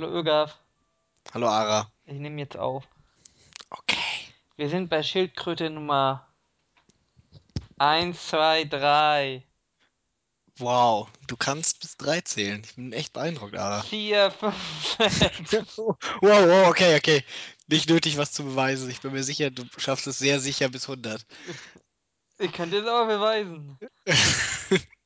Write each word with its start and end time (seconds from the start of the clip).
Hallo 0.00 0.18
Ögaf, 0.18 0.58
Hallo 1.34 1.46
Ara. 1.46 1.92
ich 2.06 2.14
nehme 2.14 2.40
jetzt 2.40 2.56
auf. 2.56 2.88
Okay. 3.68 3.98
Wir 4.56 4.70
sind 4.70 4.88
bei 4.88 5.02
Schildkröte 5.02 5.68
Nummer 5.68 6.26
1, 7.76 8.28
2, 8.28 8.64
3, 8.64 9.46
Wow, 10.56 11.10
du 11.26 11.36
kannst 11.36 11.80
bis 11.80 11.98
drei 11.98 12.22
zählen. 12.22 12.62
Ich 12.64 12.76
bin 12.76 12.94
echt 12.94 13.12
beeindruckt, 13.12 13.54
Ara. 13.54 13.82
4, 13.82 14.30
5, 14.30 14.54
6. 15.44 15.76
Wow, 15.76 15.98
wow, 16.22 16.68
okay, 16.70 16.96
okay. 16.96 17.22
Nicht 17.66 17.90
nötig, 17.90 18.16
was 18.16 18.32
zu 18.32 18.42
beweisen. 18.42 18.88
Ich 18.88 19.02
bin 19.02 19.12
mir 19.12 19.22
sicher, 19.22 19.50
du 19.50 19.66
schaffst 19.76 20.06
es 20.06 20.18
sehr 20.18 20.40
sicher 20.40 20.70
bis 20.70 20.88
100. 20.88 21.26
Ich 22.38 22.52
könnte 22.54 22.78
es 22.78 22.86
aber 22.86 23.04
beweisen. 23.18 23.78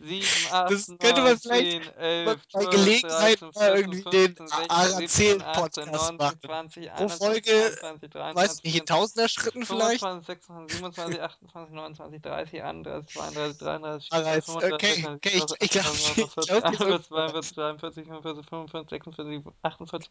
7, 0.00 0.26
8, 0.50 0.70
Das 0.70 0.86
könnte 0.86 1.20
9, 1.20 1.24
man 1.24 1.38
vielleicht 1.38 1.70
10, 1.70 1.84
mal 1.84 1.92
11, 2.00 2.26
bei 2.26 2.60
12, 2.60 2.70
Gelegenheit 2.70 3.40
13, 3.40 3.48
mal 3.48 3.52
14, 3.52 3.76
irgendwie 3.76 4.02
den 4.02 4.36
15, 4.36 4.46
16, 4.48 4.70
Ara 4.70 4.84
17, 4.88 5.08
zählt 5.08 5.42
18, 5.42 5.62
Podcast 5.62 5.92
19, 5.92 6.16
machen. 6.16 6.40
20, 6.40 6.86
Pro 6.86 7.02
21, 7.02 7.18
Folge, 7.18 7.76
22, 7.80 8.14
weiß 8.14 8.34
23, 8.34 8.64
nicht, 8.64 8.74
in 8.74 8.86
24, 8.86 8.86
tausender 8.86 9.28
Schritten 9.28 9.66
vielleicht? 9.66 10.00
25, 10.00 10.26
26, 10.26 10.76
27, 10.78 11.22
28, 11.22 11.74
29, 11.74 12.22
30, 12.22 12.62
31, 12.62 13.14
32, 13.14 13.58
33, 13.58 14.12
Ara 14.12 14.22
34, 14.22 14.38
ist, 14.38 14.46
35, 14.46 14.72
okay, 14.72 14.86
36, 14.86 15.14
okay, 15.14 15.30
ich, 15.34 15.42
37, 15.42 15.60
ich 15.60 15.70
glaube, 15.70 15.88
38, 15.90 16.20
ich 16.20 16.30
39, 16.30 16.34
glaub, 16.34 16.60
40, 16.60 16.70
dir 16.70 16.78
so 16.78 16.80
41, 16.80 17.08
42, 17.08 17.54
43, 17.54 18.04
44, 18.04 18.46
45, 18.46 18.90
46, 18.90 19.24
47, 19.26 19.58
48. 19.62 20.10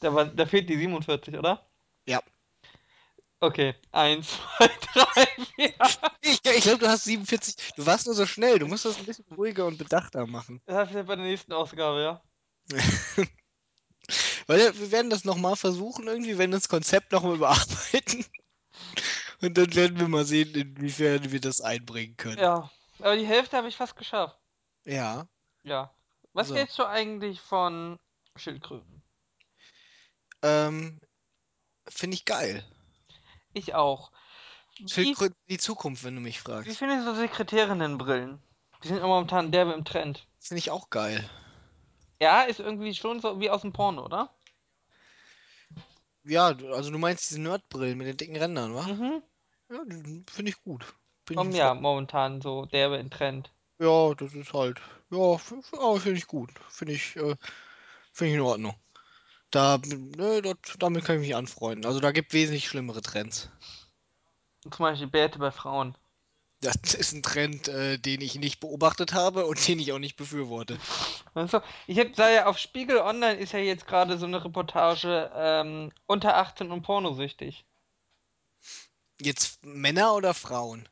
Da, 0.00 0.14
war, 0.14 0.24
da 0.26 0.46
fehlt 0.46 0.68
die 0.68 0.76
47, 0.76 1.38
oder? 1.38 1.66
Ja. 2.06 2.20
Okay, 3.44 3.74
1, 3.92 4.26
2, 4.56 4.68
3, 4.94 5.26
4. 5.56 5.74
Ich, 6.22 6.40
ich 6.42 6.62
glaube, 6.62 6.78
du 6.78 6.88
hast 6.88 7.04
47. 7.04 7.74
Du 7.76 7.84
warst 7.84 8.06
nur 8.06 8.14
so 8.14 8.24
schnell. 8.24 8.58
Du 8.58 8.66
musst 8.66 8.86
das 8.86 8.96
ein 8.96 9.04
bisschen 9.04 9.26
ruhiger 9.36 9.66
und 9.66 9.76
bedachter 9.76 10.26
machen. 10.26 10.62
Das 10.64 10.88
ist 10.88 10.94
ja 10.94 11.02
bei 11.02 11.14
der 11.16 11.26
nächsten 11.26 11.52
Ausgabe, 11.52 12.00
ja? 12.00 12.22
Weil 14.46 14.74
wir 14.78 14.90
werden 14.90 15.10
das 15.10 15.26
nochmal 15.26 15.56
versuchen, 15.56 16.06
irgendwie, 16.06 16.38
wenn 16.38 16.52
das 16.52 16.70
Konzept 16.70 17.12
nochmal 17.12 17.34
überarbeiten. 17.34 18.24
Und 19.42 19.58
dann 19.58 19.74
werden 19.74 20.00
wir 20.00 20.08
mal 20.08 20.24
sehen, 20.24 20.54
inwiefern 20.54 21.30
wir 21.30 21.40
das 21.40 21.60
einbringen 21.60 22.16
können. 22.16 22.38
Ja, 22.38 22.70
aber 23.00 23.16
die 23.16 23.26
Hälfte 23.26 23.58
habe 23.58 23.68
ich 23.68 23.76
fast 23.76 23.94
geschafft. 23.94 24.38
Ja, 24.86 25.28
Ja. 25.64 25.94
Was 26.32 26.48
so. 26.48 26.56
hältst 26.56 26.78
du 26.78 26.86
eigentlich 26.86 27.42
von 27.42 27.98
Schildkröten? 28.36 29.02
Ähm, 30.42 30.98
finde 31.86 32.14
ich 32.14 32.24
geil. 32.24 32.64
Ich 33.54 33.74
auch. 33.74 34.10
Wie, 34.78 34.88
Schildkröten 34.88 35.36
die 35.48 35.58
Zukunft, 35.58 36.04
wenn 36.04 36.14
du 36.16 36.20
mich 36.20 36.38
wie 36.40 36.42
fragst. 36.42 36.76
findest 36.76 37.06
du 37.06 37.14
Sekretärinnenbrillen? 37.14 38.42
Die 38.82 38.88
sind 38.88 39.00
momentan 39.02 39.50
derbe 39.52 39.72
im 39.72 39.84
Trend. 39.84 40.26
Finde 40.40 40.58
ich 40.58 40.70
auch 40.70 40.90
geil. 40.90 41.28
Ja, 42.20 42.42
ist 42.42 42.58
irgendwie 42.60 42.94
schon 42.94 43.20
so 43.20 43.40
wie 43.40 43.50
aus 43.50 43.60
dem 43.62 43.72
Porno, 43.72 44.04
oder? 44.04 44.30
Ja, 46.24 46.52
du- 46.54 46.72
also 46.72 46.90
du 46.90 46.98
meinst 46.98 47.30
diese 47.30 47.40
Nerdbrillen 47.40 47.96
mit 47.98 48.06
den 48.06 48.16
dicken 48.16 48.36
Rändern, 48.36 48.74
wa? 48.74 48.82
Mhm. 48.82 49.22
Ja, 49.70 49.84
die 49.86 50.24
finde 50.30 50.50
ich 50.50 50.62
gut. 50.62 50.84
Bin 51.26 51.38
ich 51.40 51.46
Um, 51.46 51.54
ja, 51.54 51.74
momentan 51.74 52.40
so 52.42 52.66
derbe 52.66 52.96
im 52.96 53.10
Trend. 53.10 53.50
Ja, 53.78 54.14
das 54.14 54.34
ist 54.34 54.52
halt. 54.52 54.80
Ja, 55.10 55.34
f- 55.34 55.52
f- 55.52 55.74
aber 55.74 56.00
finde 56.00 56.18
ich 56.18 56.26
gut. 56.26 56.50
Finde 56.68 56.94
ich, 56.94 57.14
äh, 57.16 57.36
finde 58.12 58.30
ich 58.30 58.34
in 58.36 58.40
Ordnung. 58.40 58.74
Da, 59.54 59.78
ne, 59.78 60.42
das, 60.42 60.56
damit 60.80 61.04
kann 61.04 61.14
ich 61.14 61.20
mich 61.20 61.36
anfreunden. 61.36 61.86
Also 61.86 62.00
da 62.00 62.10
gibt 62.10 62.32
wesentlich 62.32 62.66
schlimmere 62.66 63.02
Trends. 63.02 63.50
Zum 64.62 64.72
Beispiel 64.80 65.06
Bärte 65.06 65.38
bei 65.38 65.52
Frauen. 65.52 65.96
Das 66.60 66.94
ist 66.94 67.12
ein 67.12 67.22
Trend, 67.22 67.68
äh, 67.68 67.98
den 67.98 68.20
ich 68.20 68.34
nicht 68.34 68.58
beobachtet 68.58 69.12
habe 69.12 69.46
und 69.46 69.68
den 69.68 69.78
ich 69.78 69.92
auch 69.92 70.00
nicht 70.00 70.16
befürworte. 70.16 70.76
Also, 71.34 71.60
ich 71.86 72.00
hab, 72.00 72.16
sah 72.16 72.30
ja 72.30 72.46
auf 72.46 72.58
Spiegel 72.58 72.98
Online 72.98 73.34
ist 73.34 73.52
ja 73.52 73.60
jetzt 73.60 73.86
gerade 73.86 74.18
so 74.18 74.26
eine 74.26 74.44
Reportage 74.44 75.30
ähm, 75.36 75.92
unter 76.06 76.36
18 76.36 76.72
und 76.72 76.82
pornosüchtig. 76.82 77.64
Jetzt 79.20 79.64
Männer 79.64 80.14
oder 80.14 80.34
Frauen? 80.34 80.88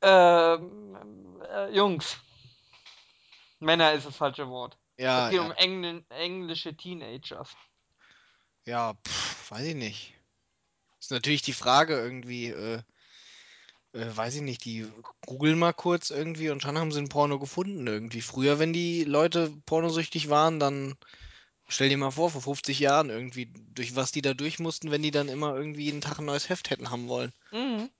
Ähm, 0.00 1.42
äh, 1.50 1.74
Jungs. 1.74 2.16
Männer 3.58 3.92
ist 3.92 4.06
das 4.06 4.16
falsche 4.16 4.48
Wort. 4.48 4.78
Es 4.96 5.04
Ja, 5.04 5.28
geht 5.28 5.38
ja, 5.38 5.44
um 5.44 5.52
Engl 5.52 6.04
englische 6.08 6.74
Teenagers. 6.74 7.54
Ja, 8.66 8.94
pff, 9.06 9.50
weiß 9.50 9.66
ich 9.66 9.74
nicht. 9.74 10.14
Ist 11.00 11.10
natürlich 11.10 11.42
die 11.42 11.52
Frage 11.52 11.94
irgendwie, 11.94 12.48
äh, 12.48 12.82
äh, 13.92 14.16
weiß 14.16 14.36
ich 14.36 14.42
nicht, 14.42 14.64
die 14.64 14.86
googeln 15.26 15.58
mal 15.58 15.72
kurz 15.72 16.10
irgendwie 16.10 16.50
und 16.50 16.62
schon 16.62 16.78
haben 16.78 16.92
sie 16.92 17.00
ein 17.00 17.08
Porno 17.08 17.38
gefunden 17.38 17.86
irgendwie. 17.86 18.22
Früher, 18.22 18.58
wenn 18.58 18.72
die 18.72 19.04
Leute 19.04 19.52
pornosüchtig 19.66 20.30
waren, 20.30 20.58
dann 20.58 20.96
stell 21.68 21.88
dir 21.88 21.98
mal 21.98 22.10
vor, 22.10 22.30
vor 22.30 22.42
50 22.42 22.78
Jahren 22.78 23.10
irgendwie, 23.10 23.52
durch 23.74 23.96
was 23.96 24.12
die 24.12 24.22
da 24.22 24.34
durch 24.34 24.58
mussten, 24.58 24.90
wenn 24.90 25.02
die 25.02 25.10
dann 25.10 25.28
immer 25.28 25.54
irgendwie 25.54 25.84
jeden 25.84 26.00
Tag 26.00 26.18
ein 26.18 26.24
neues 26.24 26.48
Heft 26.48 26.70
hätten 26.70 26.90
haben 26.90 27.08
wollen. 27.08 27.32
Mhm. 27.52 27.90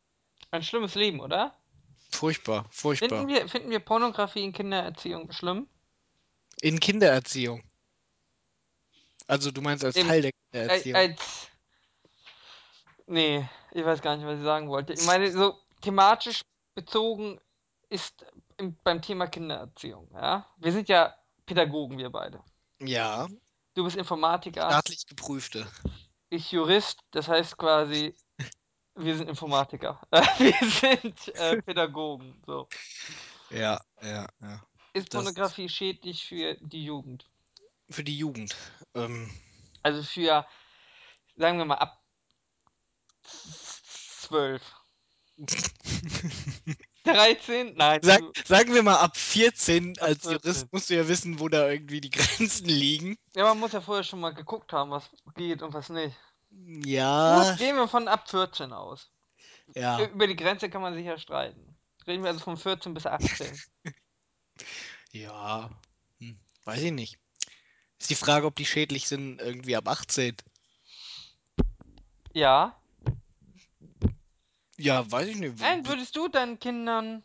Ein 0.51 0.63
schlimmes 0.63 0.95
Leben, 0.95 1.21
oder? 1.21 1.57
Furchtbar, 2.11 2.65
Finden 2.71 2.73
furchtbar. 2.73 3.29
wir, 3.29 3.49
finden 3.49 3.71
wir 3.71 3.81
Pornografie 3.81 4.45
in 4.45 4.53
Kindererziehung 4.53 5.33
schlimm? 5.33 5.69
In 6.61 6.79
Kindererziehung. 6.79 7.63
Also 9.27 9.51
du 9.51 9.61
meinst 9.61 9.85
als 9.85 9.97
Im, 9.97 10.07
Teil 10.07 10.23
der 10.23 10.33
Kindererziehung. 10.33 10.97
als. 10.97 11.49
Nee, 13.07 13.49
ich 13.73 13.85
weiß 13.85 14.01
gar 14.01 14.17
nicht, 14.17 14.27
was 14.27 14.39
ich 14.39 14.45
sagen 14.45 14.69
wollte. 14.69 14.95
Ich 14.95 15.05
meine, 15.05 15.31
so 15.31 15.59
thematisch 15.81 16.43
bezogen 16.75 17.41
ist 17.89 18.25
im, 18.57 18.77
beim 18.83 19.03
Thema 19.03 19.27
Kindererziehung, 19.27 20.09
ja? 20.15 20.47
Wir 20.57 20.73
sind 20.73 20.89
ja 20.89 21.15
Pädagogen, 21.45 21.99
wir 21.99 22.11
beide. 22.11 22.43
Ja, 22.81 23.29
Du 23.75 23.83
bist 23.83 23.97
Informatiker, 23.97 24.71
staatlich 24.71 25.05
geprüfte. 25.07 25.67
ich 26.31 26.53
Jurist, 26.53 27.01
das 27.11 27.27
heißt 27.27 27.57
quasi, 27.57 28.15
wir 28.95 29.17
sind 29.17 29.29
Informatiker. 29.29 30.01
wir 30.39 30.55
sind 30.71 31.35
äh, 31.37 31.61
Pädagogen, 31.61 32.41
so. 32.47 32.69
Ja, 33.51 33.81
ja, 34.01 34.29
ja. 34.41 34.63
Ist 34.93 35.13
Das 35.13 35.25
Pornografie 35.25 35.69
schädlich 35.69 36.25
für 36.25 36.55
die 36.61 36.85
Jugend? 36.85 37.29
Für 37.91 38.05
die 38.05 38.17
Jugend. 38.17 38.57
Ähm, 38.95 39.31
Also 39.83 40.03
für, 40.03 40.47
sagen 41.37 41.59
wir 41.59 41.65
mal, 41.65 41.77
ab 41.77 42.01
12. 43.25 44.63
13? 47.05 47.75
Nein, 47.77 48.01
Sag, 48.03 48.23
sagen 48.47 48.75
wir 48.75 48.83
mal, 48.83 48.97
ab 48.97 49.17
14 49.17 49.99
ab 49.99 50.05
als 50.05 50.25
Jurist 50.25 50.45
14. 50.45 50.69
musst 50.73 50.91
du 50.91 50.95
ja 50.95 51.09
wissen, 51.09 51.41
wo 51.41 51.49
da 51.49 51.69
irgendwie 51.69 52.01
die 52.01 52.11
Grenzen 52.11 52.67
liegen. 52.67 53.19
Ja, 53.35 53.45
man 53.45 53.59
muss 53.59 53.73
ja 53.73 53.81
vorher 53.81 54.05
schon 54.05 54.21
mal 54.21 54.31
geguckt 54.35 54.73
haben, 54.73 54.91
was 54.91 55.11
geht 55.35 55.63
und 55.63 55.75
was 55.75 55.89
nicht. 55.89 56.17
Gut, 56.51 56.87
Ja, 56.87 57.55
gehen 57.57 57.77
wir 57.77 57.89
von 57.89 58.09
ab 58.09 58.29
14 58.31 58.73
aus. 58.73 59.11
Ja, 59.75 60.01
Über 60.07 60.27
die 60.27 60.37
Grenze 60.37 60.71
kann 60.71 60.83
man 60.83 60.95
sich 60.95 61.05
ja 61.05 61.19
streiten. 61.19 61.77
Reden 62.07 62.23
wir 62.23 62.31
also 62.31 62.45
von 62.45 62.57
14 62.57 62.95
bis 62.95 63.07
18. 63.07 63.61
ja. 65.13 65.71
Hm, 66.19 66.39
weiß 66.65 66.83
ich 66.83 66.93
nicht. 66.93 67.19
Ist 68.05 68.11
die 68.11 68.17
Frage, 68.17 68.45
ob 68.45 68.55
die 68.55 68.67
schädlich 68.67 69.09
sind, 69.09 69.41
irgendwie 69.41 69.77
ab 69.77 69.89
18. 69.89 70.37
Ja. 72.35 72.77
Ja, 74.77 75.11
weiß 75.11 75.29
ich 75.29 75.37
nicht. 75.37 75.59
Nein, 75.59 75.87
würdest 75.87 76.15
du 76.15 76.29
deinen 76.29 76.59
Kindern 76.59 77.23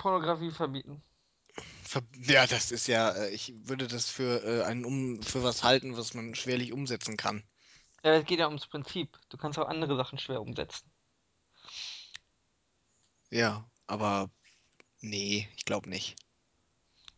Pornografie 0.00 0.50
verbieten? 0.50 1.00
Ver- 1.84 2.02
Ja, 2.24 2.48
das 2.48 2.72
ist 2.72 2.88
ja, 2.88 3.12
äh, 3.12 3.30
ich 3.30 3.54
würde 3.68 3.86
das 3.86 4.10
für 4.10 4.42
äh, 4.42 4.64
einen 4.64 4.84
um 4.84 5.22
für 5.22 5.44
was 5.44 5.62
halten, 5.62 5.96
was 5.96 6.12
man 6.14 6.34
schwerlich 6.34 6.72
umsetzen 6.72 7.16
kann. 7.16 7.44
Ja, 8.02 8.14
es 8.14 8.24
geht 8.26 8.40
ja 8.40 8.48
ums 8.48 8.66
Prinzip. 8.66 9.16
Du 9.28 9.36
kannst 9.36 9.60
auch 9.60 9.68
andere 9.68 9.94
Sachen 9.96 10.18
schwer 10.18 10.40
umsetzen. 10.40 10.90
Ja, 13.30 13.70
aber 13.86 14.28
nee, 15.02 15.48
ich 15.56 15.64
glaube 15.64 15.88
nicht. 15.88 16.16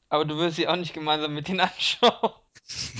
Aber 0.08 0.24
du 0.24 0.36
wirst 0.38 0.56
sie 0.56 0.68
auch 0.68 0.76
nicht 0.76 0.94
gemeinsam 0.94 1.34
mit 1.34 1.48
denen 1.48 1.60
anschauen. 1.60 2.32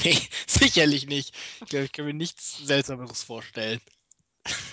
Nee, 0.04 0.18
sicherlich 0.46 1.06
nicht. 1.06 1.34
Ich 1.60 1.68
glaube, 1.68 1.84
ich 1.86 1.92
kann 1.92 2.06
mir 2.06 2.14
nichts 2.14 2.58
Seltsameres 2.58 3.22
vorstellen. 3.22 3.80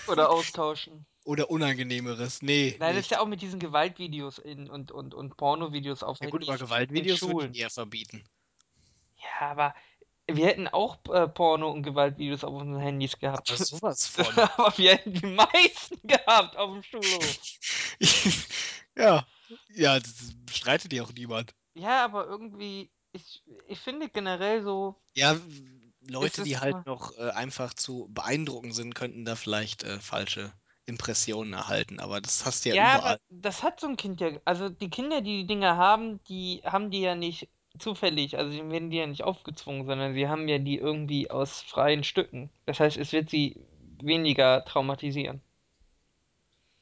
Oder 0.08 0.30
austauschen. 0.32 1.06
Oder 1.26 1.50
Unangenehmeres. 1.50 2.42
Nee, 2.44 2.76
Nein, 2.80 2.96
das 2.96 3.06
ist 3.06 3.12
ja 3.12 3.20
auch 3.20 3.26
mit 3.26 3.42
diesen 3.42 3.60
Gewaltvideos 3.60 4.38
in, 4.38 4.70
und, 4.70 4.92
und, 4.92 5.14
und 5.16 5.38
Pornovideos 5.38 6.04
auf 6.04 6.20
Ja 6.22 6.30
gut, 6.30 6.48
aber 6.48 6.58
Gewaltvideos 6.58 7.22
würde 7.24 7.50
ich 7.52 7.60
eher 7.60 7.72
verbieten. 7.72 8.24
Ja, 9.18 9.50
aber 9.50 9.76
wir 10.28 10.46
hätten 10.46 10.68
auch 10.68 11.00
äh, 11.12 11.28
Porno- 11.28 11.72
und 11.72 11.84
Gewaltvideos 11.84 12.44
auf 12.44 12.54
unseren 12.54 12.80
Handys 12.82 13.14
Aber 13.16 13.22
gehabt. 13.22 13.48
sowas 13.48 14.08
von. 14.08 14.26
aber 14.38 14.78
wir 14.78 14.94
hätten 14.94 15.14
die 15.14 15.26
meisten 15.26 16.08
gehabt 16.08 16.56
auf 16.58 16.72
dem 16.72 16.84
Schulhof. 16.84 17.40
Ja, 18.96 19.26
ja, 19.74 20.00
das 20.00 20.34
bestreitet 20.46 20.94
ja 20.94 21.04
auch 21.04 21.12
niemand. 21.14 21.54
Ja, 21.75 22.04
aber 22.06 22.25
irgendwie, 22.25 22.89
ich, 23.12 23.44
ich 23.68 23.80
finde 23.80 24.10
generell 24.10 24.63
so, 24.63 24.95
Ja, 25.16 25.36
Leute, 26.01 26.44
die 26.44 26.57
halt 26.60 26.86
noch 26.86 27.18
äh, 27.18 27.30
einfach 27.31 27.74
zu 27.74 28.07
beeindrucken 28.12 28.72
sind, 28.72 28.94
könnten 28.94 29.25
da 29.25 29.36
vielleicht 29.36 29.83
äh, 29.83 30.00
falsche 30.00 30.54
Impressionen 30.86 31.54
erhalten, 31.54 32.00
aber 32.00 32.22
das 32.22 32.45
hast 32.45 32.66
du 32.66 32.69
ja 32.69 32.75
Ja, 32.75 32.77
überall. 32.77 33.18
das 33.30 33.63
hat 33.63 33.80
so 33.80 33.88
ein 33.88 33.98
Kind 33.98 34.22
ja. 34.22 34.30
Also 34.45 34.69
die 34.69 34.89
Kinder, 34.89 35.22
die 35.22 35.38
die 35.42 35.48
Dinger 35.48 35.77
haben, 35.77 36.24
die 36.25 36.62
haben 36.63 36.92
die 36.92 37.01
ja 37.01 37.16
nicht 37.16 37.50
zufällig, 37.80 38.38
also 38.38 38.51
denen 38.56 38.72
werden 38.72 38.89
die 38.92 38.98
ja 38.98 39.07
nicht 39.07 39.24
aufgezwungen, 39.24 39.86
sondern 39.86 40.13
sie 40.13 40.27
haben 40.27 40.48
ja 40.48 40.57
die 40.60 40.77
irgendwie 40.77 41.30
aus 41.31 41.62
freien 41.62 42.04
Stücken. 42.04 42.50
Das 42.66 42.80
heißt, 42.80 42.98
es 42.98 43.12
wird 43.13 43.30
sie 43.30 43.57
weniger 44.01 44.63
traumatisieren. 44.66 45.42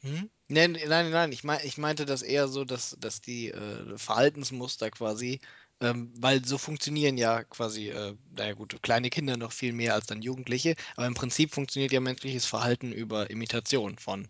Hm? 0.02 0.26
Nein, 0.54 0.74
nein, 0.88 1.10
nein, 1.12 1.32
ich 1.32 1.44
mein, 1.44 1.66
ich 1.66 1.78
meinte 1.78 2.06
das 2.06 2.22
eher 2.22 2.48
so, 2.48 2.64
dass, 2.66 2.96
dass 3.00 3.22
die 3.22 3.50
äh, 3.52 3.98
Verhaltensmuster 3.98 4.92
quasi, 4.92 5.40
ähm, 5.82 6.14
weil 6.18 6.44
so 6.46 6.58
funktionieren 6.58 7.18
ja 7.18 7.44
quasi, 7.44 7.90
äh, 7.90 8.16
naja 8.30 8.54
gut, 8.54 8.82
kleine 8.84 9.10
Kinder 9.10 9.38
noch 9.38 9.52
viel 9.52 9.74
mehr 9.74 9.94
als 9.96 10.06
dann 10.08 10.22
Jugendliche, 10.22 10.76
aber 10.96 11.08
im 11.08 11.14
Prinzip 11.16 11.54
funktioniert 11.54 11.92
ja 11.92 12.00
menschliches 12.02 12.46
Verhalten 12.46 12.92
über 12.92 13.30
Imitation 13.30 13.98
von 13.98 14.28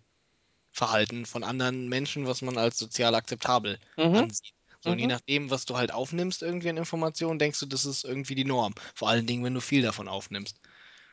Verhalten 0.74 1.26
von 1.26 1.44
anderen 1.44 1.90
Menschen, 1.90 2.28
was 2.28 2.42
man 2.44 2.58
als 2.58 2.78
sozial 2.80 3.16
akzeptabel 3.16 3.80
Mhm, 3.98 4.28
ansieht. 4.28 4.54
So, 4.82 4.92
und 4.92 5.00
je 5.00 5.08
mhm. 5.08 5.10
nachdem, 5.10 5.50
was 5.52 5.66
du 5.66 5.78
halt 5.78 5.94
aufnimmst 5.94 6.44
irgendwie 6.44 6.70
an 6.70 6.78
Informationen, 6.78 7.40
denkst 7.40 7.60
du, 7.62 7.68
das 7.68 7.86
ist 7.86 8.06
irgendwie 8.06 8.36
die 8.36 8.46
Norm. 8.46 8.74
Vor 8.96 9.10
allen 9.10 9.28
Dingen, 9.28 9.44
wenn 9.46 9.54
du 9.56 9.62
viel 9.62 9.82
davon 9.84 10.08
aufnimmst. 10.10 10.60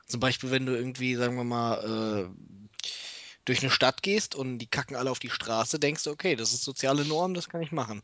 Zum 0.06 0.20
Beispiel, 0.20 0.50
wenn 0.50 0.66
du 0.66 0.74
irgendwie, 0.76 1.14
sagen 1.14 1.36
wir 1.36 1.44
mal, 1.44 2.30
äh, 2.32 2.59
durch 3.44 3.60
eine 3.60 3.70
Stadt 3.70 4.02
gehst 4.02 4.34
und 4.34 4.58
die 4.58 4.66
kacken 4.66 4.96
alle 4.96 5.10
auf 5.10 5.18
die 5.18 5.30
Straße, 5.30 5.78
denkst 5.78 6.04
du, 6.04 6.10
okay, 6.10 6.36
das 6.36 6.52
ist 6.52 6.64
soziale 6.64 7.04
Norm, 7.04 7.34
das 7.34 7.48
kann 7.48 7.62
ich 7.62 7.72
machen. 7.72 8.02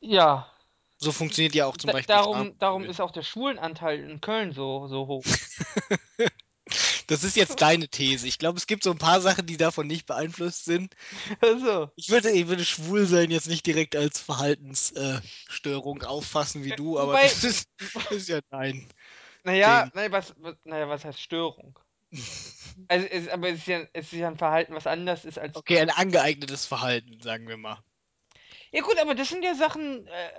Ja, 0.00 0.50
So 0.98 1.12
funktioniert 1.12 1.54
ja 1.54 1.66
auch 1.66 1.76
zum 1.76 1.88
da, 1.88 1.92
Beispiel 1.92 2.14
darum, 2.14 2.58
darum 2.58 2.84
ist 2.84 3.00
auch 3.00 3.12
der 3.12 3.22
Schwulenanteil 3.22 4.00
in 4.00 4.20
Köln 4.20 4.52
so, 4.52 4.86
so 4.88 5.06
hoch. 5.06 5.24
Das 7.08 7.24
ist 7.24 7.36
jetzt 7.36 7.60
deine 7.60 7.88
These. 7.88 8.26
Ich 8.26 8.38
glaube, 8.38 8.56
es 8.56 8.66
gibt 8.66 8.84
so 8.84 8.90
ein 8.92 8.98
paar 8.98 9.20
Sachen, 9.20 9.46
die 9.46 9.56
davon 9.58 9.86
nicht 9.86 10.06
beeinflusst 10.06 10.64
sind. 10.64 10.94
Also, 11.40 11.90
Ich 11.96 12.08
würde, 12.08 12.30
ich 12.30 12.46
würde 12.46 12.64
schwul 12.64 13.04
sein 13.06 13.30
jetzt 13.30 13.48
nicht 13.48 13.66
direkt 13.66 13.96
als 13.96 14.20
Verhaltensstörung 14.20 16.02
äh, 16.02 16.06
auffassen 16.06 16.64
wie 16.64 16.74
du, 16.74 16.98
aber 16.98 17.12
wobei, 17.12 17.24
das 17.24 17.44
ist, 17.44 17.68
ist 18.10 18.28
ja 18.28 18.40
dein 18.50 18.88
naja, 19.44 19.88
naja, 19.94 20.10
was, 20.12 20.34
was, 20.38 20.56
naja, 20.64 20.88
was 20.88 21.04
heißt 21.04 21.20
Störung? 21.20 21.78
Also, 22.88 23.06
es, 23.06 23.28
aber 23.28 23.50
es 23.50 23.58
ist 23.58 23.66
ja, 23.66 23.80
es 23.92 24.12
ist 24.12 24.18
ja 24.18 24.28
ein 24.28 24.38
Verhalten, 24.38 24.74
was 24.74 24.86
anders 24.86 25.24
ist 25.24 25.38
als. 25.38 25.56
Okay, 25.56 25.78
ein 25.78 25.90
angeeignetes 25.90 26.66
Verhalten, 26.66 27.20
sagen 27.20 27.46
wir 27.46 27.56
mal. 27.56 27.82
Ja, 28.72 28.80
gut, 28.82 28.98
aber 28.98 29.14
das 29.14 29.28
sind 29.28 29.44
ja 29.44 29.54
Sachen, 29.54 30.06
äh, 30.06 30.30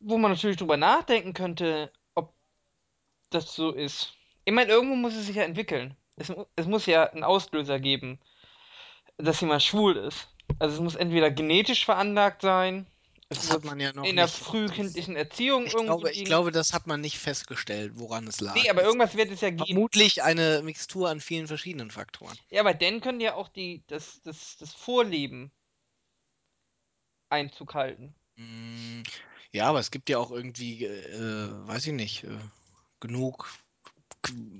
wo 0.00 0.18
man 0.18 0.32
natürlich 0.32 0.58
drüber 0.58 0.76
nachdenken 0.76 1.32
könnte, 1.32 1.90
ob 2.14 2.34
das 3.30 3.54
so 3.54 3.72
ist. 3.72 4.12
Ich 4.44 4.52
meine, 4.52 4.70
irgendwo 4.70 4.96
muss 4.96 5.14
es 5.14 5.26
sich 5.26 5.36
ja 5.36 5.44
entwickeln. 5.44 5.96
Es, 6.16 6.32
es 6.56 6.66
muss 6.66 6.86
ja 6.86 7.04
einen 7.04 7.24
Auslöser 7.24 7.80
geben, 7.80 8.20
dass 9.16 9.40
jemand 9.40 9.62
schwul 9.62 9.96
ist. 9.96 10.28
Also, 10.58 10.74
es 10.74 10.80
muss 10.80 10.94
entweder 10.94 11.30
genetisch 11.30 11.86
veranlagt 11.86 12.42
sein, 12.42 12.86
Das 13.28 13.50
hat 13.50 13.64
man 13.64 13.80
ja 13.80 13.92
noch 13.92 14.04
in 14.04 14.16
der 14.16 14.28
frühkindlichen 14.28 15.16
Erziehung 15.16 15.66
Ich 15.66 15.72
irgendwo 15.72 15.94
glaube, 15.96 16.12
ich 16.12 16.24
glaube, 16.24 16.52
das 16.52 16.72
hat 16.72 16.86
man 16.86 17.00
nicht 17.00 17.18
festgestellt, 17.18 17.92
woran 17.96 18.26
es 18.28 18.40
Nee, 18.40 18.46
lag. 18.46 18.70
aber 18.70 18.82
Es 18.82 18.86
irgendwas 18.86 19.16
wird 19.16 19.30
es 19.32 19.40
ja 19.40 19.50
geben. 19.50 19.66
vermutlich 19.66 20.22
eine 20.22 20.62
Mixtur 20.62 21.08
an 21.08 21.20
vielen 21.20 21.48
verschiedenen 21.48 21.90
Faktoren. 21.90 22.38
Ja, 22.50 22.60
aber 22.60 22.74
dann 22.74 23.00
können 23.00 23.20
ja 23.20 23.34
auch 23.34 23.48
die, 23.48 23.82
das, 23.88 24.22
das, 24.22 24.56
das 24.58 24.72
Vorleben 24.72 25.50
Einzug 27.30 27.74
halten. 27.74 28.14
Mm, 28.36 29.02
Ja, 29.52 29.68
aber 29.68 29.80
es 29.80 29.90
gibt 29.90 30.08
ja 30.08 30.18
auch 30.18 30.30
irgendwie, 30.30 30.84
äh, 30.84 31.48
weiß 31.66 31.86
ich 31.86 31.92
nicht, 31.94 32.24
äh, 32.24 32.38
genug. 33.00 33.48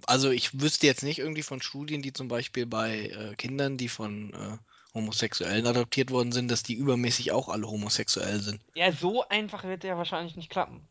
Also 0.07 0.31
ich 0.31 0.61
wüsste 0.61 0.87
jetzt 0.87 1.03
nicht 1.03 1.19
irgendwie 1.19 1.43
von 1.43 1.61
Studien, 1.63 2.03
die 2.03 2.13
zum 2.13 2.29
Beispiel 2.29 2.67
bei 2.67 3.09
äh, 3.09 3.35
Kindern, 3.37 3.77
die 3.77 3.89
von 3.89 4.33
äh, 4.33 4.59
Homosexuellen 4.97 5.67
adoptiert 5.67 6.11
worden 6.11 6.33
sind, 6.33 6.51
dass 6.51 6.63
die 6.63 6.75
übermäßig 6.75 7.31
auch 7.31 7.49
alle 7.49 7.69
homosexuell 7.69 8.41
sind. 8.41 8.61
Ja, 8.75 8.91
so 8.91 9.29
einfach 9.29 9.63
wird 9.65 9.83
der 9.83 9.97
wahrscheinlich 9.97 10.37
nicht 10.37 10.51
klappen. 10.51 10.89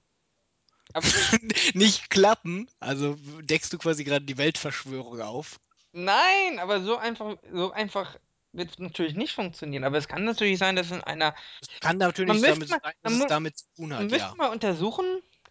Nicht 1.73 2.11
klappen, 2.11 2.69
also 2.79 3.17
deckst 3.41 3.73
du 3.73 3.79
quasi 3.79 4.03
gerade 4.03 4.23
die 4.23 4.37
Weltverschwörung 4.37 5.19
auf. 5.19 5.59
nein, 5.91 6.59
aber 6.59 6.81
so 6.81 6.95
einfach, 6.95 7.37
so 7.51 7.71
einfach 7.71 8.17
wird 8.53 8.69
es 8.71 8.79
natürlich 8.79 9.15
nicht 9.15 9.33
funktionieren. 9.33 9.83
Aber 9.83 9.97
es 9.97 10.07
kann 10.07 10.23
natürlich 10.23 10.59
sein, 10.59 10.75
dass 10.75 10.91
in 10.91 11.01
einer. 11.01 11.33
Kann 11.81 11.97
Man 11.97 12.07
natürlich 12.09 12.33
müsste 12.33 12.47
damit 12.47 12.69
mal, 12.69 12.79
sein, 12.83 12.93
dass 13.01 13.13
man, 13.13 13.21
es 13.21 13.27
damit 13.27 13.57
zu 13.57 13.65
tun 13.75 13.89
man 13.89 13.97
hat, 13.97 14.11
müsste 14.11 14.27
ja. 14.29 14.35
mal 14.35 14.51
untersuchen. 14.51 15.05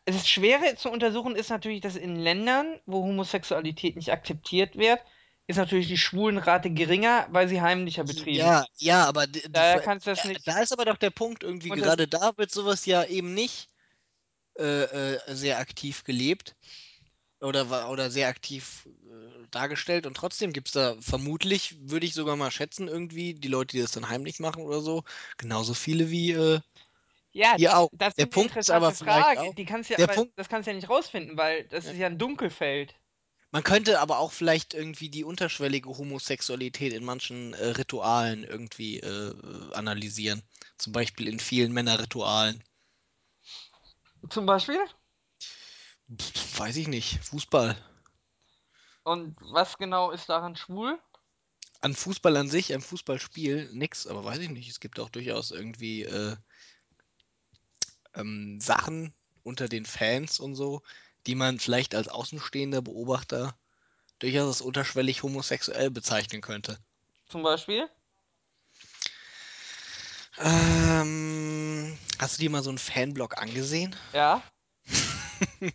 Es 0.07 0.17
ist 0.17 0.29
schwerer 0.29 0.77
zu 0.77 0.91
untersuchen, 0.91 1.35
ist 1.35 1.51
natürlich, 1.51 1.81
dass 1.81 1.97
in 1.97 2.17
Ländern, 2.17 2.79
wo 2.87 3.03
Homosexualität 3.03 3.97
nicht 3.97 4.13
akzeptiert 4.13 4.77
wird, 4.77 5.01
ist 5.47 5.57
natürlich 5.57 5.89
die 5.89 5.99
Schwulenrate 5.99 6.71
geringer, 6.71 7.27
weil 7.31 7.49
sie 7.49 7.61
heimlicher 7.61 8.05
betrieben. 8.05 8.39
Ja, 8.39 8.65
ja, 8.79 9.05
aber 9.05 9.27
Daher 9.27 9.81
kannst 9.81 10.07
das 10.07 10.25
ja, 10.25 10.31
nicht. 10.31 10.47
da 10.47 10.61
ist 10.61 10.73
aber 10.73 10.85
doch 10.85 10.97
der 10.97 11.11
Punkt 11.11 11.43
irgendwie, 11.43 11.71
Und 11.71 11.79
gerade 11.79 12.09
da 12.09 12.33
wird 12.37 12.51
sowas 12.51 12.87
ja 12.87 13.05
eben 13.05 13.35
nicht 13.35 13.69
äh, 14.59 14.85
äh, 15.15 15.21
sehr 15.35 15.59
aktiv 15.59 16.05
gelebt 16.05 16.57
oder, 17.41 17.91
oder 17.91 18.11
sehr 18.11 18.29
aktiv 18.29 18.87
äh, 18.87 19.47
dargestellt 19.51 20.07
und 20.07 20.17
trotzdem 20.17 20.53
gibt 20.53 20.69
es 20.69 20.73
da 20.75 20.97
vermutlich, 21.01 21.77
würde 21.91 22.07
ich 22.07 22.15
sogar 22.15 22.37
mal 22.37 22.51
schätzen, 22.51 22.89
irgendwie 22.89 23.35
die 23.35 23.49
Leute, 23.49 23.77
die 23.77 23.83
das 23.83 23.93
dann 23.93 24.09
heimlich 24.09 24.41
machen 24.41 24.63
oder 24.63 24.81
so, 24.81 25.05
genauso 25.39 25.75
viele 25.75 26.11
wie 26.11 26.33
äh, 26.33 26.61
ja, 27.33 27.57
hier 27.57 27.77
auch. 27.77 27.91
das 27.93 28.15
Der 28.15 28.27
Punkt 28.27 28.57
ist 28.57 28.71
aber 28.71 28.93
Frage. 28.93 29.41
auch, 29.41 29.55
Die 29.55 29.65
kannst 29.65 29.91
du 29.91 29.95
ja 29.95 29.99
der 29.99 30.05
aber, 30.05 30.15
Punkt, 30.15 30.39
das 30.39 30.49
kannst 30.49 30.67
du 30.67 30.71
ja 30.71 30.77
nicht 30.77 30.89
rausfinden, 30.89 31.37
weil 31.37 31.65
das 31.65 31.85
ja, 31.85 31.93
ist 31.93 31.99
ja 31.99 32.07
ein 32.07 32.19
Dunkelfeld. 32.19 32.95
Man 33.55 33.63
könnte 33.63 34.01
aber 34.01 34.19
auch 34.19 34.33
vielleicht 34.33 34.75
irgendwie 34.75 35.09
die 35.09 35.23
unterschwellige 35.23 35.89
Homosexualität 35.89 36.93
in 36.93 37.05
manchen 37.05 37.55
äh, 37.55 37.67
Ritualen 37.67 38.43
irgendwie 38.43 38.99
äh, 38.99 39.33
analysieren. 39.75 40.43
Zum 40.77 40.93
Beispiel 40.93 41.29
in 41.29 41.39
vielen 41.39 41.73
Männerritualen. 41.73 42.65
Zum 44.29 44.45
Beispiel? 44.45 44.81
Pff, 46.21 46.59
weiß 46.59 46.75
ich 46.79 46.89
nicht. 46.89 47.21
Fußball. 47.23 47.77
Und 49.05 49.37
was 49.53 49.79
genau 49.79 50.11
ist 50.11 50.29
daran 50.29 50.57
schwul? 50.57 50.99
An 51.81 51.95
Fußball 51.95 52.37
an 52.37 52.49
sich, 52.49 52.75
am 52.75 52.83
Fußballspiel, 52.83 53.71
nix, 53.73 54.09
aber 54.09 54.25
weiß 54.25 54.41
ich 54.41 54.51
nicht. 54.51 54.69
Es 54.69 54.81
gibt 54.81 54.99
auch 54.99 55.11
durchaus 55.11 55.53
irgendwie 55.53 56.03
äh, 56.03 56.35
ähm, 58.15 58.59
Sachen 58.61 59.15
unter 59.45 59.69
den 59.69 59.87
Fans 59.87 60.41
und 60.41 60.57
so, 60.57 60.83
die 61.27 61.35
man 61.35 61.59
vielleicht 61.59 61.95
als 61.95 62.09
außenstehender 62.09 62.83
Beobachter 62.83 63.57
durchaus 64.19 64.47
als 64.47 64.61
unterschwellig 64.61 65.23
homosexuell 65.23 65.91
bezeichnen 65.91 66.41
könnte. 66.41 66.79
Zum 67.27 67.43
Beispiel? 67.43 67.89
Ähm, 70.39 71.97
hast 72.19 72.39
du 72.39 72.43
dir 72.43 72.51
mal 72.51 72.63
so 72.63 72.71
einen 72.71 72.79
Fanblog 72.79 73.39
angesehen? 73.39 73.95
Ja. 74.13 74.43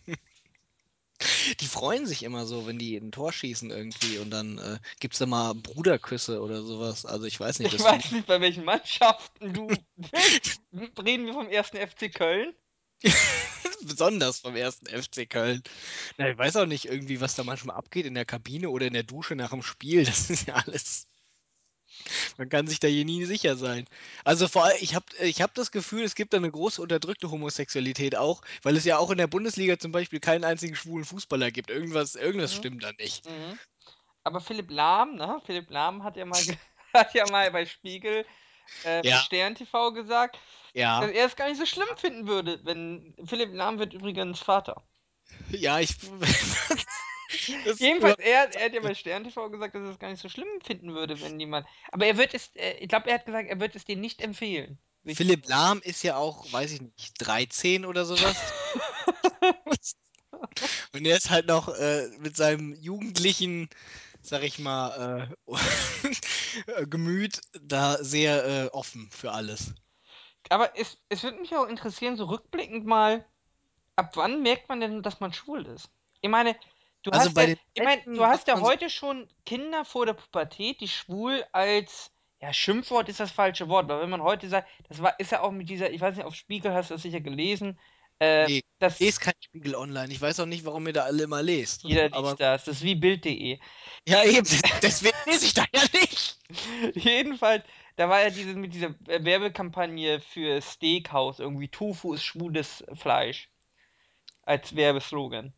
Die 1.60 1.66
freuen 1.66 2.06
sich 2.06 2.22
immer 2.22 2.46
so, 2.46 2.66
wenn 2.66 2.78
die 2.78 2.96
ein 2.96 3.12
Tor 3.12 3.30
schießen 3.32 3.70
irgendwie 3.70 4.18
und 4.18 4.30
dann 4.30 4.56
äh, 4.56 4.78
gibt 5.00 5.14
es 5.14 5.18
da 5.18 5.26
mal 5.26 5.54
Bruderküsse 5.54 6.40
oder 6.40 6.62
sowas. 6.62 7.04
Also 7.04 7.26
ich 7.26 7.38
weiß 7.38 7.58
nicht, 7.58 7.74
Ich 7.74 7.82
weiß 7.82 8.12
nicht, 8.12 8.26
bei 8.26 8.40
welchen 8.40 8.64
Mannschaften 8.64 9.52
du. 9.52 9.68
Reden 11.02 11.26
wir 11.26 11.34
vom 11.34 11.48
ersten 11.48 11.76
FC 11.76 12.12
Köln? 12.12 12.54
besonders 13.82 14.40
vom 14.40 14.56
ersten 14.56 14.86
FC 14.86 15.26
Köln. 15.26 15.62
Na, 16.18 16.30
ich 16.30 16.38
weiß 16.38 16.56
auch 16.56 16.66
nicht 16.66 16.86
irgendwie, 16.86 17.20
was 17.20 17.34
da 17.34 17.44
manchmal 17.44 17.76
abgeht 17.76 18.06
in 18.06 18.14
der 18.14 18.24
Kabine 18.24 18.70
oder 18.70 18.86
in 18.86 18.92
der 18.94 19.02
Dusche 19.04 19.36
nach 19.36 19.50
dem 19.50 19.62
Spiel. 19.62 20.04
Das 20.10 20.30
ist 20.30 20.46
ja 20.48 20.54
alles. 20.54 21.06
Man 22.38 22.48
kann 22.48 22.66
sich 22.66 22.80
da 22.80 22.88
hier 22.88 23.04
nie 23.04 23.24
sicher 23.24 23.56
sein. 23.56 23.86
Also 24.24 24.48
vor 24.48 24.64
allem, 24.64 24.76
ich 24.80 24.94
habe 24.94 25.06
ich 25.20 25.42
hab 25.42 25.54
das 25.54 25.70
Gefühl, 25.70 26.02
es 26.02 26.14
gibt 26.14 26.32
da 26.32 26.38
eine 26.38 26.50
große 26.50 26.80
unterdrückte 26.82 27.30
Homosexualität 27.30 28.16
auch, 28.16 28.42
weil 28.62 28.76
es 28.76 28.84
ja 28.84 28.98
auch 28.98 29.10
in 29.10 29.18
der 29.18 29.26
Bundesliga 29.26 29.78
zum 29.78 29.92
Beispiel 29.92 30.20
keinen 30.20 30.44
einzigen 30.44 30.74
schwulen 30.76 31.04
Fußballer 31.04 31.50
gibt. 31.50 31.70
Irgendwas, 31.70 32.14
irgendwas 32.14 32.52
Mhm. 32.52 32.56
stimmt 32.56 32.82
da 32.84 32.92
nicht. 32.92 33.26
Mhm. 33.26 33.58
Aber 34.24 34.40
Philipp 34.40 34.70
Lahm, 34.70 35.16
ne? 35.16 35.40
Philipp 35.44 35.70
Lahm 35.70 36.04
hat 36.04 36.16
ja 36.16 36.24
mal, 36.24 36.40
hat 36.94 37.14
ja 37.14 37.26
mal 37.26 37.50
bei 37.50 37.66
Spiegel, 37.66 38.24
äh, 38.82 39.02
bei 39.04 39.08
Ja, 39.08 39.18
Stern 39.18 39.54
TV 39.54 39.92
gesagt, 39.92 40.36
dass 40.98 41.02
ja, 41.02 41.10
er 41.10 41.26
es 41.26 41.36
gar 41.36 41.48
nicht 41.48 41.58
so 41.58 41.66
schlimm 41.66 41.88
finden 41.96 42.26
würde, 42.28 42.60
wenn 42.64 43.14
Philipp 43.26 43.52
Lahm 43.54 43.78
wird 43.78 43.94
übrigens 43.94 44.40
Vater. 44.40 44.82
ja, 45.50 45.80
ich. 45.80 45.96
Jedenfalls, 47.78 48.18
er, 48.18 48.54
er 48.54 48.64
hat 48.66 48.74
ja 48.74 48.80
bei 48.80 48.94
Stern 48.94 49.24
TV 49.24 49.50
gesagt, 49.50 49.74
dass 49.74 49.82
er 49.82 49.90
es 49.90 49.98
gar 49.98 50.10
nicht 50.10 50.20
so 50.20 50.28
schlimm 50.28 50.48
finden 50.62 50.94
würde, 50.94 51.20
wenn 51.20 51.40
jemand. 51.40 51.66
Aber 51.90 52.06
er 52.06 52.16
wird 52.16 52.34
es, 52.34 52.54
äh, 52.56 52.72
ich 52.78 52.88
glaube, 52.88 53.08
er 53.08 53.14
hat 53.14 53.26
gesagt, 53.26 53.48
er 53.48 53.60
wird 53.60 53.74
es 53.76 53.84
dir 53.84 53.96
nicht 53.96 54.22
empfehlen. 54.22 54.78
Philipp 55.12 55.46
Lahm 55.46 55.80
ist 55.82 56.02
ja 56.04 56.16
auch, 56.16 56.50
weiß 56.52 56.72
ich 56.72 56.80
nicht, 56.80 57.14
13 57.18 57.84
oder 57.84 58.06
sowas. 58.06 58.36
Und 60.92 61.06
er 61.06 61.16
ist 61.16 61.30
halt 61.30 61.46
noch 61.46 61.68
äh, 61.68 62.08
mit 62.18 62.36
seinem 62.36 62.74
jugendlichen, 62.74 63.68
sag 64.22 64.42
ich 64.42 64.58
mal, 64.58 65.28
äh, 66.66 66.86
Gemüt 66.86 67.40
da 67.60 68.02
sehr 68.02 68.44
äh, 68.44 68.66
offen 68.68 69.10
für 69.10 69.32
alles. 69.32 69.74
Aber 70.48 70.76
es, 70.78 70.98
es 71.08 71.22
würde 71.22 71.38
mich 71.40 71.54
auch 71.56 71.66
interessieren, 71.66 72.16
so 72.16 72.24
rückblickend 72.26 72.86
mal, 72.86 73.24
ab 73.96 74.16
wann 74.16 74.42
merkt 74.42 74.68
man 74.68 74.80
denn, 74.80 75.02
dass 75.02 75.20
man 75.20 75.32
schwul 75.32 75.66
ist? 75.66 75.90
Ich 76.22 76.30
meine, 76.30 76.56
du 77.02 77.12
Also 77.12 77.30
hast 77.30 77.36
ja, 77.36 77.48
ich 77.74 77.82
meine, 77.82 78.02
du 78.04 78.24
hast 78.24 78.48
ja 78.48 78.60
heute 78.60 78.90
schon 78.90 79.28
Kinder 79.46 79.84
vor 79.84 80.06
der 80.06 80.14
Pubertät, 80.14 80.80
die 80.80 80.88
schwul 80.88 81.44
als, 81.52 82.12
ja, 82.40 82.52
Schimpfwort 82.52 83.08
ist 83.08 83.20
das 83.20 83.32
falsche 83.32 83.68
Wort, 83.68 83.88
weil 83.88 84.00
wenn 84.00 84.10
man 84.10 84.22
heute 84.22 84.48
sagt, 84.48 84.68
das 84.88 85.02
war, 85.02 85.18
ist 85.20 85.32
ja 85.32 85.42
auch 85.42 85.52
mit 85.52 85.68
dieser, 85.70 85.90
ich 85.90 86.00
weiß 86.00 86.16
nicht, 86.16 86.26
auf 86.26 86.34
Spiegel 86.34 86.74
hast 86.74 86.90
du 86.90 86.94
das 86.94 87.02
sicher 87.02 87.20
gelesen, 87.20 87.78
Äh, 88.20 88.46
Nee, 88.46 88.62
das 88.78 89.00
lest 89.00 89.20
kein 89.20 89.34
Spiegel 89.40 89.74
Online. 89.74 90.12
Ich 90.12 90.20
weiß 90.20 90.40
auch 90.40 90.46
nicht, 90.46 90.64
warum 90.64 90.86
ihr 90.86 90.92
da 90.92 91.04
alle 91.04 91.24
immer 91.24 91.42
lest. 91.42 91.82
jeder 91.84 92.12
Aber 92.12 92.28
liest 92.28 92.40
das. 92.40 92.64
Das 92.64 92.76
ist 92.76 92.82
wie 92.84 92.94
Bild.de. 92.94 93.58
ja, 94.06 94.24
eben, 94.24 94.46
deswegen 94.82 95.16
lese 95.26 95.46
ich 95.46 95.54
da 95.54 95.64
ja 95.74 95.82
nicht. 95.92 96.38
Jedenfalls, 96.94 97.64
da 97.96 98.08
war 98.08 98.20
ja 98.22 98.30
diese 98.30 98.54
mit 98.54 98.74
dieser 98.74 98.94
Werbekampagne 99.06 100.20
für 100.20 100.60
Steakhouse 100.60 101.38
irgendwie 101.38 101.68
Tofu 101.68 102.14
ist 102.14 102.24
schwules 102.24 102.84
Fleisch 102.94 103.50
als 104.42 104.74
Werbeslogan. 104.76 105.54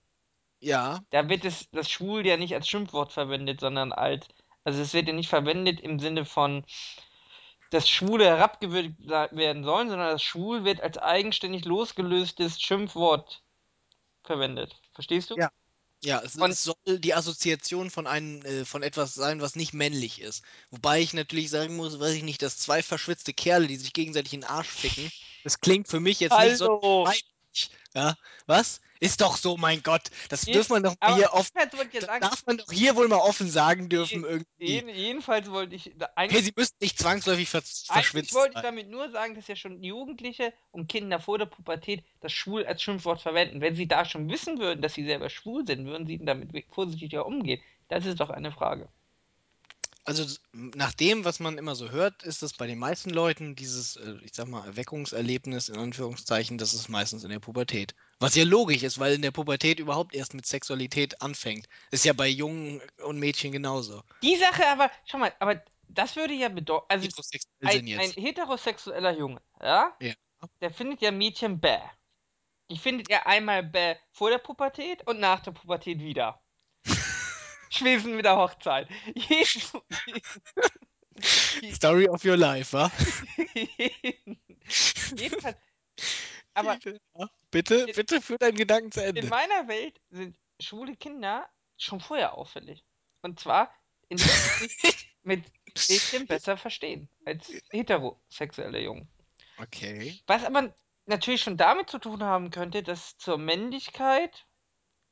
Ja, 0.61 1.05
Da 1.11 1.29
wird 1.29 1.45
es 1.45 1.69
das 1.71 1.91
schwul 1.91 2.27
ja 2.27 2.37
nicht 2.37 2.55
als 2.55 2.69
Schimpfwort 2.69 3.13
verwendet, 3.13 3.61
sondern 3.61 3.93
als 3.93 4.29
also 4.65 4.81
es 4.81 4.95
wird 4.95 5.09
ja 5.09 5.15
nicht 5.15 5.29
verwendet 5.29 5.81
im 5.81 5.99
Sinne 5.99 6.25
von 6.25 6.65
dass 7.73 7.89
Schwule 7.89 8.27
herabgewürdigt 8.27 9.09
werden 9.09 9.65
sollen, 9.65 9.89
sondern 9.89 10.09
das 10.09 10.23
schwul 10.23 10.65
wird 10.65 10.81
als 10.83 10.99
eigenständig 10.99 11.65
losgelöstes 11.65 12.61
Schimpfwort 12.61 13.43
verwendet. 14.25 14.77
Verstehst 14.95 15.31
du? 15.31 15.37
ja. 15.37 15.51
Ja, 16.05 16.21
es, 16.21 16.35
Und 16.35 16.51
es 16.51 16.65
soll 16.65 16.99
die 16.99 17.15
Assoziation 17.15 17.89
von 17.89 18.09
einem, 18.09 18.43
äh, 18.43 18.65
von 18.65 18.83
etwas 18.83 19.15
sein, 19.15 19.41
was 19.41 19.55
nicht 19.55 19.73
männlich 19.73 20.21
ist. 20.21 20.43
Wobei 20.73 21.01
ich 21.01 21.15
natürlich 21.15 21.49
sagen 21.49 21.77
muss, 21.77 22.01
weiß 22.01 22.15
ich 22.15 22.25
nicht, 22.25 22.43
dass 22.43 22.59
zwei 22.59 22.83
verschwitzte 22.83 23.33
Kerle, 23.33 23.69
die 23.69 23.77
sich 23.77 23.93
gegenseitig 23.93 24.33
in 24.33 24.41
den 24.41 24.51
Arsch 24.51 24.69
ficken, 24.69 25.13
das 25.45 25.61
klingt 25.61 25.87
für 25.87 26.01
mich 26.01 26.19
jetzt 26.19 26.37
nicht 26.37 26.57
so. 26.57 27.07
Ja, 27.95 28.17
was? 28.47 28.81
Ist 29.01 29.21
doch 29.21 29.37
so, 29.37 29.57
mein 29.57 29.83
Gott. 29.83 30.03
Das 30.29 30.47
Je- 30.47 30.53
dürfen 30.53 30.75
wir 30.75 30.81
doch 30.81 30.97
hier 31.17 31.33
offen, 31.33 31.51
wollte 31.57 32.07
darf 32.21 32.47
man 32.47 32.57
doch 32.59 32.71
hier 32.71 32.95
wohl 32.95 33.09
mal 33.09 33.17
offen 33.17 33.51
sagen 33.51 33.89
dürfen 33.89 34.25
irgendwie. 34.25 34.47
jeden- 34.59 34.89
jedenfalls 34.89 35.51
wollte 35.51 35.75
ich 35.75 35.89
Okay, 35.89 36.07
eigentlich 36.15 36.45
sie 36.45 36.53
müssen 36.57 36.77
nicht 36.81 36.99
zwangsläufig 36.99 37.49
ver 37.49 37.59
Eigentlich 37.59 37.87
verschwitzt 37.87 38.33
wollte 38.35 38.51
ich 38.51 38.55
sein. 38.55 38.63
damit 38.63 38.89
nur 38.89 39.11
sagen, 39.11 39.35
dass 39.35 39.49
ja 39.49 39.57
schon 39.57 39.83
Jugendliche 39.83 40.53
und 40.71 40.87
Kinder 40.89 41.19
vor 41.19 41.37
der 41.39 41.47
Pubertät 41.47 42.05
das 42.21 42.33
schwul 42.33 42.65
als 42.65 42.81
Schimpfwort 42.83 43.21
verwenden. 43.21 43.61
Wenn 43.61 43.75
sie 43.75 43.89
da 43.89 44.05
schon 44.05 44.31
wissen 44.31 44.59
würden, 44.61 44.81
dass 44.81 44.95
sie 44.95 45.05
selber 45.05 45.29
schwul 45.29 45.67
sind, 45.67 45.85
würden 45.85 46.07
sie 46.07 46.25
damit 46.25 46.51
vorsichtiger 46.71 47.27
umgehen. 47.27 47.61
Das 47.89 48.07
ist 48.07 48.21
doch 48.21 48.31
eine 48.31 48.53
Frage. 48.53 48.89
Also 50.05 50.25
nach 50.53 50.93
dem, 50.93 51.25
was 51.25 51.39
man 51.39 51.59
immer 51.59 51.77
so 51.77 51.91
hört, 51.91 52.25
ist 52.25 52.43
das 52.43 52.55
bei 52.55 52.67
den 52.67 52.79
meisten 52.79 53.11
Leuten 53.11 53.55
dieses, 53.55 53.95
äh, 53.97 54.17
ich 54.23 54.35
sag 54.35 54.49
mal, 54.49 54.67
Erweckungserlebnis 54.67 55.69
in 55.69 55.77
Anführungszeichen, 55.77 56.59
das 56.59 56.75
ist 56.75 56.89
meistens 56.89 57.23
in 57.23 57.31
der 57.31 57.39
Pubertät. 57.39 57.95
Was 58.19 58.35
ja 58.35 58.45
logisch 58.45 58.83
ist, 58.83 58.99
weil 58.99 59.15
in 59.15 59.23
der 59.23 59.31
Pubertät 59.31 59.79
überhaupt 59.79 60.15
erst 60.15 60.35
mit 60.35 60.45
Sexualität 60.45 61.23
anfängt. 61.23 61.67
Ist 61.93 62.05
ja 62.05 62.13
bei 62.15 62.27
Jungen 62.27 62.83
und 63.05 63.21
Mädchen 63.21 63.53
genauso. 63.53 64.03
Die 64.25 64.37
Sache 64.37 64.67
aber, 64.67 64.91
schau 65.05 65.19
mal, 65.19 65.33
aber 65.39 65.63
das 65.89 66.17
würde 66.17 66.35
ja 66.35 66.49
bedeuten, 66.49 66.87
also 66.89 67.07
Heterosexuell 67.07 67.69
ein, 67.69 68.01
ein 68.01 68.11
heterosexueller 68.11 69.17
Junge, 69.17 69.41
ja, 69.61 69.97
Ja. 70.01 70.15
der 70.61 70.73
findet 70.73 71.01
ja 71.03 71.13
Mädchen 71.13 71.61
bäh. 71.61 71.79
Die 72.71 72.79
findet 72.79 73.09
er 73.11 73.27
einmal 73.27 73.63
bäh 73.63 73.97
vor 74.11 74.31
der 74.31 74.39
Pubertät 74.39 75.07
und 75.07 75.21
nach 75.21 75.41
der 75.41 75.53
Pubertät 75.53 76.01
wieder. 76.01 76.42
Schwesen 77.73 78.17
mit 78.17 78.25
der 78.25 78.37
Hochzeit. 78.37 78.89
Story 81.75 82.09
of 82.09 82.25
your 82.25 82.37
life, 82.37 82.73
wa? 82.73 82.91
Jedenfalls, 85.17 85.57
aber 86.55 86.79
bitte, 87.51 87.75
in- 87.77 87.95
bitte 87.95 88.21
führ 88.21 88.39
deinen 88.39 88.57
Gedanken 88.57 88.93
zu 88.93 89.01
in 89.01 89.17
Ende. 89.17 89.29
meiner 89.29 89.69
Welt 89.69 90.01
sind 90.11 90.37
schwule 90.61 90.97
Kinder 90.97 91.49
schon 91.77 92.01
vorher 92.01 92.35
auffällig. 92.37 92.85
Und 93.23 93.41
zwar, 93.41 93.73
indem 94.09 94.27
sie 94.27 94.67
sich 94.69 95.09
mit 95.23 95.45
Mädchen 95.89 96.27
besser 96.27 96.57
verstehen 96.57 97.09
als 97.25 97.53
heterosexuelle 97.71 98.81
Jungen. 98.81 99.09
Okay. 99.59 100.19
Was 100.27 100.45
aber 100.45 100.75
natürlich 101.07 101.43
schon 101.43 101.57
damit 101.57 101.89
zu 101.91 101.99
tun 101.99 102.23
haben 102.23 102.51
könnte, 102.51 102.83
dass 102.83 103.17
zur 103.19 103.39
Männlichkeit 103.39 104.47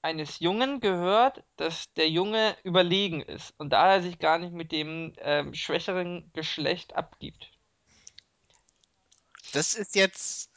eines 0.02 0.38
Jungen 0.40 0.80
gehört, 0.80 1.44
dass 1.56 1.92
der 1.94 2.08
Junge 2.08 2.56
überlegen 2.64 3.20
ist 3.22 3.54
und 3.58 3.70
daher 3.70 4.02
sich 4.02 4.18
gar 4.18 4.38
nicht 4.38 4.52
mit 4.52 4.72
dem 4.72 5.14
ähm, 5.18 5.54
schwächeren 5.54 6.30
Geschlecht 6.32 6.94
abgibt. 6.96 7.50
Das 9.52 9.74
ist 9.74 9.94
jetzt. 9.94 10.50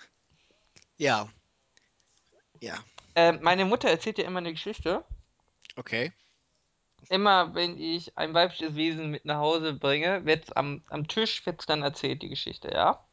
Ja. 0.97 1.29
Ja. 2.62 2.83
Ähm, 3.15 3.39
meine 3.41 3.65
Mutter 3.65 3.89
erzählt 3.89 4.17
ja 4.17 4.25
immer 4.25 4.39
eine 4.39 4.51
Geschichte. 4.53 5.03
Okay. 5.75 6.12
Immer 7.09 7.53
wenn 7.55 7.79
ich 7.79 8.17
ein 8.17 8.33
weibliches 8.33 8.75
Wesen 8.75 9.09
mit 9.12 9.23
nach 9.25 9.38
Hause 9.38 9.73
bringe, 9.73 10.25
wird's 10.25 10.51
am, 10.51 10.83
am 10.89 11.07
Tisch 11.07 11.45
wird's 11.45 11.65
dann 11.65 11.81
erzählt, 11.81 12.21
die 12.21 12.29
Geschichte, 12.29 12.69
ja? 12.73 13.05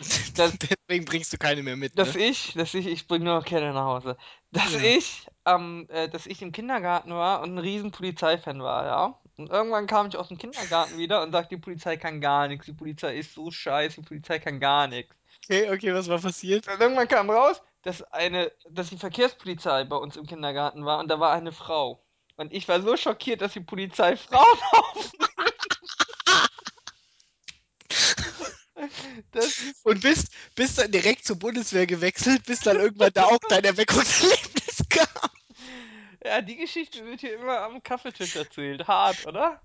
Das- 0.36 0.58
Deswegen 0.58 1.04
bringst 1.04 1.32
du 1.32 1.38
keine 1.38 1.62
mehr 1.62 1.76
mit, 1.76 1.96
Dass 1.96 2.14
ne? 2.14 2.24
ich, 2.26 2.52
dass 2.54 2.74
ich, 2.74 2.86
ich 2.86 3.06
bringe 3.06 3.24
nur 3.26 3.42
Kerle 3.42 3.72
nach 3.72 3.84
Hause. 3.84 4.16
Dass 4.52 4.72
Ja. 4.74 4.80
ich, 4.80 5.26
ähm, 5.46 5.86
äh, 5.90 6.08
dass 6.08 6.26
ich 6.26 6.42
im 6.42 6.52
Kindergarten 6.52 7.10
war 7.12 7.40
und 7.40 7.54
ein 7.54 7.58
riesen 7.58 7.90
Polizeifan 7.90 8.62
war, 8.62 8.84
ja? 8.84 9.18
Und 9.38 9.50
irgendwann 9.50 9.86
kam 9.86 10.06
ich 10.08 10.16
aus 10.16 10.28
dem 10.28 10.36
Kindergarten 10.36 10.98
wieder 10.98 11.22
und 11.22 11.32
sagte, 11.32 11.56
die 11.56 11.60
Polizei 11.60 11.96
kann 11.96 12.20
gar 12.20 12.48
nichts, 12.48 12.66
die 12.66 12.74
Polizei 12.74 13.16
ist 13.16 13.32
so 13.34 13.50
scheiße, 13.50 14.02
die 14.02 14.06
Polizei 14.06 14.38
kann 14.38 14.60
gar 14.60 14.86
nichts. 14.88 15.16
Okay, 15.42 15.70
okay, 15.70 15.94
was 15.94 16.08
war 16.08 16.20
passiert? 16.20 16.68
Und 16.68 16.80
irgendwann 16.80 17.08
kam 17.08 17.30
raus, 17.30 17.62
dass 17.82 18.02
eine, 18.12 18.52
dass 18.68 18.90
die 18.90 18.98
Verkehrspolizei 18.98 19.84
bei 19.84 19.96
uns 19.96 20.16
im 20.16 20.26
Kindergarten 20.26 20.84
war 20.84 20.98
und 21.00 21.08
da 21.08 21.18
war 21.18 21.32
eine 21.32 21.52
Frau. 21.52 22.04
Und 22.36 22.52
ich 22.52 22.68
war 22.68 22.80
so 22.82 22.96
schockiert, 22.96 23.40
dass 23.40 23.54
die 23.54 23.60
Polizei 23.60 24.16
Frauen 24.16 24.58
aufnimmt. 24.72 25.16
Das 27.88 28.40
ist 28.40 28.71
Und 29.84 30.00
bist, 30.00 30.32
bist 30.54 30.78
dann 30.78 30.90
direkt 30.90 31.24
zur 31.24 31.36
Bundeswehr 31.38 31.86
gewechselt, 31.86 32.44
bis 32.46 32.60
dann 32.60 32.78
irgendwann 32.78 33.12
da 33.12 33.24
auch 33.24 33.38
dein 33.48 33.64
Erweckungserlebnis 33.64 34.78
kam. 34.88 35.30
Ja, 36.24 36.40
die 36.40 36.56
Geschichte 36.56 37.04
wird 37.04 37.20
hier 37.20 37.34
immer 37.34 37.60
am 37.60 37.82
Kaffeetisch 37.82 38.36
erzählt. 38.36 38.86
Hart, 38.86 39.26
oder? 39.26 39.60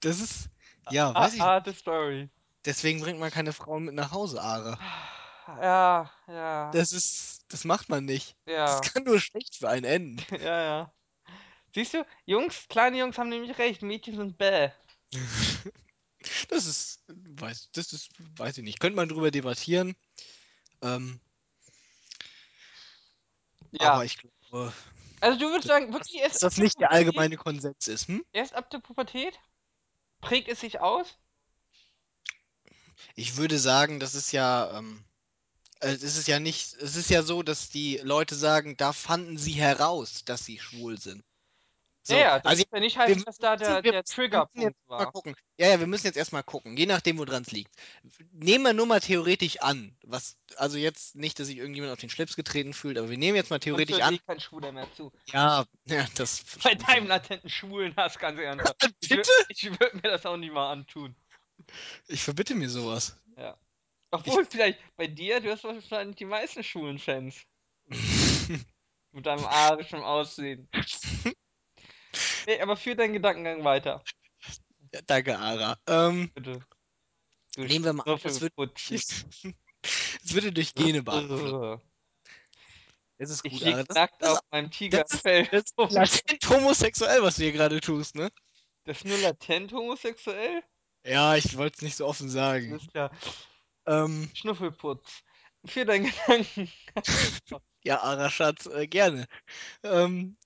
Das 0.00 0.20
ist, 0.20 0.48
ja, 0.90 1.14
weiß 1.14 1.34
ich. 1.34 1.40
Harte 1.40 1.72
Story. 1.72 2.28
Deswegen 2.64 3.00
bringt 3.00 3.18
man 3.20 3.30
keine 3.30 3.52
Frauen 3.52 3.84
mit 3.84 3.94
nach 3.94 4.12
Hause, 4.12 4.40
Ara. 4.42 4.78
Ja, 5.60 6.10
ja, 6.26 6.70
Das 6.72 6.92
ist, 6.92 7.44
das 7.48 7.64
macht 7.64 7.88
man 7.88 8.04
nicht. 8.04 8.36
ja, 8.46 8.66
Das 8.66 8.92
kann 8.92 9.04
nur 9.04 9.20
schlecht 9.20 9.56
für 9.56 9.68
einen 9.68 9.84
enden. 9.84 10.22
ja, 10.42 10.62
ja. 10.62 10.92
Siehst 11.74 11.94
du, 11.94 12.04
Jungs, 12.26 12.66
kleine 12.68 12.98
Jungs 12.98 13.16
haben 13.18 13.28
nämlich 13.28 13.56
recht, 13.58 13.82
Mädchen 13.82 14.16
sind 14.16 14.36
bäh. 14.38 14.70
Das 16.48 16.66
ist, 16.66 17.02
weiß, 17.06 17.70
das 17.72 17.92
ist, 17.92 18.10
weiß 18.36 18.58
ich 18.58 18.64
nicht. 18.64 18.80
Könnte 18.80 18.96
man 18.96 19.08
drüber 19.08 19.30
debattieren. 19.30 19.96
Ähm, 20.82 21.20
Ja. 23.72 23.92
aber 23.92 24.04
ich 24.04 24.18
glaube, 24.18 24.72
Also 25.20 25.38
du 25.38 25.46
würdest 25.46 25.68
sagen, 25.68 25.92
wirklich 25.92 26.20
erst 26.20 26.36
dass 26.36 26.40
das 26.40 26.56
nicht 26.58 26.80
der 26.80 26.90
allgemeine 26.90 27.36
Konsens 27.36 27.88
ist. 27.88 28.08
Hm? 28.08 28.24
Erst 28.32 28.54
ab 28.54 28.70
der 28.70 28.78
Pubertät 28.78 29.38
prägt 30.20 30.48
es 30.48 30.60
sich 30.60 30.80
aus? 30.80 31.18
Ich 33.14 33.36
würde 33.36 33.58
sagen, 33.58 34.00
das 34.00 34.14
ist 34.14 34.32
ja, 34.32 34.78
ähm, 34.78 35.04
äh, 35.80 35.90
es 35.90 36.16
ist 36.16 36.28
ja 36.28 36.40
nicht, 36.40 36.74
es 36.74 36.96
ist 36.96 37.10
ja 37.10 37.22
so, 37.22 37.42
dass 37.42 37.70
die 37.70 37.98
Leute 37.98 38.34
sagen, 38.34 38.76
da 38.76 38.92
fanden 38.92 39.38
sie 39.38 39.52
heraus, 39.52 40.24
dass 40.24 40.44
sie 40.44 40.58
schwul 40.58 40.98
sind. 41.00 41.24
So, 42.08 42.14
ja, 42.14 42.20
ja, 42.20 42.38
das 42.40 42.46
also 42.50 42.62
ist 42.62 42.72
ja 42.72 42.80
nicht 42.80 42.96
heißen, 42.96 43.22
dass 43.24 43.36
da 43.36 43.56
der, 43.56 43.82
der 43.82 44.02
Triggerpunkt 44.02 44.56
jetzt 44.56 44.88
mal 44.88 44.98
war. 45.00 45.12
gucken. 45.12 45.36
Ja, 45.58 45.68
ja, 45.68 45.78
wir 45.78 45.86
müssen 45.86 46.06
jetzt 46.06 46.16
erstmal 46.16 46.42
gucken, 46.42 46.74
je 46.76 46.86
nachdem, 46.86 47.18
woran 47.18 47.42
es 47.42 47.50
liegt. 47.50 47.70
Nehmen 48.32 48.64
wir 48.64 48.72
nur 48.72 48.86
mal 48.86 49.00
theoretisch 49.00 49.60
an, 49.60 49.94
was, 50.04 50.38
also 50.56 50.78
jetzt 50.78 51.16
nicht, 51.16 51.38
dass 51.38 51.48
sich 51.48 51.58
irgendjemand 51.58 51.92
auf 51.92 51.98
den 52.00 52.08
Schlips 52.08 52.34
getreten 52.34 52.72
fühlt, 52.72 52.96
aber 52.96 53.10
wir 53.10 53.18
nehmen 53.18 53.36
jetzt 53.36 53.50
mal 53.50 53.58
theoretisch 53.58 53.96
hört 53.96 54.06
an. 54.06 54.18
kein 54.26 54.40
Schwuler 54.40 54.72
mehr 54.72 54.90
zu. 54.94 55.12
Ja, 55.26 55.66
ja, 55.84 56.06
das. 56.16 56.44
Bei 56.64 56.74
deinem 56.74 57.08
latenten 57.08 57.50
Schwulenhass, 57.50 58.18
ganz 58.18 58.38
ernsthaft. 58.38 58.82
Ich 59.00 59.08
Bitte? 59.10 59.28
würd- 59.28 59.46
Ich 59.50 59.64
würde 59.78 59.96
mir 59.96 60.10
das 60.10 60.24
auch 60.24 60.38
nicht 60.38 60.52
mal 60.54 60.72
antun. 60.72 61.14
Ich 62.06 62.22
verbitte 62.22 62.54
mir 62.54 62.70
sowas. 62.70 63.20
Obwohl, 64.10 64.46
vielleicht 64.46 64.78
bei 64.96 65.06
dir, 65.06 65.40
du 65.40 65.50
hast 65.50 65.64
wahrscheinlich 65.64 66.16
die 66.16 66.24
meisten 66.24 66.64
schwulen 66.64 66.98
Fans. 66.98 67.42
Mit 69.12 69.26
deinem 69.26 69.44
arischen 69.44 70.00
Aussehen. 70.02 70.68
Nee, 72.48 72.62
aber 72.62 72.78
führ 72.78 72.94
deinen 72.94 73.12
Gedankengang 73.12 73.62
weiter, 73.62 74.02
ja, 74.94 75.00
danke, 75.06 75.38
Ara. 75.38 75.78
Ähm, 75.86 76.30
bitte. 76.34 76.60
Du 77.54 77.64
nehmen 77.64 77.84
wir 77.84 77.92
mal 77.92 78.04
an, 78.04 78.18
das 78.22 78.40
wird, 78.40 78.54
es 78.88 80.32
würde 80.32 80.50
durch 80.52 80.74
Gene 80.74 81.02
beeinflusst. 81.02 81.84
Das 83.20 83.30
ist 83.30 83.44
Ich 83.44 83.54
gut, 83.54 83.62
lieg 83.62 83.74
Ara. 83.74 83.82
Das, 83.82 83.96
nackt 83.96 84.22
das, 84.22 84.38
auf 84.38 84.40
meinem 84.52 84.70
Tigerfell. 84.70 85.46
das 85.50 85.64
ist 85.64 85.74
latent 85.76 86.48
homosexuell, 86.48 87.20
was 87.20 87.34
du 87.34 87.42
hier 87.42 87.52
gerade 87.52 87.80
tust, 87.80 88.14
ne? 88.14 88.30
Das 88.84 88.98
ist 88.98 89.04
nur 89.06 89.18
latent 89.18 89.72
homosexuell? 89.72 90.62
Ja, 91.04 91.34
ich 91.34 91.56
wollte 91.56 91.76
es 91.76 91.82
nicht 91.82 91.96
so 91.96 92.06
offen 92.06 92.28
sagen. 92.28 92.72
Alles 92.72 92.86
klar. 92.86 93.10
Ähm, 93.86 94.30
Schnuffelputz. 94.34 95.24
Für 95.66 95.84
deinen 95.84 96.06
Gedanken. 96.06 96.70
ja, 97.82 98.00
Ara, 98.00 98.30
Schatz, 98.30 98.66
äh, 98.66 98.86
gerne. 98.86 99.26
Ähm, 99.82 100.36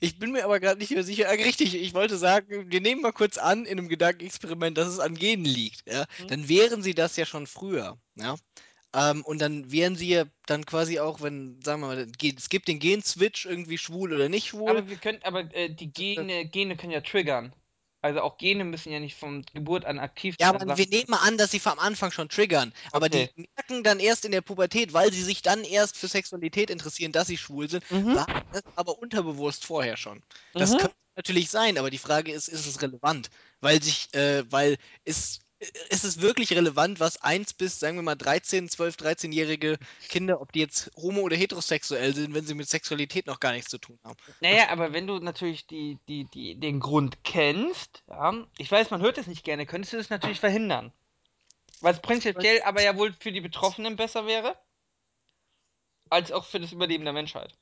ich 0.00 0.18
bin 0.18 0.32
mir 0.32 0.44
aber 0.44 0.60
gerade 0.60 0.78
nicht 0.78 0.90
mehr 0.90 1.04
sicher. 1.04 1.26
Äh, 1.26 1.42
richtig, 1.42 1.74
ich 1.74 1.94
wollte 1.94 2.16
sagen, 2.16 2.70
wir 2.70 2.80
nehmen 2.80 3.02
mal 3.02 3.12
kurz 3.12 3.38
an, 3.38 3.64
in 3.64 3.78
einem 3.78 3.88
Gedankenexperiment, 3.88 4.78
dass 4.78 4.88
es 4.88 5.00
an 5.00 5.14
Genen 5.14 5.44
liegt. 5.44 5.88
Ja? 5.88 6.04
Mhm. 6.20 6.28
Dann 6.28 6.48
wären 6.48 6.82
sie 6.82 6.94
das 6.94 7.16
ja 7.16 7.26
schon 7.26 7.46
früher. 7.46 7.98
Ja? 8.16 8.36
Ähm, 8.94 9.22
und 9.24 9.40
dann 9.40 9.72
wären 9.72 9.96
sie 9.96 10.08
ja 10.08 10.24
dann 10.46 10.64
quasi 10.66 11.00
auch, 11.00 11.20
wenn, 11.20 11.60
sagen 11.62 11.80
wir 11.80 11.88
mal, 11.88 12.06
es 12.36 12.48
gibt 12.48 12.68
den 12.68 12.78
Gen-Switch 12.78 13.44
irgendwie 13.46 13.78
schwul 13.78 14.12
oder 14.12 14.28
nicht 14.28 14.48
schwul. 14.48 14.70
Aber 14.70 14.88
wir 14.88 14.96
können, 14.96 15.20
aber 15.24 15.52
äh, 15.54 15.68
die 15.68 15.92
Gene, 15.92 16.46
Gene 16.46 16.76
können 16.76 16.92
ja 16.92 17.00
triggern. 17.00 17.52
Also 18.04 18.20
auch 18.20 18.36
Gene 18.36 18.64
müssen 18.64 18.92
ja 18.92 19.00
nicht 19.00 19.16
von 19.16 19.46
Geburt 19.54 19.86
an 19.86 19.98
aktiv 19.98 20.36
Ja, 20.38 20.48
sein. 20.48 20.56
aber 20.56 20.66
Sachen- 20.66 20.78
wir 20.78 20.86
nehmen 20.98 21.10
mal 21.10 21.26
an, 21.26 21.38
dass 21.38 21.50
sie 21.50 21.58
vom 21.58 21.78
Anfang 21.78 22.10
schon 22.10 22.28
triggern. 22.28 22.74
Aber 22.92 23.06
Okay. 23.06 23.30
die 23.34 23.46
merken 23.56 23.82
dann 23.82 23.98
erst 23.98 24.26
in 24.26 24.32
der 24.32 24.42
Pubertät, 24.42 24.92
weil 24.92 25.10
sie 25.10 25.22
sich 25.22 25.40
dann 25.40 25.64
erst 25.64 25.96
für 25.96 26.06
Sexualität 26.06 26.68
interessieren, 26.68 27.12
dass 27.12 27.28
sie 27.28 27.38
schwul 27.38 27.70
sind, 27.70 27.82
Mhm. 27.90 28.14
war 28.14 28.26
das 28.50 28.62
aber 28.74 28.98
unterbewusst 28.98 29.64
vorher 29.64 29.96
schon. 29.96 30.22
Das 30.56 30.72
Mhm. 30.72 30.76
könnte 30.76 30.96
natürlich 31.16 31.48
sein, 31.48 31.78
aber 31.78 31.88
die 31.88 31.96
Frage 31.96 32.30
ist, 32.30 32.48
ist 32.48 32.66
es 32.66 32.82
relevant? 32.82 33.30
Weil 33.62 33.82
sich, 33.82 34.12
äh, 34.14 34.44
weil 34.52 34.76
es, 35.04 35.38
ist 35.88 36.04
es 36.04 36.20
wirklich 36.20 36.52
relevant, 36.52 37.00
was 37.00 37.22
1 37.22 37.54
bis, 37.54 37.78
sagen 37.78 37.96
wir 37.96 38.02
mal, 38.02 38.16
13, 38.16 38.68
12, 38.68 38.96
13-jährige 38.96 39.78
Kinder, 40.08 40.40
ob 40.40 40.52
die 40.52 40.60
jetzt 40.60 40.90
homo- 40.96 41.22
oder 41.22 41.36
heterosexuell 41.36 42.14
sind, 42.14 42.34
wenn 42.34 42.44
sie 42.44 42.54
mit 42.54 42.68
Sexualität 42.68 43.26
noch 43.26 43.40
gar 43.40 43.52
nichts 43.52 43.70
zu 43.70 43.78
tun 43.78 43.98
haben? 44.04 44.16
Naja, 44.40 44.68
aber 44.70 44.92
wenn 44.92 45.06
du 45.06 45.18
natürlich 45.18 45.66
die, 45.66 45.98
die, 46.08 46.24
die, 46.24 46.58
den 46.58 46.80
Grund 46.80 47.24
kennst, 47.24 48.02
ja, 48.08 48.46
ich 48.58 48.70
weiß, 48.70 48.90
man 48.90 49.00
hört 49.00 49.18
es 49.18 49.26
nicht 49.26 49.44
gerne, 49.44 49.66
könntest 49.66 49.92
du 49.92 49.96
das 49.96 50.10
natürlich 50.10 50.40
verhindern. 50.40 50.92
Was 51.80 52.00
prinzipiell 52.00 52.62
aber 52.62 52.82
ja 52.82 52.96
wohl 52.96 53.14
für 53.18 53.32
die 53.32 53.40
Betroffenen 53.40 53.96
besser 53.96 54.26
wäre, 54.26 54.56
als 56.10 56.32
auch 56.32 56.44
für 56.44 56.60
das 56.60 56.72
Überleben 56.72 57.04
der 57.04 57.12
Menschheit. 57.12 57.54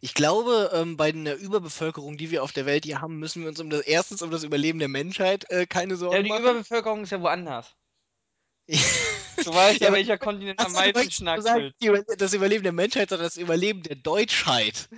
Ich 0.00 0.14
glaube, 0.14 0.70
ähm, 0.74 0.96
bei 0.96 1.08
einer 1.08 1.34
Überbevölkerung, 1.34 2.16
die 2.16 2.30
wir 2.30 2.42
auf 2.42 2.52
der 2.52 2.66
Welt 2.66 2.84
hier 2.84 3.00
haben, 3.00 3.18
müssen 3.18 3.42
wir 3.42 3.48
uns 3.48 3.60
um 3.60 3.70
das, 3.70 3.82
erstens 3.82 4.22
um 4.22 4.30
das 4.30 4.44
Überleben 4.44 4.78
der 4.78 4.88
Menschheit 4.88 5.50
äh, 5.50 5.66
keine 5.66 5.94
Ja, 5.94 5.98
Sorgen 5.98 6.22
die 6.24 6.28
machen. 6.28 6.42
Überbevölkerung 6.42 7.02
ist 7.02 7.10
ja 7.12 7.20
woanders. 7.20 7.74
Du 9.44 9.52
weißt 9.52 9.80
ja, 9.80 9.92
welcher 9.92 10.16
Kontinent 10.16 10.58
am 10.60 10.72
du 10.72 10.78
meisten 10.78 11.10
schnackelt. 11.10 11.74
das 12.18 12.32
Überleben 12.32 12.62
der 12.62 12.72
Menschheit, 12.72 13.10
sondern 13.10 13.26
das 13.26 13.36
Überleben 13.36 13.82
der 13.82 13.96
Deutschheit. 13.96 14.88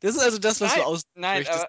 Das 0.00 0.16
ist 0.16 0.20
also 0.20 0.38
das, 0.38 0.60
was 0.60 0.74
du 0.74 0.80
Nein, 0.80 0.86
aus 0.86 1.02
nein, 1.14 1.46
aber, 1.46 1.68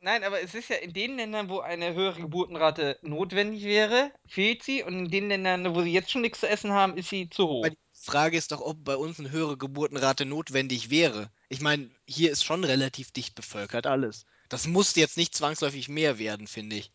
nein, 0.00 0.24
aber 0.24 0.40
es 0.40 0.54
ist 0.54 0.70
ja 0.70 0.76
in 0.76 0.92
den 0.92 1.16
Ländern, 1.16 1.48
wo 1.50 1.60
eine 1.60 1.94
höhere 1.94 2.20
Geburtenrate 2.20 2.98
notwendig 3.02 3.64
wäre, 3.64 4.10
fehlt 4.26 4.62
sie. 4.62 4.82
Und 4.82 4.98
in 4.98 5.10
den 5.10 5.28
Ländern, 5.28 5.74
wo 5.74 5.82
sie 5.82 5.92
jetzt 5.92 6.10
schon 6.10 6.22
nichts 6.22 6.40
zu 6.40 6.48
essen 6.48 6.72
haben, 6.72 6.96
ist 6.96 7.10
sie 7.10 7.28
zu 7.28 7.46
hoch. 7.46 7.64
Aber 7.64 7.70
die 7.70 7.78
Frage 7.92 8.36
ist 8.36 8.52
doch, 8.52 8.60
ob 8.60 8.84
bei 8.84 8.96
uns 8.96 9.18
eine 9.18 9.30
höhere 9.30 9.56
Geburtenrate 9.56 10.24
notwendig 10.26 10.90
wäre. 10.90 11.30
Ich 11.54 11.60
meine, 11.60 11.88
hier 12.04 12.32
ist 12.32 12.42
schon 12.44 12.64
relativ 12.64 13.12
dicht 13.12 13.36
bevölkert 13.36 13.86
alles. 13.86 14.26
Das 14.48 14.66
muss 14.66 14.96
jetzt 14.96 15.16
nicht 15.16 15.36
zwangsläufig 15.36 15.88
mehr 15.88 16.18
werden, 16.18 16.48
finde 16.48 16.74
ich. 16.74 16.90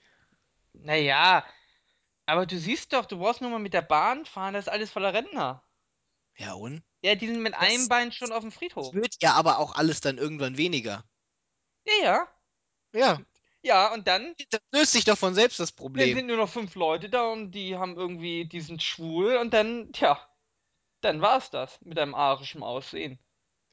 Naja, 0.74 1.46
aber 2.26 2.46
du 2.46 2.60
siehst 2.60 2.92
doch, 2.92 3.06
du 3.06 3.20
brauchst 3.20 3.40
nur 3.40 3.50
mal 3.52 3.60
mit 3.60 3.74
der 3.74 3.82
Bahn 3.84 4.26
fahren, 4.26 4.54
das 4.54 4.66
ist 4.66 4.72
alles 4.74 4.92
voller 4.92 5.14
Rentner. 5.14 5.64
Ja, 6.36 6.56
und? 6.56 6.84
Ja, 7.02 7.16
die 7.16 7.28
sind 7.28 7.42
mit 7.42 7.54
Das- 7.54 7.62
einem 7.62 7.88
Bein 7.88 8.12
schon 8.12 8.34
auf 8.34 8.42
dem 8.42 8.50
Es 8.50 8.56
Friedhof. 8.56 8.94
wird 8.94 9.16
ja 9.22 9.32
aber 9.36 9.60
auch 9.60 9.76
alles 9.76 10.02
dann 10.02 10.18
irgendwann 10.18 10.58
weniger. 10.58 11.06
Ja, 11.88 11.94
ja. 12.04 12.28
Ja, 12.94 13.22
Ja, 13.64 13.94
und 13.94 14.10
dann, 14.10 14.36
das 14.50 14.60
löst 14.74 14.92
sich 14.92 15.06
doch 15.06 15.18
von 15.18 15.34
selbst 15.36 15.62
das 15.62 15.70
dann 15.74 15.78
Problem. 15.86 16.18
sind 16.18 16.28
nur 16.28 16.36
noch 16.36 16.50
fünf 16.50 16.76
Leute 16.76 17.10
da 17.10 17.28
und 17.32 17.52
die 17.52 17.78
haben 17.78 17.96
irgendwie, 17.96 18.44
die 18.46 18.60
sind 18.60 18.84
schwul 18.84 19.38
und 19.38 19.54
dann, 19.54 19.94
tja, 19.94 20.20
dann 21.00 21.22
war's 21.22 21.50
das 21.50 21.80
mit 21.80 21.98
deinem 21.98 22.14
arischen 22.14 22.62
Aussehen. 22.62 23.20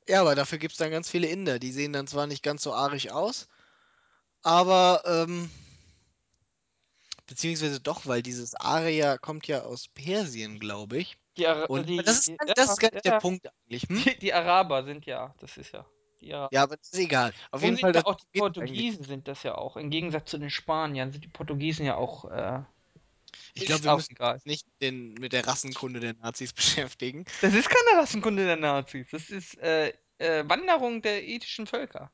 Ja, 0.08 0.20
aber 0.20 0.34
dafür 0.34 0.58
gibt 0.58 0.72
es 0.72 0.78
dann 0.78 0.90
ganz 0.90 1.10
viele 1.10 1.26
Inder. 1.26 1.58
Die 1.58 1.72
sehen 1.72 1.92
dann 1.92 2.06
zwar 2.06 2.26
nicht 2.26 2.42
ganz 2.42 2.62
so 2.62 2.72
arisch 2.72 3.10
aus, 3.10 3.48
aber, 4.42 5.02
ähm, 5.04 5.50
beziehungsweise 7.26 7.80
doch, 7.80 8.06
weil 8.06 8.22
dieses 8.22 8.54
Aria 8.54 9.18
kommt 9.18 9.48
ja 9.48 9.62
aus 9.62 9.88
Persien, 9.88 10.60
glaube 10.60 10.98
ich. 10.98 11.16
Die, 11.36 11.46
Ara 11.46 11.64
Und 11.66 11.88
die, 11.88 11.96
das 11.96 12.20
ist, 12.20 12.28
die, 12.28 12.36
das 12.54 12.70
ist 12.70 12.82
ja, 12.82 12.90
der 12.90 13.18
Punkt 13.18 13.46
eigentlich. 13.48 13.82
Hm? 13.88 14.04
Die, 14.04 14.18
die 14.18 14.32
Araber 14.32 14.84
sind 14.84 15.04
ja, 15.06 15.34
das 15.40 15.56
ist 15.56 15.72
ja. 15.72 15.84
Die 16.20 16.32
Araber. 16.32 16.48
Ja, 16.52 16.62
aber 16.62 16.76
das 16.76 16.88
ist 16.92 16.98
egal. 16.98 17.32
Auf 17.50 17.62
jeden 17.62 17.78
Fall, 17.78 17.94
ja 17.94 18.06
auch 18.06 18.14
die 18.14 18.24
geht 18.32 18.42
eigentlich. 18.42 18.54
Portugiesen 18.54 19.04
sind 19.04 19.28
das 19.28 19.42
ja 19.42 19.56
auch. 19.56 19.76
Im 19.76 19.90
Gegensatz 19.90 20.30
zu 20.30 20.38
den 20.38 20.50
Spaniern 20.50 21.10
sind 21.10 21.24
die 21.24 21.28
Portugiesen 21.28 21.84
ja 21.84 21.96
auch. 21.96 22.24
Äh, 22.26 22.62
Ich 23.54 23.66
glaube, 23.66 23.84
wir 23.84 23.94
müssen 23.96 24.12
egal. 24.12 24.40
nicht 24.44 24.66
den, 24.80 25.14
mit 25.14 25.32
der 25.32 25.46
Rassenkunde 25.46 26.00
der 26.00 26.14
Nazis 26.14 26.52
beschäftigen. 26.54 27.24
Das 27.40 27.54
ist 27.54 27.68
keine 27.68 28.00
Rassenkunde 28.00 28.44
der 28.44 28.56
Nazis. 28.56 29.08
Das 29.10 29.30
ist 29.30 29.58
äh, 29.58 29.92
äh, 30.18 30.48
Wanderung 30.48 31.02
der 31.02 31.26
ethischen 31.26 31.66
Völker. 31.66 32.10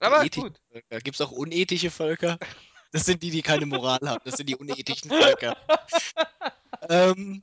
Aber 0.00 0.24
ethische 0.24 0.50
gut. 0.50 0.60
Gibt 1.02 1.14
es 1.14 1.20
auch 1.20 1.30
unethische 1.30 1.90
Völker? 1.90 2.38
Das 2.92 3.06
sind 3.06 3.22
die, 3.22 3.30
die 3.30 3.42
keine 3.42 3.66
Moral 3.66 4.00
haben. 4.02 4.22
Das 4.24 4.36
sind 4.36 4.48
die 4.48 4.56
unethischen 4.56 5.10
Völker. 5.10 5.56
ähm, 6.88 7.42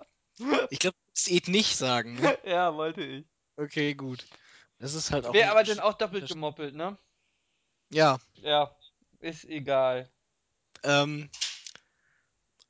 ich 0.70 0.80
glaube, 0.80 0.96
du 0.98 1.10
musst 1.10 1.32
et 1.32 1.48
nicht 1.48 1.76
sagen. 1.76 2.16
Ne? 2.16 2.38
ja, 2.46 2.74
wollte 2.76 3.04
ich. 3.04 3.26
Okay, 3.58 3.94
gut. 3.94 4.26
Das 4.80 4.94
ist 4.94 5.12
halt 5.12 5.26
auch. 5.26 5.34
Wäre 5.34 5.52
aber 5.52 5.64
dann 5.64 5.80
auch 5.80 5.94
doppelt 5.94 6.28
gemoppelt, 6.28 6.76
ne? 6.76 6.98
Ja, 7.90 8.20
Ja, 8.36 8.74
ist 9.20 9.44
egal. 9.46 10.10
ähm, 10.84 11.30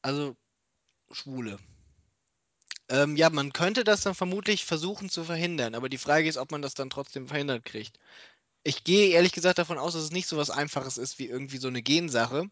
also 0.01 0.35
Schwule. 1.11 1.59
Ähm, 2.89 3.15
ja, 3.15 3.29
man 3.29 3.53
könnte 3.53 3.83
das 3.83 4.01
dann 4.01 4.15
vermutlich 4.15 4.65
versuchen 4.65 5.09
zu 5.09 5.23
verhindern, 5.23 5.75
aber 5.75 5.87
die 5.87 5.97
Frage 5.97 6.27
ist, 6.27 6.37
ob 6.37 6.51
man 6.51 6.61
das 6.61 6.73
dann 6.73 6.89
trotzdem 6.89 7.27
verhindert 7.27 7.63
kriegt. 7.63 7.97
Ich 8.63 8.83
gehe 8.83 9.09
ehrlich 9.09 9.31
gesagt 9.31 9.57
davon 9.57 9.77
aus, 9.77 9.93
dass 9.93 10.03
es 10.03 10.11
nicht 10.11 10.27
so 10.27 10.37
was 10.37 10.49
Einfaches 10.49 10.97
ist 10.97 11.17
wie 11.17 11.27
irgendwie 11.27 11.57
so 11.57 11.69
eine 11.69 11.81
Gensache. 11.81 12.49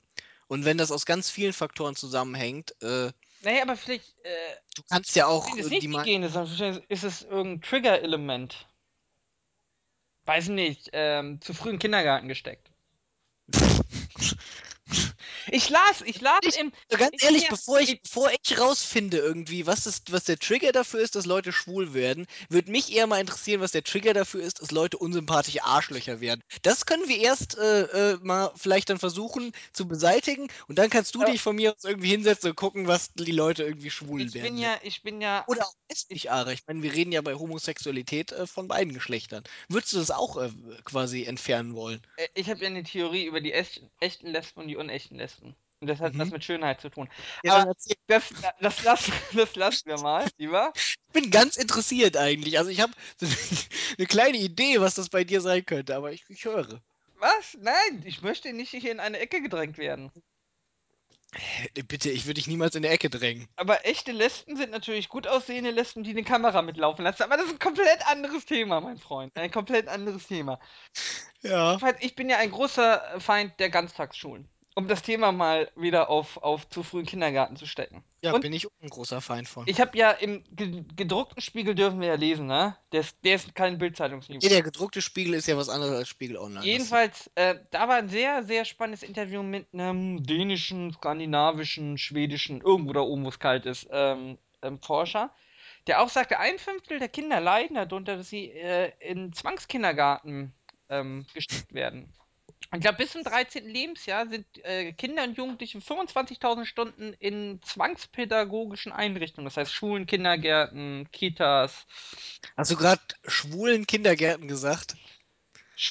Und 0.47 0.65
wenn 0.65 0.77
das 0.77 0.91
aus 0.91 1.05
ganz 1.05 1.29
vielen 1.29 1.53
Faktoren 1.53 1.95
zusammenhängt, 1.95 2.73
äh, 2.81 3.11
Naja, 3.41 3.61
aber 3.61 3.75
vielleicht 3.75 4.17
äh, 4.23 4.55
du 4.75 4.81
kannst 4.89 5.15
ja 5.15 5.27
auch 5.27 5.45
sind 5.45 5.59
es 5.59 5.67
äh, 5.67 5.69
nicht 5.69 5.83
die 5.83 5.87
die 5.87 6.03
Gene, 6.03 6.29
sondern 6.29 6.81
ist 6.87 7.03
es 7.03 7.21
irgendein 7.21 7.61
Trigger-Element. 7.61 8.67
Weiß 10.25 10.47
nicht, 10.47 10.89
ähm, 10.93 11.41
zu 11.41 11.53
früh 11.53 11.69
in 11.69 11.75
den 11.75 11.79
Kindergarten 11.79 12.27
gesteckt. 12.27 12.68
Ich 15.51 15.69
las, 15.69 16.01
ich 16.05 16.21
las 16.21 16.39
Ich- 16.43 16.57
im. 16.59 16.71
Also 16.91 17.03
ganz 17.03 17.15
Ich 17.15 17.23
ehrlich, 17.23 17.43
ja- 17.43 17.49
bevor 17.49 17.79
ich, 17.79 18.01
bevor 18.01 18.29
ich 18.31 18.59
rausfinde 18.59 19.17
irgendwie, 19.17 19.65
was 19.65 19.85
ist, 19.85 20.11
was 20.11 20.23
der 20.25 20.37
Trigger 20.39 20.71
dafür 20.71 20.99
ist, 21.01 21.15
dass 21.15 21.25
Leute 21.25 21.51
schwul 21.51 21.93
werden, 21.93 22.27
würde 22.49 22.71
mich 22.71 22.91
eher 22.93 23.07
mal 23.07 23.19
interessieren, 23.19 23.61
was 23.61 23.71
der 23.71 23.83
Trigger 23.83 24.13
dafür 24.13 24.41
ist, 24.41 24.61
dass 24.61 24.71
Leute 24.71 24.97
unsympathische 24.97 25.63
Arschlöcher 25.63 26.21
werden. 26.21 26.41
Das 26.61 26.85
können 26.85 27.07
wir 27.07 27.17
erst 27.19 27.57
äh, 27.57 28.13
äh, 28.13 28.17
mal 28.21 28.51
vielleicht 28.55 28.89
dann 28.89 28.99
versuchen 28.99 29.51
zu 29.73 29.87
beseitigen 29.87 30.49
und 30.67 30.77
dann 30.77 30.89
kannst 30.89 31.15
du 31.15 31.21
Aber- 31.21 31.31
dich 31.31 31.41
von 31.41 31.55
mir 31.55 31.73
aus 31.75 31.83
irgendwie 31.83 32.09
hinsetzen 32.09 32.49
und 32.51 32.55
gucken, 32.55 32.87
was 32.87 33.11
die 33.13 33.31
Leute 33.31 33.63
irgendwie 33.63 33.89
schwul 33.89 34.21
Ich 34.21 34.33
werden. 34.33 34.55
bin 34.55 34.57
ja, 34.57 34.77
ich 34.83 35.01
bin 35.03 35.21
ja. 35.21 35.43
Oder 35.47 35.65
auch 35.65 35.73
lesbisch 35.89 36.27
Aare. 36.27 36.53
Ich 36.53 36.61
meine, 36.67 36.81
wir 36.83 36.93
reden 36.93 37.11
ja 37.11 37.21
bei 37.21 37.35
Homosexualität 37.35 38.31
äh, 38.31 38.45
von 38.47 38.67
beiden 38.67 38.93
Geschlechtern. 38.93 39.43
Würdest 39.67 39.93
du 39.93 39.97
das 39.97 40.11
auch 40.11 40.37
äh, 40.37 40.49
quasi 40.83 41.23
entfernen 41.25 41.75
wollen? 41.75 42.01
äh, 42.17 42.27
Ich 42.35 42.49
habe 42.49 42.61
ja 42.61 42.67
eine 42.67 42.83
Theorie 42.83 43.25
über 43.25 43.41
die 43.41 43.53
echt, 43.53 43.81
echten 43.99 44.27
Lesben 44.27 44.61
und 44.61 44.67
die 44.67 44.75
unechten 44.75 45.17
Lesben. 45.17 45.38
Und 45.41 45.87
das 45.87 45.99
hat 45.99 46.13
Mhm. 46.13 46.19
was 46.19 46.29
mit 46.31 46.43
Schönheit 46.43 46.81
zu 46.81 46.89
tun. 46.89 47.09
Ja, 47.43 47.57
Aber-. 47.57 47.73
Das, 48.07 48.33
das, 48.59 48.83
lassen, 48.83 49.13
das 49.33 49.55
lassen 49.55 49.87
wir 49.87 49.97
mal, 49.99 50.27
lieber. 50.37 50.73
Ich 50.75 50.95
bin 51.13 51.31
ganz 51.31 51.55
interessiert 51.55 52.17
eigentlich. 52.17 52.57
Also 52.57 52.69
ich 52.69 52.81
habe 52.81 52.91
eine 53.97 54.07
kleine 54.07 54.37
Idee, 54.37 54.81
was 54.81 54.95
das 54.95 55.09
bei 55.09 55.23
dir 55.23 55.41
sein 55.41 55.65
könnte, 55.65 55.95
aber 55.95 56.11
ich, 56.11 56.25
ich 56.29 56.43
höre. 56.45 56.81
Was? 57.17 57.57
Nein, 57.59 58.03
ich 58.05 58.21
möchte 58.21 58.51
nicht 58.53 58.71
hier 58.71 58.91
in 58.91 58.99
eine 58.99 59.19
Ecke 59.19 59.41
gedrängt 59.41 59.77
werden. 59.77 60.11
Äh, 61.75 61.83
Bitte, 61.83 62.09
ich 62.09 62.25
würde 62.25 62.35
dich 62.35 62.47
niemals 62.47 62.75
in 62.75 62.81
der 62.81 62.91
Ecke 62.91 63.09
drängen. 63.09 63.47
Aber 63.55 63.85
echte 63.85 64.11
Lesben 64.11 64.57
sind 64.57 64.71
natürlich 64.71 65.09
gut 65.09 65.27
aussehende 65.27 65.71
Lesben, 65.71 66.03
die 66.03 66.11
eine 66.11 66.23
Kamera 66.23 66.61
mitlaufen 66.61 67.03
lassen. 67.03 67.23
Aber 67.23 67.37
das 67.37 67.45
ist 67.45 67.53
ein 67.53 67.59
komplett 67.59 68.05
anderes 68.07 68.45
Thema, 68.45 68.81
mein 68.81 68.97
Freund. 68.97 69.35
Ein 69.37 69.51
komplett 69.51 69.87
anderes 69.87 70.27
Thema. 70.27 70.59
Ja. 71.41 71.77
Ich 71.99 72.15
bin 72.15 72.29
ja 72.29 72.37
ein 72.37 72.51
großer 72.51 73.19
Feind 73.19 73.59
der 73.59 73.69
Ganztagsschulen. 73.69 74.49
Um 74.79 74.87
das 74.87 75.01
Thema 75.01 75.31
mal 75.33 75.69
wieder 75.75 76.09
auf, 76.09 76.37
auf 76.37 76.67
zu 76.69 76.83
frühen 76.83 77.05
Kindergarten 77.05 77.57
zu 77.57 77.65
stecken. 77.65 78.01
Ja, 78.21 78.33
Und 78.33 78.41
bin 78.41 78.53
ich 78.53 78.65
auch 78.65 78.71
ein 78.81 78.89
großer 78.89 79.19
Feind 79.19 79.47
von. 79.47 79.65
ich 79.67 79.79
habe 79.81 79.97
ja 79.97 80.11
im 80.11 80.43
ge 80.51 80.83
gedruckten 80.95 81.41
Spiegel 81.41 81.75
dürfen 81.75 81.99
wir 81.99 82.07
ja 82.07 82.15
lesen, 82.15 82.47
ne? 82.47 82.75
Der 82.93 83.01
ist, 83.01 83.17
der 83.23 83.35
ist 83.35 83.53
kein 83.55 83.77
Bildzeitungsniveau. 83.77 84.41
Ja, 84.41 84.49
der 84.49 84.63
gedruckte 84.63 85.01
Spiegel 85.01 85.33
ist 85.33 85.47
ja 85.47 85.57
was 85.57 85.67
anderes 85.69 85.93
als 85.93 86.07
Spiegel 86.07 86.37
Online. 86.37 86.65
Jedenfalls, 86.65 87.29
äh, 87.35 87.55
da 87.71 87.87
war 87.87 87.95
ein 87.95 88.07
sehr, 88.09 88.43
sehr 88.43 88.63
spannendes 88.63 89.03
Interview 89.03 89.43
mit 89.43 89.67
einem 89.73 90.23
dänischen, 90.23 90.93
skandinavischen, 90.93 91.97
schwedischen, 91.97 92.61
irgendwo 92.61 92.93
da 92.93 93.01
oben, 93.01 93.25
wo 93.25 93.29
es 93.29 93.39
kalt 93.39 93.65
ist, 93.65 93.87
ähm, 93.91 94.37
ähm, 94.61 94.79
Forscher, 94.81 95.33
der 95.87 96.01
auch 96.01 96.09
sagte, 96.09 96.39
ein 96.39 96.57
Fünftel 96.57 96.99
der 96.99 97.09
Kinder 97.09 97.39
leiden 97.39 97.75
darunter, 97.75 98.17
dass 98.17 98.29
sie 98.29 98.51
äh, 98.51 98.91
in 98.99 99.33
Zwangskindergarten 99.33 100.53
ähm, 100.89 101.25
gesteckt 101.33 101.73
werden. 101.73 102.13
Ich 102.71 102.81
glaube, 102.81 102.97
bis 102.97 103.11
zum 103.13 103.23
13. 103.23 103.65
Lebensjahr 103.67 104.27
sind 104.29 104.45
äh, 104.63 104.93
Kinder 104.93 105.23
und 105.23 105.35
Jugendliche 105.35 105.79
25.000 105.79 106.65
Stunden 106.65 107.13
in 107.13 107.59
zwangspädagogischen 107.63 108.91
Einrichtungen, 108.91 109.45
das 109.45 109.57
heißt 109.57 109.73
Schulen, 109.73 110.05
Kindergärten, 110.05 111.09
Kitas, 111.11 111.87
Hast 112.55 112.69
du 112.71 112.75
gerade 112.75 113.01
schwulen 113.25 113.87
Kindergärten 113.87 114.47
gesagt? 114.47 114.95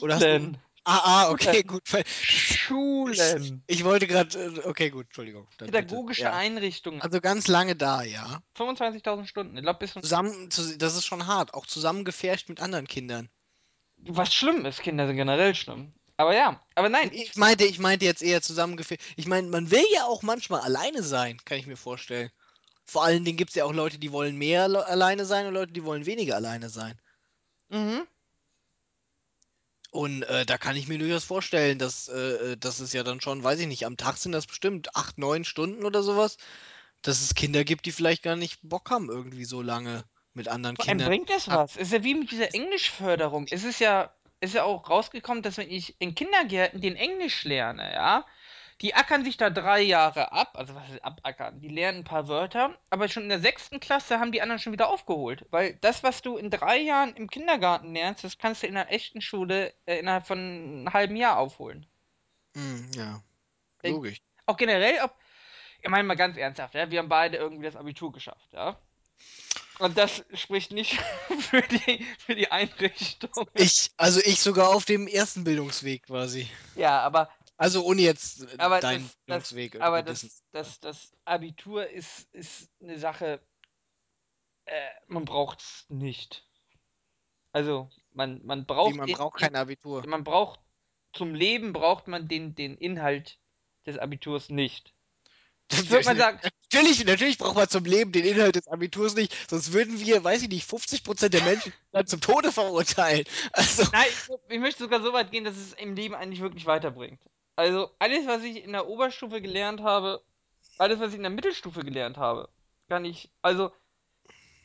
Oder 0.01 0.15
hast 0.15 0.23
du- 0.23 0.27
Schulen, 0.29 0.59
Ah, 0.85 1.01
ah, 1.27 1.31
okay, 1.31 1.45
Schulen. 1.53 1.67
gut. 1.67 1.83
Schulen. 2.07 3.63
ich 3.67 3.85
wollte 3.85 4.07
gerade. 4.07 4.63
Okay, 4.65 4.89
gut, 4.89 5.07
Entschuldigung. 5.07 5.47
Pädagogische 5.59 6.23
Ja. 6.23 6.33
Einrichtungen. 6.33 7.03
Also 7.03 7.21
ganz 7.21 7.47
lange 7.47 7.77
da, 7.77 8.03
ja. 8.03 8.41
25.000 8.57 9.27
Stunden. 9.27 9.57
Ich 9.57 9.63
glaube, 9.65 9.81
bis 9.81 9.93
zum 9.93 10.03
Zusammen, 10.03 10.51
zu- 10.51 10.79
das 10.79 10.95
ist 10.97 11.05
schon 11.05 11.27
hart. 11.27 11.53
Auch 11.53 11.67
zusammengepfercht 11.67 12.49
mit 12.49 12.61
anderen 12.61 12.87
Kindern. 12.87 13.29
Was 13.99 14.33
schlimm 14.33 14.65
ist, 14.65 14.81
Kinder 14.81 15.07
sind 15.07 15.17
generell 15.17 15.55
schlimm. 15.55 15.93
Aber 16.19 16.35
ja, 16.35 16.63
aber 16.75 16.91
nein, 16.91 17.11
ich, 17.15 17.35
meinte, 17.37 17.65
ich 17.65 17.79
meinte 17.79 18.05
jetzt 18.05 18.23
eher 18.23 18.43
zusammengepfercht. 18.43 19.03
Ich 19.17 19.27
meine, 19.27 19.49
man 19.49 19.71
will 19.71 19.85
ja 19.95 20.05
auch 20.05 20.23
manchmal 20.23 20.61
alleine 20.61 21.03
sein, 21.03 21.39
kann 21.47 21.59
ich 21.59 21.67
mir 21.67 21.77
vorstellen. 21.79 22.31
Vor 22.87 23.05
allen 23.05 23.25
Dingen 23.25 23.39
gibt 23.39 23.51
es 23.51 23.57
ja 23.57 23.65
auch 23.65 23.73
Leute, 23.73 23.99
die 23.99 24.13
wollen 24.13 24.37
mehr 24.37 24.69
le- 24.69 24.87
alleine 24.87 25.25
sein 25.27 25.47
und 25.47 25.55
Leute, 25.55 25.73
die 25.73 25.85
wollen 25.85 26.07
weniger 26.07 26.37
alleine 26.37 26.71
sein. 26.71 27.01
mhm. 27.71 28.07
Und 29.91 30.23
äh, 30.25 30.45
da 30.47 30.59
kann 30.59 30.77
ich 30.77 30.87
mir 30.89 30.99
durchaus 30.99 31.25
vorstellen, 31.25 31.79
dass, 31.79 32.09
äh, 32.09 32.53
äh, 32.53 32.57
dass 32.59 32.81
es 32.81 32.93
ja 32.93 33.03
dann 33.03 33.21
schon, 33.21 33.43
weiß 33.43 33.59
ich 33.61 33.67
nicht, 33.67 33.87
am 33.87 33.97
Tag 33.97 34.17
sind 34.19 34.33
das 34.33 34.47
bestimmt 34.47 34.95
acht, 34.95 35.17
neun 35.19 35.45
Stunden 35.45 35.85
oder 35.85 36.03
sowas, 36.03 36.37
dass 37.03 37.23
es 37.23 37.35
Kinder 37.35 37.65
gibt, 37.65 37.87
die 37.87 37.93
vielleicht 37.93 38.23
gar 38.23 38.37
nicht 38.37 38.61
Bock 38.63 38.91
haben, 38.91 39.09
irgendwie 39.11 39.47
so 39.47 39.63
lange 39.63 40.05
mit 40.35 40.49
anderen 40.49 40.77
Vor 40.77 40.85
Kindern. 40.85 41.09
bringt 41.09 41.31
das 41.31 41.49
was. 41.49 41.77
Es 41.77 41.89
ist 41.89 41.93
ja 41.93 42.05
wie 42.05 42.15
mit 42.15 42.31
dieser 42.31 42.55
Englischförderung. 42.55 43.47
Es 43.51 43.65
ist 43.65 43.81
ja, 43.81 44.15
ist 44.41 44.55
ja 44.55 44.65
auch 44.65 44.89
rausgekommen, 44.91 45.43
dass 45.43 45.57
wenn 45.59 45.71
ich 45.71 46.01
in 46.01 46.15
Kindergärten 46.15 46.81
den 46.81 46.97
Englisch 46.97 47.45
lerne, 47.45 47.93
ja, 47.93 48.27
die 48.81 48.95
ackern 48.95 49.25
sich 49.25 49.37
da 49.37 49.51
drei 49.51 49.81
Jahre 49.83 50.33
ab, 50.33 50.53
also 50.57 50.75
was 50.75 50.89
heißt 50.89 51.05
abackern? 51.05 51.61
Die 51.61 51.69
lernen 51.69 51.99
ein 52.01 52.05
paar 52.05 52.29
Wörter, 52.29 52.79
aber 52.91 53.09
schon 53.09 53.25
in 53.25 53.29
der 53.31 53.41
sechsten 53.41 53.81
Klasse 53.81 54.21
haben 54.21 54.33
die 54.33 54.43
anderen 54.43 54.61
schon 54.61 54.73
wieder 54.73 54.89
aufgeholt. 54.89 55.47
Weil 55.51 55.75
das, 55.77 56.03
was 56.05 56.23
du 56.23 56.37
in 56.39 56.51
drei 56.51 56.79
Jahren 56.79 57.15
im 57.17 57.29
Kindergarten 57.31 57.95
lernst, 57.95 58.25
das 58.25 58.39
kannst 58.39 58.63
du 58.63 58.67
in 58.69 58.75
der 58.75 58.93
echten 58.93 59.21
Schule 59.21 59.75
äh, 59.87 59.99
innerhalb 59.99 60.27
von 60.27 60.39
einem 60.39 60.93
halben 60.93 61.17
Jahr 61.17 61.39
aufholen. 61.39 61.87
hm, 62.55 62.91
ja, 62.95 63.23
Äh, 63.83 63.91
logisch. 63.91 64.21
Auch 64.47 64.57
generell, 64.57 65.01
ob, 65.05 65.15
ich 65.83 65.89
meine 65.91 66.05
mal 66.05 66.17
ganz 66.17 66.37
ernsthaft, 66.39 66.75
ja, 66.75 66.91
wir 66.91 67.01
haben 67.01 67.09
beide 67.11 67.39
irgendwie 67.39 67.65
das 67.65 67.77
Abitur 67.77 68.13
geschafft, 68.13 68.53
ja. 68.53 68.79
Und 69.79 69.97
das 69.99 70.25
spricht 70.35 70.73
nicht 70.73 70.99
für 71.41 71.63
die, 71.63 72.05
für 72.19 72.35
die 72.35 72.51
Einrichtung. 72.51 73.31
Ich, 73.55 73.93
also 73.97 74.21
ich 74.25 74.41
sogar 74.41 74.71
auf 74.75 74.85
dem 74.85 75.07
ersten 75.07 75.45
Bildungsweg 75.45 76.05
quasi. 76.07 76.51
Ja, 76.75 77.01
aber, 77.03 77.31
Also 77.57 77.85
ohne 77.85 78.03
jetzt 78.03 78.43
äh, 78.43 78.59
aber 78.59 78.81
deinen 78.81 79.05
das, 79.05 79.19
das, 79.27 79.53
Bildungsweg 79.53 79.81
aber 79.81 80.03
irgendwie 80.03 80.05
wissen. 80.05 80.31
das, 80.31 80.43
das, 80.53 80.81
das 80.81 81.17
Abitur 81.25 81.89
ist, 81.89 82.29
ist 82.33 82.71
eine 82.81 82.99
Sache, 82.99 83.41
äh, 84.67 84.91
man 85.07 85.25
braucht 85.25 85.61
es 85.61 85.87
nicht. 85.89 86.45
Also, 87.53 87.91
man, 88.13 88.45
man 88.45 88.67
Wie, 88.83 88.93
braucht 88.93 88.95
man 88.95 89.07
den, 89.07 89.17
braucht 89.17 89.39
in, 89.39 89.51
kein 89.51 89.57
Abitur. 89.57 90.07
man 90.07 90.25
braucht, 90.25 90.61
zum 91.13 91.35
Leben 91.35 91.73
braucht 91.73 92.09
man 92.09 92.29
den, 92.29 92.55
den 92.55 92.77
Inhalt 92.77 93.39
des 93.87 93.99
Abiturs 93.99 94.51
nicht. 94.51 94.95
Ich 95.71 95.91
würde 95.91 96.05
mal 96.05 96.17
sagen, 96.17 96.41
Natürlich, 96.71 97.03
natürlich 97.07 97.39
braucht 97.39 97.57
man 97.57 97.69
zum 97.69 97.85
Leben 97.85 98.13
den 98.13 98.27
Inhalt 98.27 98.57
des 98.57 98.69
Abiturs 98.69 99.15
nicht, 99.15 99.35
sonst 99.49 99.73
würden 99.73 99.99
wir, 100.01 100.23
weiß 100.23 100.43
ich 100.43 100.49
nicht, 100.51 100.69
50% 100.71 101.31
der 101.31 101.43
Menschen 101.43 101.73
dann 101.93 102.07
zum 102.07 102.21
Tode 102.21 102.53
verurteilen. 102.53 103.25
Also, 103.53 103.85
nein, 103.93 104.07
ich, 104.11 104.55
ich 104.55 104.61
möchte 104.61 104.83
sogar 104.83 105.03
so 105.03 105.15
weit 105.15 105.31
gehen, 105.31 105.45
dass 105.45 105.57
es 105.57 105.73
im 105.73 105.95
Leben 105.95 106.15
eigentlich 106.15 106.41
wirklich 106.41 106.67
weiterbringt. 106.67 107.21
Also, 107.57 107.91
alles, 107.99 108.27
was 108.27 108.43
ich 108.43 108.63
in 108.63 108.73
der 108.73 108.87
Oberstufe 108.87 109.41
gelernt 109.41 109.81
habe, 109.81 110.23
alles, 110.77 111.01
was 111.01 111.11
ich 111.11 111.17
in 111.17 111.23
der 111.23 111.31
Mittelstufe 111.31 111.81
gelernt 111.81 112.19
habe, 112.19 112.51
kann 112.89 113.07
ich, 113.07 113.31
also 113.41 113.73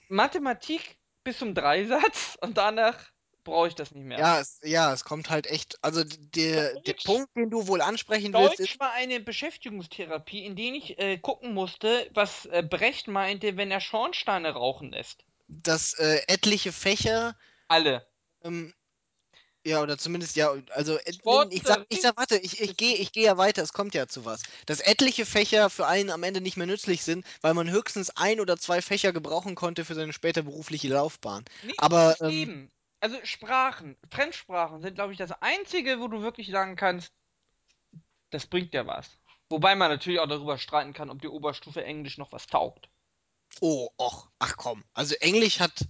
Mathematik 0.10 0.98
bis 1.24 1.40
zum 1.40 1.56
Dreisatz 1.56 2.38
und 2.42 2.58
danach 2.58 3.13
brauche 3.44 3.68
ich 3.68 3.76
das 3.76 3.92
nicht 3.92 4.04
mehr. 4.06 4.18
ja, 4.20 4.40
es, 4.40 4.60
ja, 4.64 4.94
es 4.94 5.04
kommt 5.04 5.30
halt 5.30 5.48
echt, 5.48 5.78
also 5.84 6.04
der, 6.04 6.76
der 6.82 6.94
Deutsch, 6.94 7.04
Punkt, 7.06 7.36
den 7.36 7.50
du 7.50 7.68
wohl 7.68 7.82
ansprechen 7.82 8.36
willst, 8.38 8.60
ist, 8.60 8.76
Deutsch 8.76 8.80
war 8.80 8.92
eine 8.94 9.20
Beschäftigungstherapie, 9.20 10.46
in 10.46 10.56
der 10.56 10.74
ich 10.74 10.98
äh, 11.00 11.18
gucken 11.18 11.54
musste, 11.54 12.10
was 12.14 12.46
äh, 12.48 12.64
Brecht 12.64 13.08
meinte, 13.08 13.58
wenn 13.58 13.72
er 13.72 13.82
Schornsteine 13.82 14.52
rauchen 14.52 14.92
lässt. 14.92 15.24
dass 15.48 15.94
äh, 15.94 16.22
etliche 16.28 16.72
Fächer, 16.72 17.36
Alle. 17.68 18.06
ähm, 18.44 18.74
ja, 19.66 19.82
oder 19.82 19.98
zumindest, 19.98 20.36
ja, 20.36 20.54
also 20.72 20.98
äh, 20.98 21.14
ich 21.50 21.64
sag, 21.64 21.86
ich 21.90 22.02
sag, 22.02 22.18
warte, 22.18 22.38
ich, 22.38 22.60
ich 22.60 22.76
gehe, 22.76 22.96
ich 22.98 23.14
gehe 23.14 23.24
ja 23.24 23.38
weiter, 23.38 23.62
es 23.64 23.72
kommt 23.72 23.94
ja 23.94 24.08
zu 24.08 24.26
was. 24.26 24.44
Dass 24.66 24.82
etliche 24.82 25.26
Fächer 25.26 25.70
für 25.70 25.88
einen 25.88 26.10
am 26.10 26.24
Ende 26.24 26.42
nicht 26.42 26.58
mehr 26.58 26.68
nützlich 26.68 27.04
sind, 27.04 27.26
weil 27.42 27.54
man 27.54 27.70
höchstens 27.70 28.10
ein 28.12 28.42
oder 28.42 28.58
zwei 28.58 28.82
Fächer 28.82 29.14
gebrauchen 29.14 29.56
konnte 29.56 29.86
für 29.86 29.96
seine 29.96 30.12
später 30.14 30.44
berufliche 30.44 30.90
Laufbahn. 30.90 31.46
nee, 31.62 31.74
Aber, 31.78 32.18
ähm. 32.22 32.70
Also 33.04 33.18
Sprachen, 33.26 33.98
Fremdsprachen 34.10 34.82
sind, 34.82 34.96
glaube 34.96 35.12
ich, 35.12 35.18
das 35.18 35.34
Einzige, 35.42 36.00
wo 36.00 36.08
du 36.08 36.22
wirklich 36.22 36.50
sagen 36.50 36.78
kannst, 36.78 37.12
das 38.30 38.48
bringt 38.48 38.74
dir 38.74 38.88
was. 38.88 39.20
Wobei 39.50 39.76
man 39.76 39.92
natürlich 39.92 40.22
auch 40.22 40.28
darüber 40.30 40.58
streiten 40.58 40.94
kann, 40.94 41.10
ob 41.10 41.22
die 41.22 41.28
Oberstufe 41.28 41.84
Englisch 41.84 42.18
noch 42.18 42.32
was 42.32 42.48
taugt. 42.48 42.88
oh, 43.60 43.90
och, 43.98 44.30
ach 44.40 44.56
komm, 44.56 44.86
also 44.94 45.16
Englisch 45.16 45.60
hat, 45.60 45.86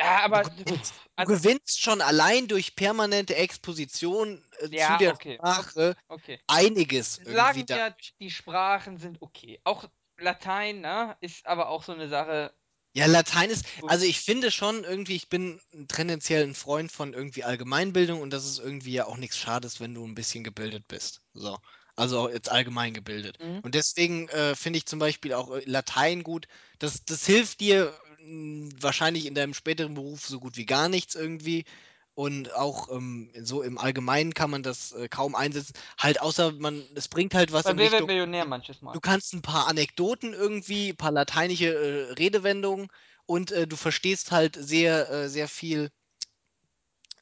Ja, 0.00 0.16
du 0.16 0.24
aber 0.24 0.42
gewinnst, 0.44 0.94
du 0.94 1.10
also, 1.16 1.34
gewinnst 1.34 1.82
schon 1.82 2.00
allein 2.00 2.48
durch 2.48 2.74
permanente 2.74 3.36
Exposition 3.36 4.42
äh, 4.60 4.68
zu 4.68 4.74
ja, 4.74 4.96
der 4.96 5.12
okay, 5.12 5.34
Sprache 5.36 5.94
okay. 6.08 6.40
einiges 6.46 7.16
Sagen 7.16 7.66
da. 7.66 7.76
wir, 7.76 7.96
die 8.18 8.30
Sprachen 8.30 8.96
sind 8.96 9.20
okay. 9.20 9.60
Auch 9.64 9.84
Latein, 10.16 10.80
ne, 10.80 11.18
ist 11.20 11.46
aber 11.46 11.68
auch 11.68 11.82
so 11.82 11.92
eine 11.92 12.08
Sache. 12.08 12.54
Ja, 12.96 13.06
Latein 13.06 13.50
ist, 13.50 13.64
wo- 13.80 13.88
also 13.88 14.04
ich 14.06 14.20
finde 14.20 14.50
schon 14.52 14.84
irgendwie, 14.84 15.16
ich 15.16 15.28
bin 15.28 15.60
tendenziell 15.88 16.44
ein 16.44 16.54
Freund 16.54 16.92
von 16.92 17.12
irgendwie 17.12 17.42
Allgemeinbildung 17.42 18.20
und 18.20 18.30
das 18.30 18.44
ist 18.46 18.58
irgendwie 18.60 18.92
ja 18.92 19.06
auch 19.06 19.16
nichts 19.16 19.36
Schades, 19.36 19.80
wenn 19.80 19.94
du 19.94 20.04
ein 20.06 20.14
bisschen 20.14 20.44
gebildet 20.44 20.86
bist. 20.86 21.20
So. 21.32 21.58
Also 21.96 22.20
auch 22.20 22.30
jetzt 22.30 22.50
allgemein 22.50 22.94
gebildet. 22.94 23.38
Mhm. 23.40 23.62
Und 23.62 23.74
deswegen 23.74 24.28
äh, 24.28 24.54
finde 24.54 24.78
ich 24.78 24.86
zum 24.86 24.98
Beispiel 25.00 25.32
auch 25.34 25.50
äh, 25.56 25.62
Latein 25.66 26.22
gut. 26.22 26.46
Das, 26.78 27.04
das 27.04 27.26
hilft 27.26 27.60
dir 27.60 27.98
mh, 28.20 28.70
wahrscheinlich 28.80 29.26
in 29.26 29.34
deinem 29.34 29.54
späteren 29.54 29.94
Beruf 29.94 30.24
so 30.26 30.38
gut 30.40 30.56
wie 30.56 30.66
gar 30.66 30.88
nichts 30.88 31.14
irgendwie. 31.16 31.64
Und 32.14 32.54
auch 32.54 32.90
ähm, 32.90 33.30
so 33.42 33.62
im 33.62 33.76
Allgemeinen 33.76 34.34
kann 34.34 34.50
man 34.50 34.62
das 34.62 34.92
äh, 34.92 35.08
kaum 35.08 35.34
einsetzen. 35.34 35.74
Halt, 35.98 36.20
außer 36.20 36.52
man, 36.52 36.84
es 36.94 37.08
bringt 37.08 37.34
halt 37.34 37.52
was 37.52 37.64
Bei 37.64 37.76
Wer 37.76 37.90
wird. 37.90 38.06
Millionär 38.06 38.44
manches 38.44 38.82
Mal. 38.82 38.92
Du 38.92 39.00
kannst 39.00 39.34
ein 39.34 39.42
paar 39.42 39.66
Anekdoten 39.66 40.32
irgendwie, 40.32 40.90
ein 40.90 40.96
paar 40.96 41.10
lateinische 41.10 41.74
äh, 41.74 42.12
Redewendungen 42.12 42.88
und 43.26 43.50
äh, 43.50 43.66
du 43.66 43.74
verstehst 43.74 44.30
halt 44.30 44.54
sehr, 44.54 45.10
äh, 45.10 45.28
sehr 45.28 45.48
viel 45.48 45.90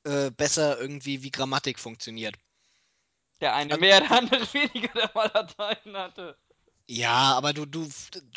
äh, 0.04 0.30
besser 0.30 0.78
irgendwie, 0.78 1.22
wie 1.22 1.30
Grammatik 1.30 1.78
funktioniert. 1.78 2.34
Der 3.40 3.54
eine 3.54 3.72
Also, 3.72 3.80
mehr, 3.80 4.00
der 4.00 4.10
andere 4.12 4.52
weniger, 4.52 4.92
der 4.92 5.10
mal 5.14 5.30
Latein 5.32 5.96
hatte. 5.96 6.38
Ja, 6.88 7.34
aber 7.34 7.52
du, 7.52 7.64
du 7.66 7.88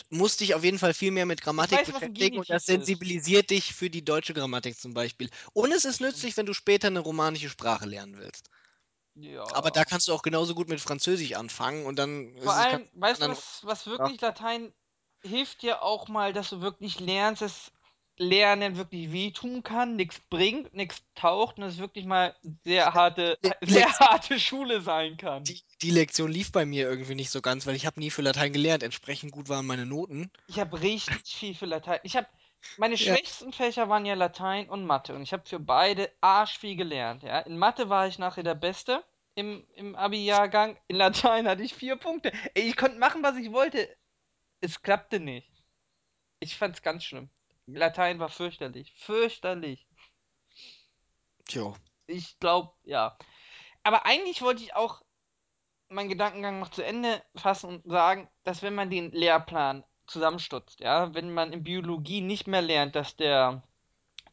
musst 0.10 0.40
dich 0.40 0.56
auf 0.56 0.64
jeden 0.64 0.80
Fall 0.80 0.94
viel 0.94 1.12
mehr 1.12 1.26
mit 1.26 1.42
Grammatik 1.42 1.84
weiß, 1.84 1.86
beschäftigen 1.86 2.38
und 2.40 2.50
das 2.50 2.64
Genitiv 2.64 2.66
ist. 2.70 2.96
sensibilisiert 2.98 3.50
dich 3.50 3.74
für 3.74 3.90
die 3.90 4.06
deutsche 4.06 4.34
Grammatik 4.34 4.80
zum 4.80 4.94
Beispiel. 4.94 5.30
Und 5.54 5.72
es 5.72 5.86
ist 5.86 6.00
nützlich, 6.02 6.38
wenn 6.38 6.46
du 6.46 6.54
später 6.54 6.88
eine 6.88 7.00
romanische 7.00 7.50
Sprache 7.50 7.86
lernen 7.86 8.18
willst. 8.18 8.50
Aber 9.54 9.72
da 9.72 9.84
Ja. 9.84 9.86
kannst 9.86 10.08
du 10.08 10.14
auch 10.14 10.22
genauso 10.22 10.54
gut 10.56 10.70
mit 10.70 10.80
Französisch 10.82 11.34
anfangen 11.34 11.86
und 11.88 11.98
dann 11.98 12.36
Vor 12.38 12.54
allem, 12.56 12.90
weißt 12.94 13.24
du, 13.24 13.28
was, 13.30 13.64
was 13.66 13.88
wirklich 13.88 14.22
Latein 14.22 14.74
hilft 15.24 15.62
dir 15.64 15.82
auch 15.82 16.08
mal, 16.08 16.32
dass 16.34 16.50
du 16.50 16.62
wirklich 16.62 17.00
lernst, 17.00 17.42
dass 17.42 17.72
Lernen 18.18 18.78
wirklich 18.78 19.12
wehtun 19.12 19.62
kann, 19.64 19.96
nichts 19.96 20.20
bringt, 20.30 20.74
nichts 20.74 21.04
taucht 21.16 21.58
und 21.58 21.64
es 21.64 21.78
wirklich 21.80 22.06
mal 22.06 22.36
sehr 22.64 22.94
harte, 22.94 23.38
Die, 23.44 23.52
sehr 23.62 23.88
Lektion, 23.88 24.08
harte 24.08 24.40
Schule 24.40 24.82
sein 24.82 25.18
kann. 25.18 25.44
die, 25.44 25.62
die 25.82 25.92
Lektion 25.92 26.32
lief 26.32 26.52
bei 26.52 26.66
mir 26.66 26.90
irgendwie 26.90 27.16
nicht 27.16 27.30
so 27.30 27.42
ganz, 27.42 27.66
weil 27.68 27.76
ich 27.76 27.86
habe 27.86 28.00
nie 28.00 28.10
für 28.12 28.22
Latein 28.22 28.54
gelernt. 28.54 28.84
Entsprechend 28.84 29.32
gut 29.32 29.50
waren 29.50 29.66
meine 29.66 29.86
Noten. 29.86 30.32
Ich 30.48 30.60
habe 30.60 30.80
richtig 30.82 31.36
viel 31.36 31.54
für 31.56 31.66
Latein. 31.66 32.00
Ich 32.04 32.16
habe 32.16 32.28
meine 32.78 32.96
Ja. 32.96 33.14
schwächsten 33.16 33.52
Fächer 33.54 33.90
waren 33.90 34.06
ja 34.06 34.14
Latein 34.16 34.70
und 34.70 34.86
Mathe 34.86 35.14
und 35.14 35.22
ich 35.22 35.34
habe 35.34 35.46
für 35.46 35.60
beide 35.60 36.12
arsch 36.22 36.58
viel 36.58 36.76
gelernt. 36.76 37.24
Ja, 37.24 37.40
in 37.40 37.58
Mathe 37.58 37.90
war 37.90 38.08
ich 38.08 38.18
nachher 38.18 38.44
der 38.44 38.56
Beste 38.56 39.04
im, 39.36 39.66
im 39.76 39.96
Abi-Jahrgang. 39.96 40.78
In 40.88 40.96
Latein 40.96 41.48
hatte 41.48 41.64
ich 41.64 41.74
vier 41.74 41.96
Punkte. 41.98 42.32
Ey, 42.54 42.64
ich 42.70 42.78
konnte 42.78 42.98
machen, 42.98 43.24
was 43.24 43.36
ich 43.36 43.52
wollte. 43.52 43.88
Es 44.62 44.82
klappte 44.82 45.20
nicht. 45.20 45.52
Ich 46.40 46.56
fand's 46.58 46.82
ganz 46.82 47.04
schlimm. 47.04 47.30
Latein 47.68 48.20
war 48.20 48.30
fürchterlich. 48.30 48.94
Fürchterlich. 48.98 49.88
Tjo. 51.48 51.76
Ich 52.08 52.40
glaube, 52.40 52.74
ja. 52.84 53.18
Aber 53.84 54.06
eigentlich 54.06 54.42
wollte 54.42 54.64
ich 54.64 54.76
auch 54.76 55.02
meinen 55.90 56.10
Gedankengang 56.10 56.60
noch 56.60 56.70
zu 56.70 56.84
Ende 56.84 57.22
fassen 57.36 57.70
und 57.70 57.90
sagen, 57.90 58.30
dass 58.44 58.62
wenn 58.62 58.76
man 58.76 58.90
den 58.90 59.12
Lehrplan 59.12 59.84
zusammenstutzt, 60.08 60.80
ja, 60.80 61.14
wenn 61.14 61.34
man 61.34 61.54
in 61.54 61.64
Biologie 61.64 62.22
nicht 62.22 62.48
mehr 62.48 62.62
lernt, 62.62 62.96
dass 62.96 63.16
der 63.16 63.64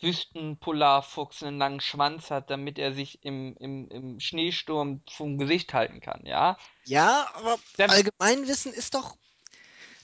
Wüstenpolarfuchs 0.00 1.42
einen 1.42 1.58
langen 1.58 1.80
Schwanz 1.80 2.30
hat, 2.30 2.50
damit 2.50 2.78
er 2.78 2.92
sich 2.92 3.22
im, 3.24 3.56
im, 3.58 3.88
im 3.88 4.20
Schneesturm 4.20 5.02
vom 5.08 5.38
Gesicht 5.38 5.72
halten 5.72 6.00
kann, 6.00 6.26
ja, 6.26 6.58
Ja, 6.84 7.28
aber 7.34 7.58
Allgemeinwissen 7.78 8.72
ist 8.72 8.94
doch, 8.94 9.16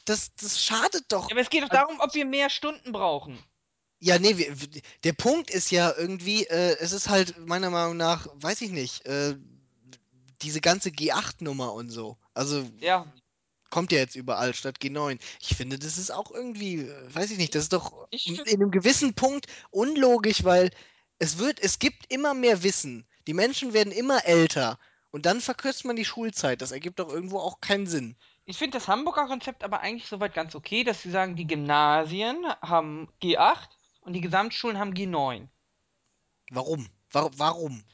das, 0.09 0.35
das 0.37 0.63
schadet 0.63 1.05
doch. 1.09 1.31
aber 1.31 1.41
es 1.41 1.51
geht 1.51 1.63
doch 1.63 1.71
Also, 1.71 1.83
darum, 1.83 2.01
ob 2.01 2.15
wir 2.15 2.25
mehr 2.25 2.51
Stunden 2.51 2.93
brauchen. 2.93 3.39
Ja, 4.01 4.19
nee, 4.19 4.37
wir, 4.39 4.55
der 5.05 5.13
Punkt 5.13 5.51
ist 5.51 5.71
ja 5.71 5.93
irgendwie, 5.97 6.45
äh, 6.47 6.77
es 6.79 6.93
ist 6.93 7.09
halt 7.09 7.37
meiner 7.47 7.71
Meinung 7.71 7.97
nach, 7.97 8.29
weiß 8.35 8.61
ich 8.63 8.71
nicht, 8.71 9.05
äh, 9.07 9.35
diese 10.43 10.61
ganze 10.61 10.91
G8-Nummer 10.91 11.73
und 11.73 11.91
so. 11.91 12.17
Also 12.35 12.65
Ja, 12.81 13.07
kommt 13.71 13.93
ja 13.93 13.99
jetzt 13.99 14.15
überall 14.17 14.55
statt 14.55 14.79
G9. 14.81 15.19
Ich 15.41 15.57
finde, 15.57 15.79
das 15.79 15.99
ist 15.99 16.11
auch 16.11 16.31
irgendwie, 16.31 16.81
äh, 16.83 17.15
weiß 17.15 17.31
ich 17.31 17.39
nicht, 17.39 17.55
das 17.55 17.65
ist 17.65 17.73
doch 17.73 18.09
in 18.11 18.41
einem 18.47 18.71
gewissen 18.71 19.15
Punkt 19.15 19.47
unlogisch, 19.71 20.45
weil 20.45 20.71
es 21.19 21.39
wird, 21.39 21.61
es 21.61 21.79
gibt 21.79 22.13
immer 22.13 22.35
mehr 22.35 22.63
Wissen. 22.63 23.07
Die 23.27 23.35
Menschen 23.35 23.73
werden 23.73 23.93
immer 23.93 24.25
älter. 24.25 24.79
Und 25.11 25.27
dann 25.27 25.41
verkürzt 25.41 25.85
man 25.85 25.97
die 25.97 26.05
Schulzeit. 26.05 26.63
Das 26.63 26.71
ergibt 26.71 26.99
doch 26.99 27.09
irgendwo 27.09 27.39
auch 27.41 27.61
keinen 27.61 27.87
Sinn. 27.87 28.17
Ich 28.49 28.57
finde 28.57 28.79
das 28.79 28.89
Hamburger 28.89 29.27
Konzept 29.27 29.63
aber 29.63 29.81
eigentlich 29.81 30.09
soweit 30.09 30.33
ganz 30.33 30.55
okay, 30.55 30.83
dass 30.83 31.03
sie 31.03 31.11
sagen, 31.11 31.37
die 31.37 31.47
Gymnasien 31.47 32.47
haben 32.63 33.13
G8 33.23 33.69
und 34.01 34.15
die 34.15 34.23
Gesamtschulen 34.23 34.79
haben 34.79 34.95
G9. 34.95 35.49
Warum? 36.51 36.89
Wa 37.13 37.29
warum? 37.37 37.85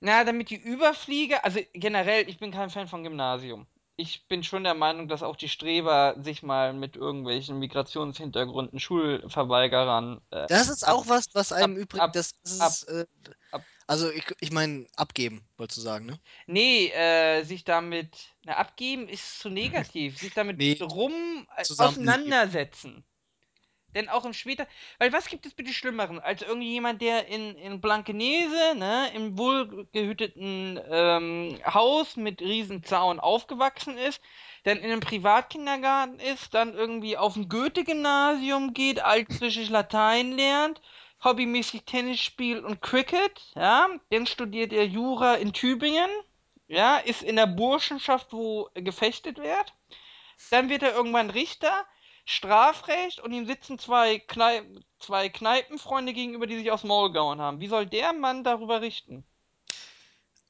Na, 0.00 0.24
damit 0.24 0.50
die 0.50 0.56
Überfliege, 0.56 1.42
also 1.42 1.60
generell, 1.72 2.28
ich 2.28 2.38
bin 2.38 2.52
kein 2.52 2.68
Fan 2.68 2.86
von 2.86 3.02
Gymnasium. 3.02 3.66
Ich 3.96 4.28
bin 4.28 4.44
schon 4.44 4.62
der 4.62 4.74
Meinung, 4.74 5.08
dass 5.08 5.22
auch 5.22 5.36
die 5.36 5.48
Streber 5.48 6.16
sich 6.18 6.42
mal 6.42 6.74
mit 6.74 6.94
irgendwelchen 6.94 7.58
Migrationshintergründen, 7.58 8.78
Schulverweigerern 8.78 10.20
äh, 10.30 10.46
Das 10.48 10.68
ist 10.68 10.84
ab, 10.84 10.96
auch 10.96 11.08
was, 11.08 11.28
was 11.32 11.50
ab, 11.50 11.62
einem 11.62 11.76
übrig, 11.76 12.02
ab, 12.02 12.12
das, 12.12 12.34
das 12.42 12.60
ab, 12.60 12.68
ist, 12.68 12.82
äh, 12.88 13.06
ab. 13.52 13.64
Also 13.88 14.10
ich, 14.10 14.24
ich 14.40 14.52
meine, 14.52 14.86
abgeben, 14.96 15.42
wolltest 15.56 15.78
du 15.78 15.82
sagen, 15.82 16.06
ne? 16.06 16.20
Nee, 16.46 16.88
äh, 16.88 17.42
sich 17.42 17.64
damit, 17.64 18.34
na, 18.44 18.56
abgeben 18.56 19.08
ist 19.08 19.40
zu 19.40 19.48
negativ. 19.48 20.18
Sich 20.18 20.34
damit 20.34 20.58
Nee, 20.58 20.78
rum 20.80 21.48
äh, 21.56 21.62
auseinandersetzen. 21.62 23.04
Denn 23.94 24.10
auch 24.10 24.26
im 24.26 24.34
später, 24.34 24.66
weil 24.98 25.14
was 25.14 25.28
gibt 25.28 25.46
es 25.46 25.54
bitte 25.54 25.72
Schlimmeren, 25.72 26.20
als 26.20 26.42
irgendjemand, 26.42 27.00
der 27.00 27.26
in, 27.28 27.56
in 27.56 27.80
Blankenese, 27.80 28.74
ne, 28.76 29.10
im 29.14 29.38
wohlgehüteten 29.38 30.78
ähm, 30.90 31.58
Haus 31.64 32.16
mit 32.16 32.42
Riesenzaun 32.42 33.18
aufgewachsen 33.18 33.96
ist, 33.96 34.20
dann 34.64 34.76
in 34.76 34.84
einem 34.84 35.00
Privatkindergarten 35.00 36.20
ist, 36.20 36.52
dann 36.52 36.74
irgendwie 36.74 37.16
auf 37.16 37.36
ein 37.36 37.48
Goethe-Gymnasium 37.48 38.74
geht, 38.74 39.00
altgriechisch 39.00 39.70
Latein 39.70 40.32
lernt, 40.32 40.82
hobbymäßig 41.22 41.84
Tennis 41.84 42.20
spielt 42.20 42.64
und 42.64 42.80
Cricket, 42.80 43.40
ja, 43.54 43.88
dann 44.10 44.26
studiert 44.26 44.72
er 44.72 44.86
Jura 44.86 45.34
in 45.34 45.52
Tübingen, 45.52 46.10
ja, 46.68 46.98
ist 46.98 47.22
in 47.22 47.36
der 47.36 47.46
Burschenschaft, 47.46 48.32
wo 48.32 48.68
gefechtet 48.74 49.38
wird. 49.38 49.74
Dann 50.50 50.68
wird 50.68 50.82
er 50.82 50.94
irgendwann 50.94 51.30
Richter, 51.30 51.86
Strafrecht 52.24 53.20
und 53.20 53.32
ihm 53.32 53.46
sitzen 53.46 53.78
zwei, 53.78 54.18
Knei 54.18 54.62
zwei 54.98 55.28
Kneipenfreunde 55.28 56.12
gegenüber, 56.12 56.46
die 56.46 56.58
sich 56.58 56.70
aufs 56.70 56.84
Maul 56.84 57.12
gehauen 57.12 57.40
haben. 57.40 57.60
Wie 57.60 57.68
soll 57.68 57.86
der 57.86 58.12
Mann 58.12 58.44
darüber 58.44 58.82
richten? 58.82 59.24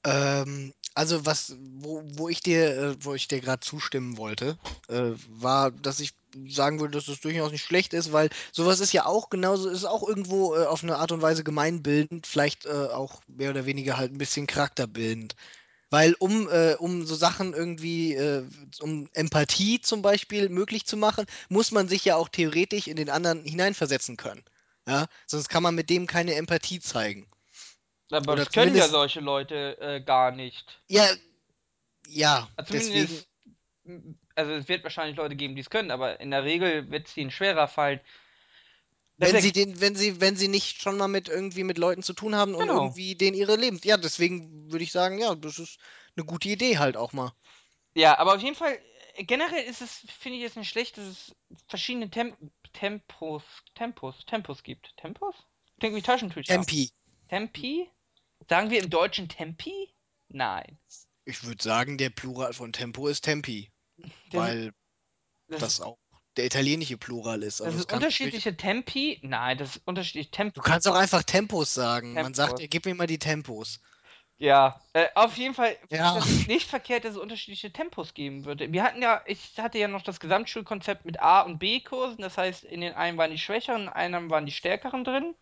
Ähm, 0.05 0.75
also 0.95 1.25
was, 1.25 1.57
wo, 1.61 2.03
wo 2.05 2.29
ich 2.29 2.41
dir, 2.41 2.77
äh, 2.77 3.05
wo 3.05 3.15
ich 3.15 3.29
dir 3.29 3.41
gerade 3.41 3.61
zustimmen 3.61 4.17
wollte, 4.17 4.59
äh, 4.89 5.13
war, 5.29 5.71
dass 5.71 6.01
ich 6.01 6.13
sagen 6.49 6.81
würde, 6.81 6.93
dass 6.97 7.07
das 7.07 7.21
durchaus 7.21 7.53
nicht 7.53 7.65
schlecht 7.65 7.95
ist, 7.95 8.13
weil 8.13 8.31
sowas 8.53 8.81
ist 8.81 8.93
ja 8.93 9.07
auch 9.07 9.31
genauso, 9.31 9.69
ist 9.69 9.85
auch 9.85 10.07
irgendwo 10.07 10.55
äh, 10.55 10.67
auf 10.67 10.83
eine 10.83 10.97
Art 10.97 11.13
und 11.13 11.23
Weise 11.23 11.45
gemeinbildend, 11.45 12.27
vielleicht 12.27 12.67
äh, 12.67 12.71
auch 12.71 13.21
mehr 13.27 13.51
oder 13.51 13.67
weniger 13.67 13.97
halt 13.97 14.13
ein 14.13 14.19
bisschen 14.19 14.47
charakterbildend. 14.47 15.35
Weil 15.91 16.15
um, 16.19 16.49
äh, 16.51 16.75
um 16.75 17.07
so 17.07 17.15
Sachen 17.15 17.55
irgendwie, 17.55 18.15
äh, 18.15 18.45
um 18.81 19.09
Empathie 19.15 19.81
zum 19.81 20.03
Beispiel 20.03 20.51
möglich 20.51 20.85
zu 20.85 20.99
machen, 20.99 21.25
muss 21.49 21.71
man 21.71 21.89
sich 21.89 22.05
ja 22.05 22.17
auch 22.17 22.29
theoretisch 22.29 22.89
in 22.89 22.97
den 22.97 23.09
anderen 23.09 23.43
hineinversetzen 23.43 24.19
können. 24.19 24.45
Ja? 24.87 25.07
Sonst 25.27 25.49
kann 25.49 25.63
man 25.63 25.75
mit 25.75 25.89
dem 25.89 26.07
keine 26.07 26.35
Empathie 26.35 26.81
zeigen. 26.81 27.27
Aber 28.11 28.33
Oder 28.33 28.45
das 28.45 28.53
können 28.53 28.75
ja 28.75 28.89
solche 28.89 29.21
Leute 29.21 29.79
äh, 29.81 30.01
gar 30.01 30.31
nicht. 30.31 30.81
ja, 30.89 31.07
ja, 32.07 32.49
Also 32.57 32.73
deswegen, 32.73 33.25
also 34.39 34.53
es 34.53 34.69
wird 34.69 34.85
wahrscheinlich 34.85 35.17
Leute 35.17 35.37
geben, 35.37 35.57
die 35.57 35.61
es 35.61 35.71
können, 35.71 35.91
aber 35.91 36.21
in 36.21 36.31
der 36.31 36.45
Regel 36.45 36.91
wird 36.91 37.09
es 37.09 37.17
ihnen 37.17 37.31
schwerer 37.31 37.67
fallen. 37.67 38.01
Wenn 39.17 39.41
sie 39.41 39.51
den, 39.51 39.81
wenn 39.81 39.97
sie, 39.97 40.21
wenn 40.21 40.37
sie 40.37 40.47
nicht 40.47 40.81
schon 40.81 40.97
mal 40.97 41.09
mit 41.09 41.29
irgendwie 41.29 41.65
mit 41.65 41.77
Leuten 41.77 42.05
zu 42.05 42.13
tun 42.13 42.37
haben 42.37 42.55
und 42.55 42.61
genau. 42.61 42.85
irgendwie 42.85 43.17
denen 43.17 43.37
ihre 43.37 43.57
Lebens, 43.57 43.83
ja, 43.83 43.97
deswegen 43.97 44.71
würde 44.71 44.85
ich 44.85 44.93
sagen, 44.93 45.19
ja, 45.19 45.35
das 45.35 45.59
ist 45.59 45.81
eine 46.17 46.25
gute 46.25 46.49
Idee 46.49 46.79
halt 46.79 46.97
auch 46.97 47.13
mal. 47.13 47.33
Ja, 47.95 48.17
aber 48.19 48.37
auf 48.37 48.41
jeden 48.41 48.55
Fall, 48.55 48.79
äh, 49.17 49.25
generell 49.25 49.65
ist 49.65 49.83
es, 49.83 50.05
finde 50.21 50.39
ich 50.39 50.45
es 50.45 50.55
nicht 50.55 50.69
schlecht, 50.69 50.99
dass 50.99 51.07
es 51.07 51.37
verschiedene 51.67 52.09
Tem 52.11 52.33
Tempos, 52.75 53.43
Tempos, 53.75 54.25
Tempos 54.27 54.63
gibt. 54.63 54.97
Tempos? 54.99 55.35
Klingt 55.81 55.97
wie 55.97 56.03
Taschentücher. 56.03 56.55
Tempi. 56.55 56.91
Tempi? 57.29 57.91
Sagen 58.49 58.71
wir 58.71 58.81
im 58.81 58.91
Deutschen 58.91 59.29
Tempi? 59.29 59.93
Nein. 60.29 60.79
Ich 61.25 61.43
würde 61.43 61.63
sagen, 61.63 61.99
der 61.99 62.11
Plural 62.11 62.53
von 62.53 62.73
Tempo 62.73 63.09
ist 63.09 63.23
Tempi, 63.23 63.73
Das, 63.99 64.11
weil 64.33 64.73
das, 65.49 65.61
das 65.61 65.81
auch 65.81 65.99
der 66.37 66.47
italienische 66.47 66.97
Plural 66.97 67.43
ist, 67.43 67.61
das 67.61 67.67
aber 67.69 67.77
ist 67.77 67.93
unterschiedliche 67.93 68.57
Tempi? 68.57 69.19
Nein, 69.23 69.59
das 69.59 69.77
ist 69.77 69.83
unterschiedlich 69.87 70.31
Temp 70.31 70.55
Du 70.55 70.61
kannst 70.61 70.87
auch 70.87 70.95
einfach 70.95 71.23
Tempos 71.25 71.75
sagen. 71.75 72.15
Man 72.15 72.35
sagt, 72.35 72.51
Tempos. 72.51 72.63
ja, 72.63 72.67
gib 72.69 72.87
mir 72.87 72.95
mal 72.95 73.07
die 73.07 73.19
Tempos. 73.19 73.81
Ja, 74.41 74.81
äh, 74.93 75.09
auf 75.17 75.37
jeden 75.37 75.55
Fall 75.55 75.77
Ja. 75.91 76.15
das 76.15 76.47
nicht 76.47 76.69
verkehrt, 76.69 77.05
dass 77.05 77.13
es 77.13 77.19
unterschiedliche 77.19 77.73
Tempos 77.73 78.15
geben 78.15 78.45
würde. 78.45 78.73
Wir 78.73 78.85
hatten 78.85 79.03
ja, 79.03 79.21
ich 79.27 79.59
hatte 79.59 79.79
ja 79.79 79.89
noch 79.89 80.03
das 80.03 80.21
Gesamtschulkonzept 80.21 81.05
mit 81.05 81.21
A- 81.21 81.41
und 81.41 81.59
B-Kursen. 81.59 82.23
Das 82.23 82.39
heißt, 82.39 82.63
in 82.63 82.81
den 82.81 82.95
einen 82.95 83.19
waren 83.19 83.33
die 83.33 83.39
Schwächeren, 83.39 83.83
in 83.83 83.89
einem 83.89 84.31
waren 84.31 84.47
die 84.47 84.53
Stärkeren 84.53 85.03
drin. 85.03 85.35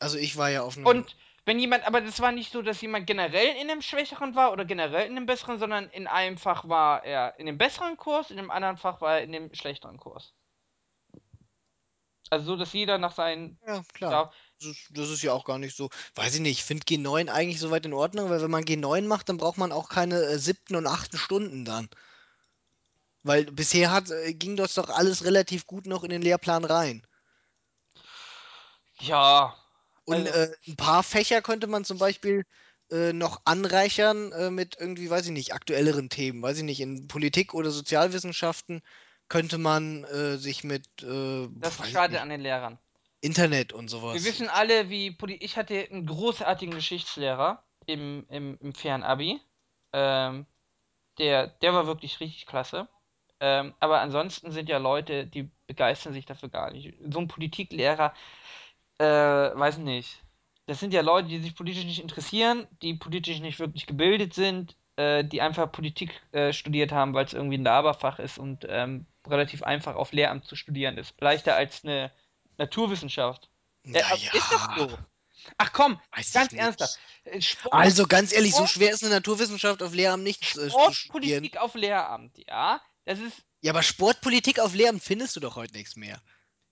Also 0.00 0.18
ich 0.18 0.36
war 0.36 0.50
ja 0.50 0.62
auf 0.62 0.76
einem 0.76 0.86
Und 0.86 1.16
wenn 1.46 1.60
jemand, 1.60 1.86
aber 1.86 2.00
das 2.00 2.20
war 2.20 2.32
nicht 2.32 2.52
so, 2.52 2.60
dass 2.60 2.80
jemand 2.80 3.06
generell 3.06 3.56
in 3.56 3.70
einem 3.70 3.80
Schwächeren 3.80 4.34
war 4.34 4.52
oder 4.52 4.64
generell 4.64 5.06
in 5.06 5.16
einem 5.16 5.26
Besseren, 5.26 5.60
sondern 5.60 5.88
in 5.90 6.08
einem 6.08 6.38
Fach 6.38 6.68
war 6.68 7.04
er 7.04 7.38
in 7.38 7.46
dem 7.46 7.56
besseren 7.56 7.96
Kurs, 7.96 8.32
in 8.32 8.36
dem 8.36 8.50
anderen 8.50 8.76
Fach 8.76 9.00
war 9.00 9.18
er 9.18 9.22
in 9.22 9.30
dem 9.30 9.54
schlechteren 9.54 9.96
Kurs. 9.96 10.34
Also 12.30 12.46
so, 12.46 12.56
dass 12.56 12.72
jeder 12.72 12.98
nach 12.98 13.14
seinen, 13.14 13.58
Ja, 13.64 13.84
klar. 13.94 14.32
Das 14.58 14.70
ist, 14.70 14.88
das 14.90 15.10
ist 15.10 15.22
ja 15.22 15.32
auch 15.32 15.44
gar 15.44 15.58
nicht 15.58 15.76
so. 15.76 15.90
Weiß 16.16 16.34
ich 16.34 16.40
nicht, 16.40 16.58
ich 16.58 16.64
finde 16.64 16.84
G9 16.84 17.28
eigentlich 17.28 17.60
soweit 17.60 17.86
in 17.86 17.92
Ordnung, 17.92 18.28
weil 18.28 18.42
wenn 18.42 18.50
man 18.50 18.64
G9 18.64 19.02
macht, 19.06 19.28
dann 19.28 19.36
braucht 19.36 19.58
man 19.58 19.70
auch 19.70 19.88
keine 19.88 20.20
äh, 20.22 20.38
siebten 20.38 20.74
und 20.74 20.88
achten 20.88 21.18
Stunden 21.18 21.64
dann. 21.64 21.88
Weil 23.22 23.44
bisher 23.44 23.92
hat, 23.92 24.10
äh, 24.10 24.34
ging 24.34 24.56
das 24.56 24.74
doch 24.74 24.88
alles 24.88 25.24
relativ 25.24 25.66
gut 25.66 25.86
noch 25.86 26.02
in 26.02 26.10
den 26.10 26.22
Lehrplan 26.22 26.64
rein. 26.64 27.06
ja, 29.00 29.54
Und 30.06 30.26
also 30.26 30.52
äh, 30.52 30.56
ein 30.66 30.76
paar 30.76 31.02
Fächer 31.02 31.42
könnte 31.42 31.66
man 31.66 31.84
zum 31.84 31.98
Beispiel 31.98 32.44
äh, 32.90 33.12
noch 33.12 33.40
anreichern 33.44 34.32
äh, 34.32 34.50
mit 34.50 34.76
irgendwie, 34.78 35.10
weiß 35.10 35.26
ich 35.26 35.32
nicht, 35.32 35.52
aktuelleren 35.52 36.08
Themen. 36.08 36.42
Weiß 36.42 36.58
ich 36.58 36.64
nicht, 36.64 36.80
in 36.80 37.08
Politik 37.08 37.52
oder 37.52 37.70
Sozialwissenschaften 37.70 38.82
könnte 39.28 39.58
man 39.58 40.04
äh, 40.04 40.36
sich 40.36 40.64
mit, 40.64 40.86
äh, 41.02 41.48
das 41.50 41.90
schadet 41.90 42.20
an 42.20 42.28
den 42.28 42.40
Lehrern. 42.40 42.78
Internet 43.20 43.72
und 43.72 43.86
Wir 43.86 43.98
sowas. 43.98 44.24
wissen 44.24 44.48
alle, 44.48 44.88
wie 44.88 45.10
Poli 45.10 45.34
ich 45.34 45.56
hatte 45.56 45.88
einen 45.90 46.06
großartigen 46.06 46.74
Geschichtslehrer 46.74 47.64
im, 47.86 48.24
im, 48.28 48.56
im 48.60 48.72
Fernabi. 48.72 49.40
Ähm, 49.92 50.46
der, 51.18 51.48
der 51.48 51.74
war 51.74 51.86
wirklich 51.86 52.20
richtig 52.20 52.46
klasse. 52.46 52.88
Ähm, 53.40 53.74
aber 53.80 54.00
ansonsten 54.00 54.52
sind 54.52 54.68
ja 54.68 54.78
Leute, 54.78 55.26
die 55.26 55.50
begeistern 55.66 56.12
sich 56.12 56.24
dafür 56.24 56.48
gar 56.48 56.70
nicht. 56.70 56.94
So 57.10 57.18
ein 57.18 57.28
Politiklehrer, 57.28 58.14
äh, 58.98 59.04
weiß 59.06 59.78
nicht. 59.78 60.22
Das 60.66 60.80
sind 60.80 60.92
ja 60.92 61.00
Leute, 61.00 61.28
die 61.28 61.38
sich 61.38 61.54
politisch 61.54 61.84
nicht 61.84 62.00
interessieren, 62.02 62.66
die 62.82 62.94
politisch 62.94 63.38
nicht 63.38 63.60
wirklich 63.60 63.86
gebildet 63.86 64.34
sind, 64.34 64.76
äh, 64.96 65.24
die 65.24 65.40
einfach 65.40 65.70
Politik 65.70 66.20
äh, 66.32 66.52
studiert 66.52 66.90
haben, 66.92 67.14
weil 67.14 67.24
es 67.24 67.34
irgendwie 67.34 67.58
ein 67.58 67.64
Laberfach 67.64 68.18
ist 68.18 68.38
und 68.38 68.66
ähm, 68.68 69.06
relativ 69.28 69.62
einfach 69.62 69.94
auf 69.94 70.12
Lehramt 70.12 70.44
zu 70.46 70.56
studieren 70.56 70.98
ist. 70.98 71.14
Leichter 71.20 71.54
als 71.54 71.84
eine 71.84 72.10
Naturwissenschaft. 72.58 73.48
Äh, 73.84 73.90
Naja, 73.90 74.32
ist 74.32 74.52
doch 74.52 74.76
so. 74.76 74.98
Ach 75.58 75.72
komm, 75.72 76.00
weiß 76.16 76.32
ganz 76.32 76.52
ernsthaft. 76.52 76.98
Äh, 77.24 77.40
Sport, 77.40 77.74
Also 77.74 78.06
ganz 78.06 78.32
ehrlich, 78.32 78.52
so 78.52 78.66
Sport, 78.66 78.70
schwer 78.70 78.90
ist 78.90 79.04
eine 79.04 79.14
Naturwissenschaft 79.14 79.82
auf 79.82 79.94
Lehramt 79.94 80.24
nicht 80.24 80.42
äh, 80.42 80.68
zu 80.68 80.70
studieren. 80.70 80.92
Sportpolitik 80.92 81.56
auf 81.58 81.74
Lehramt, 81.74 82.36
ja. 82.48 82.80
Das 83.04 83.20
ist, 83.20 83.44
Ja, 83.60 83.72
aber 83.72 83.82
Sportpolitik 83.82 84.58
auf 84.58 84.74
Lehramt 84.74 85.02
findest 85.02 85.36
du 85.36 85.40
doch 85.40 85.54
heute 85.54 85.74
nichts 85.74 85.94
mehr. 85.94 86.20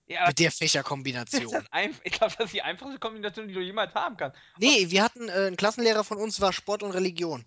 Ja, 0.07 0.27
Mit 0.27 0.39
der 0.39 0.51
Fächerkombination. 0.51 1.67
ich 2.03 2.11
glaube, 2.11 2.33
das 2.37 2.45
ist 2.45 2.53
die 2.53 2.61
einfachste 2.61 2.99
Kombination, 2.99 3.47
die 3.47 3.53
du 3.53 3.61
jemals 3.61 3.93
haben 3.95 4.17
kannst. 4.17 4.37
Und 4.55 4.63
Nee, 4.63 4.89
wir 4.89 5.03
hatten, 5.03 5.29
äh, 5.29 5.47
ein 5.47 5.57
Klassenlehrer 5.57 6.03
von 6.03 6.17
uns 6.17 6.39
war 6.41 6.53
Sport 6.53 6.83
und 6.83 6.91
Religion. 6.91 7.45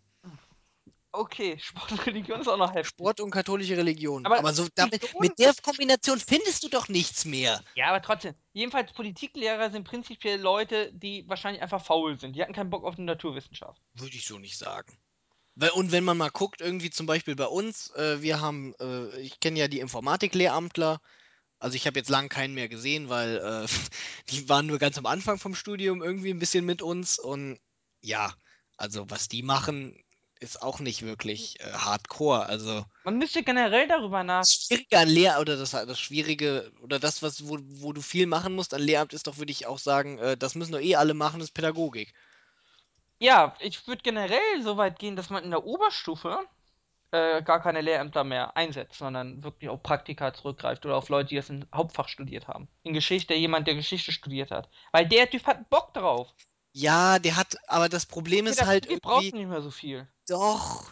okay, 1.12 1.58
Sport 1.60 1.92
und 1.92 2.06
Religion 2.06 2.40
ist 2.40 2.48
auch 2.48 2.56
noch 2.56 2.74
heftig. 2.74 2.88
Sport 2.88 3.20
und 3.20 3.30
katholische 3.30 3.76
Religion. 3.76 4.26
Aber 4.26 4.38
Aber 4.38 4.52
so 4.52 4.66
damit, 4.74 5.02
mit 5.20 5.38
der 5.38 5.52
Kombination 5.62 6.18
findest 6.20 6.62
du 6.64 6.68
doch 6.68 6.88
nichts 6.88 7.24
mehr. 7.24 7.62
ja, 7.74 7.86
aber 7.88 8.02
trotzdem. 8.02 8.34
Jedenfalls 8.52 8.92
Politiklehrer 8.92 9.70
sind 9.70 9.84
prinzipiell 9.84 10.40
Leute, 10.40 10.92
die 10.92 11.24
wahrscheinlich 11.28 11.62
einfach 11.62 11.84
faul 11.84 12.18
sind. 12.18 12.34
Die 12.36 12.42
hatten 12.42 12.52
keinen 12.52 12.70
Bock 12.70 12.84
auf 12.84 12.96
die 12.96 13.02
Naturwissenschaft. 13.02 13.80
Würde 13.94 14.16
ich 14.16 14.26
so 14.26 14.38
nicht 14.38 14.58
sagen. 14.58 14.98
Und 15.74 15.90
wenn 15.90 16.04
man 16.04 16.16
mal 16.16 16.30
guckt, 16.30 16.60
irgendwie 16.60 16.90
zum 16.90 17.06
Beispiel 17.06 17.34
bei 17.34 17.46
uns, 17.46 17.90
äh, 17.96 18.22
wir 18.22 18.40
haben, 18.40 18.74
äh, 18.80 19.18
ich 19.20 19.40
kenne 19.40 19.58
ja 19.58 19.66
die 19.66 19.80
Informatiklehramtler, 19.80 21.00
Also 21.58 21.74
ich 21.76 21.86
habe 21.86 21.98
jetzt 21.98 22.08
lang 22.10 22.28
keinen 22.28 22.54
mehr 22.54 22.68
gesehen, 22.68 23.08
weil 23.08 23.36
äh, 23.38 23.66
die 24.30 24.48
waren 24.48 24.66
nur 24.66 24.78
ganz 24.78 24.98
am 24.98 25.06
Anfang 25.06 25.38
vom 25.38 25.54
Studium 25.54 26.02
irgendwie 26.02 26.30
ein 26.30 26.38
bisschen 26.38 26.64
mit 26.64 26.82
uns 26.82 27.18
und 27.18 27.58
ja, 28.00 28.32
also 28.76 29.10
was 29.10 29.28
die 29.28 29.42
machen, 29.42 30.02
ist 30.40 30.62
auch 30.62 30.78
nicht 30.80 31.02
wirklich 31.02 31.58
äh, 31.60 31.72
Hardcore. 31.72 32.46
Also 32.46 32.84
Man 33.04 33.18
müsste 33.18 33.42
generell 33.42 33.88
darüber 33.88 34.22
nach. 34.22 34.42
das 34.42 34.52
Schwierige 34.52 34.98
an 34.98 35.08
Lehr 35.08 35.40
oder 35.40 35.56
das, 35.56 35.72
das 35.72 35.98
Schwierige 36.00 36.72
oder 36.80 36.98
das, 37.00 37.22
was, 37.22 37.48
wo, 37.48 37.58
wo 37.60 37.92
du 37.92 38.02
viel 38.02 38.26
machen 38.26 38.54
musst 38.54 38.74
an 38.74 38.82
Lehramt, 38.82 39.12
ist 39.12 39.26
doch, 39.26 39.38
würde 39.38 39.52
ich 39.52 39.66
auch 39.66 39.78
sagen, 39.78 40.18
äh, 40.18 40.36
das 40.36 40.54
müssen 40.54 40.72
doch 40.72 40.80
eh 40.80 40.94
alle 40.96 41.14
machen, 41.14 41.40
ist 41.40 41.54
Pädagogik. 41.54 42.14
Ja, 43.20 43.56
ich 43.60 43.86
würde 43.86 44.02
generell 44.02 44.62
so 44.62 44.76
weit 44.76 44.98
gehen, 44.98 45.16
dass 45.16 45.30
man 45.30 45.42
in 45.44 45.50
der 45.50 45.64
Oberstufe 45.64 46.38
äh, 47.10 47.42
gar 47.42 47.62
keine 47.62 47.80
Lehrämter 47.80 48.24
mehr 48.24 48.56
einsetzt, 48.56 48.98
sondern 48.98 49.42
wirklich 49.42 49.70
auf 49.70 49.82
Praktika 49.82 50.34
zurückgreift 50.34 50.84
oder 50.84 50.96
auf 50.96 51.08
Leute, 51.08 51.30
die 51.30 51.36
das 51.36 51.50
im 51.50 51.66
Hauptfach 51.74 52.08
studiert 52.08 52.48
haben. 52.48 52.68
In 52.82 52.92
Geschichte 52.92 53.34
jemand, 53.34 53.66
der 53.66 53.74
Geschichte 53.74 54.12
studiert 54.12 54.50
hat. 54.50 54.68
Weil 54.92 55.08
der 55.08 55.30
Typ 55.30 55.46
hat 55.46 55.70
Bock 55.70 55.94
drauf. 55.94 56.28
Ja, 56.72 57.18
der 57.18 57.36
hat, 57.36 57.56
aber 57.66 57.88
das 57.88 58.06
Problem 58.06 58.46
ist 58.46 58.64
halt 58.64 58.86
braucht 59.00 59.24
irgendwie, 59.24 59.38
nicht 59.38 59.48
mehr 59.48 59.62
so 59.62 59.70
viel. 59.70 60.06
doch, 60.28 60.84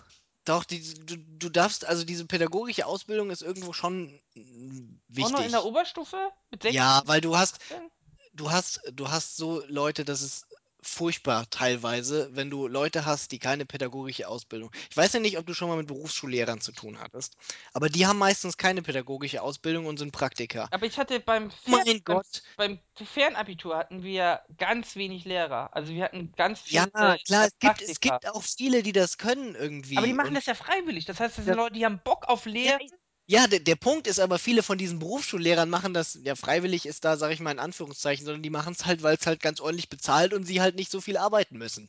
doch, 0.46 0.64
die, 0.64 0.94
du, 1.05 1.16
du 1.16 1.48
darfst, 1.48 1.85
also 1.85 2.05
diese 2.05 2.24
pädagogische 2.24 2.87
Ausbildung 2.87 3.31
ist 3.31 3.42
irgendwo 3.42 3.72
schon 3.72 4.20
mm, 4.35 5.00
Auch 5.22 5.31
nur 5.31 5.44
in 5.44 5.50
der 5.50 5.61
wichtig. 5.61 5.64
Oberstufe? 5.64 6.16
Mit 6.50 6.62
16? 6.62 6.76
Ja, 6.76 7.02
weil 7.07 7.20
du 7.20 7.37
hast, 7.37 7.61
17? 7.68 7.90
du 8.33 8.50
hast, 8.50 8.81
du 8.92 9.11
hast 9.11 9.37
so 9.37 9.62
Leute, 9.66 10.05
das 10.05 10.22
ist 10.22 10.46
furchtbar 10.88 11.49
teilweise, 11.51 12.29
wenn 12.33 12.51
du 12.51 12.66
Leute 12.68 13.05
hast, 13.07 13.33
die 13.33 13.38
keine 13.38 13.66
pädagogische 13.66 14.29
Ausbildung. 14.29 14.70
Ich 14.90 14.96
weiß 14.96 15.12
ja 15.14 15.20
nicht, 15.20 15.38
ob 15.38 15.46
du 15.46 15.55
schon 15.55 15.68
mal 15.68 15.77
mit 15.77 15.87
Berufsschullehrern 15.88 16.61
zu 16.61 16.72
tun 16.72 16.99
hattest, 17.01 17.37
aber 17.72 17.88
die 17.88 18.07
haben 18.07 18.18
meistens 18.18 18.57
keine 18.57 18.83
pädagogische 18.83 19.42
Ausbildung 19.42 19.87
und 19.87 19.99
sind 19.99 20.12
Praktiker. 20.12 20.70
Aber 20.70 20.87
ich 20.87 20.99
hatte 20.99 21.20
beim, 21.20 21.51
Fern 21.51 21.85
Mein 21.87 22.03
beim, 22.07 22.20
Gott. 22.20 22.42
beim 22.57 22.81
Fernabitur 22.96 23.77
hatten 23.77 24.03
wir 24.03 24.42
ganz 24.59 24.96
wenig 24.96 25.25
Lehrer. 25.25 25.75
Also 25.75 25.92
wir 25.94 26.05
hatten 26.05 26.33
ganz 26.33 26.61
Ja, 26.68 26.87
viele 26.92 26.92
äh, 26.94 27.18
klar, 27.25 27.46
es 27.46 27.59
gibt, 27.59 27.83
es 27.83 28.01
gibt 28.01 28.27
auch 28.29 28.42
viele, 28.42 28.83
die 28.83 28.92
das 28.92 29.18
können 29.18 29.55
Aber 29.94 30.07
die 30.07 30.12
irgendwie. 30.12 30.12
machen 30.12 30.35
Und 30.35 30.35
das 30.35 30.46
ja 30.46 30.55
freiwillig. 30.55 31.05
Das 31.07 31.18
heißt, 31.20 31.38
das 31.38 31.44
sind 31.44 31.55
das, 31.55 31.57
Leute, 31.57 31.75
die 31.75 31.85
haben 31.85 32.01
Bock 32.05 32.29
auf 32.29 32.46
ja, 32.62 32.72
Lehren. 32.77 32.81
ja, 32.88 32.96
der, 33.28 33.58
der 33.60 33.76
Punkt 33.76 34.06
ist 34.06 34.20
aber, 34.20 34.38
viele 34.38 34.62
von 34.62 34.78
diesen 34.78 34.98
Berufsschullehrern 35.00 35.68
machen 35.68 35.92
das, 35.94 36.18
ja, 36.22 36.36
freiwillig 36.36 36.86
ist 36.86 37.04
da, 37.04 37.16
sage 37.16 37.34
ich 37.34 37.40
mal 37.40 37.50
in 37.50 37.58
Anführungszeichen, 37.58 38.24
sondern 38.24 38.42
die 38.42 38.50
machen 38.50 38.72
es 38.72 38.86
halt, 38.86 39.02
weil 39.02 39.16
es 39.16 39.26
halt 39.26 39.40
ganz 39.40 39.60
ordentlich 39.60 39.88
bezahlt 39.88 40.32
und 40.32 40.44
sie 40.44 40.60
halt 40.60 40.76
nicht 40.76 40.90
so 40.90 41.00
viel 41.00 41.16
arbeiten 41.16 41.58
müssen. 41.58 41.88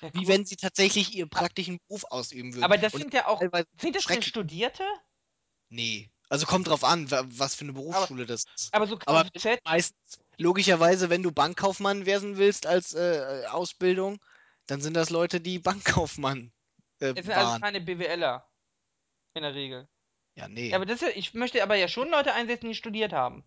Ja, 0.00 0.14
Wie 0.14 0.28
wenn 0.28 0.46
sie 0.46 0.56
tatsächlich 0.56 1.12
ihren 1.14 1.28
praktischen 1.28 1.78
Beruf 1.88 2.04
ausüben 2.04 2.54
würden. 2.54 2.64
Aber 2.64 2.78
das 2.78 2.94
Und 2.94 3.00
sind 3.00 3.14
ja 3.14 3.26
auch. 3.26 3.40
Sind 3.80 3.96
das 3.96 4.04
denn. 4.06 4.22
Studierte? 4.22 4.84
Nee. 5.70 6.08
Also 6.28 6.46
kommt 6.46 6.68
drauf 6.68 6.84
an, 6.84 7.10
wa- 7.10 7.24
was 7.26 7.54
für 7.54 7.62
eine 7.64 7.72
Aber, 7.72 7.80
Berufsschule 7.80 8.26
das 8.26 8.44
ist. 8.54 8.72
aber 8.74 8.86
so 8.86 8.98
Aber 9.06 9.28
meistens, 9.64 10.18
logischerweise, 10.36 11.10
wenn 11.10 11.22
du 11.22 11.32
Bankkaufmann 11.32 12.06
werden 12.06 12.36
willst 12.36 12.66
als 12.66 12.94
äh, 12.94 13.44
Ausbildung, 13.50 14.18
dann 14.66 14.80
sind 14.80 14.94
das 14.94 15.10
Leute, 15.10 15.40
die 15.40 15.58
Bankkaufmann 15.58 16.52
äh, 17.00 17.14
es 17.14 17.24
sind 17.24 17.30
also 17.34 17.52
waren. 17.52 17.60
keine 17.62 17.80
BWLer 17.80 18.46
in 19.34 19.42
der 19.42 19.54
Regel. 19.54 19.88
Ja, 20.38 20.44
Ja, 20.44 20.48
nee. 20.48 20.74
aber 20.74 20.86
das 20.86 21.00
ja, 21.00 21.08
ich 21.14 21.34
möchte 21.34 21.62
aber 21.62 21.76
ja 21.76 21.88
schon 21.88 22.10
Leute 22.10 22.32
einsetzen, 22.32 22.68
die 22.68 22.74
studiert 22.74 23.12
haben. 23.12 23.44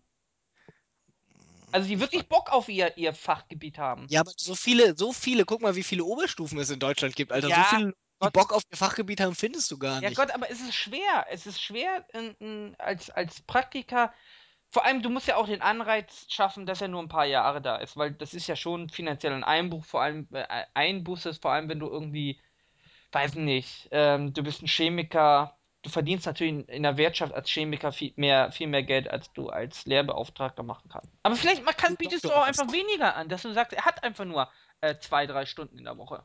Also 1.72 1.88
die 1.88 2.00
wirklich 2.00 2.28
Bock 2.28 2.52
auf 2.52 2.68
ihr, 2.68 2.96
ihr 2.98 3.14
Fachgebiet 3.14 3.78
haben. 3.78 4.06
Ja, 4.10 4.20
aber 4.20 4.32
so 4.36 4.54
viele, 4.54 4.96
so 4.96 5.12
viele, 5.12 5.46
guck 5.46 5.62
mal, 5.62 5.74
wie 5.74 5.82
viele 5.82 6.04
Oberstufen 6.04 6.58
es 6.58 6.68
in 6.68 6.78
Deutschland 6.78 7.16
gibt, 7.16 7.32
Alter. 7.32 7.46
So 7.46 7.52
Ja, 7.54 7.64
viele, 7.64 7.94
die 8.22 8.30
Bock 8.30 8.52
auf 8.52 8.62
ihr 8.70 8.76
Fachgebiet 8.76 9.20
haben, 9.20 9.34
findest 9.34 9.70
du 9.70 9.78
gar 9.78 10.00
ja 10.02 10.10
nicht. 10.10 10.18
Gott, 10.18 10.30
aber 10.32 10.50
es 10.50 10.60
ist 10.60 10.74
schwer. 10.74 11.26
Es 11.30 11.46
ist 11.46 11.62
schwer 11.62 12.04
in, 12.12 12.34
in, 12.40 12.76
als, 12.78 13.08
als 13.08 13.40
Praktiker. 13.40 14.12
Vor 14.70 14.84
allem, 14.84 15.02
du 15.02 15.08
musst 15.10 15.28
ja 15.28 15.36
auch 15.36 15.46
den 15.46 15.62
Anreiz 15.62 16.26
schaffen, 16.28 16.66
dass 16.66 16.80
er 16.82 16.88
nur 16.88 17.02
ein 17.02 17.08
paar 17.08 17.26
Jahre 17.26 17.62
da 17.62 17.76
ist, 17.76 17.96
weil 17.96 18.12
das 18.12 18.34
ist 18.34 18.46
ja 18.46 18.56
schon 18.56 18.88
finanziell 18.90 19.32
ein 19.32 19.44
Einbruch, 19.44 19.84
vor 19.84 20.02
allem 20.02 20.28
äh, 20.32 20.64
Einbuß 20.74 21.26
ist, 21.26 21.42
vor 21.42 21.52
allem 21.52 21.68
wenn 21.68 21.78
du 21.78 21.88
irgendwie, 21.88 22.40
weiß 23.12 23.34
nicht, 23.36 23.88
ähm, 23.92 24.32
du 24.32 24.42
bist 24.42 24.62
ein 24.62 24.68
Chemiker, 24.68 25.58
du 25.82 25.90
verdienst 25.90 26.26
natürlich 26.26 26.68
in, 26.68 26.82
der 26.82 26.96
Wirtschaft 26.96 27.34
als 27.34 27.50
Chemiker 27.50 27.92
viel 27.92 28.12
mehr, 28.16 28.52
viel 28.52 28.68
mehr 28.68 28.82
Geld, 28.82 29.08
als 29.08 29.32
du 29.32 29.48
als 29.48 29.84
Lehrbeauftragter 29.84 30.62
machen 30.62 30.88
kannst. 30.88 31.12
Aber 31.22 31.36
vielleicht 31.36 31.64
man 31.64 31.76
kann, 31.76 31.96
bietest 31.96 32.24
du 32.24 32.30
auch 32.30 32.44
einfach 32.46 32.72
weniger 32.72 33.16
an, 33.16 33.28
dass 33.28 33.42
du 33.42 33.52
sagst, 33.52 33.72
er 33.72 33.84
hat 33.84 34.02
einfach 34.04 34.24
nur 34.24 34.48
äh, 34.80 34.96
zwei, 34.98 35.26
drei 35.26 35.44
Stunden 35.44 35.78
in 35.78 35.84
der 35.84 35.98
Woche. 35.98 36.24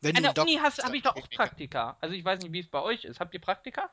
Wenn 0.00 0.16
An 0.16 0.34
der 0.34 0.42
Uni 0.42 0.58
hast, 0.60 0.82
habe 0.84 0.96
ich 0.96 1.02
doch 1.02 1.16
auch. 1.16 1.30
Praktika. 1.30 1.96
Also 2.00 2.14
ich 2.14 2.24
weiß 2.24 2.40
nicht, 2.40 2.52
wie 2.52 2.60
es 2.60 2.68
bei 2.68 2.80
euch 2.82 3.04
ist. 3.04 3.20
Habt 3.20 3.34
ihr 3.34 3.40
Praktika? 3.40 3.90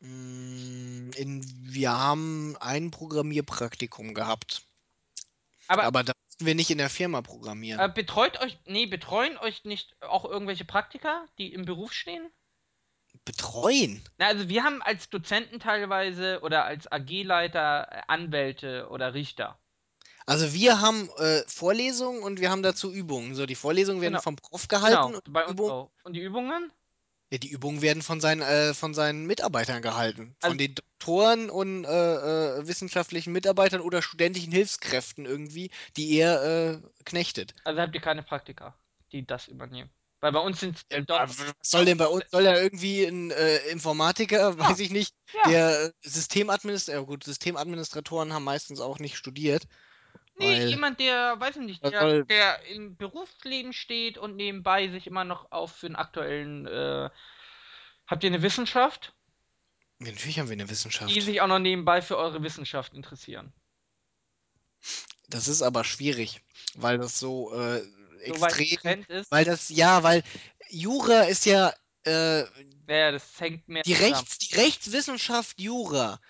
Mm, 0.00 1.10
In, 1.16 1.44
wir 1.62 1.90
haben 1.90 2.56
ein 2.60 2.90
Programmierpraktikum 2.90 4.14
gehabt, 4.14 4.62
Aber 5.66 5.84
aber 5.84 6.04
da 6.04 6.12
mussten 6.26 6.46
wir 6.46 6.54
nicht 6.54 6.70
in 6.70 6.78
der 6.78 6.90
Firma 6.90 7.18
äh, 7.18 7.22
programmieren. 7.22 7.94
betreut 7.94 8.40
euch, 8.40 8.58
nee, 8.64 8.86
betreuen 8.86 9.36
euch 9.38 9.64
nicht 9.64 10.00
auch 10.02 10.24
irgendwelche 10.24 10.64
Praktika, 10.64 11.26
die 11.38 11.52
im 11.52 11.64
Beruf 11.64 11.92
stehen? 11.92 12.30
Betreuen? 13.28 14.02
Na, 14.18 14.26
also 14.26 14.48
wir 14.48 14.62
haben 14.64 14.80
als 14.82 15.10
Dozenten 15.10 15.58
teilweise 15.60 16.40
oder 16.42 16.64
als 16.64 16.86
AG-Leiter 16.90 17.88
äh, 17.90 18.02
Anwälte 18.08 18.88
oder 18.90 19.12
Richter. 19.14 19.58
Also 20.26 20.52
wir 20.52 20.80
haben 20.80 21.10
äh, 21.16 21.42
Vorlesungen 21.48 22.22
und 22.22 22.38
wir 22.40 22.50
haben 22.50 22.62
dazu 22.62 22.92
Übungen. 22.92 23.34
So, 23.34 23.46
die 23.46 23.54
Vorlesungen 23.56 24.00
werden 24.00 24.14
Genau, 24.14 24.20
vom 24.20 24.36
Prof 24.36 24.68
gehalten 24.68 25.12
genau, 25.12 25.16
und 25.16 25.32
bei 25.32 25.46
die 25.46 25.50
uns 25.50 25.52
Übungen, 25.52 25.68
auch. 25.68 25.92
Und 26.02 26.14
die 26.14 26.20
Übungen? 26.20 26.72
ja, 27.30 27.38
die 27.38 27.50
Übungen 27.50 27.82
werden 27.82 28.02
von 28.02 28.20
seinen, 28.20 28.42
äh, 28.42 28.74
von 28.74 28.94
seinen 28.94 29.26
Mitarbeitern 29.26 29.82
gehalten. 29.82 30.34
Von 30.40 30.56
Also, 30.56 30.58
den 30.58 30.74
Doktoren 30.74 31.50
und 31.50 31.84
äh, 31.84 32.58
äh, 32.58 32.66
wissenschaftlichen 32.66 33.32
Mitarbeitern 33.32 33.80
oder 33.80 34.02
studentischen 34.02 34.52
Hilfskräften 34.52 35.26
irgendwie, 35.26 35.70
die 35.96 36.14
er 36.16 36.42
äh, 36.74 36.82
knechtet. 37.04 37.54
also 37.64 37.80
habt 37.80 37.94
ihr 37.94 38.00
keine 38.00 38.22
Praktika, 38.24 38.76
die 39.12 39.24
das 39.26 39.46
übernehmen. 39.48 39.90
Weil 40.20 40.32
bei 40.32 40.40
uns 40.40 40.60
sind 40.60 40.80
Ja, 40.90 41.00
doch, 41.00 41.28
soll 41.62 41.84
denn 41.84 41.98
bei 41.98 42.06
uns? 42.06 42.24
Soll 42.30 42.44
da 42.44 42.60
irgendwie 42.60 43.04
ein 43.04 43.30
äh, 43.30 43.58
Informatiker, 43.68 44.38
ja, 44.58 44.58
weiß 44.58 44.80
ich 44.80 44.90
nicht, 44.90 45.14
ja. 45.44 45.50
der 45.50 45.82
äh, 45.84 45.92
Systemadministrator, 46.02 47.00
ja 47.00 47.06
gut, 47.06 47.24
Systemadministratoren 47.24 48.32
haben 48.32 48.44
meistens 48.44 48.80
auch 48.80 48.98
nicht 48.98 49.16
studiert, 49.16 49.66
Nee, 50.38 50.66
jemand, 50.66 51.00
der, 51.00 51.38
weiß 51.40 51.56
ich 51.56 51.62
nicht, 51.62 51.84
der, 51.84 52.24
der 52.24 52.64
im 52.66 52.96
Berufsleben 52.96 53.72
steht 53.72 54.18
und 54.18 54.36
nebenbei 54.36 54.88
sich 54.88 55.06
immer 55.06 55.24
noch 55.24 55.50
auf 55.50 55.72
für 55.72 55.88
den 55.88 55.96
aktuellen, 55.96 56.66
äh, 56.66 57.10
habt 58.06 58.22
ihr 58.22 58.30
eine 58.30 58.42
Wissenschaft, 58.42 59.14
Ja, 60.00 60.12
natürlich 60.12 60.38
haben 60.38 60.48
wir 60.48 60.52
eine 60.52 60.64
die 60.64 60.70
Wissenschaft. 60.70 61.12
sich 61.20 61.40
auch 61.40 61.48
noch 61.48 61.58
nebenbei 61.58 62.02
für 62.02 62.16
eure 62.16 62.42
Wissenschaft 62.42 62.94
interessieren. 62.94 63.52
Das 65.28 65.48
ist 65.48 65.62
aber 65.62 65.82
schwierig, 65.82 66.40
weil 66.76 66.98
das 66.98 67.18
so 67.18 67.52
äh, 67.52 67.82
So 68.26 68.46
extrem, 68.46 69.04
weil 69.30 69.44
das, 69.44 69.68
ja, 69.68 70.02
weil 70.02 70.22
Jura 70.70 71.22
ist 71.22 71.46
ja 71.46 71.72
äh, 72.04 72.40
Ja, 72.40 72.46
ja, 72.88 73.12
das 73.12 73.40
hängt 73.40 73.68
mehr 73.68 73.82
die 73.82 73.94
zusammen. 73.94 74.14
Rechts, 74.14 74.38
die 74.38 74.54
Rechtswissenschaft 74.54 75.60
Jura. 75.60 76.20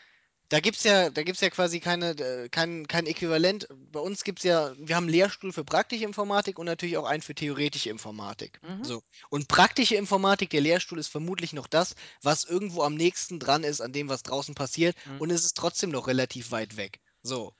Da 0.50 0.60
gibt's 0.60 0.82
ja, 0.84 1.10
da 1.10 1.22
gibt's 1.24 1.42
ja 1.42 1.50
quasi 1.50 1.78
keine, 1.78 2.10
äh, 2.12 2.48
kein, 2.48 2.86
kein 2.88 3.06
Äquivalent. 3.06 3.68
Bei 3.92 4.00
uns 4.00 4.24
gibt's 4.24 4.44
ja, 4.44 4.72
wir 4.78 4.96
haben 4.96 5.04
einen 5.04 5.12
Lehrstuhl 5.12 5.52
für 5.52 5.64
praktische 5.64 6.04
Informatik 6.04 6.58
und 6.58 6.64
natürlich 6.64 6.96
auch 6.96 7.04
einen 7.04 7.20
für 7.20 7.34
theoretische 7.34 7.90
Informatik. 7.90 8.58
Mhm. 8.62 8.82
So. 8.82 9.02
Und 9.28 9.48
praktische 9.48 9.96
Informatik, 9.96 10.48
der 10.50 10.62
Lehrstuhl 10.62 10.98
ist 10.98 11.08
vermutlich 11.08 11.52
noch 11.52 11.66
das, 11.66 11.94
was 12.22 12.44
irgendwo 12.44 12.82
am 12.82 12.94
nächsten 12.94 13.38
dran 13.38 13.62
ist 13.62 13.82
an 13.82 13.92
dem, 13.92 14.08
was 14.08 14.22
draußen 14.22 14.54
passiert. 14.54 14.96
Mhm. 15.04 15.20
Und 15.20 15.30
es 15.30 15.44
ist 15.44 15.56
trotzdem 15.56 15.90
noch 15.90 16.06
relativ 16.06 16.50
weit 16.50 16.78
weg. 16.78 17.00
So. 17.22 17.52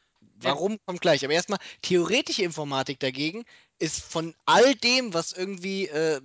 Ja, 0.43 0.51
Warum 0.51 0.79
kommt 0.87 1.01
gleich? 1.01 1.25
Aber 1.25 1.35
erstmal, 1.35 1.59
theoretische 1.83 2.43
Informatik 2.43 3.01
dagegen 3.01 3.45
ist 3.79 4.03
von 4.03 4.35
all 4.45 4.75
dem, 4.75 5.15
was 5.15 5.33
irgendwie 5.33 5.87
äh, 5.87 6.21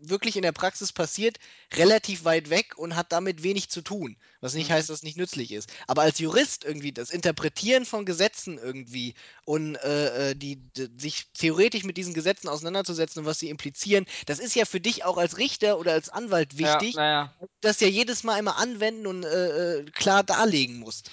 wirklich 0.00 0.36
in 0.36 0.42
der 0.42 0.52
Praxis 0.52 0.92
passiert, 0.92 1.38
relativ 1.74 2.24
weit 2.24 2.50
weg 2.50 2.76
und 2.76 2.96
hat 2.96 3.12
damit 3.12 3.42
wenig 3.42 3.70
zu 3.70 3.80
tun. 3.80 4.16
Was 4.40 4.54
nicht 4.54 4.68
mhm. 4.68 4.74
heißt, 4.74 4.88
dass 4.88 4.98
es 4.98 5.02
nicht 5.02 5.16
nützlich 5.16 5.52
ist. 5.52 5.70
Aber 5.86 6.02
als 6.02 6.18
Jurist 6.18 6.64
irgendwie 6.64 6.92
das 6.92 7.10
Interpretieren 7.10 7.84
von 7.84 8.04
Gesetzen 8.04 8.58
irgendwie 8.58 9.14
und 9.44 9.76
äh, 9.76 10.30
äh, 10.30 10.34
die, 10.34 10.56
die, 10.56 10.88
sich 10.96 11.26
theoretisch 11.32 11.84
mit 11.84 11.96
diesen 11.96 12.14
Gesetzen 12.14 12.48
auseinanderzusetzen 12.48 13.20
und 13.20 13.26
was 13.26 13.38
sie 13.38 13.48
implizieren, 13.48 14.06
das 14.26 14.38
ist 14.38 14.54
ja 14.54 14.64
für 14.64 14.80
dich 14.80 15.04
auch 15.04 15.16
als 15.16 15.38
Richter 15.38 15.78
oder 15.78 15.92
als 15.92 16.08
Anwalt 16.08 16.52
Ja, 16.54 16.80
wichtig, 16.80 16.96
naja. 16.96 17.34
das 17.60 17.80
ja 17.80 17.88
jedes 17.88 18.24
Mal 18.24 18.38
immer 18.38 18.56
anwenden 18.56 19.06
und 19.06 19.24
äh, 19.24 19.78
äh, 19.78 19.84
klar 19.90 20.22
darlegen 20.22 20.78
musst. 20.78 21.10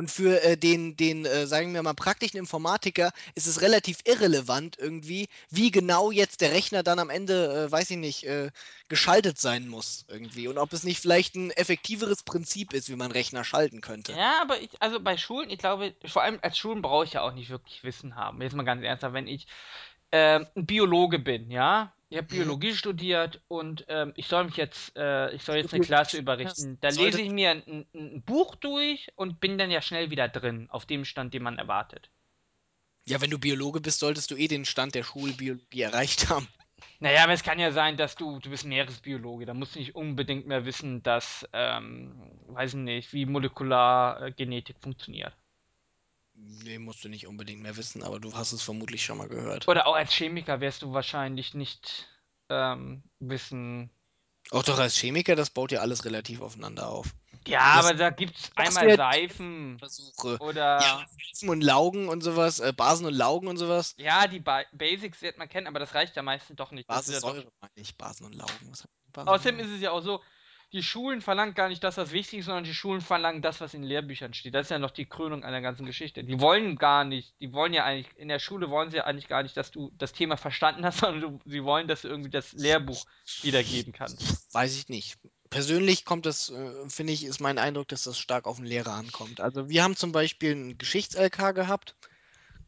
Und 0.00 0.10
für 0.10 0.42
äh, 0.42 0.56
den, 0.56 0.96
den 0.96 1.26
äh, 1.26 1.46
sagen 1.46 1.74
wir 1.74 1.82
mal, 1.82 1.92
praktischen 1.92 2.38
Informatiker 2.38 3.12
ist 3.34 3.46
es 3.46 3.60
relativ 3.60 3.98
irrelevant 4.06 4.78
irgendwie, 4.78 5.28
wie 5.50 5.70
genau 5.70 6.10
jetzt 6.10 6.40
der 6.40 6.52
Rechner 6.52 6.82
dann 6.82 6.98
am 6.98 7.10
Ende, 7.10 7.66
äh, 7.66 7.70
weiß 7.70 7.90
ich 7.90 7.98
nicht, 7.98 8.24
äh, 8.24 8.50
geschaltet 8.88 9.38
sein 9.38 9.68
muss 9.68 10.06
irgendwie. 10.08 10.48
Und 10.48 10.56
ob 10.56 10.72
es 10.72 10.84
nicht 10.84 11.00
vielleicht 11.00 11.34
ein 11.34 11.50
effektiveres 11.50 12.22
Prinzip 12.22 12.72
ist, 12.72 12.88
wie 12.88 12.96
man 12.96 13.12
Rechner 13.12 13.44
schalten 13.44 13.82
könnte. 13.82 14.12
Ja, 14.12 14.40
aber 14.40 14.58
ich, 14.62 14.70
also 14.80 15.00
bei 15.00 15.18
Schulen, 15.18 15.50
ich 15.50 15.58
glaube, 15.58 15.94
vor 16.06 16.22
allem 16.22 16.38
als 16.40 16.56
Schulen 16.56 16.80
brauche 16.80 17.04
ich 17.04 17.12
ja 17.12 17.20
auch 17.20 17.34
nicht 17.34 17.50
wirklich 17.50 17.84
Wissen 17.84 18.16
haben. 18.16 18.40
Jetzt 18.40 18.56
mal 18.56 18.62
ganz 18.62 18.82
ernsthaft, 18.82 19.12
wenn 19.12 19.26
ich 19.26 19.48
ähm, 20.12 20.46
ein 20.56 20.64
Biologe 20.64 21.18
bin, 21.18 21.50
ja, 21.50 21.92
Ich 22.10 22.18
habe. 22.18 22.26
Biologie 22.26 22.74
studiert 22.74 23.40
und 23.46 23.84
ähm, 23.88 24.12
ich 24.16 24.26
soll 24.26 24.44
mich 24.44 24.56
jetzt, 24.56 24.96
äh, 24.96 25.32
ich 25.32 25.44
soll 25.44 25.56
jetzt 25.56 25.72
eine 25.72 25.84
Klasse 25.84 26.18
überrichten. 26.18 26.76
Da 26.80 26.88
lese 26.88 27.22
ich 27.22 27.30
mir 27.30 27.52
ein, 27.52 27.86
ein, 27.94 28.22
Buch 28.22 28.56
durch 28.56 29.12
und 29.14 29.38
bin 29.38 29.58
dann 29.58 29.70
ja 29.70 29.80
schnell 29.80 30.10
wieder 30.10 30.28
drin, 30.28 30.68
auf 30.70 30.86
dem 30.86 31.04
Stand, 31.04 31.34
den 31.34 31.44
man 31.44 31.58
erwartet. 31.58 32.10
ja, 33.06 33.20
wenn 33.20 33.30
du 33.30 33.38
Biologe 33.38 33.80
bist, 33.80 34.00
solltest 34.00 34.32
du 34.32 34.36
eh 34.36 34.48
den 34.48 34.64
Stand 34.64 34.96
der 34.96 35.04
Schulbiologie 35.04 35.82
erreicht 35.82 36.28
haben. 36.30 36.48
Naja, 36.98 37.22
aber 37.22 37.32
es 37.32 37.44
kann 37.44 37.60
ja 37.60 37.70
sein, 37.70 37.96
dass 37.96 38.16
du, 38.16 38.40
du 38.40 38.50
bist 38.50 38.64
Meeresbiologe, 38.64 39.46
da 39.46 39.54
musst 39.54 39.76
du 39.76 39.78
nicht 39.78 39.94
unbedingt 39.94 40.46
mehr 40.46 40.64
wissen, 40.64 41.04
dass, 41.04 41.48
ähm, 41.52 42.20
weiß 42.48 42.74
ich 42.74 42.80
nicht, 42.80 43.12
wie 43.12 43.24
Molekulargenetik 43.24 44.76
funktioniert. 44.80 45.36
Nee, 46.64 46.78
musst 46.78 47.04
du 47.04 47.08
nicht 47.08 47.26
unbedingt 47.26 47.62
mehr 47.62 47.76
wissen, 47.76 48.02
aber 48.02 48.20
du 48.20 48.34
hast 48.34 48.52
es 48.52 48.62
vermutlich 48.62 49.04
schon 49.04 49.18
mal 49.18 49.28
gehört. 49.28 49.68
Oder 49.68 49.86
auch 49.86 49.94
als 49.94 50.12
Chemiker 50.12 50.60
wirst 50.60 50.82
du 50.82 50.92
wahrscheinlich 50.92 51.54
nicht 51.54 52.08
ähm, 52.48 53.02
wissen. 53.18 53.90
Auch 54.50 54.62
doch 54.62 54.78
als 54.78 54.96
Chemiker, 54.96 55.36
das 55.36 55.50
baut 55.50 55.70
ja 55.70 55.80
alles 55.80 56.04
relativ 56.04 56.40
aufeinander 56.40 56.88
auf. 56.88 57.14
Ja, 57.46 57.76
Das 57.76 57.86
aber 57.86 57.94
da 57.94 58.10
gibt's 58.10 58.50
machst 58.56 58.76
du 58.76 58.80
einmal 58.80 58.90
ja 58.90 58.96
Seifen 58.96 59.78
Versuche. 59.78 60.32
Ja, 60.32 60.46
oder 60.46 61.06
Pflanzen 61.18 61.48
und 61.48 61.60
Laugen 61.62 62.08
und 62.08 62.22
sowas, 62.22 62.58
äh, 62.60 62.72
Basen 62.72 63.06
und 63.06 63.14
Laugen 63.14 63.46
und 63.46 63.56
sowas. 63.58 63.94
ja, 63.98 64.26
die 64.26 64.40
ba 64.40 64.64
Basics 64.72 65.22
wird 65.22 65.38
man 65.38 65.48
kennen, 65.48 65.66
aber 65.66 65.78
das 65.78 65.94
reicht 65.94 66.16
ja 66.16 66.22
meistens 66.22 66.56
doch 66.56 66.72
nicht. 66.72 66.88
Ja 66.88 66.96
Basissäure 66.96 67.46
meine 67.60 67.72
ich, 67.76 67.96
Basen 67.96 68.26
und 68.26 68.34
Laugen. 68.34 68.72
Basen 69.12 69.28
Außerdem 69.28 69.60
ist 69.60 69.70
es 69.70 69.80
ja 69.80 69.92
auch 69.92 70.02
so, 70.02 70.20
die 70.72 70.82
Schulen 70.82 71.20
verlangen 71.20 71.54
gar 71.54 71.68
nicht 71.68 71.82
das, 71.82 71.96
was 71.96 72.12
wichtig 72.12 72.40
ist, 72.40 72.46
sondern 72.46 72.64
die 72.64 72.74
Schulen 72.74 73.00
verlangen 73.00 73.42
das, 73.42 73.60
was 73.60 73.74
in 73.74 73.82
Lehrbüchern 73.82 74.34
steht. 74.34 74.54
Das 74.54 74.66
ist 74.66 74.70
ja 74.70 74.78
noch 74.78 74.92
die 74.92 75.06
Krönung 75.06 75.42
einer 75.42 75.60
ganzen 75.60 75.84
Geschichte. 75.84 76.22
Die 76.22 76.40
wollen 76.40 76.76
gar 76.76 77.04
nicht, 77.04 77.34
die 77.40 77.52
wollen 77.52 77.72
ja 77.72 77.84
eigentlich, 77.84 78.06
in 78.16 78.28
der 78.28 78.38
Schule 78.38 78.70
wollen 78.70 78.90
sie 78.90 78.98
ja 78.98 79.04
eigentlich 79.04 79.28
gar 79.28 79.42
nicht, 79.42 79.56
dass 79.56 79.72
du 79.72 79.90
das 79.98 80.12
Thema 80.12 80.36
verstanden 80.36 80.84
hast, 80.84 80.98
sondern 81.00 81.40
sie 81.44 81.64
wollen, 81.64 81.88
dass 81.88 82.02
du 82.02 82.08
irgendwie 82.08 82.30
das 82.30 82.52
Lehrbuch 82.52 83.04
wiedergeben 83.42 83.92
kannst. 83.92 84.54
Weiß 84.54 84.76
ich 84.76 84.88
nicht. 84.88 85.18
Persönlich 85.50 86.04
kommt 86.04 86.26
das, 86.26 86.50
äh, 86.50 86.88
finde 86.88 87.12
ich, 87.12 87.24
ist 87.24 87.40
mein 87.40 87.58
Eindruck, 87.58 87.88
dass 87.88 88.04
das 88.04 88.18
stark 88.18 88.46
auf 88.46 88.58
den 88.58 88.66
Lehrer 88.66 88.92
ankommt. 88.92 89.40
Also 89.40 89.68
wir 89.68 89.82
haben 89.82 89.96
zum 89.96 90.12
Beispiel 90.12 90.52
einen 90.52 90.78
Geschichts-LK 90.78 91.54
gehabt. 91.54 91.96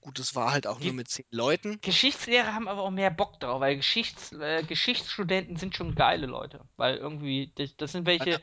Gut, 0.02 0.18
das 0.18 0.34
war 0.34 0.52
halt 0.52 0.66
auch 0.66 0.80
nur 0.80 0.92
Die 0.92 0.92
mit 0.92 1.08
zehn 1.08 1.24
Leuten. 1.30 1.80
Geschichtslehrer 1.82 2.54
haben 2.54 2.68
aber 2.68 2.82
auch 2.82 2.90
mehr 2.90 3.10
Bock 3.10 3.40
drauf, 3.40 3.60
weil 3.60 3.76
Geschichts, 3.76 4.32
äh, 4.32 4.64
Geschichtsstudenten 4.64 5.56
sind 5.56 5.76
schon 5.76 5.94
geile 5.96 6.26
Leute. 6.26 6.68
Weil 6.76 6.96
irgendwie, 6.98 7.52
das, 7.56 7.76
das 7.76 7.92
sind 7.92 8.06
welche, 8.06 8.42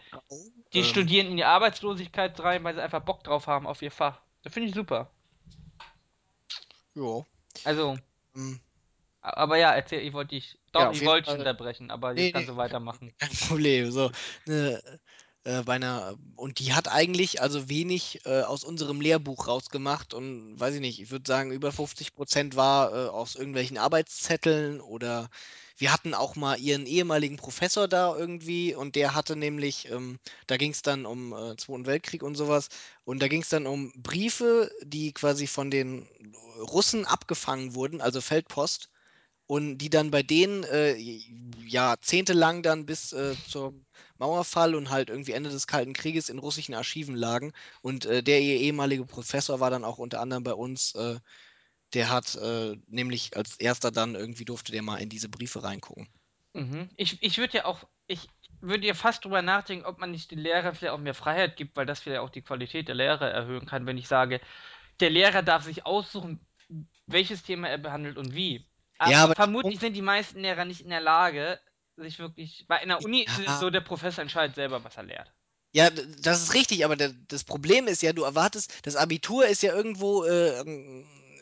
die 0.74 0.84
ähm, 0.84 0.86
studieren 0.86 1.28
in 1.28 1.38
die 1.38 1.46
Arbeitslosigkeit 1.46 2.40
rein, 2.42 2.64
weil 2.66 2.76
sie 2.76 2.84
einfach 2.84 3.04
Bock 3.06 3.24
drauf 3.26 3.48
haben 3.48 3.68
auf 3.68 3.82
ihr 3.84 3.92
Fach. 3.92 4.22
Das 4.44 4.54
finde 4.54 4.70
ich 4.70 4.76
super. 4.76 5.12
ja, 6.96 7.26
Also, 7.64 8.02
ähm, 8.36 8.62
aber 9.22 9.58
ja, 9.58 9.74
erzähl, 9.74 10.02
ich 10.06 10.14
wollte 10.14 10.36
dich, 10.36 10.60
ja, 10.78 10.88
doch, 10.88 10.90
auf 10.90 10.98
ich 10.98 11.04
wollte 11.04 11.30
dich 11.30 11.38
unterbrechen, 11.38 11.90
aber 11.92 12.14
jetzt 12.18 12.32
Nee, 12.32 12.32
kannst 12.32 12.50
nee, 12.50 12.50
du 12.50 12.58
kein, 12.58 12.58
weitermachen. 12.58 13.14
kein 13.20 13.32
Problem. 13.50 13.92
So, 13.92 14.12
ne, 14.46 14.82
äh, 15.46 15.64
bei 15.64 15.76
einer, 15.76 16.18
und 16.36 16.60
die 16.60 16.74
hat 16.74 16.90
eigentlich 16.90 17.42
also 17.42 17.70
wenig 17.70 18.26
äh, 18.26 18.42
aus 18.42 18.64
unserem 18.64 19.02
Lehrbuch 19.02 19.48
rausgemacht 19.48 20.14
und 20.14 20.60
weiß 20.60 20.76
ich 20.76 20.82
nicht, 20.82 21.02
ich 21.02 21.12
würde 21.12 21.26
sagen, 21.28 21.52
über 21.52 21.72
50 21.72 22.14
Prozent 22.14 22.56
war 22.56 22.94
äh, 22.94 23.10
aus 23.10 23.36
irgendwelchen 23.36 23.78
Arbeitszetteln 23.78 24.82
oder 24.82 25.30
wir 25.78 25.94
hatten 25.94 26.14
auch 26.14 26.36
mal 26.36 26.60
ihren 26.60 26.86
ehemaligen 26.86 27.38
Professor 27.38 27.88
da 27.88 28.16
irgendwie 28.16 28.76
und 28.76 28.96
der 28.96 29.16
hatte 29.16 29.38
nämlich, 29.38 29.90
ähm, 29.90 30.20
da 30.48 30.58
ging 30.58 30.72
es 30.72 30.82
dann 30.82 31.06
um 31.06 31.32
äh, 31.34 31.56
Zweiten 31.56 31.86
Weltkrieg 31.86 32.22
und 32.22 32.36
sowas 32.36 32.68
und 33.06 33.22
da 33.22 33.30
ging 33.30 33.42
es 33.42 33.50
dann 33.50 33.66
um 33.66 33.94
Briefe, 33.96 34.70
die 34.84 35.14
quasi 35.14 35.48
von 35.48 35.72
den 35.72 36.08
Russen 36.60 37.06
abgefangen 37.06 37.76
wurden, 37.76 38.02
also 38.02 38.20
Feldpost 38.20 38.90
und 39.48 39.78
die 39.78 39.90
dann 39.90 40.12
bei 40.12 40.22
denen 40.22 40.64
äh, 40.66 40.96
jahrzehntelang 41.66 42.62
dann 42.62 42.86
bis 42.86 43.14
äh, 43.14 43.36
zum 43.48 43.86
Mauerfall 44.20 44.76
und 44.76 44.90
halt 44.90 45.10
irgendwie 45.10 45.32
Ende 45.34 45.50
des 45.50 45.68
Kalten 45.68 45.94
Krieges 45.94 46.30
in 46.30 46.40
russischen 46.40 46.76
Archiven 46.76 47.16
lagen. 47.16 47.54
Und 47.82 48.06
äh, 48.06 48.24
der 48.24 48.42
ihr 48.42 48.58
ehemalige 48.60 49.06
Professor 49.06 49.60
war 49.60 49.70
dann 49.72 49.84
auch 49.86 49.98
unter 49.98 50.22
anderem 50.22 50.44
bei 50.44 50.54
uns. 50.54 50.94
Äh, 50.96 51.20
der 51.94 52.10
hat 52.10 52.36
äh, 52.36 52.78
nämlich 52.88 53.36
als 53.38 53.58
erster 53.58 53.92
dann 53.92 54.16
irgendwie 54.16 54.46
durfte 54.46 54.72
der 54.72 54.84
mal 54.84 54.98
in 54.98 55.10
diese 55.10 55.30
Briefe 55.30 55.64
reingucken. 55.64 56.10
Mhm. 56.54 56.90
Ich, 56.96 57.22
ich 57.22 57.38
würde 57.38 57.58
ja 57.60 57.66
auch, 57.66 57.84
ich 58.08 58.28
würde 58.62 58.88
ja 58.88 58.94
fast 58.94 59.24
drüber 59.24 59.42
nachdenken, 59.42 59.86
ob 59.86 60.00
man 60.00 60.12
nicht 60.12 60.32
den 60.32 60.40
Lehrern 60.40 60.76
vielleicht 60.76 60.94
auch 60.94 61.00
mehr 61.00 61.14
Freiheit 61.14 61.56
gibt, 61.58 61.76
weil 61.78 61.86
das 61.86 62.00
vielleicht 62.00 62.22
auch 62.22 62.30
die 62.30 62.42
Qualität 62.42 62.88
der 62.88 62.96
Lehre 62.96 63.30
erhöhen 63.30 63.66
kann, 63.66 63.86
wenn 63.86 63.98
ich 63.98 64.08
sage, 64.08 64.42
der 65.00 65.10
Lehrer 65.12 65.44
darf 65.44 65.64
sich 65.64 65.86
aussuchen, 65.86 66.46
welches 67.08 67.44
Thema 67.44 67.70
er 67.70 67.78
behandelt 67.78 68.18
und 68.18 68.36
wie. 68.36 68.68
Ja, 69.04 69.24
Aber 69.24 69.24
aber 69.24 69.36
der 69.36 69.46
vermutlich 69.46 69.80
sind 69.80 69.94
die 69.96 70.02
meisten 70.02 70.42
Lehrer 70.42 70.66
nicht 70.66 70.82
in 70.82 70.90
der 70.90 71.02
Lage, 71.02 71.60
sich 72.00 72.20
wirklich. 72.20 72.66
Bei 72.68 72.78
einer 72.78 73.04
Uni 73.04 73.22
ist 73.22 73.40
es 73.40 73.46
ja, 73.46 73.60
so, 73.60 73.70
der 73.70 73.82
Professor 73.82 74.22
entscheidet 74.22 74.56
selber, 74.56 74.84
was 74.84 74.98
er 74.98 75.04
lehrt. 75.04 75.32
Ja, 75.72 75.90
das 75.90 76.42
ist 76.42 76.54
richtig, 76.56 76.84
aber 76.84 76.96
der, 76.96 77.14
das 77.28 77.44
Problem 77.44 77.88
ist 77.88 78.02
ja, 78.02 78.12
du 78.12 78.24
erwartest, 78.24 78.74
das 78.84 78.96
Abitur 78.96 79.46
ist 79.46 79.62
ja 79.62 79.76
irgendwo 79.76 80.24
äh, 80.24 80.62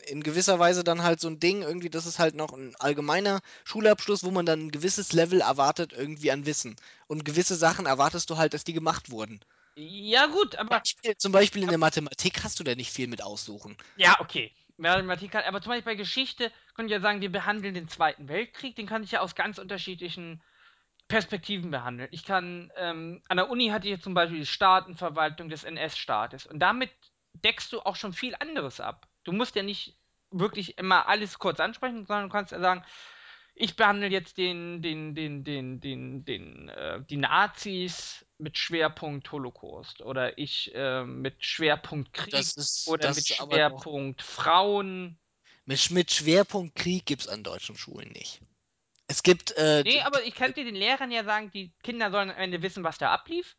in 0.08 0.22
gewisser 0.22 0.58
Weise 0.58 0.84
dann 0.84 1.02
halt 1.02 1.20
so 1.20 1.28
ein 1.28 1.40
Ding, 1.40 1.62
irgendwie, 1.62 1.90
das 1.90 2.06
ist 2.06 2.18
halt 2.18 2.34
noch 2.34 2.52
ein 2.52 2.74
allgemeiner 2.78 3.40
Schulabschluss, 3.64 4.24
wo 4.24 4.30
man 4.30 4.44
dann 4.44 4.66
ein 4.66 4.70
gewisses 4.70 5.12
Level 5.12 5.40
erwartet 5.40 5.92
irgendwie 5.92 6.30
an 6.30 6.44
Wissen. 6.44 6.76
Und 7.06 7.24
gewisse 7.24 7.56
Sachen 7.56 7.86
erwartest 7.86 8.28
du 8.28 8.36
halt, 8.36 8.52
dass 8.52 8.64
die 8.64 8.74
gemacht 8.74 9.10
wurden. 9.10 9.40
Ja, 9.76 10.26
gut, 10.26 10.56
aber. 10.56 10.82
Zum 11.18 11.32
Beispiel 11.32 11.62
in 11.62 11.68
der 11.68 11.78
Mathematik 11.78 12.42
hast 12.42 12.58
du 12.58 12.64
da 12.64 12.74
nicht 12.74 12.92
viel 12.92 13.06
mit 13.06 13.22
aussuchen. 13.22 13.76
Ja, 13.96 14.16
okay. 14.20 14.52
Mathematik 14.76 15.32
kann, 15.32 15.44
aber 15.44 15.60
zum 15.60 15.70
Beispiel 15.70 15.92
bei 15.92 15.96
Geschichte 15.96 16.52
könnte 16.74 16.92
ich 16.92 16.98
ja 16.98 17.00
sagen, 17.00 17.20
wir 17.20 17.32
behandeln 17.32 17.74
den 17.74 17.88
Zweiten 17.88 18.28
Weltkrieg, 18.28 18.76
den 18.76 18.86
kann 18.86 19.02
ich 19.02 19.10
ja 19.10 19.20
aus 19.20 19.34
ganz 19.34 19.58
unterschiedlichen 19.58 20.40
Perspektiven 21.08 21.70
behandeln. 21.70 22.08
Ich 22.12 22.24
kann, 22.24 22.70
ähm, 22.76 23.22
an 23.28 23.38
der 23.38 23.50
Uni 23.50 23.68
hatte 23.68 23.88
ich 23.88 24.00
zum 24.02 24.14
Beispiel 24.14 24.40
die 24.40 24.46
Staatenverwaltung 24.46 25.48
des 25.48 25.64
NS-Staates 25.64 26.46
und 26.46 26.60
damit 26.60 26.90
deckst 27.32 27.72
du 27.72 27.80
auch 27.80 27.96
schon 27.96 28.12
viel 28.12 28.34
anderes 28.38 28.80
ab. 28.80 29.08
Du 29.24 29.32
musst 29.32 29.56
ja 29.56 29.62
nicht 29.62 29.96
wirklich 30.30 30.78
immer 30.78 31.08
alles 31.08 31.38
kurz 31.38 31.60
ansprechen, 31.60 32.04
sondern 32.06 32.28
du 32.28 32.32
kannst 32.32 32.52
ja 32.52 32.60
sagen, 32.60 32.84
ich 33.54 33.74
behandle 33.74 34.08
jetzt 34.08 34.38
den, 34.38 34.82
den, 34.82 35.14
den, 35.14 35.42
den, 35.42 35.80
den, 35.80 36.24
den, 36.24 36.68
äh, 36.68 37.02
die 37.08 37.16
Nazis 37.16 38.24
mit 38.38 38.56
Schwerpunkt 38.56 39.32
Holocaust 39.32 40.00
oder 40.02 40.38
ich 40.38 40.72
äh, 40.74 41.04
mit 41.04 41.44
Schwerpunkt 41.44 42.12
Krieg 42.12 42.34
ist, 42.34 42.86
oder 42.86 43.08
mit. 43.14 43.26
Schwerpunkt 43.26 44.22
Frauen. 44.22 45.18
Mit, 45.64 45.90
mit 45.90 46.12
Schwerpunkt 46.12 46.76
Krieg 46.76 47.04
gibt 47.04 47.22
es 47.22 47.28
an 47.28 47.42
deutschen 47.42 47.76
Schulen 47.76 48.12
nicht. 48.12 48.40
Es 49.08 49.22
gibt, 49.22 49.52
äh, 49.56 49.82
Nee, 49.84 50.02
aber 50.02 50.22
ich 50.24 50.34
könnte 50.34 50.64
den 50.64 50.74
Lehrern 50.74 51.10
ja 51.10 51.24
sagen, 51.24 51.50
die 51.50 51.72
Kinder 51.82 52.10
sollen 52.10 52.30
am 52.30 52.36
Ende 52.36 52.62
wissen, 52.62 52.84
was 52.84 52.98
da 52.98 53.10
ablief. 53.10 53.56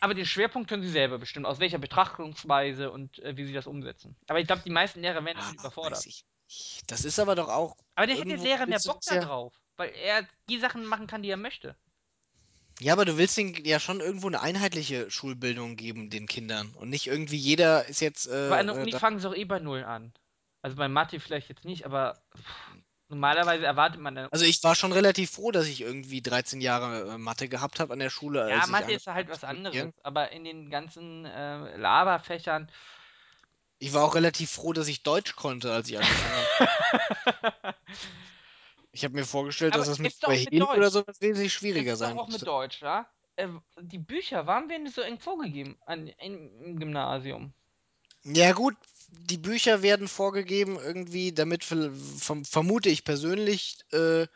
Aber 0.00 0.14
den 0.14 0.24
Schwerpunkt 0.24 0.68
können 0.68 0.82
sie 0.82 0.90
selber 0.90 1.18
bestimmen, 1.18 1.46
aus 1.46 1.58
welcher 1.58 1.78
Betrachtungsweise 1.78 2.90
und 2.92 3.18
äh, 3.20 3.36
wie 3.36 3.44
sie 3.44 3.52
das 3.52 3.66
umsetzen. 3.66 4.16
Aber 4.28 4.38
ich 4.38 4.46
glaube, 4.46 4.62
die 4.64 4.70
meisten 4.70 5.00
Lehrer 5.00 5.24
werden 5.24 5.38
ah, 5.38 5.42
damit 5.42 5.56
weiß 5.56 5.64
überfordert. 5.64 6.06
Das 6.86 7.04
ist 7.04 7.18
aber 7.18 7.34
doch 7.34 7.48
auch 7.48 7.76
Aber 7.96 8.06
der 8.06 8.16
hätte 8.16 8.28
irgendwo, 8.28 8.44
Lehrer 8.44 8.66
mehr 8.66 8.78
Bock 8.84 9.00
das 9.00 9.14
da 9.14 9.20
drauf, 9.24 9.54
weil 9.76 9.90
er 10.04 10.28
die 10.48 10.58
Sachen 10.58 10.84
machen 10.84 11.06
kann, 11.06 11.22
die 11.22 11.30
er 11.30 11.36
möchte. 11.36 11.74
Ja, 12.80 12.92
aber 12.92 13.04
du 13.04 13.16
willst 13.16 13.36
denen 13.36 13.64
ja 13.64 13.80
schon 13.80 14.00
irgendwo 14.00 14.26
eine 14.26 14.40
einheitliche 14.40 15.10
Schulbildung 15.10 15.76
geben, 15.76 16.10
den 16.10 16.26
Kindern. 16.26 16.72
Und 16.74 16.90
nicht 16.90 17.06
irgendwie 17.06 17.36
jeder 17.36 17.86
ist 17.86 18.00
jetzt, 18.00 18.28
Aber 18.28 18.58
an 18.58 18.66
der 18.66 18.76
äh, 18.76 18.78
äh, 18.78 18.82
Uni 18.82 18.92
fangen 18.92 19.18
sie 19.18 19.28
auch 19.28 19.34
eh 19.34 19.44
bei 19.44 19.58
Null 19.58 19.84
an. 19.84 20.12
Also 20.60 20.76
bei 20.76 20.88
Mathe 20.88 21.18
vielleicht 21.20 21.48
jetzt 21.48 21.64
nicht, 21.64 21.84
aber 21.86 22.22
pff, 22.36 22.76
normalerweise 23.14 23.64
erwartet 23.64 24.00
man 24.00 24.14
dann. 24.14 24.28
Also 24.30 24.44
ich 24.44 24.62
war 24.62 24.74
schon 24.74 24.92
relativ 24.92 25.30
froh, 25.30 25.50
dass 25.50 25.66
ich 25.66 25.80
irgendwie 25.80 26.20
13 26.22 26.60
Jahre 26.60 27.14
äh, 27.14 27.18
Mathe 27.18 27.48
gehabt 27.48 27.80
habe 27.80 27.92
an 27.92 27.98
der 27.98 28.10
Schule, 28.10 28.48
Ja, 28.50 28.66
Mathe 28.66 28.92
ist 28.92 29.06
halt 29.06 29.28
was 29.28 29.44
anderes. 29.44 29.92
Aber 30.02 30.32
in 30.32 30.44
den 30.44 30.70
ganzen 30.70 31.24
äh, 31.24 31.76
Laberfächern. 31.76 32.70
Ich 33.78 33.92
war 33.92 34.04
auch 34.04 34.14
relativ 34.14 34.50
froh, 34.50 34.72
dass 34.72 34.88
ich 34.88 35.02
Deutsch 35.02 35.36
konnte, 35.36 35.72
als 35.72 35.88
ich 35.88 35.98
angefangen 35.98 36.46
habe. 36.58 37.74
Ich 38.92 39.04
habe 39.04 39.14
mir 39.14 39.24
vorgestellt, 39.24 39.74
dass 39.74 39.88
aber 39.88 39.92
es 39.92 39.98
mit 39.98 40.14
Swahili 40.14 40.62
oder 40.62 40.76
Deutsch. 40.76 40.92
sowas 40.92 41.20
wesentlich 41.20 41.52
Es 41.52 41.52
schwieriger 41.52 41.94
ist 41.94 41.98
sein 41.98 42.18
auch 42.18 42.28
mit. 42.28 42.46
Deutsch, 42.46 42.80
ja? 42.82 43.10
Äh, 43.36 43.48
die 43.80 43.98
Bücher, 43.98 44.46
warum 44.46 44.68
werden 44.70 44.84
die 44.84 44.90
so 44.92 45.00
eng 45.02 45.18
vorgegeben 45.18 45.76
an, 45.86 46.06
in, 46.06 46.60
im 46.60 46.78
Gymnasium? 46.78 47.52
Ja 48.24 48.52
gut, 48.52 48.76
die 49.08 49.38
Bücher 49.38 49.82
werden 49.82 50.08
vorgegeben 50.08 50.78
irgendwie, 50.78 51.32
damit 51.32 51.64
verm 51.64 52.44
vermute 52.44 52.90
ich 52.90 53.04
persönlich, 53.04 53.78
äh, 53.92 54.26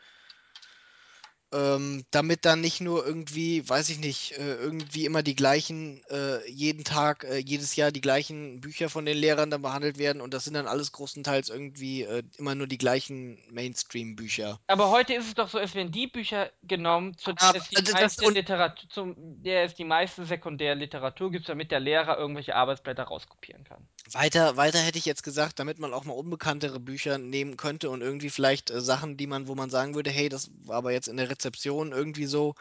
Ähm, 1.51 2.05
damit 2.11 2.45
dann 2.45 2.61
nicht 2.61 2.79
nur 2.79 3.03
irgendwie, 3.03 3.67
weiß 3.67 3.89
ich 3.89 3.97
nicht, 3.97 4.33
äh, 4.37 4.53
irgendwie 4.53 5.05
immer 5.05 5.23
die 5.23 5.35
gleichen, 5.35 6.03
äh, 6.11 6.47
jeden 6.47 6.83
Tag, 6.83 7.23
äh, 7.23 7.37
jedes 7.39 7.75
Jahr 7.75 7.91
die 7.91 8.01
gleichen 8.01 8.61
Bücher 8.61 8.87
von 8.87 9.03
den 9.03 9.17
Lehrern 9.17 9.49
dann 9.49 9.63
behandelt 9.63 9.97
werden 9.97 10.21
und 10.21 10.31
das 10.35 10.43
sind 10.43 10.53
dann 10.53 10.67
alles 10.67 10.91
großenteils 10.91 11.49
irgendwie 11.49 12.03
äh, 12.03 12.21
immer 12.37 12.53
nur 12.53 12.67
die 12.67 12.77
gleichen 12.77 13.39
Mainstream-Bücher. 13.49 14.59
Aber 14.67 14.91
heute 14.91 15.15
ist 15.15 15.25
es 15.25 15.33
doch 15.33 15.49
so, 15.49 15.57
es 15.57 15.73
werden 15.73 15.91
die 15.91 16.05
Bücher 16.05 16.51
genommen, 16.61 17.17
zu 17.17 17.33
denen 17.33 17.37
Aber 17.39 17.57
es 17.57 17.67
die 17.69 17.81
das 17.81 17.93
meiste 17.93 18.29
Literatur, 18.29 18.87
zum 18.91 19.15
der 19.41 19.63
es 19.63 19.73
die 19.73 19.85
meiste 19.85 20.25
Sekundärliteratur 20.25 21.31
gibt, 21.31 21.49
damit 21.49 21.71
der 21.71 21.79
Lehrer 21.79 22.19
irgendwelche 22.19 22.55
Arbeitsblätter 22.55 23.05
rauskopieren 23.05 23.63
kann. 23.63 23.87
Weiter 24.13 24.57
weiter 24.57 24.79
hätte 24.79 24.97
ich 24.97 25.05
jetzt 25.05 25.23
gesagt, 25.23 25.59
damit 25.59 25.77
man 25.79 25.93
auch 25.93 26.03
mal 26.05 26.13
unbekanntere 26.13 26.79
Bücher 26.79 27.17
nehmen 27.17 27.55
könnte 27.57 27.89
und 27.89 28.01
irgendwie 28.01 28.29
vielleicht, 28.29 28.69
äh, 28.71 28.81
Sachen, 28.81 29.15
die 29.17 29.27
man 29.27 29.47
wo 29.47 29.55
man 29.55 29.69
sagen 29.69 29.95
würde: 29.95 30.09
„Hey, 30.11 30.27
das 30.29 30.49
war 30.65 30.77
aber 30.77 30.91
jetzt 30.91 31.07
in 31.07 31.17
der 31.17 31.29
Rezeption 31.29 31.91
irgendwie 31.91 32.25
so, 32.25 32.55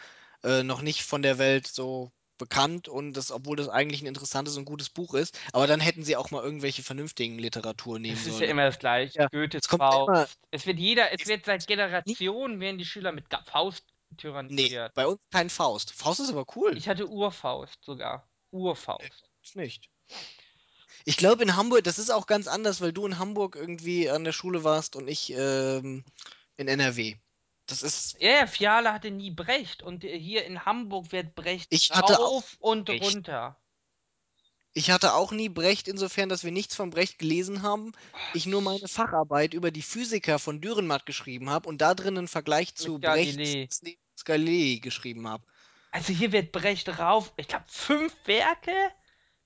äh, 0.44 0.62
noch 0.62 0.82
nicht 0.82 1.03
von 1.05 1.22
der 1.22 1.38
Welt 1.38 1.66
so 1.66 2.11
bekannt 2.38 2.88
und 2.88 3.12
das 3.14 3.30
obwohl 3.32 3.57
das 3.57 3.68
eigentlich 3.68 4.03
'n 4.03 4.07
interessantes 4.07 4.57
und 4.57 4.64
gutes 4.64 4.90
Buch 4.90 5.14
ist.“ 5.14 5.38
Aber 5.53 5.66
dann 5.66 5.80
hätten 5.80 6.03
sie 6.05 6.16
auch 6.16 6.30
mal 6.30 6.42
irgendwelche 6.44 6.82
vernünftigen 6.82 7.38
Literatur 7.38 7.99
nehmen 7.99 8.22
Es 8.22 8.26
ist 8.26 8.40
ja 8.40 8.46
sollen. 8.46 8.49
immer 8.49 8.64
das 8.64 8.78
Gleiche. 8.78 9.14
Ja, 9.14 9.28
es 9.59 9.68
kommt 9.68 9.86
ja 9.90 9.99
immer 10.07 10.26
Faust. 10.26 10.38
Es 10.51 10.66
wird 10.66 10.78
jeder 10.78 11.12
es 11.12 11.26
wird 11.26 11.44
seit 11.44 11.66
Generationen 11.66 12.59
werden 12.61 12.78
die 12.78 12.84
Schüler 12.86 13.12
mit 13.12 13.26
Faust 13.46 13.94
tyrannisiert. 14.16 14.94
bei 14.94 15.07
uns 15.07 15.20
kein 15.30 15.49
Faust. 15.49 15.92
Faust 15.92 16.20
ist 16.20 16.30
aber 16.30 16.44
cool. 16.57 16.78
Ich 16.78 16.88
hatte 16.88 17.11
Urfaust 17.11 17.84
sogar. 17.84 18.30
Urfaust. 18.53 19.30
uns 19.42 19.55
nicht. 19.57 19.90
Ich 21.09 21.16
glaube 21.16 21.42
in 21.42 21.56
Hamburg 21.56 21.84
das 21.84 21.98
ist 21.98 22.11
auch 22.11 22.26
ganz 22.26 22.46
anders, 22.48 22.82
weil 22.82 22.92
du 22.92 23.06
in 23.06 23.18
Hamburg 23.18 23.56
irgendwie 23.56 24.11
an 24.11 24.24
der 24.24 24.32
Schule 24.32 24.62
warst 24.62 24.94
und 24.94 25.09
ich, 25.09 25.32
ähm, 25.34 26.04
in 26.59 26.68
NRW. 26.68 27.16
Das 27.66 27.82
ist 27.82 28.18
Ja, 28.20 28.30
ja, 28.40 28.46
Fiala 28.46 28.92
hatte 28.92 29.11
nie 29.11 29.30
Brecht 29.30 29.82
und, 29.82 30.04
äh, 30.04 30.18
hier 30.18 30.44
in 30.44 30.66
Hamburg 30.66 31.11
wird 31.11 31.34
Brecht 31.34 31.70
rauf 31.90 32.59
und 32.61 32.90
Brecht. 32.90 33.00
runter. 33.06 33.59
Ich 34.76 34.90
hatte 34.90 35.14
auch 35.14 35.32
nie 35.32 35.48
Brecht, 35.48 35.88
insofern, 35.88 36.28
dass 36.28 36.44
wir 36.44 36.52
nichts 36.52 36.74
von 36.76 36.90
Brecht 36.90 37.18
gelesen 37.18 37.62
haben. 37.62 37.92
Ich 38.34 38.44
nur 38.46 38.61
meine 38.61 38.86
Facharbeit 38.86 39.54
über 39.54 39.70
die 39.70 39.82
Physiker 39.82 40.38
von 40.38 40.61
Dürrenmatt 40.61 41.06
geschrieben 41.06 41.48
habe 41.48 41.68
und 41.68 41.80
da 41.80 41.94
drin 41.94 42.14
'nen 42.14 42.28
Vergleich 42.28 42.74
Mit 42.76 42.76
zu 42.82 42.98
Brechts 43.00 43.56
Galilei. 44.24 44.78
Geschrieben 44.82 45.26
habe. 45.26 45.44
Also, 45.92 46.12
hier 46.12 46.32
wird 46.32 46.52
Brecht 46.52 46.98
rauf 46.98 47.32
ich 47.36 47.48
glaube 47.48 47.64
5 47.68 48.14
Werke 48.26 48.72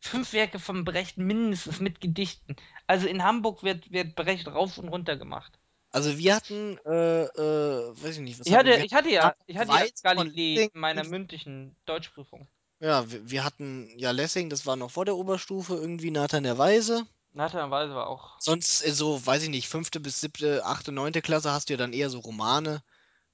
5 0.02 0.32
Werke 0.32 0.58
von 0.58 0.84
Brecht 0.84 1.16
mindestens 1.16 1.80
mit 1.80 2.00
Gedichten. 2.00 2.56
Also, 2.86 3.06
in 3.06 3.22
Hamburg 3.22 3.62
wird 3.62 3.90
wird 3.92 4.14
Brecht 4.14 4.48
rauf 4.48 4.76
und 4.78 4.88
runter 4.88 5.16
gemacht. 5.16 5.58
Also, 5.90 6.18
wir 6.18 6.34
hatten, 6.34 6.78
äh, 6.84 7.24
äh 7.24 8.02
weiß 8.02 8.16
ich 8.16 8.22
nicht, 8.22 8.40
was 8.40 8.46
Ich 8.46 8.54
hatte 8.54 8.70
wir? 8.70 8.84
ich 8.84 8.92
hatte 8.92 9.10
ja 9.10 9.34
ich 9.46 9.56
hatte 9.56 9.72
ja 9.72 9.86
Galilei 10.02 10.70
in 10.72 10.80
meiner 10.80 11.04
mündlichen 11.04 11.76
Deutschprüfung. 11.86 12.48
Ja, 12.80 13.10
w 13.10 13.20
wir 13.24 13.44
hatten 13.44 13.88
ja 13.96 14.10
Lessing, 14.10 14.50
das 14.50 14.66
war 14.66 14.74
noch 14.74 14.90
vor 14.90 15.04
der 15.04 15.16
Oberstufe 15.16 15.74
irgendwie, 15.74 16.10
Nathan 16.10 16.42
der 16.42 16.58
Weise. 16.58 17.06
Nathan 17.32 17.60
der 17.60 17.70
Weise 17.70 17.94
war 17.94 18.08
auch 18.08 18.40
Sonst, 18.40 18.84
äh, 18.84 18.92
so, 18.92 19.24
weiß 19.24 19.44
ich 19.44 19.50
nicht, 19.50 19.68
5. 19.68 19.90
bis 20.02 20.20
7., 20.20 20.62
8., 20.62 20.88
9. 20.88 21.12
Klasse 21.22 21.52
hast 21.52 21.68
du 21.68 21.74
ja 21.74 21.76
dann 21.76 21.92
eher 21.92 22.10
so 22.10 22.18
Romane 22.18 22.82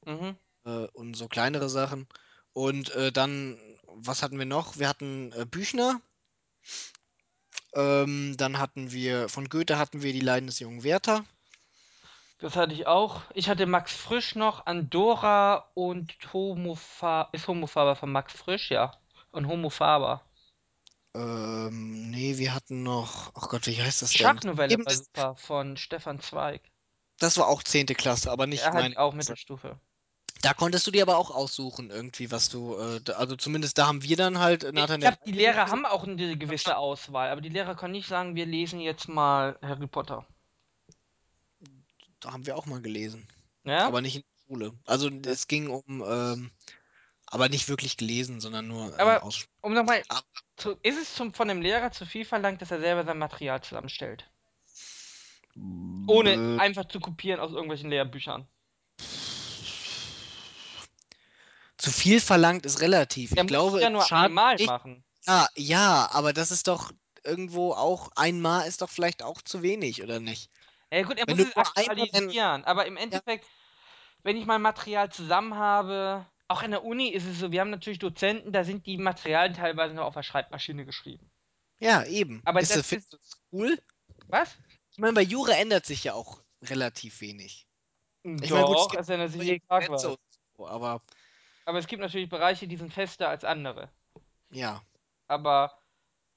Mhm. 0.04 0.36
äh, 0.64 0.86
und 0.92 1.14
so 1.14 1.28
kleinere 1.28 1.70
Sachen. 1.70 2.06
Und, 2.52 2.90
äh, 2.90 3.10
dann 3.10 3.58
was 3.86 4.22
hatten 4.22 4.38
wir 4.38 4.46
noch? 4.46 4.78
Wir 4.78 4.88
hatten, 4.88 5.32
äh, 5.32 5.46
Büchner. 5.46 6.00
Ähm, 7.74 8.34
dann 8.38 8.58
hatten 8.58 8.92
wir 8.92 9.28
von 9.28 9.48
Goethe 9.50 9.78
hatten 9.78 10.02
wir 10.02 10.12
„Die 10.14 10.20
Leiden 10.20 10.46
des 10.46 10.58
jungen 10.58 10.84
Werther“. 10.84 11.24
Das 12.40 12.54
hatte 12.54 12.72
ich 12.72 12.86
auch. 12.86 13.22
Ich 13.34 13.48
hatte 13.48 13.66
Max 13.66 13.92
Frisch 13.96 14.36
noch, 14.36 14.64
Andorra 14.66 15.72
und 15.74 16.14
Homo 16.32 16.76
Fa 16.76 17.28
ist 17.32 17.48
Homo 17.48 17.66
Faber 17.66 17.96
von 17.96 18.12
Max 18.12 18.32
Frisch? 18.32 18.70
Ja. 18.70 18.92
Und 19.32 19.48
Homo 19.48 19.70
Faber. 19.70 20.22
Ähm, 21.14 22.10
ne, 22.10 22.36
wir 22.38 22.54
hatten 22.54 22.82
noch 22.82 23.32
ach 23.34 23.48
Gott, 23.48 23.66
wie 23.66 23.80
heißt 23.80 24.02
das 24.02 24.16
denn? 24.16 24.42
Schachnovelle 24.42 24.66
Eben 24.66 24.84
war 24.84 24.92
super 24.94 25.36
von 25.36 25.76
Stefan 25.76 26.18
Zweig. 26.20 26.70
Das 27.20 27.36
war 27.36 27.48
auch 27.48 27.62
10. 27.64 27.94
Klasse, 27.94 28.30
aber 28.30 28.46
nicht 28.46 28.62
Ja, 28.62 28.74
hatte 28.74 28.96
meine 28.96 28.96
auch. 28.98 29.12
Mittelstufe. 29.14 29.80
Da 30.42 30.54
konntest 30.54 30.86
du 30.86 30.90
dir 30.92 31.02
aber 31.02 31.16
auch 31.18 31.30
aussuchen 31.32 31.90
irgendwie, 31.90 32.30
was 32.30 32.48
du, 32.48 32.76
äh, 32.76 33.00
also, 33.12 33.34
zumindest 33.36 33.76
da 33.78 33.86
haben 33.88 34.02
wir 34.04 34.16
dann 34.16 34.38
halt 34.38 34.62
Nathan 34.72 35.00
ich 35.00 35.00
glaube, 35.00 35.18
die 35.26 35.32
Lehrer 35.32 35.68
haben 35.68 35.84
auch 35.86 36.06
'ne 36.06 36.36
gewisse 36.38 36.76
Auswahl, 36.76 37.30
aber 37.30 37.40
die 37.40 37.48
Lehrer 37.48 37.74
können 37.74 37.92
nicht 37.92 38.06
sagen: 38.08 38.34
„Wir 38.34 38.46
lesen 38.46 38.80
jetzt 38.80 39.08
mal 39.08 39.58
Harry 39.62 39.86
Potter.“ 39.86 40.26
Da 42.20 42.32
haben 42.32 42.46
wir 42.46 42.56
auch 42.56 42.66
mal 42.66 42.80
gelesen, 42.82 43.28
Ja? 43.66 43.92
aber 43.92 44.00
nicht 44.02 44.16
in 44.16 44.22
der 44.22 44.44
Schule. 44.46 44.78
Also, 44.86 45.10
es 45.26 45.46
ging 45.48 45.68
um, 45.68 46.02
ähm 46.06 46.50
aber 47.30 47.48
nicht 47.50 47.68
wirklich 47.68 47.96
gelesen, 47.98 48.40
sondern 48.40 48.68
nur, 48.68 48.86
äh, 48.98 48.98
Aber 48.98 49.28
um 49.60 49.74
noch 49.74 49.84
mal 49.84 50.04
aber 50.08 50.24
zu 50.56 50.76
ist 50.82 51.00
es 51.00 51.14
zum 51.14 51.32
von 51.32 51.46
dem 51.48 51.62
Lehrer 51.62 51.92
zu 51.92 52.04
viel 52.04 52.24
verlangt, 52.24 52.60
dass 52.62 52.72
er 52.72 52.80
selber 52.80 53.04
sein 53.04 53.18
Material 53.18 53.62
zusammenstellt? 53.62 54.28
Ohne 56.10 56.40
Bäh 56.40 56.56
einfach 56.56 56.86
zu 56.86 57.00
kopieren 57.00 57.38
aus 57.38 57.52
irgendwelchen 57.52 57.90
Lehrbüchern. 57.90 58.48
Zu 61.88 61.94
viel 61.94 62.20
verlangt 62.20 62.66
ist 62.66 62.80
relativ. 62.82 63.32
Er 63.34 63.42
Ich 63.42 63.46
glaube, 63.46 63.80
ja 63.80 63.88
nur 63.88 64.12
einmal 64.12 64.56
nicht 64.56 64.66
machen. 64.66 65.04
ja, 65.26 65.48
ja, 65.56 66.08
aber 66.12 66.32
das 66.34 66.50
ist 66.50 66.68
doch 66.68 66.92
irgendwo 67.24 67.72
auch 67.72 68.10
einmal 68.14 68.68
ist 68.68 68.82
doch 68.82 68.90
vielleicht 68.90 69.22
auch 69.22 69.40
zu 69.42 69.62
wenig, 69.62 70.02
oder 70.02 70.20
nicht? 70.20 70.50
Ja 70.92 71.02
gut, 71.02 71.18
er 71.18 71.26
Wenn 71.26 71.36
muss 71.36 71.48
es 71.48 71.56
aktualisieren, 71.56 72.64
aber 72.64 72.86
im 72.86 72.96
ja. 73.10 73.20
Endeffekt, 73.22 73.46
wenn 74.22 74.36
ich 74.36 74.46
mein 74.46 74.62
Material 74.62 75.10
zusammen 75.12 75.56
habe 75.56 76.26
auch 76.50 76.62
in 76.62 76.70
der 76.70 76.84
Uni 76.84 77.08
ist 77.10 77.26
es 77.26 77.38
so, 77.40 77.52
wir 77.52 77.60
haben 77.60 77.70
natürlich 77.70 77.98
Dozenten, 77.98 78.52
da 78.52 78.64
sind 78.64 78.86
die 78.86 78.96
Materialien 78.96 79.54
teilweise 79.54 79.94
noch 79.94 80.06
auf 80.06 80.14
der 80.14 80.22
Schreibmaschine 80.22 80.86
geschrieben. 80.86 81.30
Ja, 81.80 82.04
eben. 82.04 82.42
Aber 82.44 82.60
Ist 82.60 82.70
das 82.70 82.76
das 82.76 82.86
ist 82.86 82.88
findest 82.88 83.12
du 83.12 83.16
das 83.18 83.30
cool? 83.52 83.78
Was? 84.28 84.58
Ich 84.90 84.98
meine, 84.98 85.14
bei 85.14 85.22
Jura 85.22 85.52
ändert 85.52 85.86
sich 85.86 86.04
ja 86.04 86.14
auch 86.14 86.42
relativ 86.62 87.20
wenig. 87.20 87.68
Ich 88.40 88.52
meine, 88.52 88.66
gut, 88.66 88.78
es 88.78 88.88
Doch, 88.88 88.94
ändert 89.08 89.32
sich 89.32 89.42
neue 89.42 89.46
jeden 89.46 89.66
Tag 89.68 89.88
was. 89.88 90.02
so, 90.02 90.16
aber 90.58 91.02
Aber 91.68 91.78
es 91.78 91.86
gibt 91.86 92.00
natürlich 92.00 92.30
Bereiche, 92.30 92.66
die 92.66 92.78
sind 92.78 92.94
fester 92.94 93.28
als 93.28 93.44
andere. 93.44 93.90
Ja. 94.50 94.82
Aber 95.28 95.70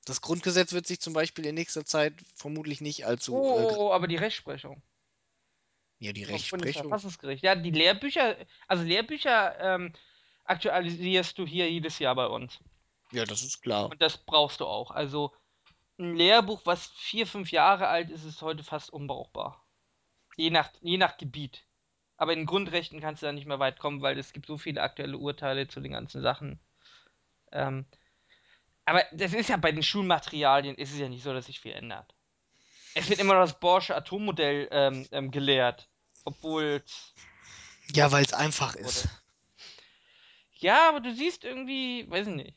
Das 0.06 0.20
Grundgesetz 0.22 0.74
wird 0.74 0.86
sich 0.86 1.00
zum 1.00 1.14
Beispiel 1.14 1.46
in 1.46 1.56
nächster 1.56 1.86
Zeit 1.86 2.14
vermutlich 2.36 2.82
nicht 2.82 3.06
Oh, 3.06 3.08
allzu, 3.08 3.32
äh, 3.34 3.38
oh, 3.38 3.76
oh, 3.78 3.94
aber 3.94 4.08
die 4.08 4.18
Rechtsprechung 4.18 4.84
Ja, 6.00 6.12
die 6.12 6.24
Rechtsprechung. 6.24 6.92
Ja, 7.42 7.56
die 7.56 7.72
Lehrbücher 7.72 8.36
also, 8.68 8.84
Lehrbücher, 8.84 9.58
ähm, 9.60 9.94
aktualisierst 10.44 11.38
du 11.38 11.46
hier 11.48 11.72
jedes 11.72 12.00
Jahr 12.00 12.16
bei 12.16 12.26
uns. 12.28 12.60
Ja, 13.12 13.26
das 13.26 13.44
ist 13.44 13.62
klar. 13.62 13.90
Und 13.90 14.02
das 14.02 14.18
brauchst 14.18 14.60
du 14.60 14.66
auch. 14.66 14.92
Also, 14.92 15.34
'n 15.98 16.16
Lehrbuch, 16.16 16.62
was 16.66 16.88
4, 16.88 17.28
5 17.28 17.52
Jahre 17.52 17.88
alt 17.88 18.10
ist, 18.10 18.24
ist 18.26 18.42
heute 18.42 18.64
fast 18.64 18.90
unbrauchbar. 18.92 19.66
Je 20.36 20.50
nach 20.50 20.72
je 20.82 20.98
nach 20.98 21.18
Gebiet. 21.18 21.64
Aber 22.22 22.34
in 22.34 22.46
Grundrechten 22.46 23.00
kannst 23.00 23.24
du 23.24 23.26
da 23.26 23.32
nicht 23.32 23.48
mehr 23.48 23.58
weit 23.58 23.80
kommen, 23.80 24.04
weil 24.04 24.20
es 24.20 24.32
gibt 24.32 24.46
so 24.46 24.60
viele 24.60 24.84
aktuelle 24.84 25.18
Urteile 25.18 25.68
zu 25.68 25.82
den 25.82 25.94
ganzen 25.94 26.22
Sachen. 26.22 26.60
Ähm, 27.52 27.88
aber 28.86 29.04
das 29.12 29.34
ist 29.34 29.50
ja 29.50 29.58
bei 29.58 29.72
den 29.72 29.82
Schulmaterialien 29.82 30.76
ist 30.76 30.94
es 30.94 31.00
ja 31.00 31.10
nicht 31.10 31.24
so, 31.24 31.34
dass 31.34 31.48
sich 31.48 31.60
viel 31.60 31.72
ändert. 31.72 32.14
Es 32.94 33.10
wird 33.10 33.20
immer 33.20 33.34
noch 33.34 33.42
das 33.42 33.60
Bohrsche 33.60 33.96
Atommodell, 33.96 34.68
ähm, 34.70 35.08
ähm, 35.12 35.32
gelehrt, 35.32 35.90
obwohl's 36.24 37.16
Ja, 37.96 38.12
weil's 38.12 38.34
einfach 38.34 38.76
ist. 38.76 39.06
wurde. 39.06 39.16
Ja, 40.60 40.90
aber 40.90 41.00
du 41.00 41.16
siehst 41.16 41.44
irgendwie 41.44 42.06
weiß 42.08 42.28
ich 42.28 42.36
nicht. 42.36 42.56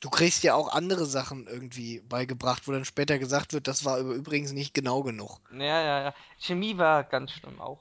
Du 0.00 0.10
kriegst 0.10 0.44
ja 0.44 0.54
auch 0.54 0.68
andere 0.68 1.06
Sachen 1.06 1.48
irgendwie 1.48 2.00
beigebracht, 2.02 2.68
wo 2.68 2.72
dann 2.72 2.84
später 2.84 3.18
gesagt 3.18 3.52
wird, 3.52 3.66
das 3.66 3.84
war 3.84 3.98
übrigens 3.98 4.52
nicht 4.52 4.72
genau 4.72 5.02
genug. 5.02 5.40
Ja, 5.50 5.82
ja, 5.82 6.02
ja. 6.02 6.14
Chemie 6.38 6.78
war 6.78 7.02
ganz 7.02 7.32
schlimm 7.32 7.60
auch. 7.60 7.80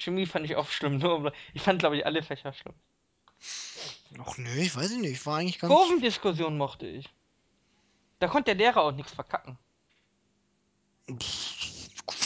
Chemie 0.00 0.26
fand 0.26 0.46
ich 0.46 0.56
auch 0.56 0.68
schlimm, 0.68 0.98
nur 0.98 1.32
ich 1.54 1.62
fand, 1.62 1.80
glaube 1.80 1.96
ich, 1.96 2.06
alle 2.06 2.22
Fächer 2.22 2.52
schlimm. 2.52 2.74
Ach 4.18 4.36
ne, 4.36 4.54
ich 4.60 4.74
weiß 4.74 4.90
ich 4.90 4.98
nicht, 4.98 5.24
war 5.26 5.38
eigentlich 5.38 5.58
ganz 5.58 5.72
Kurvendiskussion 5.72 6.56
mochte 6.58 6.86
ich. 6.86 7.08
Da 8.18 8.28
konnte 8.28 8.54
der 8.54 8.54
Lehrer 8.56 8.82
auch 8.82 8.92
nix 8.92 9.12
verkacken. 9.12 9.58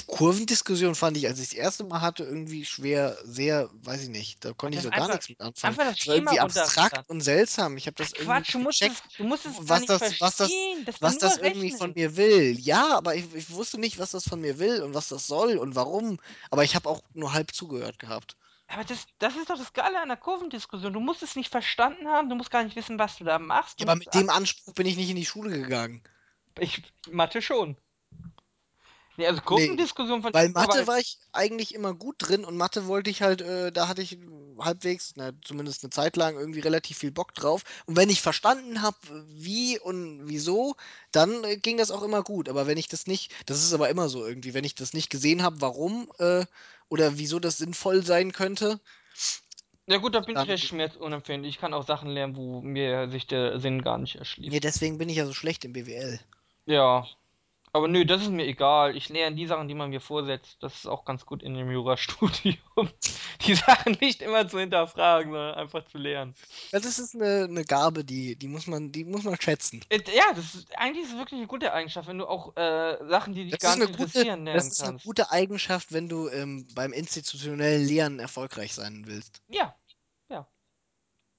Kurvendiskussion 0.06 0.94
fand 0.94 1.16
ich, 1.16 1.26
als 1.26 1.40
ich's 1.40 1.54
das 1.54 1.80
1. 1.80 1.88
Mal 1.88 2.00
hatte, 2.00 2.24
irgendwie 2.24 2.64
schwer 2.64 3.16
sehr 3.24 3.70
weiß 3.72 4.02
ich 4.04 4.08
nicht, 4.08 4.44
da 4.44 4.52
konnte 4.52 4.78
ich 4.78 4.84
so 4.84 4.90
gar 4.90 5.02
einfach 5.02 5.14
nix 5.14 5.28
mit 5.28 5.40
anfangen. 5.40 5.72
einfach 5.72 5.84
das 5.84 5.98
Das 5.98 6.06
war 6.06 6.14
Schema 6.14 6.32
irgendwie 6.32 6.60
abstrakt 6.60 7.10
und 7.10 7.20
seltsam. 7.20 7.76
Ich 7.76 7.86
habe 7.86 7.94
Ach 7.96 8.04
das 8.04 8.12
irgendwie 8.12 8.24
Quatsch, 8.26 8.54
du 8.54 8.58
musst 8.58 8.82
es 8.82 8.88
gecheckt, 8.88 9.18
du 9.18 9.24
musst 9.24 9.46
es 9.46 9.56
gar 9.56 9.68
was 9.68 9.86
das 9.86 10.00
was 10.02 10.18
das 10.18 10.36
verstehen, 10.36 10.84
das 10.84 11.02
was 11.02 11.18
das 11.18 11.36
irgendwie 11.38 11.70
von 11.72 11.92
mir 11.94 12.16
will. 12.16 12.58
Ja, 12.58 12.96
aber 12.96 13.14
ich 13.14 13.34
ich 13.34 13.50
wusste 13.50 13.78
nicht, 13.78 13.98
was 13.98 14.12
das 14.12 14.24
von 14.28 14.40
mir 14.40 14.58
will 14.58 14.82
und 14.82 14.94
was 14.94 15.08
das 15.08 15.26
soll 15.26 15.58
und 15.58 15.74
warum, 15.74 16.18
aber 16.50 16.64
ich 16.64 16.74
habe 16.74 16.88
auch 16.88 17.02
nur 17.12 17.32
halb 17.32 17.52
zugehört 17.52 17.98
gehabt. 17.98 18.36
Aber 18.68 18.84
das 18.84 19.06
das 19.18 19.36
ist 19.36 19.50
doch 19.50 19.58
das 19.58 19.72
Geile 19.72 20.00
an 20.00 20.08
der 20.08 20.16
Kurvendiskussion. 20.16 20.92
Du 20.92 21.00
musst 21.00 21.22
es 21.22 21.36
nicht 21.36 21.50
verstanden 21.50 22.08
haben, 22.08 22.28
du 22.28 22.34
musst 22.34 22.50
gar 22.50 22.64
nicht 22.64 22.76
wissen, 22.76 22.98
was 22.98 23.16
du 23.16 23.24
da 23.24 23.38
machst, 23.38 23.80
du 23.80 23.84
aber 23.84 23.96
mit 23.96 24.12
dem 24.14 24.30
Anspruch 24.30 24.74
bin 24.74 24.86
ich 24.86 24.96
nicht 24.96 25.10
in 25.10 25.16
die 25.16 25.26
Schule 25.26 25.50
gegangen. 25.50 26.02
Ich 26.58 26.82
Mathe 27.10 27.42
schon. 27.42 27.76
Ne, 29.18 29.26
also 29.28 29.40
Ne, 29.50 29.78
Kurvendiskussion 29.96 30.22
fand 30.22 30.36
ich 30.36 30.42
weil 30.42 30.48
Mathe 30.48 30.86
war 30.86 30.98
ich 30.98 31.18
eigentlich 31.32 31.74
immer 31.74 31.94
gut 31.94 32.16
drin 32.18 32.44
und 32.44 32.56
Mathe 32.56 32.86
wollte 32.86 33.10
ich 33.10 33.22
halt 33.22 33.40
äh, 33.42 33.70
da 33.72 33.88
hatte 33.88 34.02
ich 34.02 34.18
halbwegs, 34.58 35.12
na, 35.16 35.32
zumindest 35.44 35.82
'ne 35.84 35.90
Zeit 35.90 36.16
lang 36.16 36.36
irgendwie 36.36 36.60
relativ 36.60 36.98
viel 36.98 37.12
Bock 37.12 37.34
drauf. 37.34 37.62
Und 37.86 37.96
wenn 37.96 38.08
ich 38.10 38.22
verstanden 38.22 38.82
habe, 38.82 38.96
wie 39.28 39.78
und 39.78 40.22
wieso, 40.28 40.74
dann, 41.12 41.44
äh, 41.44 41.56
ging 41.58 41.76
das 41.76 41.90
auch 41.90 42.02
immer 42.02 42.22
gut. 42.22 42.48
Aber 42.48 42.66
wenn 42.66 42.78
ich 42.78 42.88
das 42.88 43.06
nicht 43.06 43.32
das 43.46 43.62
ist 43.62 43.74
aber 43.74 43.90
immer 43.90 44.08
so 44.08 44.26
irgendwie, 44.26 44.54
wenn 44.54 44.64
ich 44.64 44.74
das 44.74 44.92
nicht 44.94 45.10
gesehen 45.10 45.42
habe, 45.42 45.60
warum, 45.60 46.10
äh, 46.18 46.46
oder 46.88 47.18
wieso 47.18 47.38
das 47.40 47.58
sinnvoll 47.58 48.04
sein 48.04 48.32
könnte 48.32 48.80
Ja 49.88 49.98
gut, 49.98 50.14
da 50.14 50.20
bin 50.20 50.34
ich 50.36 50.46
recht 50.48 50.64
schmerzunempfindlich. 50.64 51.54
Ich 51.56 51.60
kann 51.60 51.72
auch 51.74 51.84
Sachen 51.86 52.08
lernen, 52.10 52.36
wo 52.36 52.60
mir 52.62 53.08
sich 53.08 53.26
der 53.26 53.58
Sinn 53.60 53.82
gar 53.82 53.98
nicht 53.98 54.16
erschließt. 54.16 54.60
deswegen 54.60 54.98
bin 54.98 55.08
ich 55.08 55.16
ja 55.16 55.26
so 55.26 55.32
schlecht 55.34 55.64
in 55.64 55.72
BWL. 55.72 56.20
Ja. 56.66 57.04
Aber 57.74 57.88
nö, 57.88 58.04
das 58.04 58.22
ist 58.22 58.30
mir 58.30 58.46
egal. 58.46 58.96
Ich 58.96 59.08
lerne 59.08 59.34
die 59.34 59.48
Sachen, 59.48 59.66
die 59.66 59.74
man 59.74 59.90
mir 59.90 60.00
vorsetzt. 60.00 60.58
Das 60.62 60.76
ist 60.76 60.86
auch 60.86 61.04
ganz 61.04 61.26
gut 61.26 61.42
in 61.42 61.54
dem 61.54 61.72
Jurastudium. 61.72 62.56
Die 63.44 63.54
Sachen 63.56 63.96
nicht 64.00 64.22
immer 64.22 64.48
zu 64.48 64.60
hinterfragen, 64.60 65.32
sondern 65.32 65.56
einfach 65.56 65.84
zu 65.86 65.98
lernen. 65.98 66.34
Das 66.70 66.86
ist 66.86 67.14
eine, 67.16 67.44
eine 67.44 67.64
Gabe, 67.64 68.04
die, 68.04 68.36
die 68.36 68.46
muss 68.46 68.68
man, 68.68 68.92
die 68.92 69.04
muss 69.04 69.24
man 69.24 69.38
schätzen. 69.40 69.80
Äh, 69.90 70.00
Ja, 70.14 70.32
das 70.34 70.54
ist 70.54 70.68
eigentlich 70.78 71.04
ist 71.04 71.12
es 71.12 71.18
wirklich 71.18 71.38
eine 71.38 71.48
gute 71.48 71.72
Eigenschaft, 71.72 72.08
wenn 72.08 72.18
du 72.18 72.26
auch 72.28 72.56
äh, 72.56 73.04
Sachen, 73.08 73.34
die 73.34 73.44
dich 73.44 73.58
Das 73.58 73.60
gar 73.60 73.76
nicht 73.76 73.88
eine 73.88 73.96
gute, 73.96 74.02
interessieren, 74.04 74.44
das 74.46 74.54
lernen 74.54 74.68
ist 74.70 74.80
eine 74.80 74.90
kannst. 74.92 75.04
gute 75.04 75.30
Eigenschaft, 75.32 75.92
wenn 75.92 76.08
du 76.08 76.28
ähm, 76.28 76.68
beim 76.74 76.92
institutionellen 76.92 77.86
Lernen 77.86 78.20
erfolgreich 78.20 78.72
sein 78.72 79.02
willst. 79.06 79.42
Ja, 79.48 79.74
ja, 80.30 80.46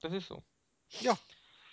das 0.02 0.12
ist 0.14 0.28
so. 0.28 0.44
Ja, 1.00 1.18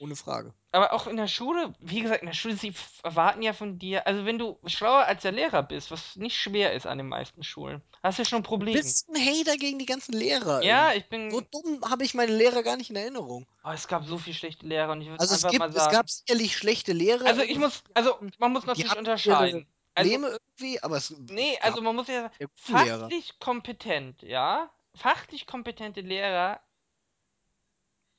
ohne 0.02 0.16
Frage. 0.16 0.54
Aber 0.72 0.92
auch 0.92 1.06
in 1.06 1.16
der 1.16 1.28
Schule, 1.28 1.74
wie 1.80 2.00
gesagt, 2.02 2.22
in 2.22 2.26
der 2.26 2.34
Schule, 2.34 2.56
sie 2.56 2.74
erwarten 3.02 3.42
ja 3.42 3.52
von 3.52 3.78
dir, 3.78 4.06
also 4.06 4.24
wenn 4.24 4.38
du 4.38 4.58
schlauer 4.66 5.04
als 5.04 5.22
der 5.22 5.32
Lehrer 5.32 5.62
bist, 5.62 5.90
was 5.90 6.16
nicht 6.16 6.36
schwer 6.36 6.72
ist 6.72 6.86
an 6.86 6.98
den 6.98 7.08
meisten 7.08 7.42
Schulen, 7.42 7.82
hast 8.02 8.18
du 8.18 8.22
ja 8.22 8.26
schon 8.28 8.38
ein 8.40 8.42
Du 8.56 8.66
bist 8.66 9.08
ein 9.10 9.16
Hater 9.16 9.58
gegen 9.58 9.78
die 9.78 9.84
ganzen 9.84 10.14
Lehrer 10.14 10.62
Ja, 10.62 10.64
irgendwie. 10.64 10.94
ich 10.94 11.08
So 11.28 11.40
bin. 11.40 11.46
dumm 11.50 11.82
habe 11.90 12.04
ich 12.04 12.14
meine 12.14 12.34
Lehrer 12.34 12.62
gar 12.62 12.78
nicht 12.78 12.88
in 12.88 12.96
Erinnerung. 12.96 13.46
Oh, 13.64 13.70
es 13.70 13.88
gab 13.88 14.04
so 14.04 14.18
viele 14.18 14.34
schlechte 14.34 14.66
Lehrer 14.66 14.92
und 14.92 15.00
ich 15.02 15.08
würde 15.08 15.20
Also 15.20 15.34
es 15.34 15.46
einfach 15.46 15.52
mal 15.54 15.70
gibt, 15.70 15.74
es 15.74 15.88
gab 15.88 16.08
sagen. 16.08 16.10
sicherlich 16.10 16.56
schlechte 16.56 16.92
Lehrer 16.92 17.24
Also 17.26 17.42
ich 17.42 17.58
muss, 17.58 17.82
also 17.94 18.18
man 18.38 18.52
muss 18.52 18.66
natürlich 18.66 18.96
unterscheiden. 18.96 19.66
Also, 19.94 20.18
Probleme 20.18 20.38
irgendwie, 20.58 20.82
aber 20.82 20.96
es 20.98 21.08
nee, 21.28 21.58
also 21.60 21.80
man 21.82 21.96
muss 21.96 22.08
ja 22.08 22.30
sagen, 22.30 22.46
gute 22.64 22.74
Lehrer. 22.74 23.12
fachlich 23.12 23.38
kompetent, 23.40 24.22
ja? 24.22 24.70
Fachlich 24.94 25.46
kompetente 25.46 26.00
Lehrer 26.00 26.60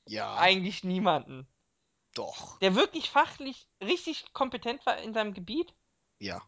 Ja, 0.06 0.34
eigentlich 0.36 0.84
niemanden. 0.84 1.48
Doch. 2.14 2.60
Der 2.60 2.76
wirklich 2.76 3.10
fachlich 3.10 3.68
richtig 3.82 4.34
kompetent 4.34 4.86
war 4.86 4.98
in 4.98 5.14
seinem 5.14 5.34
Gebiet? 5.34 5.74
Ja. 6.20 6.42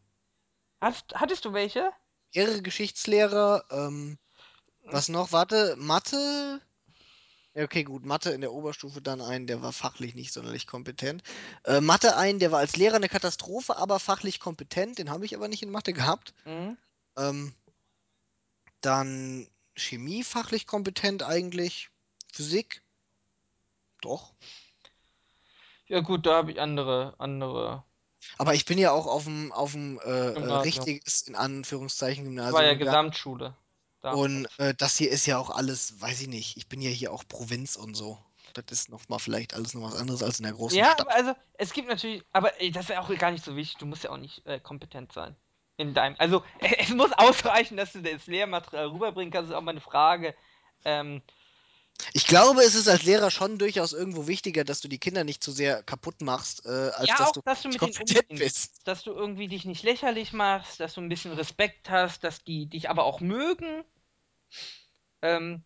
Hast, 0.81 1.13
hattest 1.15 1.45
du 1.45 1.53
welche? 1.53 1.91
Mehrere 2.33 2.61
Geschichtslehrer, 2.61 3.65
ähm, 3.71 4.17
was 4.83 5.09
noch? 5.09 5.31
Warte, 5.31 5.75
Mathe? 5.77 6.61
Ja, 7.53 7.63
okay, 7.63 7.83
gut, 7.83 8.05
Mathe 8.05 8.31
in 8.31 8.41
der 8.41 8.51
Oberstufe 8.51 9.01
dann 9.01 9.21
einen, 9.21 9.47
der 9.47 9.61
war 9.61 9.71
fachlich 9.71 10.13
nicht 10.13 10.33
sonderlich 10.33 10.67
kompetent. 10.67 11.23
Äh, 11.63 11.79
Mathe 11.79 12.17
einen, 12.17 12.39
der 12.39 12.51
war 12.51 12.59
als 12.59 12.75
Lehrer 12.75 12.97
eine 12.97 13.07
Katastrophe, 13.07 13.77
aber 13.77 13.99
fachlich 13.99 14.39
kompetent, 14.39 14.99
den 14.99 15.09
habe 15.09 15.25
ich 15.25 15.35
aber 15.35 15.47
nicht 15.47 15.63
in 15.63 15.71
Mathe 15.71 15.93
gehabt. 15.93 16.33
Mhm. 16.45 16.77
Ähm, 17.17 17.55
dann 18.81 19.47
Chemie 19.75 20.23
fachlich 20.23 20.67
kompetent 20.67 21.23
eigentlich. 21.23 21.89
Physik, 22.33 22.83
doch. 24.01 24.33
Ja 25.87 26.01
gut, 26.01 26.27
da 26.27 26.35
habe 26.35 26.51
ich 26.51 26.61
andere, 26.61 27.15
andere 27.17 27.83
Aber 28.37 28.53
ich 28.53 28.63
bin 28.65 28.77
ja 28.77 28.91
auch 28.91 29.07
auf 29.07 29.25
dem 29.25 29.51
auf 29.51 29.73
dem 29.73 29.99
äh, 29.99 30.29
äh, 30.31 30.35
Gymnasium. 30.35 30.55
richtiges, 30.55 31.23
in 31.23 31.35
Anführungszeichen, 31.35 32.23
Das 32.37 32.49
war 32.51 32.63
Gymnasium 32.63 32.63
ja 32.63 32.75
gegangen. 32.75 33.01
Gesamtschule 33.01 33.57
Und 34.07 34.47
damals. 34.47 34.57
äh, 34.57 34.73
das 34.75 34.97
hier 34.97 35.11
ist 35.11 35.25
ja 35.27 35.37
auch 35.37 35.49
alles, 35.51 36.01
weiß 36.01 36.21
ich 36.21 36.27
nicht, 36.27 36.57
ich 36.57 36.67
bin 36.69 36.81
ja 36.81 36.89
hier 36.89 37.11
auch 37.13 37.27
Provinz 37.27 37.75
und 37.75 37.93
so. 37.95 38.17
Das 38.53 38.65
ist 38.71 38.89
noch 38.89 39.07
mal 39.09 39.19
vielleicht 39.19 39.53
alles 39.53 39.73
noch 39.75 39.83
was 39.83 39.95
anderes 39.95 40.23
als 40.23 40.39
in 40.39 40.43
der 40.45 40.53
großen 40.53 40.83
Ja, 40.83 40.97
aber 40.99 41.11
Stadt. 41.11 41.13
also, 41.13 41.33
es 41.53 41.73
gibt 41.73 41.87
natürlich, 41.87 42.23
aber 42.31 42.59
ey, 42.59 42.71
das 42.71 42.85
ist 42.85 42.89
ja 42.89 43.01
auch 43.01 43.15
gar 43.17 43.31
nicht 43.31 43.43
so 43.45 43.55
wichtig. 43.55 43.77
Du 43.77 43.85
musst 43.85 44.03
ja 44.03 44.09
auch 44.11 44.17
nicht 44.17 44.45
äh, 44.45 44.59
kompetent 44.59 45.11
sein. 45.13 45.35
In 45.77 45.93
deinem, 45.93 46.15
also, 46.19 46.43
es 46.59 46.89
muss 46.89 47.11
ausreichen, 47.13 47.77
dass 47.77 47.93
du 47.93 48.01
das 48.01 48.27
Lehrmaterial 48.27 48.87
rüberbringen 48.87 49.31
kannst. 49.31 49.49
Das 49.49 49.55
ist 49.55 49.57
auch 49.57 49.61
mal 49.63 49.71
eine 49.71 49.81
Frage. 49.81 50.35
Ähm, 50.83 51.21
Ich 52.13 52.27
glaube, 52.27 52.61
es 52.61 52.75
ist 52.75 52.87
als 52.87 53.03
Lehrer 53.03 53.31
schon 53.31 53.57
durchaus 53.57 53.93
irgendwo 53.93 54.27
wichtiger, 54.27 54.63
dass 54.63 54.81
du 54.81 54.87
die 54.87 54.99
Kinder 54.99 55.23
nicht 55.23 55.43
zu 55.43 55.51
sehr 55.51 55.83
kaputt 55.83 56.21
machst, 56.21 56.65
äh, 56.65 56.69
als 56.69 57.07
ja, 57.07 57.15
dass 57.17 57.29
auch, 57.29 57.31
du 57.33 57.41
dass 57.43 57.61
du 57.61 57.69
mit 57.69 57.81
denen 57.81 57.93
kompetent 57.93 58.29
umgehen 58.29 58.45
bist. 58.45 58.87
Dass 58.87 59.03
du 59.03 59.11
irgendwie 59.11 59.47
dich 59.47 59.65
nicht 59.65 59.83
lächerlich 59.83 60.33
machst, 60.33 60.79
dass 60.79 60.93
du 60.93 61.01
ein 61.01 61.09
bisschen 61.09 61.33
Respekt 61.33 61.89
hast, 61.89 62.23
dass 62.23 62.43
die 62.43 62.67
dich 62.67 62.89
aber 62.89 63.05
auch 63.05 63.21
mögen. 63.21 63.83
Ähm, 65.21 65.63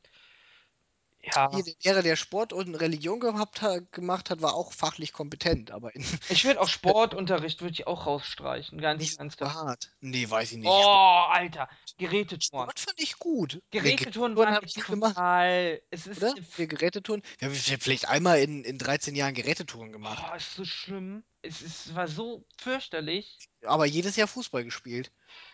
Hier, 1.22 1.32
ja, 1.34 1.50
der 1.50 1.76
Lehrer, 1.84 2.02
der 2.02 2.16
Sport 2.16 2.54
und 2.54 2.76
Religion 2.76 3.20
gehabt 3.20 3.62
gemacht 3.92 4.30
hat, 4.30 4.42
war 4.42 4.54
auch 4.54 4.72
fachlich 4.72 5.12
kompetent, 5.12 5.72
aber 5.72 5.92
ich 6.30 6.46
würde 6.46 6.62
auch 6.62 6.70
Sportunterricht 6.70 7.62
würde 7.62 7.74
ich 7.74 7.88
auch 7.88 8.06
rausstreichen, 8.06 8.80
ganz 8.80 9.02
nicht 9.02 9.14
so 9.14 9.20
ernsthaft. 9.20 9.56
hart. 9.56 9.92
Nee, 10.00 10.30
weiß 10.30 10.54
ich 10.54 10.58
nicht. 10.60 10.70
Oh, 10.70 11.26
Alter, 11.30 11.68
Gerätetouren. 11.98 12.70
Sport 12.70 12.80
fand 12.80 13.02
ich 13.02 13.20
gut. 13.20 13.62
Gerätetouren 13.72 14.38
waren 14.38 14.56
habe 14.56 14.66
ich 14.66 14.74
total. 14.74 15.82
Es 15.90 16.08
ist 16.08 16.24
Oder? 16.24 16.34
Wir 16.56 16.68
Gerätetouren? 16.68 17.22
Wir 17.38 17.50
haben 17.50 17.56
vielleicht 17.56 18.08
einmal 18.08 18.40
in, 18.40 18.64
in 18.64 18.78
13 18.78 19.14
Jahren 19.16 19.34
Gerätetouren 19.34 19.92
gemacht. 19.92 20.26
Oh, 20.32 20.36
ist 20.36 20.56
so 20.56 20.64
schlimm. 20.64 21.24
Es 21.42 21.62
ist, 21.62 21.96
war 21.96 22.08
so 22.08 22.46
fürchterlich. 22.58 23.38
Aber 23.66 23.86
jedes 23.86 24.16
Jahr 24.16 24.28
Fußball 24.28 24.64
gespielt. 24.64 25.12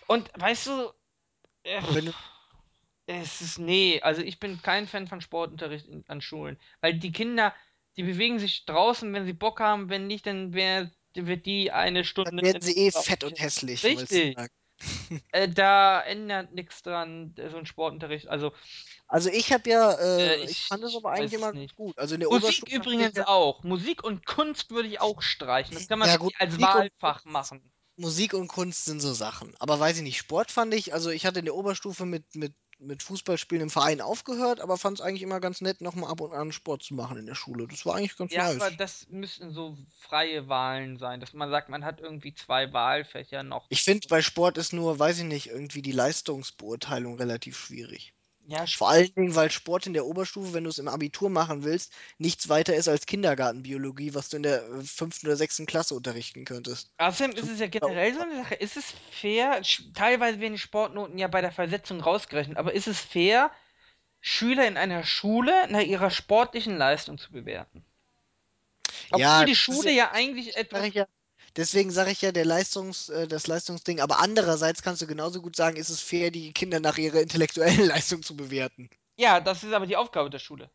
Und 0.08 0.30
weißt 0.36 0.68
du, 0.68 0.94
Wenn 1.64 2.06
du, 2.06 2.14
es 3.08 3.42
ist, 3.42 3.60
nee, 3.60 4.02
also 4.02 4.22
ich 4.22 4.40
bin 4.40 4.62
kein 4.62 4.88
Fan 4.88 5.08
von 5.08 5.22
Sportunterricht 5.22 5.88
in, 5.88 6.04
an 6.08 6.22
Schulen. 6.22 6.58
Weil 6.82 6.96
die 6.96 7.12
Kinder, 7.12 7.54
die 7.98 8.04
bewegen 8.04 8.40
sich 8.40 8.66
draußen, 8.66 9.12
wenn 9.14 9.26
sie 9.26 9.34
Bock 9.34 9.60
haben, 9.60 9.90
wenn 9.90 10.08
nicht, 10.08 10.26
dann 10.26 10.54
wär, 10.54 10.92
wird 11.14 11.46
die 11.46 11.72
eine 11.72 12.00
dann 12.00 12.06
Stunde 12.06 12.32
werden 12.32 12.46
in 12.46 12.54
der 12.54 12.62
sie 12.62 12.78
eh 12.78 12.92
fett 12.92 13.24
und 13.24 13.40
hässlich, 13.40 13.84
Richtig. 13.84 14.36
sagen. 14.36 14.54
Äh, 15.32 15.48
da 15.48 16.02
ändert 16.02 16.54
nichts 16.54 16.82
dran, 16.82 17.34
äh, 17.38 17.50
so 17.50 17.58
ein 17.58 17.66
Sportunterricht. 17.66 18.28
Also, 18.28 18.52
Also 19.08 19.30
ich 19.30 19.54
habe 19.54 19.70
ja, 19.70 19.94
äh, 19.94 20.36
äh, 20.36 20.44
ich 20.44 20.52
ich, 20.52 20.66
fand 20.66 20.84
das 20.84 20.96
aber 20.96 21.12
eigentlich 21.12 21.32
immer 21.34 21.54
nicht. 21.54 21.76
gut. 21.76 21.98
Also 21.98 22.16
in 22.16 22.20
der 22.20 22.30
Musik 22.30 22.44
Oberstufe 22.44 22.76
übrigens 22.76 23.16
ja, 23.16 23.28
auch. 23.28 23.64
Musik 23.64 24.04
und 24.04 24.26
Kunst 24.26 24.72
würde 24.72 24.90
ich 24.90 25.00
auch 25.00 25.22
streichen. 25.22 25.76
Das 25.76 25.88
kann 25.88 26.00
man 26.00 26.10
ja 26.10 26.18
gut, 26.18 26.34
als 26.40 26.58
Musik 26.58 26.68
Wahlfach 26.68 27.24
machen. 27.24 27.72
Musik 27.98 28.34
und 28.34 28.48
Kunst 28.48 28.86
sind 28.86 29.00
so 29.00 29.14
Sachen. 29.14 29.56
Aber 29.60 29.80
weiß 29.80 29.98
ich 29.98 30.04
nicht, 30.04 30.18
Sport 30.18 30.52
fand 30.52 30.74
ich, 30.74 30.94
also 30.94 31.10
ich 31.10 31.26
hatte 31.26 31.40
in 31.40 31.46
der 31.46 31.56
Oberstufe 31.56 32.06
mit, 32.06 32.36
mit, 32.36 32.54
mit 32.86 33.04
Fußballspielen 33.04 33.64
im 33.64 33.70
Verein 33.70 34.02
aufgehört, 34.02 34.60
aber 34.62 34.78
fand 34.78 35.00
es 35.00 35.06
eigentlich 35.06 35.22
immer 35.24 35.40
ganz 35.40 35.62
nett, 35.62 35.82
nochmal 35.82 36.12
ab 36.12 36.22
und 36.22 36.34
an 36.34 36.52
Sport 36.52 36.84
zu 36.84 36.94
machen 36.94 37.18
in 37.18 37.26
der 37.26 37.36
Schule. 37.36 37.68
Das 37.68 37.86
war 37.86 37.96
eigentlich 37.96 38.18
ganz 38.18 38.34
Ja, 38.34 38.50
aber 38.50 38.70
nice. 38.70 38.78
das 38.78 39.08
müssten 39.10 39.52
so 39.52 39.78
freie 40.00 40.48
Wahlen 40.48 40.98
sein, 40.98 41.20
dass 41.20 41.34
man 41.34 41.50
sagt, 41.50 41.70
man 41.70 41.86
hat 41.86 42.00
irgendwie 42.00 42.34
zwei 42.34 42.72
Wahlfächer 42.74 43.44
noch. 43.44 43.70
Ich 43.70 43.84
finde, 43.84 44.08
bei 44.08 44.24
Sport 44.24 44.58
ist 44.58 44.74
nur, 44.74 44.98
weiß 44.98 45.20
ich 45.20 45.24
nicht, 45.26 45.48
irgendwie 45.48 45.84
die 45.84 45.92
Leistungsbeurteilung 45.92 47.18
relativ 47.18 47.58
schwierig. 47.60 48.15
Ja, 48.48 48.66
Vor 48.76 48.90
allen 48.90 49.14
Dingen, 49.14 49.36
weil 49.36 49.50
Sport 49.52 49.88
in 49.88 49.94
der 49.94 50.06
Oberstufe, 50.06 50.54
wenn 50.54 50.64
du 50.66 50.70
es 50.70 50.78
im 50.78 50.88
Abitur 50.88 51.30
machen 51.30 51.64
willst, 51.64 51.94
nichts 52.20 52.48
weiter 52.50 52.76
ist 52.76 52.88
als 52.88 53.06
Kindergartenbiologie, 53.06 54.14
was 54.14 54.30
du 54.30 54.38
in 54.38 54.44
der 54.44 54.64
äh, 54.70 54.84
fünften 54.84 55.28
oder 55.28 55.36
sechsten 55.38 55.66
Klasse 55.66 55.96
unterrichten 55.96 56.46
könntest. 56.46 56.92
außerdem 56.98 57.38
ist 57.38 57.48
es 57.48 57.60
ja 57.62 57.68
uns 57.82 57.96
generell 57.96 58.14
so 58.14 58.20
eine 58.22 58.36
Sache. 58.36 58.56
Ist 58.56 58.76
es 58.78 58.92
fair? 59.10 59.64
sch- 59.64 59.94
Teilweise 59.94 60.40
werden 60.42 60.54
die 60.54 60.60
Sportnoten 60.60 61.18
ja 61.18 61.28
bei 61.30 61.40
der 61.42 61.52
Versetzung 61.54 62.02
rausgerechnet, 62.02 62.58
aber 62.58 62.74
ist 62.74 62.88
es 62.88 63.00
fair, 63.00 63.50
Schüler 64.22 64.68
in 64.68 64.78
einer 64.78 65.04
Schule 65.06 65.68
nach 65.70 65.82
ihrer 65.82 66.12
sportlichen 66.12 66.78
Leistung 66.78 67.18
zu 67.20 67.32
bewerten? 67.32 67.86
Obwohl 69.10 69.46
Ja, 69.46 69.46
die 69.46 69.56
das 69.68 69.78
ist 69.80 69.84
ja, 69.86 69.90
Schule 69.90 69.92
ja 69.92 70.12
eigentlich 70.12 70.56
sag 70.72 70.84
etwas. 70.84 70.86
ich 70.86 70.96
ja, 70.96 71.08
deswegen 71.56 71.92
sage 71.92 72.12
ich 72.12 72.22
ja, 72.22 72.32
der 72.32 72.46
Leistungs, 72.46 73.10
äh, 73.10 73.28
das 73.28 73.48
Leistungsding, 73.48 74.00
aber 74.00 74.20
andererseits 74.20 74.82
kannst 74.82 75.02
du 75.02 75.08
genauso 75.08 75.42
gut 75.42 75.56
sagen, 75.56 75.78
ist 75.78 75.90
es 75.90 76.02
fair, 76.02 76.32
die 76.32 76.54
Kinder 76.54 76.80
nach 76.80 76.98
ihrer 76.98 77.22
intellektuellen 77.22 77.86
Leistung 77.88 78.24
zu 78.24 78.36
bewerten. 78.36 78.90
Ja, 79.18 79.40
das 79.40 79.64
ist 79.64 79.74
aber 79.74 79.88
die 79.88 79.96
Aufgabe 79.96 80.30
der 80.30 80.40
Schule, 80.40 80.70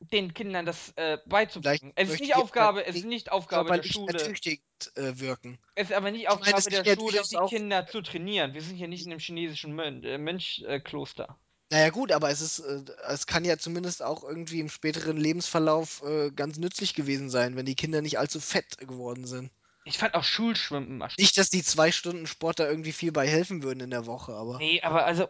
den 0.00 0.34
Kindern 0.34 0.66
das 0.66 0.92
äh, 0.96 1.18
beizubringen. 1.26 1.92
Es 1.94 2.10
ist 2.10 2.20
nicht 2.20 2.36
Aufgabe, 2.36 2.86
es 2.86 2.96
ist 2.96 3.04
nicht 3.04 3.32
Aufgabe 3.32 3.76
der 3.76 3.82
Schule, 3.82 4.16
äh, 4.16 5.18
wirken. 5.18 5.58
Es 5.74 5.90
ist 5.90 5.96
aber 5.96 6.10
nicht 6.10 6.22
Ich 6.22 6.28
meine, 6.28 6.56
Aufgabe 6.56 6.70
der 6.70 6.84
ja 6.84 6.94
Schule, 6.94 7.22
die 7.30 7.56
Kinder 7.56 7.86
zu 7.86 8.02
trainieren. 8.02 8.54
Wir 8.54 8.62
sind 8.62 8.76
hier 8.76 8.88
nicht 8.88 9.06
in 9.06 9.12
einem 9.12 9.20
chinesischen 9.20 9.78
äh, 9.78 10.18
Mönchkloster. 10.18 11.38
Na 11.70 11.80
ja 11.80 11.90
gut, 11.90 12.12
aber 12.12 12.30
es 12.30 12.40
ist, 12.40 12.60
äh, 12.60 12.82
es 13.08 13.26
kann 13.26 13.44
ja 13.44 13.58
zumindest 13.58 14.02
auch 14.02 14.24
irgendwie 14.24 14.60
im 14.60 14.70
späteren 14.70 15.16
Lebensverlauf 15.16 16.02
äh, 16.02 16.30
ganz 16.30 16.58
nützlich 16.58 16.94
gewesen 16.94 17.28
sein, 17.28 17.56
wenn 17.56 17.66
die 17.66 17.74
Kinder 17.74 18.00
nicht 18.00 18.18
allzu 18.18 18.40
fett 18.40 18.78
geworden 18.78 19.26
sind. 19.26 19.50
Ich 19.88 19.98
fand 19.98 20.14
auch 20.14 20.24
Schulschwimmen 20.24 20.88
immer. 20.88 21.08
Nicht, 21.18 21.38
dass 21.38 21.50
die 21.50 21.62
zwei 21.62 21.92
Stunden 21.92 22.26
Sport 22.26 22.60
da 22.60 22.68
irgendwie 22.68 22.92
viel 22.92 23.10
bei 23.10 23.26
helfen 23.26 23.62
würden 23.62 23.80
in 23.80 23.90
der 23.90 24.06
Woche, 24.06 24.32
aber 24.32 24.58
Nee, 24.58 24.82
aber 24.82 25.06
also, 25.06 25.28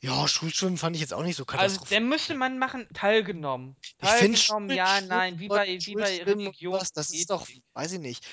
ja, 0.00 0.26
Schulschwimmen 0.28 0.78
fand 0.78 0.96
ich 0.96 1.02
jetzt 1.02 1.12
auch 1.12 1.22
nicht 1.22 1.36
so 1.36 1.44
also, 1.44 1.80
katastrophal. 1.80 1.88
der 1.90 2.00
müsste 2.00 2.34
man 2.34 2.58
machen, 2.58 2.88
teilgenommen. 2.94 3.76
Ich 4.00 4.08
finde 4.08 4.38
Teilgenommen, 4.38 4.70
Schul 4.70 4.76
ja, 4.76 5.00
nein, 5.02 5.38
wie 5.38 5.48
bei, 5.48 5.78
wie 5.80 5.94
bei 5.94 6.22
Religion 6.22 6.74
sowas, 6.74 6.92
das 6.92 7.10
ist 7.10 7.30
doch, 7.30 7.46
weiß 7.74 7.92
ich 7.92 8.00
nicht, 8.00 8.26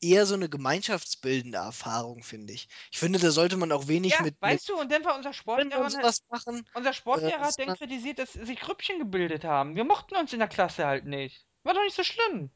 eher 0.00 0.26
so 0.26 0.34
eine 0.34 0.48
gemeinschaftsbildende 0.48 1.58
Erfahrung, 1.58 2.22
finde 2.22 2.52
ich. 2.52 2.68
Ich 2.90 2.98
finde, 2.98 3.18
da 3.18 3.30
sollte 3.30 3.56
man 3.56 3.72
auch 3.72 3.88
wenig 3.88 4.12
Ja, 4.12 4.22
mit, 4.22 4.34
mit 4.34 4.42
weißt 4.42 4.68
du, 4.68 4.76
und 4.78 4.90
dann 4.90 5.04
war 5.04 5.16
unser 5.16 5.32
Sportlehrer, 5.32 5.90
sowas 5.90 6.22
machen, 6.30 6.66
unser 6.74 6.90
äh, 6.90 6.94
Sportlehrer 6.94 7.40
hat 7.40 7.42
dann 7.42 7.50
sondern, 7.50 7.76
kritisiert, 7.76 8.18
dass 8.18 8.32
sich 8.32 8.60
Grüppchen 8.60 8.98
gebildet 8.98 9.44
haben. 9.44 9.76
Wir 9.76 9.84
mochten 9.84 10.16
uns 10.16 10.32
in 10.32 10.38
der 10.38 10.48
Klasse 10.48 10.86
halt 10.86 11.06
nicht. 11.06 11.44
War 11.64 11.74
doch 11.74 11.82
nicht 11.82 11.96
so 11.96 12.04
schlimm. 12.04 12.50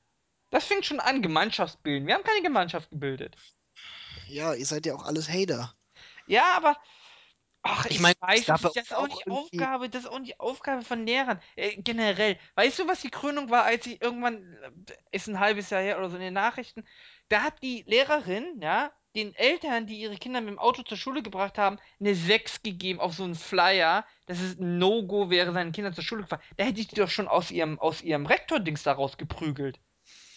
Das 0.50 0.64
fing 0.66 0.82
schon 0.82 0.98
an, 1.00 1.22
Gemeinschaftsbilden. 1.22 2.06
Wir 2.08 2.14
haben 2.14 2.24
keine 2.24 2.42
Gemeinschaft 2.42 2.90
gebildet. 2.90 3.36
ja, 4.26 4.54
ihr 4.54 4.66
seid 4.66 4.86
ja 4.86 4.94
auch 4.94 5.04
alles 5.04 5.28
Hater. 5.28 5.74
Ja, 6.26 6.56
aber 6.56 6.76
Ach, 7.62 7.86
Ich 7.86 7.96
ich 7.96 7.98
meine, 8.00 8.14
weiß, 8.20 8.46
das 8.46 8.76
ist 8.76 8.94
auch 8.94 9.08
auch 9.08 9.08
nicht 9.08 9.26
irgendwie. 9.26 9.66
Aufgabe, 9.66 9.88
das 9.90 10.04
ist 10.04 10.08
auch 10.10 10.20
nicht 10.20 10.38
Aufgabe 10.40 10.82
von 10.82 11.04
Lehrern. 11.04 11.40
Äh, 11.56 11.76
generell. 11.82 12.38
Weißt 12.54 12.78
du, 12.78 12.86
was 12.86 13.00
die 13.00 13.10
Krönung 13.10 13.50
war, 13.50 13.64
als 13.64 13.86
ich 13.86 14.00
irgendwann, 14.00 14.54
äh, 14.62 14.70
ist 15.10 15.26
ein 15.28 15.40
halbes 15.40 15.70
Jahr 15.70 15.82
her 15.82 15.98
oder 15.98 16.08
so 16.10 16.16
in 16.16 16.22
den 16.22 16.34
Nachrichten, 16.34 16.84
da 17.28 17.42
hat 17.42 17.62
die 17.62 17.82
Lehrerin, 17.86 18.60
ja, 18.62 18.92
den 19.16 19.34
Eltern, 19.34 19.86
die 19.86 19.98
ihre 20.00 20.16
Kinder 20.16 20.40
mit 20.40 20.50
dem 20.50 20.58
Auto 20.60 20.82
zur 20.82 20.96
Schule 20.98 21.22
gebracht 21.22 21.58
haben, 21.58 21.78
eine 21.98 22.14
6 22.14 22.62
gegeben 22.62 23.00
auf 23.00 23.14
so 23.14 23.24
einen 23.24 23.34
Flyer, 23.34 24.06
dass 24.26 24.40
es 24.40 24.58
ein 24.60 24.78
No-Go 24.78 25.30
wäre, 25.30 25.52
seinen 25.52 25.72
Kindern 25.72 25.94
zur 25.94 26.04
Schule 26.04 26.22
gefahren. 26.22 26.42
Da 26.56 26.64
hätte 26.64 26.80
ich 26.80 26.88
die 26.88 26.94
doch 26.96 27.10
schon 27.10 27.26
aus 27.28 27.50
ihrem, 27.50 27.78
aus 27.80 28.02
ihrem 28.02 28.26
Rektor-Dings 28.26 28.82
daraus 28.84 29.16
geprügelt. 29.16 29.80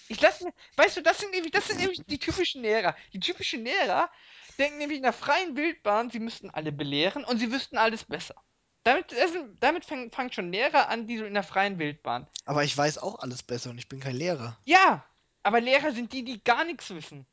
Ich 0.10 0.20
lass 0.22 0.42
mir, 0.42 0.52
weißt 0.76 0.98
du, 0.98 1.02
das 1.02 1.20
sind 1.20 1.32
nämlich, 1.32 1.52
das 1.52 1.68
sind 1.68 1.80
nämlich 1.80 2.02
die 2.08 2.18
typischen 2.18 2.64
Lehrer. 2.64 2.96
Die 3.14 3.20
typischen 3.20 3.64
Lehrer 3.64 4.10
denken 4.58 4.80
nämlich 4.80 4.98
in 4.98 5.04
der 5.04 5.14
freien 5.14 5.56
Wildbahn, 5.56 6.10
sie 6.10 6.20
müssten 6.20 6.50
alle 6.50 6.72
belehren 6.72 7.24
und 7.24 7.38
sie 7.38 7.52
wüssten 7.52 7.78
alles 7.78 8.04
besser. 8.06 8.36
Damit, 8.84 9.14
damit 9.60 9.86
fangen, 9.86 10.12
fangen 10.12 10.32
schon 10.32 10.52
Lehrer 10.52 10.90
an, 10.90 11.06
die 11.06 11.20
so 11.20 11.26
in 11.26 11.36
der 11.36 11.44
freien 11.44 11.78
Wildbahn. 11.78 12.28
Aber 12.46 12.64
ich 12.64 12.76
weiß 12.76 12.98
auch 12.98 13.20
alles 13.20 13.44
besser 13.44 13.70
und 13.70 13.78
ich 13.78 13.88
bin 13.88 14.00
kein 14.00 14.16
Lehrer. 14.16 14.58
Ja, 14.66 15.06
aber 15.44 15.62
Lehrer 15.62 15.92
sind 15.92 16.12
die, 16.12 16.24
die 16.24 16.44
gar 16.44 16.64
nichts 16.64 16.90
wissen. 16.90 17.28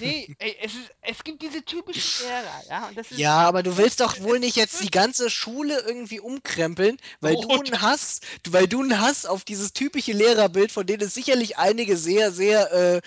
Nee, 0.00 0.34
ey, 0.38 0.56
es 0.60 0.74
ist, 0.74 0.90
es 1.02 1.24
gibt 1.24 1.42
diese 1.42 1.64
typischen 1.64 2.26
Lehrer, 2.26 2.64
ja, 2.68 2.90
ist 2.94 3.10
Ja, 3.12 3.36
aber 3.36 3.62
du 3.62 3.76
willst 3.76 4.00
doch 4.00 4.20
wohl 4.20 4.38
nicht 4.38 4.56
ist 4.56 4.56
jetzt 4.56 4.82
die 4.82 4.90
ganze 4.90 5.30
Schule 5.30 5.80
irgendwie 5.80 6.20
umkrempeln, 6.20 6.98
weil 7.20 7.36
Oh, 7.36 7.42
du 7.42 7.60
einen 7.60 7.82
Hass, 7.82 8.20
weil 8.48 8.66
du 8.66 8.82
einen 8.82 9.00
Hass 9.00 9.26
auf 9.26 9.44
dieses 9.44 9.72
typische 9.72 10.12
Lehrerbild, 10.12 10.72
von 10.72 10.86
denen 10.86 11.02
es 11.02 11.14
sicherlich 11.14 11.58
einige 11.58 11.96
sehr, 11.96 12.32
sehr 12.32 12.72
äh, 12.72 13.00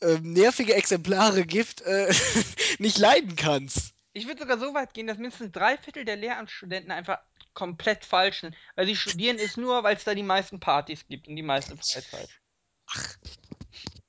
äh, 0.00 0.18
nervige 0.20 0.74
Exemplare 0.74 1.44
gibt, 1.44 1.82
äh, 1.82 2.12
nicht 2.78 2.98
leiden 2.98 3.36
kannst. 3.36 3.94
ich 4.12 4.26
würde 4.26 4.40
sogar 4.40 4.58
so 4.58 4.74
weit 4.74 4.94
gehen, 4.94 5.06
dass 5.06 5.18
mindestens 5.18 5.52
drei 5.52 5.78
Viertel 5.78 6.04
der 6.04 6.16
Lehramtsstudenten 6.16 6.90
einfach 6.90 7.18
komplett 7.54 8.04
falsch 8.04 8.40
sind. 8.42 8.54
Weil 8.74 8.86
sie 8.86 8.96
studieren 8.96 9.38
es 9.38 9.56
nur, 9.56 9.82
weil 9.82 9.96
es 9.96 10.04
da 10.04 10.14
die 10.14 10.22
meisten 10.22 10.60
Partys 10.60 11.06
gibt 11.06 11.28
und 11.28 11.36
die 11.36 11.42
meiste 11.42 11.76
Freizeit. 11.76 12.28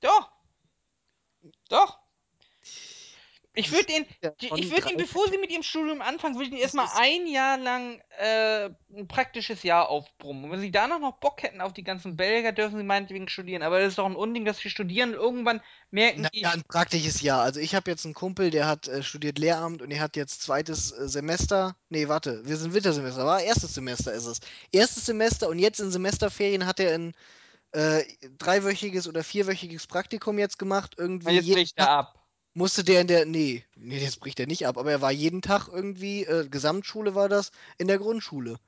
Doch, 0.01 0.31
doch. 1.69 2.04
Ich 3.55 3.71
würde 3.71 3.85
den, 3.85 4.05
Ja, 4.21 4.31
ich 4.39 4.71
würde 4.71 4.91
ihn, 4.91 4.97
bevor 4.97 5.27
sie 5.29 5.37
mit 5.37 5.51
ihrem 5.51 5.63
Studium 5.63 6.01
anfangen, 6.01 6.35
würde 6.35 6.47
ich 6.47 6.51
ihn 6.51 6.57
erstmal 6.57 6.87
ein 6.95 7.27
Jahr 7.27 7.57
lang 7.57 8.01
äh, 8.19 8.69
ein 8.95 9.07
praktisches 9.07 9.63
Jahr 9.63 9.89
aufbrummen. 9.89 10.45
Und 10.45 10.51
wenn 10.51 10.59
sie 10.59 10.71
danach 10.71 10.99
noch 10.99 11.17
Bock 11.19 11.41
hätten 11.43 11.61
auf 11.61 11.73
die 11.73 11.83
ganzen 11.83 12.15
Belgier, 12.15 12.51
dürfen 12.51 12.77
sie 12.77 12.83
meinetwegen 12.83 13.27
studieren. 13.27 13.63
Aber 13.63 13.79
das 13.79 13.89
ist 13.89 13.97
doch 13.97 14.05
ein 14.05 14.15
Unding, 14.15 14.45
dass 14.45 14.57
sie 14.57 14.69
studieren 14.69 15.11
und 15.11 15.15
irgendwann 15.15 15.61
merken 15.91 16.27
die, 16.33 16.41
naja, 16.41 16.53
ein 16.53 16.63
praktisches 16.63 17.21
Jahr. 17.21 17.41
Also 17.41 17.59
ich 17.59 17.75
habe 17.75 17.89
jetzt 17.89 18.05
einen 18.05 18.13
Kumpel, 18.13 18.51
der 18.51 18.67
hat 18.67 18.87
äh, 18.87 19.03
studiert 19.03 19.39
Lehramt 19.39 19.81
und 19.81 19.91
er 19.91 20.01
hat 20.01 20.15
jetzt 20.15 20.41
zweites 20.41 20.91
äh, 20.91 21.07
Semester. 21.07 21.75
Nee, 21.89 22.07
warte, 22.07 22.45
wir 22.45 22.57
sind 22.57 22.73
Wintersemester, 22.73 23.25
war 23.25 23.41
erstes 23.41 23.73
Semester 23.73 24.13
ist 24.13 24.25
es. 24.25 24.39
Erstes 24.71 25.05
Semester 25.05 25.49
und 25.49 25.59
jetzt 25.59 25.79
in 25.79 25.91
Semesterferien 25.91 26.65
hat 26.65 26.79
er 26.79 26.93
ein 26.95 27.13
äh, 27.71 28.03
dreiwöchiges 28.37 29.07
oder 29.07 29.23
vierwöchiges 29.23 29.87
Praktikum 29.87 30.39
jetzt 30.39 30.57
gemacht. 30.57 30.97
und 30.97 31.05
Irgendwie 31.05 31.35
jetzt 31.35 31.45
jeden 31.45 31.57
bricht 31.57 31.77
er 31.77 31.89
ab. 31.89 32.24
Musste 32.55 32.83
der 32.83 33.01
in 33.01 33.07
der, 33.07 33.25
nee, 33.25 33.65
nee, 33.75 33.99
jetzt 33.99 34.19
bricht 34.19 34.39
er 34.39 34.47
nicht 34.47 34.65
ab, 34.67 34.77
aber 34.77 34.91
er 34.91 35.01
war 35.01 35.11
jeden 35.11 35.41
Tag 35.41 35.67
irgendwie, 35.67 36.23
äh, 36.25 36.47
Gesamtschule 36.49 37.15
war 37.15 37.29
das, 37.29 37.51
in 37.77 37.87
der 37.87 37.99
Grundschule 37.99 38.59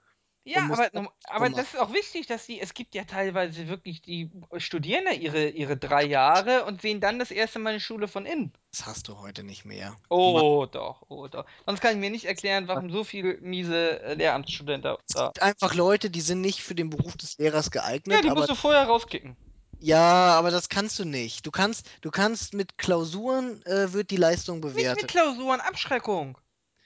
Ja, 0.45 0.69
aber, 0.71 0.89
aber 1.25 1.49
das 1.49 1.73
ist 1.73 1.79
auch 1.79 1.91
wichtig, 1.93 2.25
dass 2.27 2.45
sie, 2.45 2.59
es 2.61 2.73
gibt 2.73 2.95
ja 2.95 3.03
teilweise 3.03 3.67
wirklich, 3.67 4.01
die 4.01 4.31
studieren 4.57 5.03
ja 5.05 5.11
ihre, 5.11 5.49
ihre 5.49 5.75
drei 5.77 6.05
Jahre 6.05 6.63
und 6.65 6.81
sehen 6.81 7.01
dann 7.01 7.19
das 7.19 7.31
erste 7.31 7.59
Mal 7.59 7.73
die 7.73 7.81
Schule 7.81 8.07
von 8.07 8.25
innen. 8.25 8.53
Das 8.71 8.85
hast 8.85 9.07
du 9.09 9.17
heute 9.19 9.43
nicht 9.43 9.65
mehr. 9.65 9.99
Mann, 10.23 10.43
Oh, 10.49 10.65
doch, 10.71 11.03
oh, 11.09 11.27
doch. 11.27 11.45
Sonst 11.65 11.81
kann 11.81 11.91
ich 11.93 11.97
mir 11.99 12.09
nicht 12.09 12.25
erklären, 12.25 12.67
warum 12.69 12.89
so 12.89 13.03
viele 13.03 13.38
miese 13.41 14.01
äh, 14.01 14.13
Lehramtsstudenten 14.13 14.95
es 15.09 15.15
da. 15.15 15.25
gibt 15.25 15.41
einfach 15.41 15.73
Leute, 15.73 16.09
die 16.09 16.21
sind 16.21 16.41
nicht 16.41 16.61
für 16.63 16.75
den 16.75 16.89
Beruf 16.89 17.17
des 17.17 17.38
Lehrers 17.38 17.71
Ja, 17.71 17.71
geeignet, 17.71 18.23
die 18.23 18.31
musst 18.31 18.49
du 18.49 18.55
vorher 18.55 18.85
rauskicken. 18.85 19.38
Ja, 19.80 20.38
aber 20.38 20.51
das 20.51 20.69
kannst 20.69 20.99
du 20.99 21.05
nicht. 21.05 21.45
Du 21.45 21.51
kannst, 21.51 21.88
du 22.01 22.11
kannst 22.11 22.53
mit 22.53 22.78
Klausuren 22.78 23.63
äh, 23.65 23.93
wird 23.93 24.11
die 24.11 24.17
Leistung 24.17 24.57
Nicht 24.57 24.65
mit 24.65 24.75
bewertet. 24.75 25.07
Klausuren, 25.09 25.59
Abschreckung. 25.59 26.38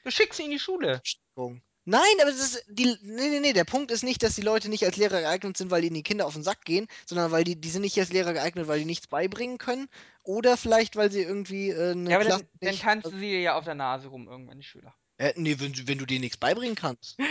Du 0.03 0.11
schickst 0.11 0.37
sie 0.37 0.43
in 0.45 0.51
die 0.51 0.59
Schule. 0.59 0.97
Abschreckung. 0.97 1.61
Nein, 1.85 2.01
aber 2.21 2.29
das 2.29 2.39
ist 2.39 2.65
die, 2.69 2.95
nee, 3.01 3.29
nee, 3.29 3.39
nee, 3.39 3.53
der 3.53 3.63
Punkt 3.63 3.89
ist 3.89 4.03
nicht, 4.03 4.21
dass 4.21 4.35
die 4.35 4.41
Leute 4.43 4.69
nicht 4.69 4.85
als 4.85 4.97
Lehrer 4.97 5.21
geeignet 5.21 5.57
sind, 5.57 5.71
weil 5.71 5.83
ihnen 5.83 5.95
die 5.95 6.03
Kinder 6.03 6.27
auf 6.27 6.33
den 6.33 6.43
Sack 6.43 6.63
gehen, 6.63 6.87
sondern 7.07 7.31
weil 7.31 7.43
die, 7.43 7.59
die 7.59 7.69
sind 7.69 7.81
nicht 7.81 7.97
als 7.97 8.11
Lehrer 8.11 8.33
geeignet, 8.33 8.67
weil 8.67 8.79
die 8.79 8.85
nichts 8.85 9.07
beibringen 9.07 9.57
können 9.57 9.87
oder 10.21 10.57
vielleicht, 10.57 10.95
weil 10.95 11.11
sie 11.11 11.23
irgendwie 11.23 11.71
äh, 11.71 11.87
Ja, 11.87 11.91
eine 11.91 12.15
aber 12.15 12.25
Klasse 12.25 12.43
dann, 12.43 12.49
dann 12.61 12.69
nicht. 12.69 12.83
tanzen 12.83 13.19
sie 13.19 13.41
ja 13.41 13.55
auf 13.55 13.65
der 13.65 13.73
Nase 13.73 14.09
rum, 14.09 14.27
irgendwann 14.27 14.59
die 14.59 14.63
Schüler. 14.63 14.93
Äh, 15.17 15.33
nee, 15.37 15.55
wenn, 15.59 15.87
wenn 15.87 15.97
du 15.97 16.05
denen 16.05 16.21
nichts 16.21 16.37
beibringen 16.37 16.75
kannst. 16.75 17.17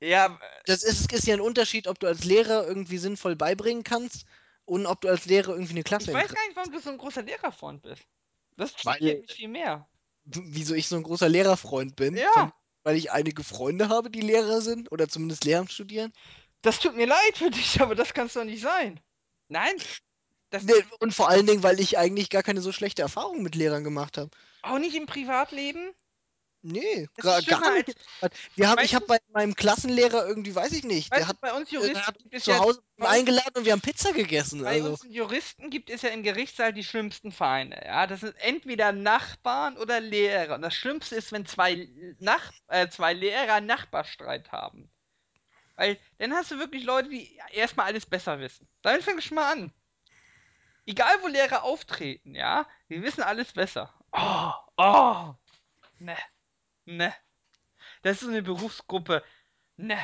Ja, 0.00 0.38
Das 0.66 0.82
ist, 0.82 1.10
ist 1.14 1.26
ja 1.26 1.32
ein 1.32 1.40
Unterschied, 1.40 1.86
ob 1.86 1.98
du 1.98 2.06
als 2.06 2.24
Lehrer 2.24 2.66
irgendwie 2.66 2.98
sinnvoll 2.98 3.36
beibringen 3.36 3.84
kannst 3.84 4.26
und 4.66 4.86
ob 4.86 5.00
du 5.00 5.08
als 5.08 5.26
Lehrer 5.26 5.52
irgendwie 5.52 5.72
eine 5.72 5.80
ich 5.80 5.84
Klasse 5.84 6.10
im 6.10 6.16
weiß 6.16 6.32
gar 6.34 6.46
nicht, 6.46 6.56
warum 6.56 6.72
du 6.72 6.80
so 6.80 6.90
ein 6.90 6.98
großer 6.98 7.22
Lehrerfreund 7.22 7.82
bist. 7.82 8.02
Das 8.56 8.72
Weil, 8.84 9.00
mich 9.20 9.32
viel 9.32 9.48
mehr. 9.48 9.88
wieso 10.24 10.74
ich 10.74 10.88
so 10.88 10.96
ein 10.96 11.02
großer 11.02 11.28
Lehrerfreund 11.28 11.96
bin, 11.96 12.16
Ja, 12.16 12.30
von, 12.32 12.52
weil 12.84 12.96
ich 12.96 13.10
einige 13.12 13.42
Freunde 13.44 13.88
habe, 13.88 14.10
die 14.10 14.20
Lehrer 14.20 14.60
sind 14.60 14.90
oder 14.92 15.08
zumindest 15.08 15.44
Lehramt 15.44 15.72
studieren. 15.72 16.12
das 16.62 16.78
tut 16.78 16.96
mir 16.96 17.06
leid 17.06 17.36
für 17.36 17.50
dich, 17.50 17.80
aber 17.80 17.94
das 17.94 18.14
kann's 18.14 18.34
doch 18.34 18.44
nicht 18.44 18.62
sein. 18.62 19.00
Nein, 19.48 19.76
Nee, 20.62 20.84
und 21.00 21.12
vor 21.12 21.28
allen 21.28 21.46
Dingen, 21.46 21.62
weil 21.64 21.80
ich 21.80 21.98
eigentlich 21.98 22.30
gar 22.30 22.42
keine 22.44 22.60
so 22.60 22.70
schlechte 22.70 23.02
Erfahrung 23.02 23.42
mit 23.42 23.56
Lehrern 23.56 23.82
gemacht 23.82 24.18
habe. 24.18 24.30
auch 24.62 24.78
nicht 24.78 24.94
im 24.94 25.06
Privatleben. 25.06 25.92
Nee, 26.66 27.06
gar 27.20 27.42
schlimmer 27.42 27.72
nicht. 27.72 27.94
Wir 28.54 28.70
haben, 28.70 28.82
ich 28.82 28.94
habe 28.94 29.04
du, 29.04 29.12
bei 29.12 29.18
meinem 29.34 29.54
Klassenlehrer 29.54 30.26
irgendwie, 30.26 30.54
weiß 30.54 30.72
ich 30.72 30.84
nicht, 30.84 31.12
der 31.12 31.20
du, 31.20 31.28
hat, 31.28 31.40
bei 31.42 31.52
uns 31.52 31.70
Juristen 31.70 32.06
hat 32.06 32.16
zu 32.38 32.50
ja, 32.50 32.58
Hause 32.58 32.82
eingeladen 33.00 33.52
und 33.56 33.66
wir 33.66 33.72
haben 33.72 33.82
Pizza 33.82 34.12
gegessen. 34.12 34.62
Bei 34.62 34.76
Also, 34.76 34.92
uns 34.92 35.04
Juristen 35.06 35.68
gibt 35.68 35.90
es 35.90 36.00
ja 36.00 36.08
im 36.08 36.22
Gerichtssaal 36.22 36.72
die 36.72 36.82
schlimmsten 36.82 37.32
Feinde. 37.32 37.82
Ja, 37.84 38.06
das 38.06 38.20
sind 38.20 38.34
entweder 38.38 38.92
Nachbarn 38.92 39.76
oder 39.76 40.00
Lehrer. 40.00 40.54
Und 40.54 40.62
das 40.62 40.74
Schlimmste 40.74 41.16
ist, 41.16 41.32
wenn 41.32 41.44
zwei, 41.44 41.86
Nach 42.18 42.50
äh, 42.68 42.88
zwei 42.88 43.12
Lehrer 43.12 43.60
Nachbarstreit 43.60 44.50
haben. 44.50 44.90
Weil 45.76 45.98
dann 46.16 46.32
hast 46.32 46.50
du 46.50 46.58
wirklich 46.58 46.84
Leute, 46.84 47.10
die 47.10 47.38
erstmal 47.52 47.86
alles 47.86 48.06
besser 48.06 48.40
wissen. 48.40 48.66
Damit 48.80 49.02
fängt 49.02 49.18
es 49.18 49.26
schon 49.26 49.34
mal 49.34 49.52
an. 49.52 49.72
Egal, 50.86 51.14
wo 51.20 51.28
Lehrer 51.28 51.62
auftreten, 51.62 52.34
ja, 52.34 52.66
die 52.88 53.02
wissen 53.02 53.22
alles 53.22 53.52
besser. 53.52 53.92
Oh, 54.12 54.52
oh, 54.78 55.34
ne, 55.98 56.16
ne. 56.86 57.14
Das 58.02 58.22
ist 58.22 58.28
eine 58.28 58.42
Berufsgruppe. 58.42 59.22
Ne, 59.76 59.98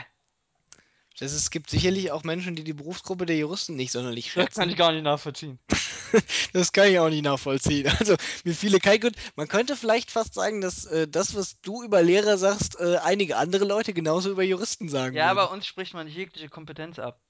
das, 1.21 1.33
es 1.33 1.51
gibt 1.51 1.69
sicherlich 1.69 2.11
auch 2.13 2.25
Menschen, 2.25 2.57
die 2.57 2.65
die 2.65 2.73
Berufsgruppe 2.73 3.27
der 3.27 3.37
Juristen 3.37 3.77
nicht 3.77 3.93
sonderlich 3.93 4.33
das 4.33 4.55
kann 4.55 4.69
schätzen. 4.69 4.71
ich 4.71 4.77
gar 4.77 4.93
nicht 4.93 5.03
nachvollziehen. 5.03 5.59
Das 6.53 6.73
kann 6.73 6.89
ich 6.89 6.99
auch 6.99 7.09
nicht 7.09 7.23
nachvollziehen. 7.23 7.87
Also, 8.01 8.17
mir 8.43 8.53
fiele 8.53 8.81
kein 8.81 8.99
gut. 8.99 9.13
Man 9.37 9.47
könnte 9.47 9.77
vielleicht 9.77 10.11
fast 10.11 10.35
sagen, 10.35 10.61
dass 10.61 10.85
äh, 10.87 11.07
das, 11.07 11.37
was 11.37 11.61
du 11.61 11.85
über 11.85 12.03
Lehrer 12.03 12.37
sagst, 12.37 12.81
äh, 12.81 12.97
einige 12.97 13.37
andere 13.37 13.65
Leute 13.65 13.93
genauso 13.95 14.29
über 14.29 14.43
Juristen 14.43 14.89
sagen 14.89 15.15
Ja, 15.15 15.33
bei 15.35 15.43
würden. 15.43 15.53
uns 15.53 15.67
spricht 15.67 15.95
man 15.95 16.09
jegliche 16.09 16.49
Kompetenz 16.49 16.99
ab. 16.99 17.21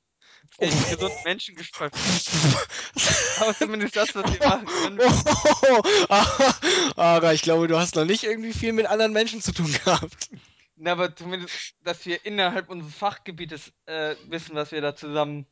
Oh. 0.59 0.67
Fehlt 0.67 0.91
gesund 0.91 1.15
Menschenverstand. 1.25 1.95
Aber 3.41 3.55
zumindest 3.57 3.97
das, 3.97 4.15
was 4.15 4.33
wir 4.33 4.47
machen 4.47 4.67
können. 4.67 5.01
Aber 6.97 7.33
ich 7.33 7.43
glaube, 7.43 7.69
du 7.69 7.79
hast 7.79 7.95
noch 7.97 8.05
nicht 8.05 8.25
irgendwie 8.25 8.53
viel 8.53 8.73
mit 8.73 8.87
anderen 8.87 9.13
Menschen 9.13 9.41
zu 9.41 9.53
tun 9.53 9.73
gehabt. 9.73 10.31
Na, 10.77 10.93
aber 10.93 11.15
zumindest, 11.15 11.75
dass 11.83 12.07
wir 12.07 12.25
innerhalb 12.25 12.71
unseres 12.71 12.95
Fachgebietes 12.95 13.73
äh, 13.85 14.17
wissen, 14.29 14.55
was 14.55 14.73
wir 14.73 14.81
da 14.81 14.97
zusammen. 14.97 15.47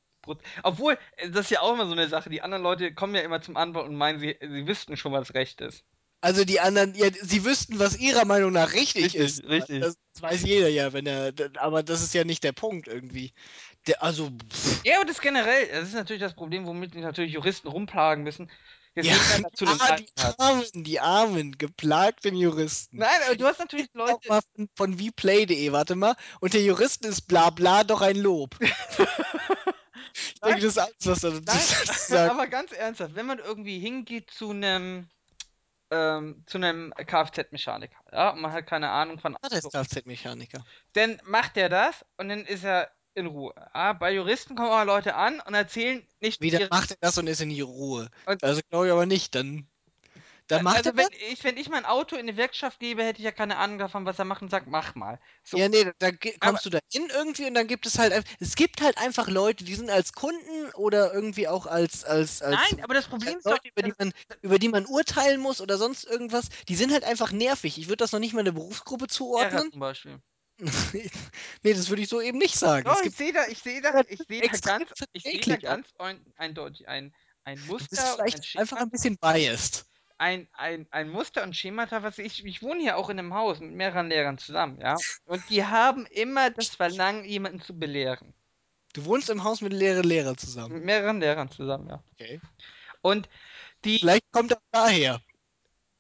Obwohl, 0.63 0.99
äh, 1.17 1.31
das 1.31 1.47
ist 1.47 1.51
ja 1.51 1.61
auch 1.61 1.75
immer 1.75 1.87
so 1.87 1.93
eine 1.93 2.09
Sache. 2.09 2.31
Die 2.31 2.41
anderen 2.41 2.63
Leute 2.63 2.95
kommen 2.95 3.15
ja 3.15 3.21
immer 3.21 3.43
zum 3.43 3.57
Antwort 3.57 3.89
und 3.89 3.95
meinen, 3.95 4.21
sie, 4.21 4.37
sie 4.41 4.67
wüssten 4.67 4.97
schon, 4.97 5.13
was 5.13 5.35
Recht 5.35 5.61
ist. 5.61 5.85
Also 6.21 6.45
die 6.45 6.61
anderen, 6.61 6.95
ja, 6.95 7.09
sie 7.13 7.45
wüssten, 7.45 7.79
was 7.79 7.97
ihrer 7.99 8.25
Meinung 8.25 8.53
nach 8.53 8.73
richtig 8.73 9.05
Richtig, 9.05 9.21
ist. 9.21 9.45
richtig. 9.45 9.81
Das 9.81 9.97
weiß 10.21 10.43
jeder 10.43 10.69
ja, 10.69 10.93
wenn 10.93 11.07
er. 11.07 11.33
Aber 11.59 11.83
das 11.83 12.03
ist 12.03 12.13
ja 12.15 12.25
nicht 12.25 12.43
der 12.43 12.53
Punkt 12.53 12.89
irgendwie. 12.89 13.33
Der, 13.87 14.03
also. 14.03 14.31
Pff, 14.31 14.85
Ja, 14.85 14.97
aber 14.97 15.07
das 15.07 15.21
generell, 15.21 15.69
das 15.69 15.89
ist 15.89 15.95
natürlich 15.95 16.23
das 16.23 16.35
Problem, 16.35 16.67
womit 16.67 16.93
sich 16.93 17.03
natürlich 17.03 17.33
Juristen 17.33 17.69
rumplagen 17.69 18.25
müssen. 18.25 18.51
Ja, 18.95 19.15
dazu 19.43 19.65
eine 19.65 19.81
ah, 19.81 19.97
die 19.97 20.09
hat. 20.19 20.41
armen, 20.41 20.65
die 20.75 20.99
armen, 20.99 21.57
geplagten 21.57 22.35
Juristen. 22.35 22.97
Nein, 22.97 23.09
aber 23.27 23.37
du 23.37 23.47
hast 23.47 23.55
Ich 23.55 23.59
natürlich 23.61 23.89
Leute. 23.93 24.29
mal 24.29 24.41
von, 24.57 24.69
von 24.75 24.99
vplay.de, 24.99 25.71
warte 25.71 25.95
mal. 25.95 26.17
Und 26.41 26.53
der 26.55 26.63
Juristen 26.63 27.07
ist 27.07 27.23
bla 27.29 27.51
bla 27.51 27.85
doch 27.85 28.01
ein 28.01 28.17
Lob. 28.17 28.57
Ich 30.15 30.35
Nein, 30.43 30.61
denke, 30.61 30.67
das 30.67 30.77
ist 30.77 30.79
alles, 30.79 30.97
was 31.07 31.25
er 31.25 31.41
dazu 31.43 31.85
sagt. 32.09 32.31
aber 32.31 32.47
ganz 32.49 32.73
ernsthaft, 32.73 33.15
wenn 33.15 33.27
man 33.27 33.39
irgendwie 33.39 33.79
hingeht 33.79 34.31
zu 34.31 34.51
einem 34.51 35.09
ähm, 35.91 36.43
zu 36.47 36.59
einem 36.59 36.93
Kfz-Mechaniker, 36.97 37.97
ja, 38.13 38.31
und 38.31 38.41
man 38.41 38.53
hat 38.53 38.67
keine 38.67 38.91
Ahnung 38.91 39.19
von 39.21 39.37
Ah, 39.41 39.49
der 39.49 39.59
ist 39.59 39.71
Kfz-Mechaniker. 39.73 40.65
dann 40.95 41.21
macht 41.25 41.57
er 41.57 41.69
das 41.69 42.05
und 42.17 42.29
dann 42.31 42.45
ist 42.45 42.65
er 42.65 42.91
in 43.19 43.27
Ruhe. 43.27 43.53
Ja, 43.75 43.93
bei 43.93 44.13
Juristen 44.15 44.55
kommen 44.57 44.71
aber 44.71 44.85
Leute 44.85 45.15
an 45.15 45.41
und 45.41 45.55
erzählen 45.55 46.07
nicht 46.21 46.43
Wieder 46.43 46.59
ihre 46.59 46.69
macht 46.71 46.91
er 46.93 46.97
das 47.01 47.19
und 47.19 47.27
ist 47.27 47.41
in 47.41 47.49
die 47.51 47.61
Ruhe. 47.61 48.11
und 48.27 48.43
Also 48.43 48.61
glaube 48.71 48.87
ich 48.87 48.93
aber 48.93 49.07
nicht. 49.07 49.35
Dann 49.35 49.69
Dann 50.49 50.63
macht 50.63 50.77
Also 50.79 50.91
er 50.91 50.97
wenn 50.97 51.09
ich, 51.31 51.45
wenn 51.45 51.57
ich 51.57 51.69
mein 51.69 51.85
Auto 51.85 52.17
in 52.17 52.23
eine 52.23 52.37
Werkstatt 52.37 52.79
gebe, 52.81 53.05
hätte 53.05 53.19
ich 53.21 53.25
ja 53.25 53.33
keine 53.33 53.57
Ahnung 53.59 53.79
davon, 53.79 54.07
was 54.07 54.19
er 54.19 54.25
macht 54.25 54.43
und 54.43 54.51
sag, 54.51 54.67
mach 54.67 54.95
mal. 54.95 55.21
So, 55.45 55.59
Ja, 55.59 55.69
nee, 55.69 55.91
da, 55.99 56.11
ge- 56.11 56.37
aber 56.41 56.51
kommst 56.51 56.67
du 56.67 56.71
da 56.71 56.79
hin 56.93 57.09
irgendwie 57.13 57.47
und 57.47 57.55
dann 57.55 57.67
gibt 57.67 57.87
es 57.87 57.99
halt, 57.99 58.25
es 58.41 58.55
gibt 58.57 58.81
halt 58.81 58.99
einfach 58.99 59.29
Leute, 59.29 59.65
die 59.65 59.75
sind 59.75 59.91
als 59.91 60.13
Kunden 60.13 60.71
oder 60.75 61.13
irgendwie 61.13 61.49
auch 61.49 61.67
als, 61.67 62.05
als, 62.05 62.43
als, 62.43 62.71
nein, 62.71 62.85
aber 62.85 62.95
das 62.95 63.09
Problem 63.09 63.39
ist 63.39 63.51
doch, 63.51 63.53
Leute, 63.53 63.69
über 63.69 63.83
die 63.83 63.93
man, 63.99 64.13
über 64.43 64.59
die 64.59 64.69
man 64.69 64.87
urteilen 64.87 65.41
muss 65.41 65.61
oder 65.61 65.77
sonst 65.79 66.05
irgendwas, 66.05 66.49
die 66.69 66.77
sind 66.77 66.93
halt 66.93 67.05
einfach 67.05 67.33
nervig. 67.33 67.79
Ich 67.79 67.89
würde 67.89 67.99
das 67.99 68.13
noch 68.13 68.21
nicht 68.21 68.33
mal 68.35 68.41
einer 68.41 68.53
Berufsgruppe 68.53 69.07
zuordnen. 69.09 69.71
zum 69.71 69.81
Beispiel. 69.81 70.21
Nee, 71.63 71.75
das 71.75 71.89
würde 71.89 72.03
ich 72.03 72.09
so 72.09 72.21
eben 72.21 72.39
nicht 72.39 72.57
sagen. 72.57 72.89
Es 72.89 73.03
ich 73.03 73.15
sehe 73.17 73.33
da, 73.33 73.47
ich 73.47 73.59
sehe 73.61 73.81
da, 73.81 74.01
ich 74.09 74.21
sehe 74.27 74.43
da 74.43 74.57
ganz, 74.59 74.93
ich 75.13 75.27
sehe 75.29 75.47
da 75.47 75.57
ganz 75.57 75.89
ein, 75.99 76.25
eindeutig 76.37 76.89
ein, 76.89 77.15
ein 77.45 77.61
Muster 77.67 78.19
und 78.19 78.27
ein 78.27 78.33
vielleicht 78.33 78.57
einfach 78.57 78.79
Schema, 78.79 78.83
ein 78.83 78.91
bisschen 78.91 79.17
biased. 79.19 79.87
ein, 80.19 80.49
ein, 80.53 80.87
ein 80.91 81.09
Muster 81.11 81.43
und 81.43 81.57
Schemata, 81.57 82.03
was 82.03 82.19
ich, 82.19 82.45
ich 82.45 82.63
wohne 82.63 82.81
hier 82.81 82.97
auch 82.97 83.09
in 83.09 83.19
einem 83.19 83.35
Haus 83.35 83.61
mit 83.61 83.73
mehreren 83.73 84.09
Lehrern 84.09 84.39
zusammen, 84.39 84.81
ja. 84.81 84.97
Und 85.25 85.49
die 85.51 85.65
haben 85.65 86.07
immer 86.07 86.51
das 86.51 86.69
Verlangen, 86.75 87.25
jemanden 87.25 87.61
zu 87.61 87.79
belehren. 87.79 88.35
Du 88.93 89.05
wohnst 89.05 89.31
im 89.31 89.45
Haus 89.45 89.61
mit 89.61 89.73
leeren 89.73 90.05
Lehrern 90.05 90.37
zusammen. 90.37 90.75
Mit 90.75 90.85
mehreren 90.85 91.21
Lehrern 91.21 91.51
zusammen, 91.51 91.89
ja. 91.89 92.03
Okay. 92.13 92.41
Und 93.01 93.29
die, 93.85 93.99
Vielleicht 93.99 94.31
kommt 94.33 94.51
das 94.51 94.59
daher. 94.73 95.21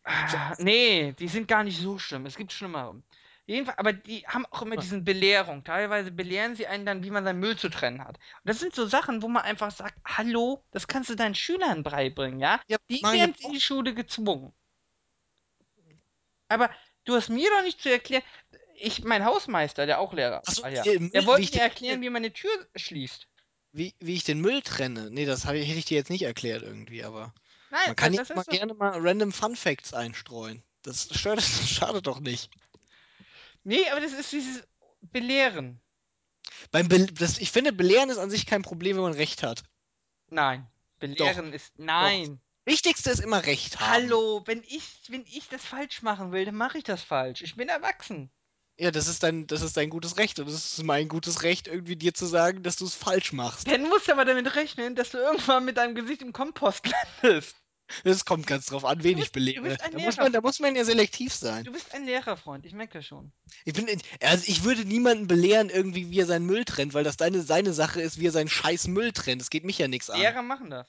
Ah, 0.04 0.54
Nee, 0.58 1.12
die 1.12 1.28
sind 1.28 1.46
gar 1.48 1.62
nicht 1.64 1.78
so 1.80 1.98
schlimm. 1.98 2.26
Es 2.26 2.36
gibt 2.36 2.52
schlimmere. 2.52 3.02
Jedenfalls, 3.48 3.78
aber 3.78 3.94
die 3.94 4.26
haben 4.26 4.44
auch 4.46 4.60
immer 4.60 4.76
diesen 4.76 5.04
Belehrung. 5.04 5.64
Teilweise 5.64 6.10
belehren 6.12 6.54
sie 6.54 6.66
einen 6.66 6.84
dann, 6.84 7.02
wie 7.02 7.10
man 7.10 7.24
seinen 7.24 7.40
Müll 7.40 7.56
zu 7.56 7.70
trennen 7.70 8.04
hat. 8.04 8.18
Und 8.18 8.44
das 8.44 8.60
sind 8.60 8.74
so 8.74 8.86
Sachen, 8.86 9.22
wo 9.22 9.28
man 9.28 9.42
einfach 9.42 9.70
sagt, 9.70 9.98
hallo, 10.04 10.62
das 10.70 10.86
kannst 10.86 11.08
du 11.08 11.14
deinen 11.14 11.34
Schülern 11.34 11.82
beibringen, 11.82 12.40
ja? 12.40 12.60
Ja, 12.68 12.76
Die 12.90 13.02
werden 13.02 13.34
in 13.38 13.52
die 13.52 13.60
Schule 13.60 13.94
gezwungen. 13.94 14.52
Aber 16.48 16.70
du 17.04 17.14
hast 17.14 17.30
mir 17.30 17.48
doch 17.50 17.62
nicht 17.62 17.80
zu 17.80 17.90
erklären, 17.90 18.22
ich, 18.74 19.02
mein 19.02 19.24
Hausmeister, 19.24 19.86
der 19.86 19.98
auch 19.98 20.12
Lehrer 20.12 20.42
Achso, 20.46 20.62
war, 20.62 20.70
ja, 20.70 20.82
der 20.84 21.24
wollte 21.26 21.42
ich 21.42 21.52
mir 21.54 21.62
erklären, 21.62 22.02
wie 22.02 22.10
man 22.10 22.22
eine 22.22 22.32
Tür 22.34 22.50
schließt. 22.76 23.28
wie, 23.72 23.94
wie 24.00 24.14
ich 24.14 24.24
den 24.24 24.40
Müll 24.40 24.60
trenne. 24.62 25.10
Nee, 25.10 25.24
das 25.24 25.46
hätte 25.46 25.56
ich 25.58 25.84
dir 25.86 25.96
jetzt 25.96 26.10
nicht 26.10 26.22
erklärt 26.22 26.62
irgendwie, 26.62 27.02
aber 27.04 27.34
Nein, 27.70 27.80
man 27.86 27.96
kann 27.96 28.12
das, 28.14 28.28
ja 28.28 28.34
mal 28.34 28.44
so. 28.44 28.50
gerne 28.50 28.74
mal 28.74 28.98
random 29.00 29.32
Fun 29.32 29.56
Facts 29.56 29.94
einstreuen. 29.94 30.62
Das 30.82 31.08
stört, 31.18 31.38
das 31.38 31.68
schadet 31.70 32.06
doch 32.06 32.20
nicht. 32.20 32.50
Nee, 33.68 33.86
aber 33.90 34.00
das 34.00 34.14
ist 34.14 34.32
dieses 34.32 34.66
Belehren. 35.02 35.78
Beim 36.70 36.88
Be 36.88 37.04
das, 37.04 37.36
ich 37.36 37.52
finde, 37.52 37.70
belehren 37.70 38.08
ist 38.08 38.16
an 38.16 38.30
sich 38.30 38.46
kein 38.46 38.62
Problem, 38.62 38.96
wenn 38.96 39.02
man 39.02 39.12
Recht 39.12 39.42
hat. 39.42 39.62
Nein. 40.30 40.66
Doch, 41.00 41.00
Belehren 41.00 41.52
ist. 41.52 41.74
doch. 41.76 41.84
Nein. 41.84 42.40
Wichtigste 42.64 43.10
ist 43.10 43.20
immer 43.20 43.44
Recht 43.44 43.78
haben. 43.78 44.04
Hallo, 44.04 44.42
wenn 44.46 44.62
ich, 44.62 45.02
wenn 45.08 45.20
ich 45.26 45.50
das 45.50 45.66
falsch 45.66 46.00
machen 46.00 46.32
will, 46.32 46.46
dann 46.46 46.54
mache 46.54 46.78
ich 46.78 46.84
das 46.84 47.02
falsch. 47.02 47.42
Ich 47.42 47.56
bin 47.56 47.68
erwachsen. 47.68 48.30
Ja, 48.78 48.90
das 48.90 49.06
ist 49.06 49.22
dein, 49.22 49.46
das 49.46 49.60
ist 49.60 49.76
dein 49.76 49.90
gutes 49.90 50.16
Recht. 50.16 50.38
Und 50.38 50.48
es 50.48 50.78
ist 50.78 50.82
mein 50.82 51.06
gutes 51.06 51.42
Recht, 51.42 51.68
irgendwie 51.68 51.96
dir 51.96 52.14
zu 52.14 52.24
sagen, 52.24 52.62
dass 52.62 52.76
du 52.76 52.86
es 52.86 52.94
falsch 52.94 53.34
machst. 53.34 53.70
Dann 53.70 53.82
musst 53.90 54.08
du 54.08 54.12
aber 54.12 54.24
damit 54.24 54.54
rechnen, 54.56 54.94
dass 54.94 55.10
du 55.10 55.18
irgendwann 55.18 55.66
mit 55.66 55.76
deinem 55.76 55.94
Gesicht 55.94 56.22
im 56.22 56.32
Kompost 56.32 56.86
landest. 57.22 57.54
Das 58.04 58.24
kommt 58.24 58.46
ganz 58.46 58.66
drauf 58.66 58.84
an, 58.84 59.02
wen 59.02 59.18
ich 59.18 59.32
belehre. 59.32 59.76
Da 59.76 59.98
muss 59.98 60.16
man, 60.16 60.32
da 60.32 60.40
muss 60.40 60.60
man 60.60 60.76
ja 60.76 60.84
selektiv 60.84 61.32
sein. 61.32 61.64
Du 61.64 61.72
bist 61.72 61.94
ein 61.94 62.04
Lehrerfreund, 62.04 62.64
ich 62.66 62.72
merke 62.72 62.98
das 62.98 63.06
schon. 63.06 63.32
Ich 63.64 63.72
bin, 63.72 63.86
also 64.22 64.44
ich 64.46 64.64
würde 64.64 64.84
niemanden 64.84 65.26
belehren, 65.26 65.70
irgendwie, 65.70 66.10
wie 66.10 66.20
er 66.20 66.26
seinen 66.26 66.46
Müll 66.46 66.64
trennt, 66.64 66.94
weil 66.94 67.04
das 67.04 67.16
deine, 67.16 67.42
seine 67.42 67.72
Sache 67.72 68.00
ist, 68.00 68.20
wie 68.20 68.26
er 68.26 68.32
seinen 68.32 68.48
scheiß 68.48 68.88
Müll 68.88 69.12
trennt. 69.12 69.40
Das 69.40 69.50
geht 69.50 69.64
mich 69.64 69.78
ja 69.78 69.88
nichts 69.88 70.10
an. 70.10 70.20
Lehrer 70.20 70.42
machen 70.42 70.70
das. 70.70 70.88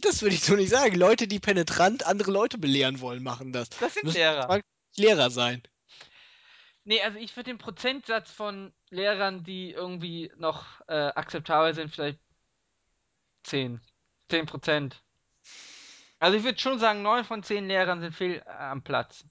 Das 0.00 0.22
würde 0.22 0.34
ich 0.34 0.42
so 0.42 0.54
nicht 0.56 0.70
sagen. 0.70 0.96
Leute, 0.96 1.28
die 1.28 1.38
penetrant 1.38 2.06
andere 2.06 2.30
Leute 2.30 2.58
belehren 2.58 3.00
wollen, 3.00 3.22
machen 3.22 3.52
das. 3.52 3.68
Das 3.80 3.94
sind 3.94 4.04
Müssen 4.04 4.16
Lehrer. 4.16 4.60
Lehrer 4.96 5.30
sein. 5.30 5.62
Nee, 6.84 7.00
also 7.00 7.18
ich 7.18 7.34
würde 7.34 7.50
den 7.50 7.58
Prozentsatz 7.58 8.30
von 8.30 8.72
Lehrern, 8.90 9.42
die 9.42 9.70
irgendwie 9.70 10.30
noch 10.36 10.80
äh, 10.86 10.92
akzeptabel 10.92 11.74
sind, 11.74 11.90
vielleicht 11.90 12.18
10. 13.44 13.80
10 14.28 14.46
Prozent. 14.46 15.03
Also 16.24 16.38
ich 16.38 16.44
würde 16.44 16.58
schon 16.58 16.78
sagen, 16.78 17.02
9 17.02 17.26
von 17.26 17.42
10 17.42 17.68
Lehrern 17.68 18.00
sind 18.00 18.14
fehl 18.14 18.42
äh, 18.46 18.50
am 18.50 18.82
Platz. 18.82 19.26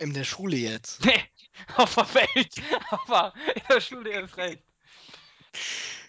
In 0.00 0.12
der 0.14 0.24
Schule 0.24 0.56
jetzt. 0.56 1.04
Nee, 1.06 1.22
auf 1.76 1.94
der 1.94 2.12
Welt. 2.12 2.54
Aber 2.90 3.32
in 3.54 3.62
der 3.68 3.80
Schule 3.80 4.10
erst 4.10 4.36
recht. 4.36 4.64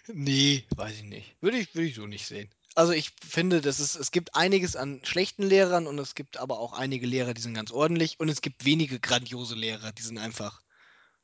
Nee, 0.08 0.64
weiß 0.74 0.96
ich 0.96 1.02
nicht. 1.04 1.36
Würde 1.40 1.58
ich, 1.58 1.72
würde 1.76 1.86
ich 1.86 1.94
so 1.94 2.08
nicht 2.08 2.26
sehen. 2.26 2.50
Also 2.74 2.92
ich 2.92 3.12
finde, 3.24 3.60
dass 3.60 3.78
es, 3.78 3.94
es 3.94 4.10
gibt 4.10 4.34
einiges 4.34 4.74
an 4.74 5.00
schlechten 5.04 5.44
Lehrern 5.44 5.86
und 5.86 5.96
es 6.00 6.16
gibt 6.16 6.38
aber 6.38 6.58
auch 6.58 6.72
einige 6.72 7.06
Lehrer, 7.06 7.32
die 7.32 7.42
sind 7.42 7.54
ganz 7.54 7.70
ordentlich 7.70 8.18
und 8.18 8.28
es 8.28 8.40
gibt 8.40 8.64
wenige 8.64 8.98
grandiose 8.98 9.54
Lehrer, 9.54 9.92
die 9.92 10.02
sind 10.02 10.18
einfach, 10.18 10.60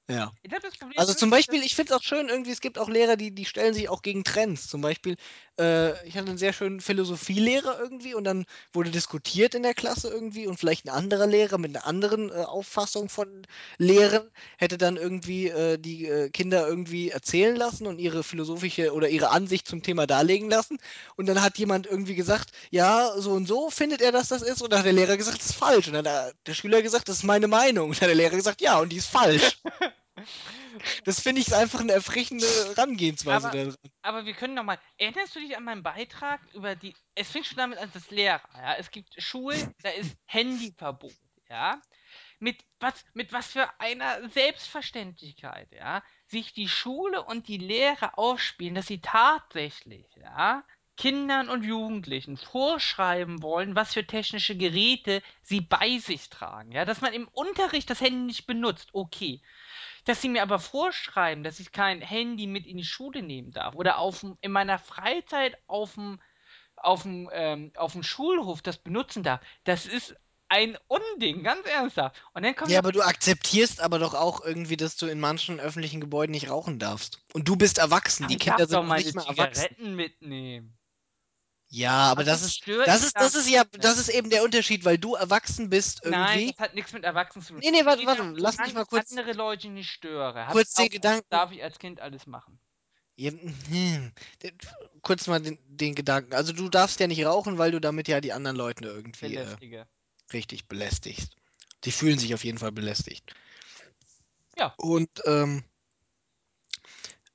ja. 0.08 0.30
Das 0.44 0.76
Problem 0.78 0.96
Also 0.96 1.10
ist, 1.10 1.18
zum 1.18 1.30
Beispiel, 1.30 1.62
ich 1.64 1.74
finde 1.74 1.92
es 1.92 1.98
auch 1.98 2.04
schön, 2.04 2.28
irgendwie, 2.28 2.52
es 2.52 2.60
gibt 2.60 2.78
auch 2.78 2.88
Lehrer, 2.88 3.16
die, 3.16 3.34
die 3.34 3.46
stellen 3.46 3.74
sich 3.74 3.88
auch 3.88 4.02
gegen 4.02 4.22
Trends. 4.22 4.68
Zum 4.68 4.80
Beispiel, 4.80 5.16
äh, 5.58 6.06
ich 6.06 6.16
hatte 6.16 6.28
einen 6.28 6.38
sehr 6.38 6.52
schönen 6.52 6.80
Philosophielehrer 6.80 7.78
irgendwie 7.80 8.14
und 8.14 8.24
dann 8.24 8.44
wurde 8.72 8.90
diskutiert 8.90 9.54
in 9.54 9.62
der 9.62 9.74
Klasse 9.74 10.08
irgendwie 10.08 10.46
und 10.46 10.58
vielleicht 10.58 10.86
ein 10.86 10.90
anderer 10.90 11.26
Lehrer 11.26 11.58
mit 11.58 11.74
einer 11.76 11.86
anderen 11.86 12.30
äh, 12.30 12.34
Auffassung 12.34 13.08
von 13.08 13.46
Lehren 13.78 14.30
hätte 14.56 14.78
dann 14.78 14.96
irgendwie 14.96 15.48
äh, 15.48 15.78
die 15.78 16.06
äh, 16.06 16.30
Kinder 16.30 16.66
irgendwie 16.66 17.10
erzählen 17.10 17.56
lassen 17.56 17.86
und 17.86 17.98
ihre 17.98 18.22
philosophische 18.22 18.92
oder 18.92 19.08
ihre 19.08 19.30
Ansicht 19.30 19.66
zum 19.66 19.82
Thema 19.82 20.06
darlegen 20.06 20.48
lassen. 20.50 20.78
Und 21.16 21.26
dann 21.26 21.42
hat 21.42 21.58
jemand 21.58 21.86
irgendwie 21.86 22.14
gesagt, 22.14 22.50
ja, 22.70 23.12
so 23.16 23.32
und 23.32 23.46
so 23.46 23.70
findet 23.70 24.00
er, 24.00 24.12
dass 24.12 24.28
das 24.28 24.42
ist. 24.42 24.62
Und 24.62 24.72
dann 24.72 24.80
hat 24.80 24.86
der 24.86 24.92
Lehrer 24.92 25.16
gesagt, 25.16 25.38
das 25.38 25.50
ist 25.50 25.56
falsch. 25.56 25.88
Und 25.88 25.94
dann 25.94 26.06
hat 26.06 26.06
der, 26.06 26.32
der 26.46 26.54
Schüler 26.54 26.82
gesagt, 26.82 27.08
das 27.08 27.18
ist 27.18 27.24
meine 27.24 27.48
Meinung. 27.48 27.90
Und 27.90 27.96
dann 27.96 28.02
hat 28.02 28.08
der 28.08 28.16
Lehrer 28.16 28.36
gesagt, 28.36 28.60
ja, 28.60 28.78
und 28.78 28.90
die 28.90 28.96
ist 28.96 29.08
falsch. 29.08 29.58
Das 31.04 31.20
finde 31.20 31.40
ich 31.40 31.54
einfach 31.54 31.80
eine 31.80 31.92
erfrischende 31.92 32.46
Herangehensweise 32.46 33.48
Aber-. 33.48 33.74
Aber 34.02 34.26
wir 34.26 34.34
können 34.34 34.54
noch 34.54 34.64
mal. 34.64 34.78
Erinnerst 34.96 35.34
du 35.36 35.40
dich 35.40 35.56
an 35.56 35.64
meinen 35.64 35.82
Beitrag 35.82 36.40
über 36.54 36.76
die. 36.76 36.94
Es 37.14 37.30
fängt 37.30 37.46
schon 37.46 37.58
damit 37.58 37.78
an, 37.78 37.90
dass 37.92 38.10
Lehrer. 38.10 38.42
Ja, 38.54 38.74
es 38.74 38.90
gibt 38.90 39.14
Schulen, 39.20 39.74
da 39.82 39.90
ist 39.90 40.16
Handyverbot. 40.26 41.14
Ja, 41.50 41.80
mit 42.40 42.62
was, 42.78 43.04
mit 43.14 43.32
was 43.32 43.52
für 43.52 43.68
einer 43.80 44.28
Selbstverständlichkeit. 44.28 45.72
Ja, 45.72 46.02
sich 46.26 46.52
die 46.52 46.68
Schule 46.68 47.24
und 47.24 47.48
die 47.48 47.58
Lehrer 47.58 48.18
ausspielen, 48.18 48.74
dass 48.74 48.86
sie 48.86 49.00
tatsächlich, 49.00 50.06
ja, 50.16 50.62
Kindern 50.98 51.48
und 51.48 51.62
Jugendlichen 51.62 52.36
vorschreiben 52.36 53.40
wollen, 53.40 53.76
was 53.76 53.94
für 53.94 54.04
technische 54.04 54.56
Geräte 54.56 55.22
sie 55.42 55.60
bei 55.60 55.98
sich 55.98 56.28
tragen. 56.28 56.72
Ja, 56.72 56.84
dass 56.84 57.00
man 57.00 57.12
im 57.12 57.28
Unterricht 57.28 57.88
das 57.88 58.00
Handy 58.00 58.26
nicht 58.26 58.46
benutzt. 58.46 58.90
Okay. 58.92 59.40
Dass 60.08 60.22
sie 60.22 60.30
mir 60.30 60.40
aber 60.40 60.58
vorschreiben, 60.58 61.44
dass 61.44 61.60
ich 61.60 61.70
kein 61.70 62.00
Handy 62.00 62.46
mit 62.46 62.66
in 62.66 62.78
die 62.78 62.84
Schule 62.84 63.22
nehmen 63.22 63.50
darf 63.50 63.74
oder 63.74 63.98
auf, 63.98 64.24
in 64.40 64.50
meiner 64.50 64.78
Freizeit 64.78 65.58
auf 65.66 65.96
dem, 65.96 66.18
auf 66.76 67.02
dem, 67.02 67.28
ähm, 67.30 67.72
auf 67.76 67.92
dem 67.92 68.02
Schulhof 68.02 68.62
das 68.62 68.78
benutzen 68.78 69.22
darf, 69.22 69.42
das 69.64 69.84
ist 69.84 70.16
ein 70.48 70.78
Unding, 70.86 71.42
ganz 71.42 71.66
ernsthaft. 71.66 72.16
Und 72.32 72.42
dann 72.42 72.56
kommt 72.56 72.70
Ja, 72.70 72.78
aber 72.78 72.90
du 72.90 73.02
akzeptierst 73.02 73.82
aber 73.82 73.98
doch 73.98 74.14
auch 74.14 74.42
irgendwie, 74.42 74.78
dass 74.78 74.96
du 74.96 75.08
in 75.08 75.20
manchen 75.20 75.60
öffentlichen 75.60 76.00
Gebäuden 76.00 76.32
nicht 76.32 76.48
rauchen 76.48 76.78
darfst. 76.78 77.22
Und 77.34 77.46
du 77.46 77.56
bist 77.56 77.76
erwachsen. 77.76 78.28
Die 78.28 78.38
Kinder 78.38 78.66
sind 78.66 78.78
doch 78.78 78.84
meine 78.84 79.04
nicht 79.04 79.14
erwachsen. 79.14 79.36
Zigaretten 79.36 79.94
mitnehmen. 79.94 80.77
Ja, 81.70 82.10
aber 82.10 82.20
Was 82.20 82.26
das 82.26 82.42
ist 82.42 82.66
ist, 82.66 82.86
das 82.86 83.04
ist, 83.04 83.16
das 83.16 83.34
ist 83.34 83.50
ja, 83.50 83.62
das 83.64 83.98
ist 83.98 84.08
eben 84.08 84.30
der 84.30 84.42
Unterschied, 84.42 84.86
weil 84.86 84.96
du 84.96 85.14
erwachsen 85.14 85.68
bist 85.68 86.00
Nein, 86.04 86.38
irgendwie. 86.38 86.52
das 86.52 86.60
hat 86.64 86.74
nichts 86.74 86.92
mit 86.94 87.04
Erwachsenen 87.04 87.44
zu 87.44 87.52
tun. 87.52 87.60
Nee, 87.62 87.70
nee, 87.70 87.84
warte, 87.84 88.06
warte, 88.06 88.22
lass 88.36 88.58
mich 88.58 88.72
mal 88.72 88.86
kurz, 88.86 89.10
andere 89.10 89.32
Leute 89.32 89.68
nicht 89.68 89.90
störe, 89.90 90.46
hab 90.46 90.52
kurz 90.52 90.72
den 90.74 90.86
auch, 90.86 90.90
Gedanken, 90.90 91.26
darf 91.28 91.52
ich 91.52 91.62
als 91.62 91.78
Kind 91.78 92.00
alles 92.00 92.26
machen. 92.26 92.58
Ja, 93.16 93.32
hm, 93.68 94.12
kurz 95.02 95.26
mal 95.26 95.40
den, 95.40 95.58
den 95.66 95.94
Gedanken. 95.94 96.32
Also 96.32 96.54
du 96.54 96.70
darfst 96.70 97.00
ja 97.00 97.06
nicht 97.06 97.24
rauchen, 97.26 97.58
weil 97.58 97.72
du 97.72 97.80
damit 97.80 98.08
ja 98.08 98.22
die 98.22 98.32
anderen 98.32 98.56
Leute 98.56 98.86
irgendwie 98.86 99.34
äh, 99.34 99.84
richtig 100.32 100.68
belästigst. 100.68 101.36
Die 101.84 101.92
fühlen 101.92 102.18
sich 102.18 102.32
auf 102.32 102.44
jeden 102.44 102.58
Fall 102.58 102.72
belästigt. 102.72 103.34
Ja. 104.56 104.74
Und 104.78 105.10
ähm, 105.26 105.64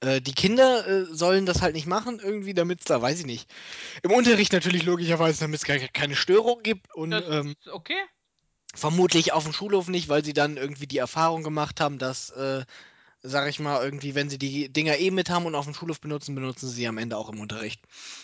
äh, 0.03 0.21
die 0.21 0.33
Kinder 0.33 0.87
äh, 0.87 1.05
sollen 1.05 1.45
das 1.45 1.61
halt 1.61 1.75
nicht 1.75 1.87
machen, 1.87 2.19
irgendwie, 2.23 2.53
damit 2.53 2.79
es 2.79 2.85
da, 2.85 3.01
weiß 3.01 3.19
ich 3.19 3.25
nicht. 3.25 3.49
Im 4.01 4.11
Unterricht 4.11 4.53
natürlich 4.53 4.83
logischerweise, 4.83 5.39
damit 5.39 5.59
es 5.59 5.65
keine, 5.65 5.87
keine 5.89 6.15
Störung 6.15 6.61
gibt 6.63 6.93
und 6.93 7.13
ähm, 7.13 7.55
okay. 7.71 7.97
vermutlich 8.73 9.33
auf 9.33 9.43
dem 9.43 9.53
Schulhof 9.53 9.87
nicht, 9.87 10.09
weil 10.09 10.23
sie 10.23 10.33
dann 10.33 10.57
irgendwie 10.57 10.87
die 10.87 10.97
Erfahrung 10.97 11.43
gemacht 11.43 11.79
haben, 11.79 11.97
dass 11.97 12.29
äh, 12.31 12.65
sag 13.23 13.49
ich 13.49 13.59
mal, 13.59 13.83
irgendwie, 13.83 14.15
wenn 14.15 14.29
sie 14.29 14.37
die 14.37 14.67
Dinger 14.67 14.97
eh 14.97 15.09
mit 15.09 15.29
haben 15.29 15.45
und 15.45 15.55
auf 15.55 15.65
dem 15.65 15.73
Schulhof 15.73 16.01
benutzen, 16.01 16.35
benutzen 16.35 16.67
sie 16.67 16.75
sie 16.75 16.87
am 16.87 16.97
Ende 16.97 17.17
auch 17.17 17.29
im 17.29 17.39
Unterricht. 17.39 17.81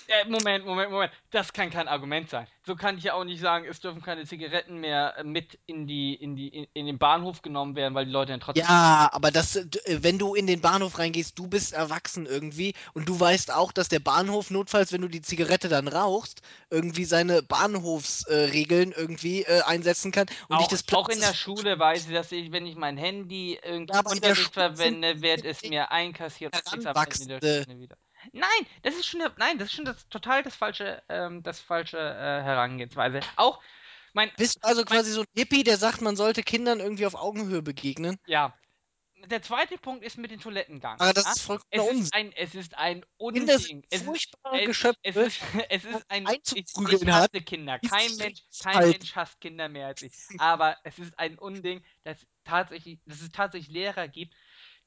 Äh, 0.09 0.27
Moment, 0.27 0.65
Moment, 0.65 0.89
Moment. 0.89 1.11
Das 1.29 1.53
kann 1.53 1.69
kein 1.69 1.87
Argument 1.87 2.29
sein. 2.29 2.47
So 2.65 2.75
kann 2.75 2.97
ich 2.97 3.03
ja 3.03 3.13
auch 3.13 3.23
nicht 3.23 3.39
sagen, 3.39 3.65
es 3.69 3.79
dürfen 3.79 4.01
keine 4.01 4.25
Zigaretten 4.25 4.79
mehr 4.79 5.15
äh, 5.17 5.23
mit 5.23 5.59
in 5.67 5.85
die, 5.85 6.15
in 6.15 6.35
die, 6.35 6.47
in, 6.47 6.67
in 6.73 6.87
den 6.87 6.97
Bahnhof 6.97 7.43
genommen 7.43 7.75
werden, 7.75 7.93
weil 7.93 8.05
die 8.05 8.11
Leute 8.11 8.31
dann 8.31 8.39
trotzdem. 8.39 8.65
Ja, 8.65 9.09
aber 9.11 9.29
das, 9.29 9.55
äh, 9.55 9.67
wenn 10.01 10.17
du 10.17 10.33
in 10.33 10.47
den 10.47 10.61
Bahnhof 10.61 10.97
reingehst, 10.97 11.37
du 11.37 11.47
bist 11.47 11.73
erwachsen 11.73 12.25
irgendwie 12.25 12.73
und 12.93 13.07
du 13.07 13.19
weißt 13.19 13.53
auch, 13.53 13.71
dass 13.71 13.87
der 13.87 13.99
Bahnhof 13.99 14.49
notfalls, 14.49 14.91
wenn 14.91 15.01
du 15.01 15.09
die 15.09 15.21
Zigarette 15.21 15.69
dann 15.69 15.87
rauchst, 15.87 16.41
irgendwie 16.71 17.05
seine 17.05 17.43
Bahnhofsregeln 17.43 18.91
irgendwie 18.91 19.43
äh, 19.43 19.61
einsetzen 19.61 20.11
kann 20.11 20.25
und 20.47 20.57
Auch, 20.57 20.67
des 20.67 20.91
auch 20.91 21.09
in 21.09 21.19
der 21.19 21.35
Schule 21.35 21.77
weiß 21.77 22.07
ich, 22.07 22.13
dass 22.13 22.31
ich, 22.31 22.51
wenn 22.51 22.65
ich 22.65 22.75
mein 22.75 22.97
Handy 22.97 23.59
irgendwie 23.63 23.93
Ja, 23.93 24.35
Schule 24.35 24.49
verwende, 24.51 25.21
wird 25.21 25.45
es 25.45 25.61
mir 25.63 25.91
einkassiert 25.91 26.55
und. 26.73 26.81
Stunde 26.81 27.79
wieder. 27.79 27.95
Nein, 28.33 28.49
das 28.83 28.95
ist 28.95 29.05
schon, 29.05 29.21
nein, 29.37 29.57
das 29.57 29.69
ist 29.69 29.75
schon 29.75 29.85
das, 29.85 30.07
total 30.09 30.43
das 30.43 30.55
falsche, 30.55 31.03
ähm, 31.09 31.43
das 31.43 31.59
falsche 31.61 31.97
äh, 31.97 32.43
Herangehensweise. 32.43 33.19
Auch 33.35 33.61
mein, 34.13 34.31
Bist 34.37 34.55
du 34.55 34.67
also 34.67 34.85
mein, 34.89 35.01
quasi 35.01 35.11
so 35.11 35.21
ein 35.21 35.27
Hippie, 35.35 35.63
der 35.63 35.77
sagt, 35.77 36.01
man 36.01 36.15
sollte 36.15 36.41
Kindern 36.41 36.79
irgendwie 36.79 37.05
auf 37.05 37.13
Augenhöhe 37.13 37.61
begegnen? 37.61 38.17
ja, 38.25 38.57
der 39.27 39.41
zweite 39.43 39.77
Punkt 39.77 40.03
ist 40.05 40.17
mit 40.17 40.31
dem 40.31 40.41
Toilettengang. 40.41 41.01
Aber 41.01 41.13
das 41.13 41.25
Ja? 41.25 41.31
ist 41.31 41.41
vollkommener 41.41 41.67
Es 41.71 41.87
ist 41.91 42.13
ein, 42.13 42.33
es 42.33 42.55
ist 42.55 42.75
ein 42.77 43.05
Kinder 43.33 43.57
sind 43.57 43.71
Unding. 43.71 43.85
Es 43.89 44.03
ist, 44.05 44.23
furchtbare 44.23 44.51
es, 44.51 44.73
es 45.03 45.19
Geschöpfe, 45.19 45.21
ist, 45.21 45.41
es 45.69 45.85
die 45.85 45.91
man 45.91 46.01
ist 46.01 46.09
ein, 46.09 46.33
ich, 46.53 46.67
ich 46.85 47.05
einzuprügeln 47.05 47.11
hat, 47.13 47.31
hasse 47.31 47.41
Kinder. 47.43 47.79
Kein 47.79 48.17
Mensch, 48.17 48.41
kein 48.59 48.83
verhalten. 48.83 48.87
Mensch 48.87 49.15
hasst 49.15 49.41
Kinder 49.41 49.69
mehr 49.69 49.87
als 49.87 50.01
ich. 50.03 50.13
Aber 50.37 50.77
es 50.85 50.99
ist 50.99 51.19
ein 51.19 51.39
Unding, 51.39 51.83
dass 52.03 52.27
tatsächlich, 52.45 52.99
dass 53.05 53.21
es 53.21 53.31
tatsächlich 53.31 53.71
Lehrer 53.73 54.07
gibt, 54.07 54.35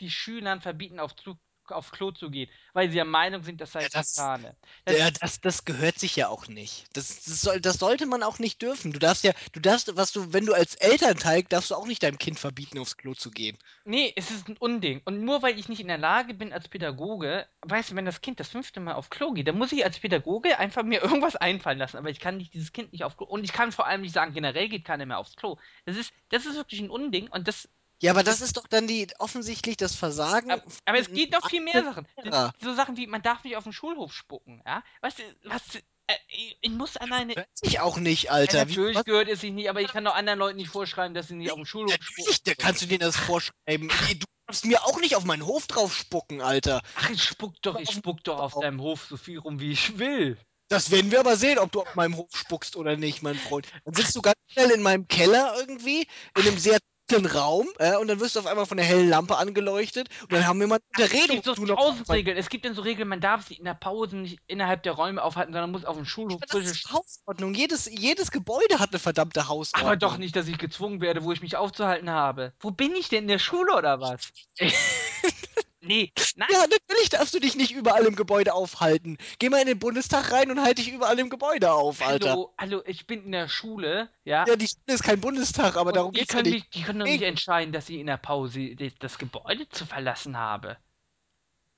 die 0.01 0.11
Schülern 0.11 0.61
verbieten, 0.63 1.01
auf, 1.01 1.15
Klo- 1.17 1.39
auf 1.71 1.91
Klo 1.93 2.11
zu 2.11 2.31
gehen, 2.31 2.51
weil 2.73 2.89
sie 2.89 2.95
der 2.95 3.05
Meinung 3.05 3.43
sind, 3.43 3.61
das 3.61 3.73
sei 3.73 3.83
Ja, 3.83 3.89
das, 3.93 4.15
Schikane. 4.15 4.57
Das, 4.85 4.99
ja, 4.99 5.11
das, 5.11 5.41
das 5.41 5.65
gehört 5.65 5.99
sich 5.99 6.17
ja 6.17 6.29
auch 6.29 6.49
nicht. 6.49 6.87
Das, 6.95 7.23
das, 7.25 7.41
soll, 7.41 7.61
das 7.61 7.79
sollte 7.79 8.07
man 8.07 8.23
auch 8.23 8.39
nicht 8.39 8.63
dürfen. 8.63 8.93
Du 8.93 8.99
darfst 8.99 9.25
ja, 9.25 9.33
du 9.53 9.61
darfst, 9.61 9.97
was 9.97 10.13
du, 10.13 10.33
wenn 10.33 10.47
du 10.47 10.55
als 10.55 10.75
Elternteil, 10.75 11.45
darfst 11.45 11.71
du 11.71 11.75
auch 11.75 11.87
nicht 11.87 12.03
deinem 12.03 12.19
Kind 12.19 12.39
verbieten, 12.39 12.79
aufs 12.79 12.97
Klo 12.97 13.15
zu 13.15 13.31
gehen. 13.31 13.57
Nee, 13.85 14.13
es 14.17 14.31
ist 14.31 14.49
ein 14.49 14.57
Unding. 14.57 15.01
Und 15.05 15.23
nur 15.23 15.43
weil 15.43 15.59
ich 15.59 15.69
nicht 15.69 15.81
in 15.81 15.89
der 15.89 15.99
Lage 15.99 16.35
bin 16.35 16.53
als 16.53 16.69
Pädagoge, 16.69 17.47
weißt 17.63 17.91
du, 17.91 17.95
wenn 17.95 18.05
das 18.05 18.21
Kind 18.21 18.41
das 18.41 18.49
fünfte 18.49 18.81
Mal 18.81 18.95
auf 18.95 19.11
Klo 19.11 19.33
geht, 19.33 19.49
dann 19.49 19.59
muss 19.59 19.73
ich 19.73 19.85
als 19.85 19.99
Pädagoge 19.99 20.59
einfach 20.59 20.83
mir 20.83 21.03
irgendwas 21.03 21.37
einfallen 21.37 21.79
lassen. 21.79 21.97
Aber 21.97 22.11
ich 22.11 22.21
kann 22.21 22.37
nicht 22.37 22.55
dieses 22.55 22.73
Kind 22.73 22.93
nicht 22.93 23.05
auf 23.05 23.17
Klo. 23.17 23.27
Und 23.27 23.45
ich 23.45 23.53
kann 23.53 23.73
vor 23.73 23.87
allem 23.87 24.01
nicht 24.01 24.15
sagen, 24.15 24.35
generell 24.35 24.69
geht 24.69 24.85
keiner 24.85 25.07
mehr 25.07 25.19
aufs 25.19 25.37
Klo. 25.37 25.59
Das 25.85 25.97
ist, 25.97 26.13
das 26.31 26.47
ist 26.47 26.57
wirklich 26.57 26.81
ein 26.81 26.91
Unding. 26.91 27.29
Und 27.29 27.49
das. 27.49 27.69
Ja, 28.03 28.11
aber 28.11 28.25
das 28.25 28.41
ist 28.41 28.57
doch 28.57 28.67
dann 28.67 28.89
die 28.89 29.07
offensichtlich 29.21 29.77
das 29.77 29.95
Versagen 29.95 30.51
Aber, 30.51 30.63
aber 30.87 30.99
es 30.99 31.09
geht 31.09 31.31
noch 31.31 31.49
viel 31.49 31.63
mehr 31.63 31.85
Sachen. 31.85 32.07
Lehrer. 32.21 32.53
So 32.61 32.75
Sachen 32.75 32.97
wie, 32.97 33.07
man 33.07 33.23
darf 33.23 33.45
nicht 33.45 33.57
auf 33.57 33.63
den 33.63 33.73
Schulhof 33.73 34.13
spucken, 34.13 34.61
ja? 34.67 34.83
Du, 35.03 35.51
was. 35.51 35.63
Äh, 36.09 36.17
ich, 36.61 36.71
muss 36.71 36.97
an 36.97 37.13
eine. 37.13 37.37
Hört 37.37 37.47
sich 37.55 37.79
auch 37.79 37.99
nicht, 37.99 38.25
Ja, 38.25 38.33
Alter. 38.33 38.67
Wie, 38.67 38.73
natürlich 38.73 38.97
was? 38.97 39.05
gehört 39.05 39.29
es 39.29 39.41
sich 39.41 39.53
nicht, 39.53 39.71
aber 39.71 39.83
ich 39.83 39.93
kann 39.93 40.05
doch 40.05 40.17
anderen 40.17 40.41
Leuten 40.41 40.57
nicht 40.57 40.71
vorschreiben, 40.71 41.15
dass 41.15 41.29
sie 41.29 41.37
nicht 41.37 41.53
auf 41.53 41.57
den 41.57 41.65
Schulhof 41.65 41.93
spucken. 41.93 42.13
Natürlich, 42.17 42.43
da 42.43 42.55
kannst 42.55 42.83
du 42.83 42.87
denen 42.87 43.01
das 43.01 43.17
vorschreiben. 43.17 43.89
Du 43.89 44.27
darfst 44.49 44.65
mir 44.65 44.85
auch 44.85 44.99
nicht 44.99 45.15
auf 45.15 45.25
meinen 45.25 45.47
Hof 45.47 45.69
drauf 45.69 45.95
spucken, 45.95 46.41
Alter. 46.41 46.83
Ach, 46.97 47.09
ich 47.11 47.23
spuck 47.23 47.55
doch, 47.63 47.79
ich 47.79 47.93
spuck 47.93 48.25
doch 48.25 48.41
auf 48.41 48.55
deinem 48.55 48.81
Hof 48.81 49.07
so 49.09 49.17
viel 49.17 49.39
rum, 49.39 49.61
wie 49.61 49.71
ich 49.71 49.99
will. 49.99 50.37
Das 50.69 50.91
werden 50.91 51.13
wir 51.13 51.21
aber 51.21 51.37
sehen, 51.37 51.59
ob 51.59 51.71
du 51.71 51.83
auf 51.83 51.95
meinem 51.95 52.17
Hof 52.17 52.31
spuckst 52.35 52.75
oder 52.75 52.97
nicht, 52.97 53.23
mein 53.23 53.37
Freund. 53.37 53.69
Dann 53.85 53.95
sitzt 53.95 54.17
du 54.17 54.23
ganz 54.23 54.39
schnell 54.49 54.71
in 54.71 54.83
meinem 54.83 55.07
Keller 55.07 55.55
irgendwie, 55.57 56.09
in 56.37 56.49
einem 56.49 56.59
sehr 56.59 56.79
dunklen 57.13 57.27
Raum, 57.37 57.69
äh, 57.79 57.97
und 57.97 58.09
dann 58.09 58.21
wirst 58.21 58.37
du 58.37 58.41
auf 58.41 58.47
einmal 58.47 58.67
von 58.67 58.77
der 58.77 58.87
hellen 58.87 59.09
Lampe 59.09 59.37
angeleuchtet 59.37 60.09
und 60.23 60.33
dann 60.33 60.47
haben 60.47 60.61
wir 60.61 60.67
mal 60.67 60.79
eine 60.95 61.05
Es 61.05 61.13
Unterredung. 61.13 61.43
gibt 61.43 61.57
so 61.57 61.67
tausend 61.67 62.11
Regeln. 62.11 62.37
Es 62.37 62.49
gibt 62.49 62.65
dann 62.65 62.75
so 62.75 62.83
Regeln, 62.83 63.09
man 63.09 63.21
darf 63.21 63.47
sich 63.47 63.59
in 63.59 63.65
der 63.65 63.75
Pause 63.75 64.17
nicht 64.17 64.39
innerhalb 64.47 64.83
der 64.83 64.93
Räume 64.93 65.23
aufhalten, 65.23 65.53
sondern 65.53 65.71
muss 65.71 65.85
auf 65.85 65.97
dem 65.97 66.05
Schulhof 66.05 66.41
frische. 66.49 66.93
Hausordnung. 66.93 67.55
Jedes, 67.55 67.87
jedes 67.87 68.31
Gebäude 68.31 68.79
hat 68.79 68.91
eine 68.91 68.99
verdammte 68.99 69.49
Hausordnung. 69.49 69.87
Aber 69.87 69.97
doch 69.97 70.17
nicht, 70.19 70.35
dass 70.37 70.49
ich 70.49 70.59
gezwungen 70.59 71.01
werde, 71.01 71.25
wo 71.25 71.33
ich 71.33 71.43
mich 71.43 71.57
aufzuhalten 71.57 72.11
habe. 72.11 72.53
Wo 72.61 72.71
bin 72.71 72.95
ich 72.95 73.09
denn 73.09 73.23
in 73.23 73.29
der 73.29 73.39
Schule 73.39 73.75
oder 73.77 74.01
was? 74.01 74.33
nee, 75.83 76.13
nein. 76.37 76.49
Ja, 76.51 76.61
natürlich 76.61 77.09
darfst 77.11 77.35
du 77.35 77.41
dich 77.41 77.57
nicht 77.57 77.73
überall 77.73 78.05
im 78.07 78.17
Gebäude 78.17 78.55
aufhalten. 78.55 79.19
Geh 79.39 79.49
mal 79.49 79.61
in 79.61 79.67
den 79.67 79.79
Bundestag 79.79 80.33
rein 80.33 80.51
und 80.51 80.63
halt 80.63 80.79
dich 80.79 80.91
überall 80.91 81.19
im 81.19 81.31
Gebäude 81.31 81.73
auf, 81.73 82.01
Alter. 82.01 82.31
Hallo, 82.31 82.55
hallo, 82.59 82.83
ich 82.87 83.07
bin 83.07 83.25
in 83.25 83.33
der 83.33 83.49
Schule, 83.49 84.09
ja. 84.25 84.45
Ja, 84.47 84.57
die 84.57 84.69
Schule 84.69 84.95
ist 84.95 85.03
kein 85.03 85.21
Bundestag, 85.21 85.77
aber 85.77 85.89
und 85.89 85.97
darum 85.97 86.13
geht's 86.13 86.33
ja 86.33 86.41
können, 86.41 86.53
nicht. 86.53 86.75
die 86.75 86.83
können 86.83 87.01
doch 87.01 87.07
nicht 87.07 87.23
entscheiden, 87.23 87.73
dass 87.73 87.89
ich 87.89 87.99
in 87.99 88.07
der 88.07 88.17
Pause 88.17 88.75
das, 88.99 89.19
Gebäude 89.19 89.69
zu 89.69 89.87
verlassen 89.87 90.37
habe. 90.37 90.77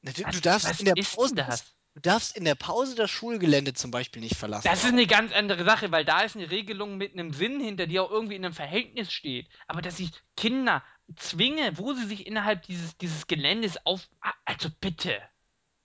Du, 0.02 0.12
Was, 0.24 0.34
du 0.34 0.40
darfst 0.40 0.68
was 0.68 0.80
in 0.80 0.86
der 0.86 0.96
ist 0.96 1.16
Pause 1.16 1.34
das? 1.34 1.64
Du 1.94 2.00
darfst 2.00 2.36
in 2.36 2.44
der 2.44 2.56
Pause 2.56 2.96
das 2.96 3.08
Schulgelände 3.08 3.72
zum 3.72 3.92
Beispiel 3.92 4.20
nicht 4.20 4.34
verlassen. 4.34 4.66
Das 4.66 4.82
ist 4.82 4.90
eine 4.90 5.06
ganz 5.06 5.32
andere 5.32 5.64
Sache, 5.64 5.92
weil 5.92 6.04
da 6.04 6.22
ist 6.22 6.34
eine 6.34 6.50
Regelung 6.50 6.96
mit 6.96 7.12
einem 7.12 7.32
Sinn 7.32 7.60
hinter, 7.60 7.86
die 7.86 8.00
auch 8.00 8.10
irgendwie 8.10 8.34
in 8.34 8.44
einem 8.44 8.52
Verhältnis 8.52 9.12
steht. 9.12 9.46
Aber 9.68 9.80
dass 9.80 10.00
ich 10.00 10.10
Kinder 10.36 10.82
zwinge, 11.16 11.76
wo 11.78 11.92
sie 11.92 12.06
sich 12.06 12.26
innerhalb 12.26 12.62
dieses, 12.62 12.96
dieses 12.96 13.26
Geländes 13.26 13.84
auf. 13.86 14.08
Also 14.44 14.68
bitte. 14.80 15.20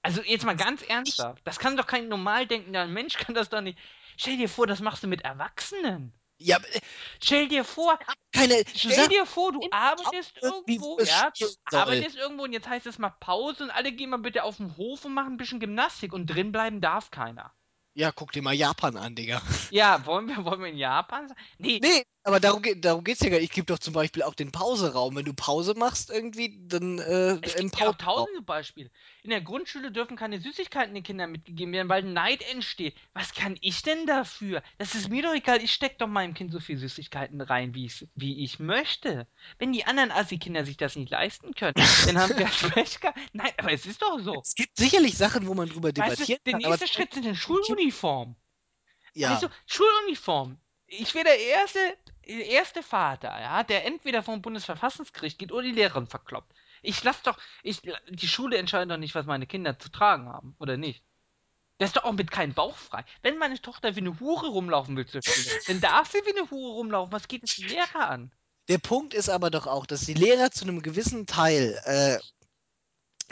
Also 0.01 0.21
jetzt 0.21 0.45
mal 0.45 0.55
ganz 0.55 0.81
ernsthaft. 0.81 1.41
Das 1.45 1.59
kann 1.59 1.77
doch 1.77 1.87
kein 1.87 2.07
normal 2.07 2.47
denkender 2.47 2.87
Mensch 2.87 3.15
kann 3.15 3.35
das 3.35 3.49
doch 3.49 3.61
nicht. 3.61 3.77
Stell 4.17 4.37
dir 4.37 4.49
vor, 4.49 4.67
das 4.67 4.79
machst 4.79 5.03
du 5.03 5.07
mit 5.07 5.21
Erwachsenen. 5.21 6.13
Ja, 6.37 6.57
äh, 6.57 6.79
Stell 7.21 7.49
dir 7.49 7.65
vor, 7.65 7.99
keine. 8.31 8.63
Stell 8.73 8.91
sagst, 8.91 9.11
dir 9.11 9.25
vor, 9.25 9.51
du 9.51 9.59
arbeitest 9.71 10.37
irgendwo, 10.41 10.97
ja, 11.01 11.31
du 11.37 11.47
arbeitest 11.77 12.15
irgendwo 12.15 12.43
und 12.43 12.53
jetzt 12.53 12.67
heißt 12.67 12.85
es 12.85 12.97
mal 12.97 13.09
Pause 13.09 13.65
und 13.65 13.71
alle 13.71 13.91
gehen 13.91 14.09
mal 14.09 14.17
bitte 14.17 14.43
auf 14.43 14.57
den 14.57 14.77
Hof 14.77 15.03
und 15.03 15.13
machen 15.13 15.33
ein 15.33 15.37
bisschen 15.37 15.59
Gymnastik 15.59 16.13
und 16.13 16.27
drin 16.27 16.53
bleiben 16.53 16.79
darf 16.79 17.11
keiner. 17.11 17.53
Ja, 17.93 18.13
guck 18.13 18.31
dir 18.31 18.41
mal 18.41 18.53
Japan 18.53 18.95
an, 18.95 19.15
Digga. 19.15 19.41
Ja, 19.71 20.05
wollen 20.05 20.29
wir, 20.29 20.45
wollen 20.45 20.61
wir 20.61 20.69
in 20.69 20.77
Japan 20.77 21.27
sein? 21.27 21.37
Nee, 21.57 21.79
Nee, 21.81 22.05
aber 22.29 22.39
darum, 22.39 22.61
geht, 22.61 22.85
darum 22.85 23.03
geht's 23.03 23.21
ja 23.21 23.29
gar 23.29 23.37
nicht. 23.37 23.49
Ich 23.49 23.51
gebe 23.51 23.65
doch 23.65 23.79
zum 23.79 23.93
Beispiel 23.93 24.21
auch 24.21 24.35
den 24.35 24.51
Pauseraum. 24.51 25.15
Wenn 25.15 25.25
du 25.25 25.33
Pause 25.33 25.73
machst 25.75 26.11
irgendwie, 26.11 26.59
dann 26.67 26.99
äh, 26.99 27.39
es 27.41 27.55
im 27.55 27.69
gibt 27.69 27.79
ja 27.79 27.91
Pauseraum. 27.91 27.97
tausende 27.97 28.41
Beispiele. 28.43 28.91
In 29.23 29.31
der 29.31 29.41
Grundschule 29.41 29.91
dürfen 29.91 30.15
keine 30.15 30.39
Süßigkeiten 30.39 30.93
den 30.93 31.03
Kindern 31.03 31.31
mitgegeben 31.31 31.73
werden, 31.73 31.89
weil 31.89 32.03
Neid 32.03 32.43
entsteht. 32.51 32.95
Was 33.13 33.33
kann 33.33 33.57
ich 33.61 33.81
denn 33.81 34.05
dafür? 34.05 34.61
Das 34.77 34.93
ist 34.93 35.09
mir 35.09 35.23
doch 35.23 35.33
egal. 35.33 35.63
Ich 35.63 35.71
steck 35.71 35.97
doch 35.97 36.07
meinem 36.07 36.35
Kind 36.35 36.51
so 36.51 36.59
viel 36.59 36.77
Süßigkeiten 36.77 37.41
rein, 37.41 37.73
wie 37.73 37.87
ich, 37.87 38.07
wie 38.13 38.43
ich 38.43 38.59
möchte. 38.59 39.25
Wenn 39.57 39.73
die 39.73 39.85
anderen 39.85 40.11
Assi-Kinder 40.11 40.65
sich 40.65 40.77
das 40.77 40.95
nicht 40.95 41.09
leisten 41.09 41.55
können, 41.55 41.73
dann 42.05 42.19
haben 42.19 42.37
das 42.37 42.69
Pech 42.69 42.99
gehabt. 42.99 43.17
Nein, 43.33 43.51
aber 43.57 43.73
es 43.73 43.87
ist 43.87 44.03
doch 44.03 44.19
so. 44.19 44.39
Es 44.43 44.53
gibt 44.53 44.77
sicherlich 44.77 45.17
Sachen, 45.17 45.47
wo 45.47 45.55
man 45.55 45.67
drüber 45.67 45.89
Weißt 45.89 45.97
du, 45.97 46.25
debattieren 46.25 46.41
der 46.45 46.57
nächste 46.57 46.87
Schritt 46.87 47.13
sind 47.13 47.25
in 47.25 47.35
Schuluniformen. 47.35 48.35
ja, 49.15 49.39
du, 49.39 49.47
Schuluniform. 49.65 50.59
Ich 50.91 51.13
wäre 51.13 51.25
der 51.25 51.39
erste, 51.39 51.79
erste 52.29 52.83
Vater, 52.83 53.39
ja, 53.39 53.63
der 53.63 53.85
entweder 53.85 54.23
vom 54.23 54.41
Bundesverfassungsgericht 54.41 55.39
geht 55.39 55.51
oder 55.51 55.63
die 55.63 55.71
Lehrerin 55.71 56.07
verkloppt. 56.07 56.53
Ich 56.81 57.03
lass 57.03 57.21
doch, 57.23 57.37
ich, 57.63 57.81
die 58.09 58.27
Schule 58.27 58.57
entscheidet 58.57 58.91
doch 58.91 58.97
nicht, 58.97 59.15
was 59.15 59.25
meine 59.25 59.47
Kinder 59.47 59.77
zu 59.77 59.89
tragen 59.89 60.29
haben, 60.29 60.55
oder 60.59 60.77
nicht? 60.77 61.03
Das 61.77 61.89
ist 61.89 61.97
doch 61.97 62.03
auch 62.03 62.13
mit 62.13 62.29
keinem 62.31 62.53
Bauch 62.53 62.75
frei. 62.75 63.05
Wenn 63.21 63.37
meine 63.37 63.61
Tochter 63.61 63.95
wie 63.95 64.01
eine 64.01 64.19
Hure 64.19 64.47
rumlaufen 64.47 64.97
will 64.97 65.05
zur 65.05 65.21
Schule, 65.23 65.59
dann 65.67 65.81
darf 65.81 66.11
sie 66.11 66.19
wie 66.25 66.37
eine 66.37 66.49
Hure 66.51 66.73
rumlaufen. 66.73 67.11
Was 67.13 67.27
geht 67.27 67.43
es 67.43 67.55
die 67.55 67.63
Lehrer 67.63 68.09
an? 68.09 68.31
der 68.69 68.77
Punkt 68.77 69.15
ist 69.15 69.29
aber 69.29 69.49
doch 69.49 69.65
auch, 69.65 69.85
dass 69.87 70.01
die 70.01 70.13
Lehrer 70.13 70.51
zu 70.51 70.63
einem 70.63 70.81
gewissen 70.83 71.25
Teil 71.25 71.81
äh, 71.85 72.19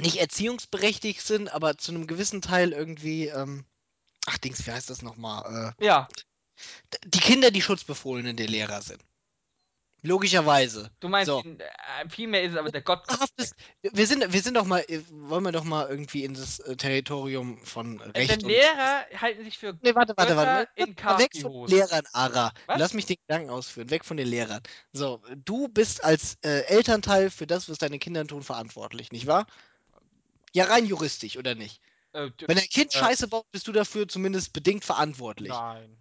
nicht 0.01 0.17
erziehungsberechtigt 0.17 1.21
sind, 1.21 1.53
aber 1.53 1.77
zu 1.77 1.91
einem 1.91 2.07
gewissen 2.07 2.41
Teil 2.41 2.73
irgendwie. 2.73 3.27
Ähm, 3.27 3.63
ach, 4.25 4.37
Dings, 4.39 4.65
wie 4.65 4.71
heißt 4.71 4.89
das 4.89 5.03
nochmal? 5.03 5.73
Äh, 5.79 5.85
Ja, 5.85 6.07
die 7.05 7.19
Kinder, 7.19 7.51
die 7.51 7.61
Schutzbefohlenen 7.61 8.35
der 8.35 8.47
Lehrer 8.47 8.81
sind. 8.81 9.01
Logischerweise. 10.03 10.91
du 10.99 11.09
meinst, 11.09 11.27
So. 11.27 11.41
äh, 11.43 12.07
vielmehr 12.09 12.43
ist 12.43 12.53
es 12.53 12.57
aber 12.57 12.71
der 12.71 12.81
Gott. 12.81 13.01
Wir 13.81 14.05
sind, 14.05 14.31
wir 14.31 14.41
sind 14.41 14.53
doch 14.55 14.65
mal, 14.65 14.85
äh, 14.87 15.01
wollen 15.09 15.43
wir 15.43 15.51
doch 15.51 15.63
mal 15.63 15.89
irgendwie 15.89 16.23
in 16.23 16.35
das 16.35 16.59
äh, 16.59 16.75
Territorium 16.77 17.57
von 17.65 17.99
Recht 18.01 18.29
Denn. 18.29 18.47
Lehrer 18.47 19.05
halten 19.15 19.43
sich 19.43 19.57
für 19.57 19.77
Nee, 19.81 19.95
warte, 19.95 20.13
warte, 20.15 20.35
warte. 20.35 20.69
in 20.75 20.95
weg 20.95 21.31
von 21.41 21.51
den 21.51 21.67
Lehrern, 21.67 22.03
Ara. 22.13 22.53
Was? 22.67 22.79
Lass 22.79 22.93
mich 22.93 23.07
den 23.07 23.17
Gedanken 23.27 23.49
ausführen. 23.49 23.89
Weg 23.89 24.05
von 24.05 24.17
den 24.17 24.27
Lehrern. 24.27 24.61
So, 24.93 25.21
du 25.35 25.67
bist 25.67 26.03
als 26.03 26.37
äh, 26.43 26.61
Elternteil 26.67 27.31
für 27.31 27.47
das, 27.47 27.67
was 27.67 27.79
deine 27.79 27.97
Kinder 27.97 28.25
tun, 28.25 28.43
verantwortlich, 28.43 29.11
nicht 29.11 29.25
wahr? 29.25 29.47
Ja, 30.53 30.65
rein 30.65 30.85
juristisch, 30.85 31.37
oder 31.37 31.55
nicht? 31.55 31.81
Äh, 32.13 32.29
Wenn 32.45 32.57
dein 32.57 32.69
Kind 32.69 32.93
äh, 32.93 32.99
Scheiße 32.99 33.27
baut, 33.27 33.51
bist 33.51 33.67
du 33.67 33.71
dafür 33.71 34.07
zumindest 34.07 34.53
bedingt 34.53 34.85
verantwortlich. 34.85 35.49
Nein. 35.49 35.97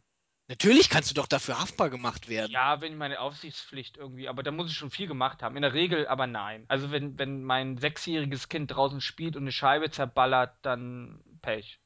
Natürlich 0.48 0.88
kannst 0.90 1.10
du 1.10 1.14
doch 1.14 1.26
dafür 1.26 1.58
haftbar 1.58 1.90
gemacht 1.90 2.28
werden. 2.28 2.52
Ja, 2.52 2.80
wenn 2.80 2.96
meine 2.96 3.20
Aufsichtspflicht 3.20 3.96
irgendwie, 3.96 4.28
aber 4.28 4.44
da 4.44 4.52
muss 4.52 4.70
ich 4.70 4.76
schon 4.76 4.90
viel 4.90 5.08
gemacht 5.08 5.42
haben. 5.42 5.56
In 5.56 5.62
der 5.62 5.72
Regel 5.72 6.06
aber 6.06 6.28
nein. 6.28 6.64
Also 6.68 6.92
wenn, 6.92 7.18
wenn 7.18 7.42
mein 7.42 7.78
sechsjähriges 7.78 8.48
Kind 8.48 8.70
draußen 8.70 9.00
spielt 9.00 9.34
und 9.34 9.42
eine 9.42 9.52
Scheibe 9.52 9.90
zerballert, 9.90 10.56
dann 10.62 11.20
Pech. 11.42 11.80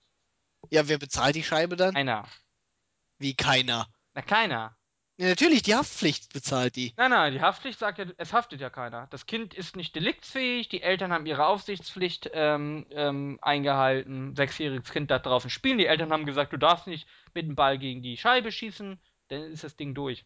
Ja, 0.69 0.89
wer 0.89 0.99
bezahlt 0.99 1.37
die 1.37 1.43
Scheibe 1.43 1.77
dann? 1.77 1.95
Keiner. 1.95 2.29
Wie 3.19 3.35
keiner. 3.35 3.87
Na, 4.13 4.21
keiner. 4.21 4.77
Ja, 5.21 5.29
natürlich, 5.29 5.63
die 5.63 5.75
Haftpflicht 5.75 6.33
bezahlt 6.33 6.77
die. 6.77 6.95
Nein, 6.97 7.11
nein, 7.11 7.35
die 7.35 7.43
Haftpflicht 7.43 7.79
sagt 7.79 7.99
ja, 7.99 8.07
es 8.17 8.33
haftet 8.33 8.63
ja 8.63 8.71
keiner. 8.71 9.07
Das 9.11 9.27
Kind 9.27 9.53
ist 9.53 9.77
nicht 9.77 9.95
deliktsfähig, 9.95 10.71
die 10.71 10.81
Eltern 10.81 11.13
haben 11.13 11.27
ihre 11.27 11.45
Aufsichtspflicht 11.47 12.31
ähm, 12.33 12.87
ähm, 12.91 13.39
eingehalten. 13.43 14.35
Sechsjähriges 14.35 14.91
Kind 14.91 15.11
darf 15.11 15.21
draußen 15.21 15.51
spielen. 15.51 15.77
Die 15.77 15.85
Eltern 15.85 16.11
haben 16.11 16.25
gesagt, 16.25 16.55
du 16.55 16.57
darfst 16.57 16.87
nicht 16.87 17.07
mit 17.35 17.47
dem 17.47 17.55
Ball 17.55 17.77
gegen 17.77 18.01
die 18.01 18.17
Scheibe 18.17 18.51
schießen, 18.51 18.99
dann 19.29 19.43
ist 19.53 19.63
das 19.63 19.77
Ding 19.77 19.95
durch. 19.95 20.25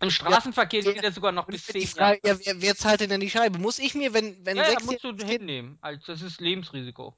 Im 0.00 0.10
Straßenverkehr 0.10 0.84
wer- 0.84 0.92
geht 0.94 1.02
er 1.02 1.10
sogar 1.10 1.32
noch 1.32 1.46
bis 1.48 1.66
die 1.66 1.80
10 1.80 1.96
Jahre. 1.98 2.18
Ja, 2.22 2.38
wer, 2.38 2.62
wer 2.62 2.76
zahlt 2.76 3.00
denn 3.00 3.10
dann 3.10 3.20
die 3.20 3.30
Scheibe? 3.30 3.58
Muss 3.58 3.80
ich 3.80 3.96
mir, 3.96 4.14
wenn, 4.14 4.46
wenn 4.46 4.58
Ja, 4.58 4.70
ja, 4.70 4.78
musst 4.84 5.02
du 5.02 5.12
hinnehmen. 5.16 5.76
Also, 5.80 6.00
das 6.06 6.22
ist 6.22 6.40
Lebensrisiko. 6.40 7.16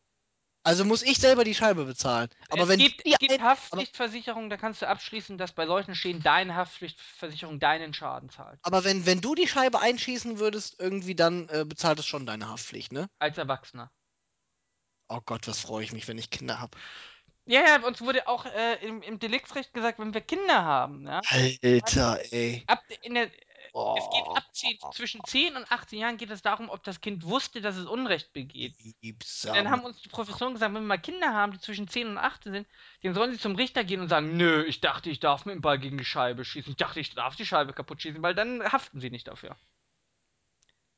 Also 0.66 0.84
muss 0.84 1.02
ich 1.02 1.18
selber 1.18 1.44
die 1.44 1.54
Scheibe 1.54 1.84
bezahlen. 1.84 2.28
Aber 2.48 2.64
es 2.64 2.68
wenn 2.68 2.80
gibt, 2.80 3.06
die 3.06 3.12
es 3.12 3.18
gibt 3.18 3.40
Haftpflichtversicherungen, 3.40 4.50
da 4.50 4.56
kannst 4.56 4.82
du 4.82 4.88
abschließen, 4.88 5.38
dass 5.38 5.52
bei 5.52 5.64
solchen 5.64 5.94
Schäden 5.94 6.24
deine 6.24 6.56
Haftpflichtversicherung 6.56 7.60
deinen 7.60 7.94
Schaden 7.94 8.30
zahlt. 8.30 8.58
aber 8.62 8.82
wenn, 8.82 9.06
wenn 9.06 9.20
du 9.20 9.36
die 9.36 9.46
Scheibe 9.46 9.80
einschießen 9.80 10.40
würdest, 10.40 10.80
irgendwie, 10.80 11.14
dann 11.14 11.48
äh, 11.50 11.64
bezahlt 11.64 12.00
es 12.00 12.06
schon 12.06 12.26
deine 12.26 12.48
Haftpflicht, 12.48 12.90
ne? 12.90 13.08
Als 13.20 13.38
Erwachsener. 13.38 13.92
Oh 15.08 15.20
Gott, 15.24 15.46
was 15.46 15.60
freue 15.60 15.84
ich 15.84 15.92
mich, 15.92 16.08
wenn 16.08 16.18
ich 16.18 16.30
Kinder 16.30 16.58
habe. 16.58 16.76
Ja, 17.44 17.60
ja, 17.60 17.86
uns 17.86 18.00
wurde 18.00 18.26
auch 18.26 18.44
äh, 18.44 18.84
im, 18.84 19.02
im 19.02 19.20
Deliktsrecht 19.20 19.72
gesagt, 19.72 20.00
wenn 20.00 20.12
wir 20.14 20.20
Kinder 20.20 20.64
haben, 20.64 21.06
ja, 21.06 21.20
Alter, 21.30 22.20
ey. 22.32 22.64
ab 22.66 22.82
in 23.02 23.14
der, 23.14 23.30
es 23.98 24.08
geht 24.10 24.26
ab 24.34 24.44
10, 24.52 24.78
zwischen 24.92 25.24
10 25.24 25.56
und 25.56 25.70
18 25.70 25.98
Jahren 25.98 26.16
geht 26.16 26.30
es 26.30 26.40
darum, 26.40 26.70
ob 26.70 26.82
das 26.84 27.00
Kind 27.00 27.24
wusste, 27.24 27.60
dass 27.60 27.76
es 27.76 27.86
Unrecht 27.86 28.32
begeht. 28.32 28.74
Dann 29.44 29.70
haben 29.70 29.84
uns 29.84 30.00
die 30.00 30.08
Professoren 30.08 30.54
gesagt, 30.54 30.74
wenn 30.74 30.82
wir 30.82 30.86
mal 30.86 30.98
Kinder 30.98 31.34
haben, 31.34 31.52
die 31.52 31.60
zwischen 31.60 31.86
10 31.86 32.08
und 32.08 32.18
18 32.18 32.52
sind, 32.52 32.68
dann 33.02 33.14
sollen 33.14 33.32
sie 33.32 33.38
zum 33.38 33.54
Richter 33.54 33.84
gehen 33.84 34.00
und 34.00 34.08
sagen, 34.08 34.36
nö, 34.36 34.64
ich 34.64 34.80
dachte, 34.80 35.10
ich 35.10 35.20
darf 35.20 35.44
mit 35.44 35.54
dem 35.54 35.60
Ball 35.60 35.78
gegen 35.78 35.98
die 35.98 36.04
Scheibe 36.04 36.44
schießen. 36.44 36.70
Ich 36.70 36.76
dachte, 36.76 37.00
ich 37.00 37.14
darf 37.14 37.36
die 37.36 37.46
Scheibe 37.46 37.72
kaputt 37.74 38.00
schießen, 38.00 38.22
weil 38.22 38.34
dann 38.34 38.62
haften 38.64 39.00
sie 39.00 39.10
nicht 39.10 39.28
dafür. 39.28 39.56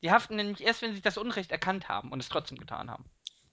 Die 0.03 0.13
haften 0.13 0.37
nämlich 0.37 0.61
erst, 0.61 0.83
wenn 0.83 0.95
sie 0.95 1.03
das 1.03 1.19
Unrecht 1.19 1.51
erkannt 1.51 1.89
haben 1.89 2.13
und 2.13 2.21
es 2.21 2.29
trotzdem 2.29 2.59
getan 2.59 2.91
haben. 2.91 3.05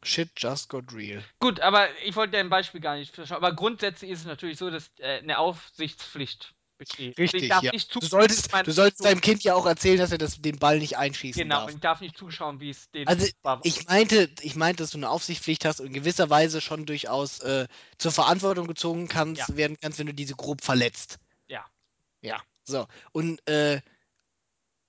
Shit 0.04 0.30
just 0.38 0.70
got 0.70 0.94
real. 0.94 1.24
Gut, 1.40 1.60
aber 1.62 1.88
ich 2.04 2.16
wollte 2.16 2.34
dein 2.34 2.50
Beispiel 2.50 2.80
gar 2.80 2.96
nicht 2.96 3.16
verschauen. 3.16 3.38
Aber 3.38 3.56
grundsätzlich 3.56 4.12
ist 4.12 4.20
es 4.20 4.26
natürlich 4.26 4.60
so, 4.60 4.70
dass 4.70 4.92
äh, 5.00 5.18
eine 5.18 5.40
Aufsichtspflicht 5.40 6.54
besteht. 6.78 7.18
Also 7.18 7.24
ich 7.24 7.34
Richtig, 7.34 7.50
darf 7.50 7.64
ja. 7.64 7.72
nicht 7.72 7.94
Du 7.96 8.06
solltest, 8.06 8.50
du 8.66 8.72
solltest 8.72 9.04
deinem 9.06 9.22
Kind 9.22 9.44
ja 9.44 9.56
auch 9.56 9.66
erzählen, 9.66 9.98
dass 9.98 10.12
er 10.12 10.18
das, 10.18 10.42
den 10.42 10.58
Ball 10.60 10.80
nicht 10.80 10.98
einschießen 10.98 11.42
Genau, 11.42 11.58
darf. 11.58 11.68
und 11.68 11.76
ich 11.76 11.82
darf 11.82 12.02
nicht 12.02 12.18
zuschauen, 12.18 12.60
wie 12.60 12.70
es 12.70 12.90
den 12.92 13.08
Also 13.08 13.28
ich 13.64 13.88
meinte, 13.88 14.30
ich 14.42 14.56
meinte, 14.56 14.84
dass 14.84 14.92
du 14.92 14.98
eine 14.98 15.10
Aufsichtspflicht 15.10 15.66
hast 15.66 15.80
und 15.80 15.88
in 15.88 15.94
gewisser 15.94 16.30
Weise 16.30 16.62
schon 16.62 16.86
durchaus 16.86 17.40
äh, 17.40 17.68
zur 17.98 18.12
Verantwortung 18.12 18.68
gezogen 18.68 19.08
kannst, 19.08 19.48
Ja. 19.50 19.56
werden 19.58 19.78
kannst, 19.82 20.00
wenn 20.00 20.08
du 20.08 20.14
diese 20.14 20.36
grob 20.36 20.62
verletzt. 20.64 21.18
Ja. 21.48 21.66
Ja. 22.22 22.42
So. 22.64 22.88
Und 23.12 23.48
äh, 23.48 23.82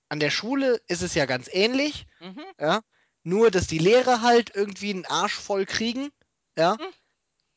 an 0.09 0.19
der 0.19 0.29
Schule 0.31 0.81
ist 0.87 1.01
es 1.01 1.13
ja 1.15 1.25
ganz 1.25 1.49
ähnlich, 1.51 2.05
Mhm. 2.19 2.43
ja. 2.59 2.81
Nur, 3.23 3.51
dass 3.51 3.67
die 3.67 3.77
Lehrer 3.79 4.21
halt 4.21 4.55
irgendwie 4.55 4.91
einen 4.91 5.05
Arsch 5.05 5.33
voll 5.35 5.65
kriegen, 5.65 6.11
ja. 6.57 6.75
Mhm. 6.79 6.93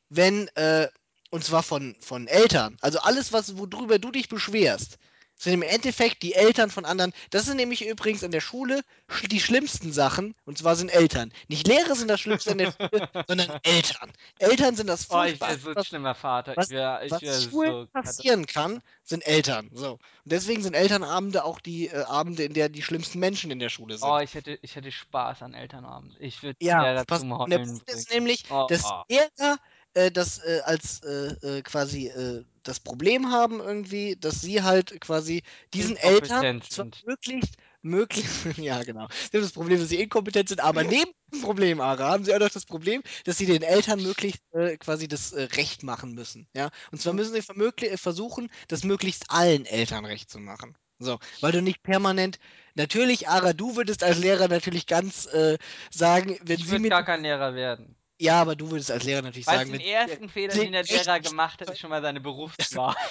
Wenn, 0.08 0.48
äh, 0.56 0.88
und 1.30 1.44
zwar 1.44 1.62
von, 1.62 1.96
von 2.00 2.26
Eltern. 2.28 2.76
Also 2.80 3.00
alles, 3.00 3.32
was, 3.32 3.56
worüber 3.58 3.98
du 3.98 4.10
dich 4.10 4.28
beschwerst, 4.28 4.98
sind 5.36 5.54
im 5.54 5.62
Endeffekt 5.62 6.22
die 6.22 6.34
Eltern 6.34 6.70
von 6.70 6.84
anderen. 6.84 7.12
Das 7.30 7.46
sind 7.46 7.56
nämlich 7.56 7.86
übrigens 7.86 8.22
an 8.24 8.30
der 8.30 8.40
Schule 8.42 8.82
sch- 9.08 9.28
die 9.28 9.40
schlimmsten 9.40 9.92
Sachen, 9.92 10.34
und 10.44 10.58
zwar 10.58 10.76
sind 10.76 10.90
Eltern. 10.90 11.32
Nicht 11.48 11.66
Lehrer 11.66 11.94
sind 11.94 12.08
das 12.08 12.20
Schlimmste 12.20 12.52
an 12.52 12.58
der 12.58 12.68
Schule, 12.68 13.02
sondern 13.26 13.50
Eltern. 13.62 14.12
Eltern 14.38 14.76
sind 14.76 14.86
das 14.88 15.04
Oh, 15.08 15.22
ich 15.24 15.46
wäre 15.46 15.58
Furchtbarste, 15.58 15.74
so 15.74 15.82
schlimmer 15.82 16.14
Vater. 16.14 16.54
was, 16.54 16.68
ich 16.68 16.70
wäre 16.70 17.06
ich 17.06 17.12
was 17.12 17.20
wär 17.20 17.40
Schulen 17.40 17.72
so. 17.72 17.86
passieren 17.92 18.46
kann, 18.46 18.82
sind 19.02 19.26
Eltern. 19.26 19.70
So. 19.72 19.92
Und 19.94 20.00
deswegen 20.24 20.62
sind 20.62 20.74
Elternabende 20.74 21.44
auch 21.44 21.60
die 21.60 21.88
äh, 21.88 22.02
Abende, 22.04 22.44
in 22.44 22.52
der 22.54 22.68
die 22.68 22.82
schlimmsten 22.82 23.18
Menschen 23.18 23.50
in 23.50 23.58
der 23.58 23.68
Schule 23.70 23.98
sind. 23.98 24.08
Oh, 24.08 24.18
ich 24.18 24.34
hätte, 24.34 24.58
ich 24.62 24.76
hätte 24.76 24.92
Spaß 24.92 25.42
an 25.42 25.54
Elternabend. 25.54 26.16
Ich 26.20 26.42
würde 26.42 26.58
Ja, 26.60 27.04
pass, 27.04 27.20
zum 27.20 27.32
und 27.32 27.50
der 27.50 27.58
Punkt 27.58 27.90
ist 27.90 28.10
nämlich, 28.12 28.44
Oh, 28.50 28.66
dass 28.68 28.84
oh. 28.84 29.02
Lehrer 29.08 29.58
äh, 29.94 30.10
das 30.10 30.38
äh, 30.38 30.60
als 30.64 31.02
äh, 31.02 31.58
äh, 31.58 31.62
quasi 31.62 32.08
äh, 32.08 32.44
das 32.62 32.80
Problem 32.80 33.30
haben 33.30 33.60
irgendwie, 33.60 34.16
dass 34.16 34.40
sie 34.40 34.62
halt 34.62 35.00
quasi 35.00 35.42
diesen 35.72 35.96
Eltern 35.96 36.62
möglichst, 37.06 37.54
möglichst, 37.82 38.44
ja 38.58 38.82
genau, 38.82 39.08
sie 39.30 39.38
haben 39.38 39.44
das 39.44 39.52
Problem, 39.52 39.80
dass 39.80 39.88
sie 39.88 40.00
inkompetent 40.00 40.48
sind, 40.50 40.60
aber 40.60 40.84
neben 40.84 41.10
dem 41.32 41.40
Problem, 41.40 41.80
Ara, 41.80 42.10
haben 42.10 42.24
sie 42.24 42.34
auch 42.34 42.38
noch 42.38 42.50
das 42.50 42.66
Problem, 42.66 43.02
dass 43.24 43.38
sie 43.38 43.46
den 43.46 43.62
Eltern 43.62 44.02
möglichst 44.02 44.42
äh, 44.52 44.76
quasi 44.76 45.08
das 45.08 45.32
äh, 45.32 45.42
Recht 45.54 45.82
machen 45.82 46.12
müssen, 46.14 46.46
ja. 46.54 46.70
Und 46.92 47.00
zwar 47.00 47.14
müssen 47.14 47.32
sie 47.32 47.86
äh, 47.86 47.96
versuchen, 47.96 48.50
das 48.68 48.84
möglichst 48.84 49.30
allen 49.30 49.66
Eltern 49.66 50.04
recht 50.04 50.30
zu 50.30 50.38
machen. 50.38 50.76
So, 51.02 51.18
weil 51.40 51.52
du 51.52 51.62
nicht 51.62 51.82
permanent, 51.82 52.38
natürlich, 52.74 53.26
Ara, 53.28 53.54
du 53.54 53.74
würdest 53.74 54.04
als 54.04 54.18
Lehrer 54.18 54.48
natürlich 54.48 54.86
ganz 54.86 55.24
äh, 55.26 55.56
sagen, 55.90 56.38
wenn 56.42 56.58
Ich 56.58 56.66
sie 56.66 56.78
mir 56.78 56.90
gar 56.90 57.04
kein 57.04 57.22
Lehrer 57.22 57.54
werden. 57.54 57.96
Ja, 58.20 58.40
aber 58.40 58.54
du 58.54 58.70
würdest 58.70 58.90
als 58.90 59.04
Lehrer 59.04 59.22
natürlich 59.22 59.46
Weißt 59.46 59.58
sagen, 59.58 59.72
den 59.72 59.80
ersten 59.80 60.28
Fehler, 60.28 60.54
den 60.54 60.72
der? 60.72 60.84
Lehrer 60.84 61.20
gemacht 61.20 61.60
hat, 61.60 61.70
ist 61.70 61.78
schon 61.78 61.90
mal 61.90 62.02
seine 62.02 62.20
Berufswahl. 62.20 62.94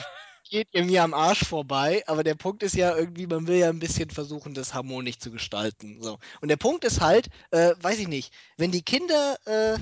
geht 0.49 0.67
ihr 0.71 0.83
mir 0.83 1.03
am 1.03 1.13
Arsch 1.13 1.45
vorbei, 1.45 2.03
aber 2.07 2.23
der 2.23 2.35
Punkt 2.35 2.63
ist 2.63 2.75
ja 2.75 2.95
irgendwie, 2.95 3.27
man 3.27 3.47
will 3.47 3.57
ja 3.57 3.69
ein 3.69 3.79
bisschen 3.79 4.09
versuchen, 4.09 4.53
das 4.53 4.73
harmonisch 4.73 5.19
zu 5.19 5.31
gestalten. 5.31 6.01
So. 6.01 6.17
Und 6.41 6.49
der 6.49 6.57
Punkt 6.57 6.83
ist 6.83 7.01
halt, 7.01 7.27
äh, 7.51 7.73
weiß 7.79 7.99
ich 7.99 8.07
nicht, 8.07 8.33
wenn 8.57 8.71
die 8.71 8.81
Kinder 8.81 9.37
äh, 9.45 9.73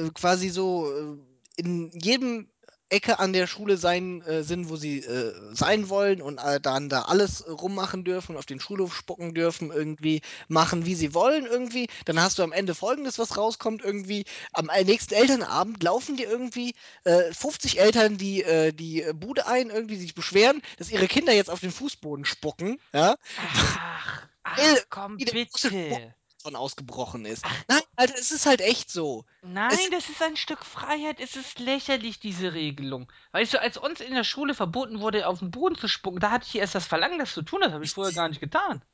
äh, 0.00 0.10
quasi 0.14 0.48
so 0.48 0.90
äh, 0.90 1.16
in 1.56 1.90
jedem 1.92 2.48
Ecke 2.90 3.18
an 3.18 3.32
der 3.32 3.46
Schule 3.46 3.76
sein 3.76 4.22
äh, 4.22 4.42
sind, 4.42 4.68
wo 4.68 4.76
sie 4.76 4.98
äh, 4.98 5.34
sein 5.52 5.88
wollen 5.88 6.20
und 6.22 6.38
äh, 6.38 6.60
dann 6.60 6.88
da 6.88 7.02
alles 7.02 7.40
äh, 7.40 7.50
rummachen 7.50 8.04
dürfen, 8.04 8.36
auf 8.36 8.46
den 8.46 8.60
Schulhof 8.60 8.94
spucken 8.94 9.34
dürfen, 9.34 9.70
irgendwie 9.70 10.20
machen, 10.48 10.86
wie 10.86 10.94
sie 10.94 11.14
wollen, 11.14 11.46
irgendwie, 11.46 11.88
dann 12.04 12.20
hast 12.20 12.38
du 12.38 12.42
am 12.42 12.52
Ende 12.52 12.74
folgendes, 12.74 13.18
was 13.18 13.36
rauskommt, 13.36 13.82
irgendwie, 13.82 14.24
am 14.52 14.68
äh, 14.68 14.84
nächsten 14.84 15.14
Elternabend 15.14 15.82
laufen 15.82 16.16
dir 16.16 16.28
irgendwie 16.28 16.74
äh, 17.04 17.32
50 17.32 17.80
Eltern 17.80 18.16
die, 18.18 18.42
äh, 18.42 18.72
die 18.72 19.02
äh, 19.02 19.12
Bude 19.12 19.46
ein, 19.46 19.70
irgendwie 19.70 19.96
sich 19.96 20.14
beschweren, 20.14 20.62
dass 20.78 20.90
ihre 20.90 21.08
Kinder 21.08 21.32
jetzt 21.32 21.50
auf 21.50 21.60
den 21.60 21.72
Fußboden 21.72 22.24
spucken, 22.24 22.78
ja, 22.92 23.16
Ach, 23.36 24.28
ach 24.42 24.58
komm, 24.90 25.16
bitte. 25.16 26.14
Von 26.44 26.56
ausgebrochen 26.56 27.24
ist. 27.24 27.44
Nein, 27.68 27.80
Alter, 27.96 28.14
es 28.18 28.30
ist 28.30 28.44
halt 28.44 28.60
echt 28.60 28.90
so. 28.90 29.24
Nein, 29.42 29.78
das 29.90 30.10
ist 30.10 30.22
ein 30.22 30.36
Stück 30.36 30.64
Freiheit. 30.64 31.18
Es 31.18 31.36
ist 31.36 31.58
lächerlich, 31.58 32.20
diese 32.20 32.52
Regelung. 32.52 33.10
Weißt 33.32 33.54
du, 33.54 33.60
als 33.60 33.78
uns 33.78 34.00
in 34.00 34.14
der 34.14 34.24
Schule 34.24 34.54
verboten 34.54 35.00
wurde, 35.00 35.26
auf 35.26 35.38
den 35.38 35.50
Boden 35.50 35.76
zu 35.76 35.88
spucken, 35.88 36.20
da 36.20 36.30
hatte 36.30 36.46
ich 36.46 36.56
erst 36.56 36.74
das 36.74 36.86
Verlangen, 36.86 37.18
das 37.18 37.32
zu 37.32 37.42
tun. 37.42 37.62
Das 37.62 37.72
habe 37.72 37.82
ich 37.82 37.92
vorher 37.92 38.14
gar 38.14 38.28
nicht 38.28 38.40
getan. 38.40 38.84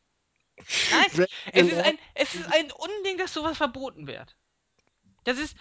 Nein, 0.92 1.26
es 1.52 1.66
ist 1.66 1.78
ein, 1.78 1.98
es 2.14 2.34
ist 2.36 2.52
ein 2.52 2.70
Unding, 2.70 3.18
dass 3.18 3.34
sowas 3.34 3.56
verboten 3.56 4.06
wird. 4.06 4.36
Das 5.24 5.36
ist, 5.38 5.56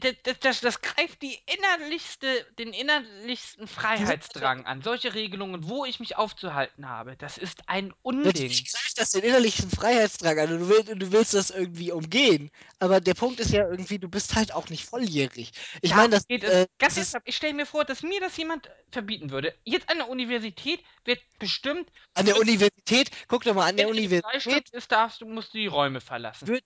das, 0.00 0.14
das, 0.22 0.38
das, 0.40 0.60
das 0.60 0.80
greift 0.82 1.22
die 1.22 1.38
innerlichste, 1.46 2.46
den 2.58 2.72
innerlichsten 2.72 3.66
Freiheitsdrang 3.66 4.66
an. 4.66 4.82
Solche 4.82 5.14
Regelungen, 5.14 5.68
wo 5.68 5.84
ich 5.84 6.00
mich 6.00 6.16
aufzuhalten 6.16 6.88
habe, 6.88 7.16
das 7.16 7.38
ist 7.38 7.68
ein 7.68 7.92
Unding. 8.02 8.24
Natürlich 8.24 8.70
greift 8.70 8.98
das 8.98 9.10
den 9.12 9.22
innerlichen 9.22 9.70
Freiheitsdrang 9.70 10.38
an 10.38 10.52
und 10.52 10.60
du 10.60 10.68
willst, 10.68 10.88
du 10.88 11.12
willst 11.12 11.34
das 11.34 11.50
irgendwie 11.50 11.92
umgehen. 11.92 12.50
Aber 12.80 13.00
der 13.00 13.14
Punkt 13.14 13.40
ist 13.40 13.50
ja 13.52 13.68
irgendwie, 13.68 13.98
du 13.98 14.08
bist 14.08 14.34
halt 14.34 14.52
auch 14.52 14.68
nicht 14.68 14.84
volljährig. 14.84 15.52
Ich 15.82 15.94
Ja, 15.94 15.96
meine, 15.96 16.10
das, 16.10 16.26
geht 16.26 16.44
äh, 16.44 16.66
das 16.78 16.78
Ganz 16.78 16.96
ernsthaft, 16.96 17.26
ich 17.28 17.36
stelle 17.36 17.54
mir 17.54 17.66
vor, 17.66 17.84
dass 17.84 18.02
mir 18.02 18.20
das 18.20 18.36
jemand 18.36 18.70
verbieten 18.90 19.30
würde. 19.30 19.54
Jetzt 19.64 19.88
an 19.90 19.98
der 19.98 20.08
Universität 20.08 20.84
wird 21.04 21.20
bestimmt, 21.38 21.90
an 22.14 22.26
der 22.26 22.36
Universität, 22.38 23.10
guck 23.28 23.44
doch 23.44 23.54
mal, 23.54 23.68
an 23.68 23.76
der 23.76 23.86
wenn 23.86 23.94
eine 23.94 24.02
Freistunde 24.22 24.62
Universität 24.62 24.70
ist, 24.70 24.92
darfst 24.92 25.20
du, 25.20 25.26
musst 25.26 25.54
du 25.54 25.58
die 25.58 25.66
Räume 25.66 26.00
verlassen. 26.00 26.48
wird 26.48 26.64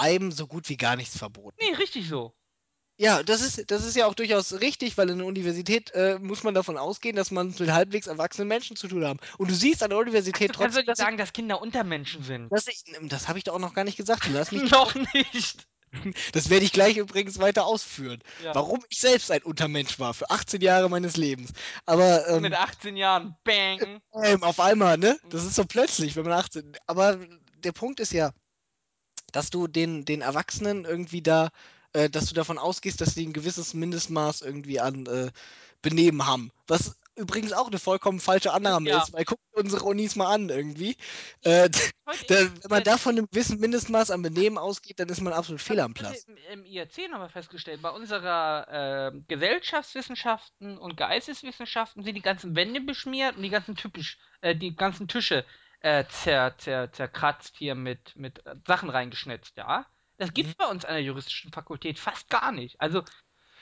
einem 0.00 0.32
so 0.32 0.46
gut 0.46 0.68
wie 0.68 0.76
gar 0.76 0.96
nichts 0.96 1.16
verboten. 1.18 1.56
Nee, 1.60 1.74
richtig 1.76 2.08
so. 2.08 2.34
Ja, 2.96 3.22
das 3.22 3.40
ist, 3.40 3.70
das 3.70 3.86
ist 3.86 3.96
ja 3.96 4.04
auch 4.04 4.12
durchaus 4.14 4.60
richtig, 4.60 4.98
weil 4.98 5.08
in 5.08 5.16
der 5.18 5.26
Universität 5.26 5.90
äh, 5.94 6.18
muss 6.18 6.42
man 6.42 6.52
davon 6.52 6.76
ausgehen, 6.76 7.16
dass 7.16 7.30
man 7.30 7.54
mit 7.58 7.72
halbwegs 7.72 8.06
erwachsenen 8.06 8.46
Menschen 8.48 8.76
zu 8.76 8.88
tun 8.88 9.06
haben. 9.06 9.18
Und 9.38 9.50
du 9.50 9.54
siehst 9.54 9.82
an 9.82 9.88
der 9.88 9.98
Universität 9.98 10.50
Du 10.50 10.58
kannst 10.58 10.58
doch 10.58 10.64
trotzdem, 10.66 10.80
nicht 10.82 10.88
dass 10.88 10.98
ich, 10.98 11.04
sagen, 11.04 11.16
dass 11.16 11.32
Kinder 11.32 11.62
Untermenschen 11.62 12.22
sind. 12.22 12.52
dass 12.52 12.66
ich, 12.66 12.82
das 13.04 13.26
habe 13.28 13.38
ich 13.38 13.44
doch 13.44 13.54
auch 13.54 13.58
noch 13.58 13.72
gar 13.72 13.84
nicht 13.84 13.96
gesagt. 13.96 14.26
Du 14.26 14.32
lass 14.32 14.52
mich, 14.52 14.70
Noch 14.70 14.94
nicht. 15.14 15.66
das 16.32 16.50
werde 16.50 16.64
ich 16.66 16.72
gleich 16.72 16.98
übrigens 16.98 17.38
weiter 17.38 17.64
ausführen. 17.64 18.22
Ja. 18.44 18.54
Warum 18.54 18.80
ich 18.90 19.00
selbst 19.00 19.30
ein 19.30 19.42
Untermensch 19.42 19.98
war 19.98 20.12
für 20.12 20.30
18 20.30 20.60
Jahre 20.60 20.90
meines 20.90 21.16
Lebens. 21.16 21.52
Aber 21.86 22.28
ähm, 22.28 22.42
Mit 22.42 22.54
18 22.54 22.96
Jahren, 22.98 23.34
bang. 23.44 24.00
ähm, 24.22 24.42
auf 24.42 24.60
einmal, 24.60 24.98
ne? 24.98 25.18
Das 25.30 25.44
ist 25.44 25.54
so 25.54 25.64
plötzlich, 25.64 26.16
wenn 26.16 26.24
man 26.24 26.34
18. 26.34 26.76
Aber 26.86 27.18
der 27.56 27.72
Punkt 27.72 27.98
ist 28.00 28.12
ja, 28.12 28.32
dass 29.32 29.50
du 29.50 29.66
den, 29.66 30.04
den 30.04 30.20
Erwachsenen 30.22 30.84
irgendwie 30.84 31.22
da, 31.22 31.50
äh, 31.92 32.10
dass 32.10 32.26
du 32.26 32.34
davon 32.34 32.58
ausgehst, 32.58 33.00
dass 33.00 33.14
sie 33.14 33.26
ein 33.26 33.32
gewisses 33.32 33.74
Mindestmaß 33.74 34.42
irgendwie 34.42 34.80
an 34.80 35.06
äh, 35.06 35.30
Benehmen 35.82 36.26
haben. 36.26 36.50
Was 36.66 36.96
übrigens 37.16 37.52
auch 37.52 37.68
eine 37.68 37.78
vollkommen 37.78 38.20
falsche 38.20 38.52
Annahme 38.52 38.90
Ja. 38.90 38.98
ist, 38.98 39.12
weil 39.12 39.24
guckt 39.24 39.42
unsere 39.52 39.84
Unis 39.84 40.16
mal 40.16 40.32
an 40.32 40.48
irgendwie. 40.48 40.96
Äh, 41.42 41.68
da, 42.28 42.34
wenn 42.36 42.70
man 42.70 42.82
da 42.82 42.92
IRC 42.92 43.00
von 43.00 43.16
einem 43.16 43.28
gewissen 43.30 43.60
Mindestmaß 43.60 44.10
an 44.10 44.22
Benehmen 44.22 44.58
ausgeht, 44.58 45.00
dann 45.00 45.08
ist 45.08 45.20
man 45.20 45.32
absolut 45.32 45.60
fehl 45.60 45.80
am 45.80 45.94
Platz. 45.94 46.26
im, 46.28 46.36
im 46.52 46.64
IRC 46.64 47.10
nochmal 47.10 47.28
festgestellt, 47.28 47.82
bei 47.82 47.90
unserer 47.90 48.66
ähm, 49.12 49.24
Gesellschaftswissenschaften 49.28 50.78
und 50.78 50.96
Geisteswissenschaften 50.96 52.02
sind 52.02 52.14
die 52.14 52.22
ganzen 52.22 52.56
Wände 52.56 52.80
beschmiert 52.80 53.36
und 53.36 53.42
die 53.42 53.50
ganzen 53.50 53.76
typisch, 53.76 54.18
äh, 54.40 54.56
die 54.56 54.74
ganzen 54.74 55.08
Tische 55.08 55.44
äh, 55.80 56.04
zer, 56.08 56.56
zer, 56.58 56.92
zerkratzt 56.92 57.56
hier 57.56 57.74
mit, 57.74 58.16
mit 58.16 58.42
Sachen 58.66 58.90
reingeschnitzt, 58.90 59.56
ja. 59.56 59.86
Das 60.18 60.32
Mhm. 60.34 60.34
gibt's 60.34 60.54
bei 60.54 60.66
uns 60.66 60.84
an 60.84 60.94
der 60.94 61.02
juristischen 61.02 61.52
Fakultät 61.52 61.98
fast 61.98 62.28
gar 62.30 62.52
nicht. 62.52 62.80
Also 62.80 63.02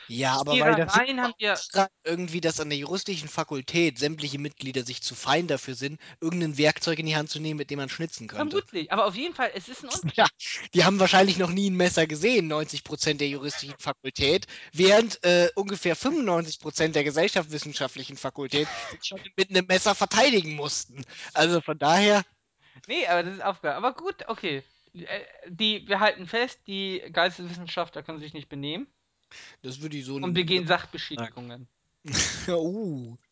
Ja, 0.09 0.39
aber 0.39 0.59
weil 0.59 0.75
das 0.75 0.95
haben 0.95 1.35
wir 1.39 1.57
irgendwie, 2.05 2.41
dass 2.41 2.61
an 2.61 2.71
der 2.71 2.79
juristischen 2.79 3.29
Fakultät 3.29 3.99
sämtliche 3.99 4.39
Mitglieder 4.39 4.83
sich 4.83 5.03
zu 5.03 5.15
fein 5.15 5.47
dafür 5.47 5.75
sind, 5.75 6.01
irgendein 6.21 6.57
Werkzeug 6.59 6.99
in 6.99 7.07
die 7.07 7.17
Hand 7.17 7.31
zu 7.31 7.41
nehmen, 7.41 7.59
mit 7.59 7.71
dem 7.71 7.79
man 7.79 7.89
schnitzen 7.89 8.27
könnte. 8.27 8.51
vermutlich, 8.51 8.91
aber 8.91 9.07
auf 9.07 9.15
jeden 9.15 9.35
Fall, 9.35 9.51
es 9.55 9.69
ist 9.69 9.85
ein 9.85 9.91
Unterschied. 10.03 10.17
Ja, 10.17 10.27
die 10.75 10.85
haben 10.85 10.99
wahrscheinlich 10.99 11.39
noch 11.39 11.51
nie 11.51 11.71
ein 11.71 11.77
Messer 11.77 12.07
gesehen, 12.07 12.51
90% 12.51 13.19
der 13.19 13.29
juristischen 13.29 13.79
Fakultät, 13.79 14.47
während 14.73 15.23
äh, 15.25 15.51
ungefähr 15.55 15.97
95% 15.97 16.89
der 16.89 17.05
gesellschaftswissenschaftlichen 17.05 18.17
Fakultät 18.17 18.69
sich 18.91 19.01
schon 19.05 19.21
mit 19.37 19.51
einem 19.51 19.67
Messer 19.67 19.95
verteidigen 19.95 20.55
mussten. 20.55 21.05
Also 21.35 21.61
von 21.61 21.79
daher, 21.79 22.25
Nee, 22.87 23.07
aber 23.07 23.23
das 23.23 23.35
ist 23.35 23.43
Aufgabe. 23.45 23.77
Aber 23.77 23.93
gut, 23.95 24.29
okay. 24.29 24.63
Äh, 24.95 25.21
Die, 25.49 25.87
wir 25.89 26.01
halten 26.01 26.27
fest, 26.27 26.61
die 26.67 27.03
Geisteswissenschaftler 27.13 28.03
können 28.03 28.21
sich 28.21 28.33
nicht 28.35 28.49
benehmen 28.49 28.87
das 29.63 29.81
würde 29.81 29.97
ich 29.97 30.05
so 30.05 30.17
und 30.17 30.35
begehen. 30.35 30.67
Sachbeschädigungen. 30.67 31.69
uh. 32.49 33.17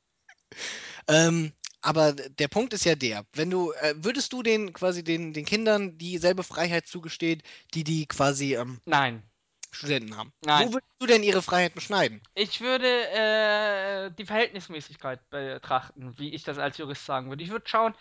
Ähm, 1.08 1.52
aber 1.82 2.12
der 2.12 2.48
Punkt 2.48 2.72
ist 2.72 2.84
ja 2.84 2.94
der, 2.94 3.24
wenn 3.32 3.50
du, 3.50 3.72
äh, 3.72 3.94
würdest 3.96 4.32
du 4.32 4.42
den 4.42 4.72
quasi 4.72 5.04
den, 5.04 5.32
den 5.32 5.44
Kindern 5.44 5.96
dieselbe 5.98 6.42
Freiheit 6.42 6.86
zugestehen, 6.86 7.42
die 7.74 7.84
die 7.84 8.06
quasi 8.06 8.56
ähm, 8.56 8.80
Nein, 8.86 9.22
Studenten 9.70 10.16
haben? 10.16 10.32
nein. 10.44 10.66
Wo 10.66 10.72
würdest 10.72 10.92
du 10.98 11.06
denn 11.06 11.22
ihre 11.22 11.42
Freiheit 11.42 11.74
beschneiden? 11.74 12.20
Ich 12.34 12.60
würde 12.60 12.88
äh, 12.88 14.10
die 14.18 14.24
Verhältnismäßigkeit 14.24 15.30
betrachten, 15.30 16.18
wie 16.18 16.34
ich 16.34 16.42
das 16.42 16.58
als 16.58 16.78
Jurist 16.78 17.06
sagen 17.06 17.28
würde. 17.28 17.44
Ich 17.44 17.50
würde 17.50 17.68
schauen, 17.68 17.94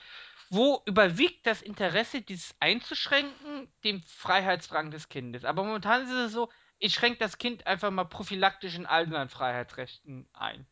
wo 0.50 0.82
überwiegt 0.86 1.46
das 1.46 1.62
Interesse, 1.62 2.22
dieses 2.22 2.56
einzuschränken, 2.60 3.68
dem 3.84 4.02
Freiheitsdrang 4.04 4.90
des 4.90 5.10
Kindes. 5.10 5.46
Aber 5.46 5.64
momentan 5.64 6.06
ist 6.06 6.12
es 6.12 6.32
so, 6.32 6.50
ich 6.80 6.94
schränke 6.94 7.20
das 7.20 7.38
Kind 7.38 7.68
einfach 7.68 7.92
mal 7.92 8.06
prophylaktisch 8.06 8.76
in 8.76 8.86
all 8.86 9.10
seinen 9.10 9.30
Freiheitsrechten 9.30 10.28
ein. 10.34 10.66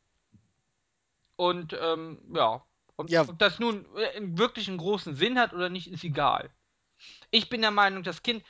Und 1.36 1.74
ähm, 1.80 2.20
ja, 2.36 2.64
und 2.96 3.10
Ja, 3.10 3.28
ob 3.28 3.40
das 3.40 3.60
nun 3.60 3.86
äh, 3.96 4.20
wirklich 4.38 4.68
einen 4.68 4.78
großen 4.78 5.16
Sinn 5.16 5.40
hat 5.40 5.54
oder 5.54 5.70
nicht, 5.70 5.88
ist 5.88 6.04
egal. 6.04 6.52
Ich 7.32 7.50
bin 7.50 7.62
der 7.62 7.72
Meinung, 7.72 8.04
das 8.04 8.24
Kind 8.24 8.44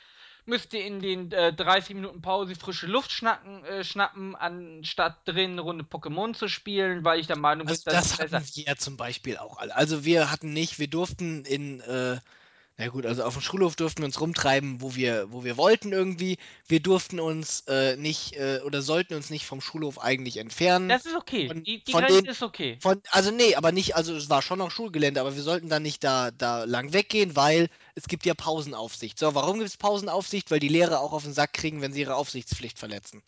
müsste 0.46 0.78
in 0.78 1.00
den 1.00 1.32
äh, 1.32 1.52
30 1.54 1.94
Minuten 1.96 2.22
Pause 2.22 2.54
frische 2.56 2.86
Luft 2.86 3.10
schnacken, 3.12 3.64
äh, 3.64 3.84
schnappen, 3.84 4.36
anstatt 4.36 5.26
drin 5.26 5.52
eine 5.52 5.62
Runde 5.62 5.84
Pokémon 5.84 6.34
zu 6.34 6.48
spielen, 6.48 7.04
weil 7.04 7.20
ich 7.20 7.26
der 7.26 7.36
Meinung 7.36 7.68
bin, 7.68 7.76
Also 7.76 7.82
das 7.84 8.02
ist 8.02 8.16
das 8.18 8.18
besser. 8.18 8.28
hatten 8.32 8.50
wir 8.54 8.76
zum 8.76 8.96
Beispiel 8.96 9.36
auch 9.38 9.58
alle. 9.58 9.74
Also 9.74 10.04
wir 10.04 10.30
hatten 10.30 10.52
nicht, 10.52 10.78
wir 10.78 10.88
durften 10.88 11.44
in, 11.44 11.80
äh, 11.80 12.18
na 12.76 12.88
gut, 12.88 13.06
also 13.06 13.22
auf 13.22 13.34
dem 13.34 13.42
Schulhof 13.42 13.76
durften 13.76 14.00
wir 14.00 14.06
uns 14.06 14.20
rumtreiben, 14.20 14.80
wo 14.80 14.96
wir, 14.96 15.30
wo 15.30 15.44
wir 15.44 15.56
wollten 15.56 15.92
irgendwie. 15.92 16.38
Wir 16.66 16.80
durften 16.80 17.20
uns 17.20 17.60
äh, 17.68 17.96
nicht 17.96 18.32
äh, 18.32 18.62
oder 18.64 18.82
sollten 18.82 19.14
uns 19.14 19.30
nicht 19.30 19.46
vom 19.46 19.60
Schulhof 19.60 20.00
eigentlich 20.00 20.38
entfernen. 20.38 20.88
Das 20.88 21.06
ist 21.06 21.14
okay. 21.14 21.46
Von, 21.46 21.62
Die, 21.62 21.84
die 21.84 21.92
von 21.92 22.00
Grenze 22.00 22.22
den, 22.22 22.30
ist 22.32 22.42
okay. 22.42 22.76
von, 22.80 23.00
also 23.12 23.30
nee, 23.30 23.54
aber 23.54 23.70
nicht, 23.70 23.94
also 23.94 24.16
es 24.16 24.28
war 24.28 24.42
schon 24.42 24.58
noch 24.58 24.72
Schulgelände, 24.72 25.20
aber 25.20 25.36
wir 25.36 25.42
sollten 25.42 25.68
dann 25.68 25.84
nicht 25.84 26.02
da, 26.02 26.32
da 26.32 26.64
lang 26.64 26.92
weggehen, 26.92 27.36
weil 27.36 27.68
es 27.94 28.08
gibt 28.08 28.26
ja 28.26 28.34
Pausenaufsicht. 28.34 29.20
So, 29.20 29.36
warum 29.36 29.58
gibt 29.58 29.68
es 29.68 29.76
Pausenaufsicht? 29.76 30.50
Weil 30.50 30.58
die 30.58 30.68
Lehrer 30.68 30.98
auch 30.98 31.12
auf 31.12 31.22
den 31.22 31.32
Sack 31.32 31.52
kriegen, 31.52 31.80
wenn 31.80 31.92
sie 31.92 32.00
ihre 32.00 32.16
Aufsichtspflicht 32.16 32.80
verletzen. 32.80 33.22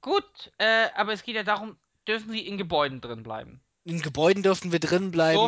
Gut, 0.00 0.52
äh, 0.56 0.86
aber 0.94 1.12
es 1.12 1.22
geht 1.22 1.34
ja 1.34 1.42
darum, 1.42 1.76
dürfen 2.06 2.30
sie 2.30 2.46
in 2.46 2.56
Gebäuden 2.56 3.02
drin 3.02 3.22
bleiben. 3.22 3.60
In 3.88 4.02
Gebäuden 4.02 4.42
durften 4.42 4.70
wir 4.70 4.80
drin 4.80 5.10
bleiben 5.10 5.40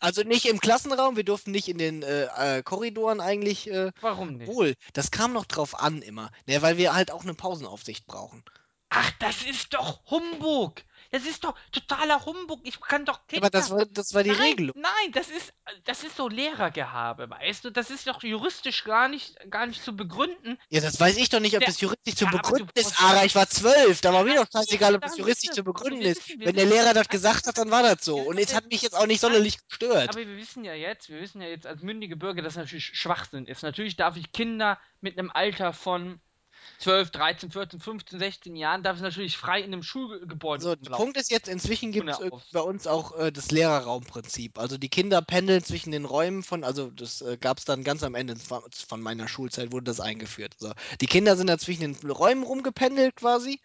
Also 0.00 0.22
nicht 0.22 0.46
im 0.46 0.58
Klassenraum, 0.58 1.16
wir 1.16 1.24
durften 1.24 1.50
nicht 1.50 1.68
in 1.68 1.76
den 1.76 2.02
äh, 2.02 2.24
äh, 2.24 2.62
Korridoren 2.62 3.20
eigentlich. 3.20 3.70
Äh, 3.70 3.92
warum 4.00 4.38
nicht? 4.38 4.48
obwohl, 4.48 4.74
das 4.94 5.10
kam 5.10 5.34
noch 5.34 5.44
drauf 5.44 5.78
an 5.78 6.00
immer. 6.00 6.30
Ne, 6.46 6.62
weil 6.62 6.78
wir 6.78 6.94
halt 6.94 7.10
auch 7.10 7.24
eine 7.24 7.34
Pausenaufsicht 7.34 8.06
brauchen. 8.06 8.42
Ach, 8.88 9.10
das 9.20 9.42
ist 9.42 9.74
doch 9.74 10.00
Humbug. 10.10 10.82
Das 11.10 11.24
ist 11.24 11.44
doch 11.44 11.54
totaler 11.72 12.24
Humbug. 12.26 12.60
Ich 12.64 12.80
kann 12.80 13.04
doch 13.06 13.20
Ja, 13.30 13.38
aber 13.38 13.50
Kinder 13.50 13.50
das 13.50 13.70
war, 13.70 13.86
das 13.86 14.12
war 14.14 14.22
die 14.22 14.30
Nein, 14.30 14.40
Regelung. 14.42 14.76
nein, 14.76 15.12
das 15.12 15.28
ist, 15.30 15.54
das 15.84 16.04
ist 16.04 16.16
so 16.16 16.28
Lehrergehabe, 16.28 17.30
weißt 17.30 17.64
du? 17.64 17.70
Das 17.70 17.90
ist 17.90 18.06
doch 18.06 18.22
juristisch 18.22 18.84
gar 18.84 19.08
nicht, 19.08 19.36
gar 19.50 19.66
nicht 19.66 19.82
zu 19.82 19.96
begründen. 19.96 20.58
Ja, 20.68 20.80
das 20.80 21.00
weiß 21.00 21.16
ich 21.16 21.30
doch 21.30 21.40
nicht, 21.40 21.54
ob 21.56 21.60
Der, 21.60 21.68
das 21.68 21.80
juristisch 21.80 22.14
zu 22.16 22.26
ja, 22.26 22.30
begründen 22.30 22.70
ist. 22.74 23.00
Ara, 23.00 23.24
ich 23.24 23.34
war 23.34 23.48
zwölf. 23.48 24.00
Da 24.02 24.12
war 24.12 24.24
mir 24.24 24.34
doch 24.36 24.46
scheißegal, 24.52 24.96
ob 24.96 25.00
das 25.02 25.16
juristisch 25.16 25.50
zu 25.50 25.64
begründen 25.64 26.02
ist. 26.02 26.28
Wenn 26.38 26.56
der 26.56 26.66
Lehrer 26.66 26.92
das 26.94 27.08
gesagt 27.08 27.46
hat, 27.46 27.56
dann 27.58 27.70
war 27.70 27.82
das 27.82 28.04
so. 28.04 28.18
Und 28.18 28.38
es 28.38 28.54
hat 28.54 28.66
mich 28.70 28.82
jetzt 28.82 28.94
auch 28.94 29.06
nicht 29.06 29.20
sonderlich 29.20 29.58
gestört. 29.66 30.10
aber 30.10 30.18
wir 30.18 30.36
wissen 30.36 30.64
ja 30.64 30.74
jetzt, 30.74 31.08
wir 31.08 31.20
wissen 31.20 31.40
ja 31.40 31.48
jetzt 31.48 31.66
als 31.66 31.82
mündige 31.82 32.16
Bürger, 32.16 32.42
dass 32.42 32.56
natürlich 32.56 32.84
Schwachsinn 32.86 33.46
ist. 33.46 33.62
Natürlich 33.62 33.96
darf 33.96 34.16
ich 34.16 34.32
Kinder 34.32 34.78
mit 35.00 35.18
einem 35.18 35.30
Alter 35.30 35.72
von 35.72 36.20
12, 36.78 37.10
13, 37.10 37.50
14, 37.50 37.80
15, 37.80 38.18
16 38.18 38.56
Jahren, 38.56 38.82
darf 38.82 38.96
ich 38.96 39.02
natürlich 39.02 39.36
frei 39.36 39.58
in 39.60 39.72
einem 39.72 39.82
Schulgebäude 39.82 40.62
So, 40.62 40.74
der. 40.76 40.90
Punkt 40.90 41.16
ist 41.16 41.30
jetzt, 41.30 41.48
inzwischen 41.48 41.90
gibt 41.92 42.08
es 42.08 42.18
bei 42.52 42.60
uns 42.60 42.86
auch 42.86 43.18
äh, 43.18 43.32
das 43.32 43.50
Lehrerraumprinzip. 43.50 44.58
Also 44.58 44.78
die 44.78 44.88
Kinder 44.88 45.20
pendeln 45.22 45.62
zwischen 45.64 45.90
den 45.90 46.04
Räumen 46.04 46.42
von, 46.42 46.62
also 46.64 46.90
das 46.90 47.20
äh, 47.22 47.36
gab 47.36 47.58
es 47.58 47.64
dann 47.64 47.82
ganz 47.84 48.02
am 48.02 48.14
Ende 48.14 48.36
von 48.36 48.62
von 48.70 49.00
meiner 49.00 49.28
Schulzeit, 49.28 49.72
wurde 49.72 49.84
das 49.84 50.00
eingeführt. 50.00 50.54
So. 50.58 50.72
Die 51.00 51.06
Kinder 51.06 51.36
sind 51.36 51.48
da 51.48 51.58
zwischen 51.58 51.80
den 51.94 52.10
Räumen 52.10 52.42
rumgependelt 52.44 53.16
quasi. 53.16 53.60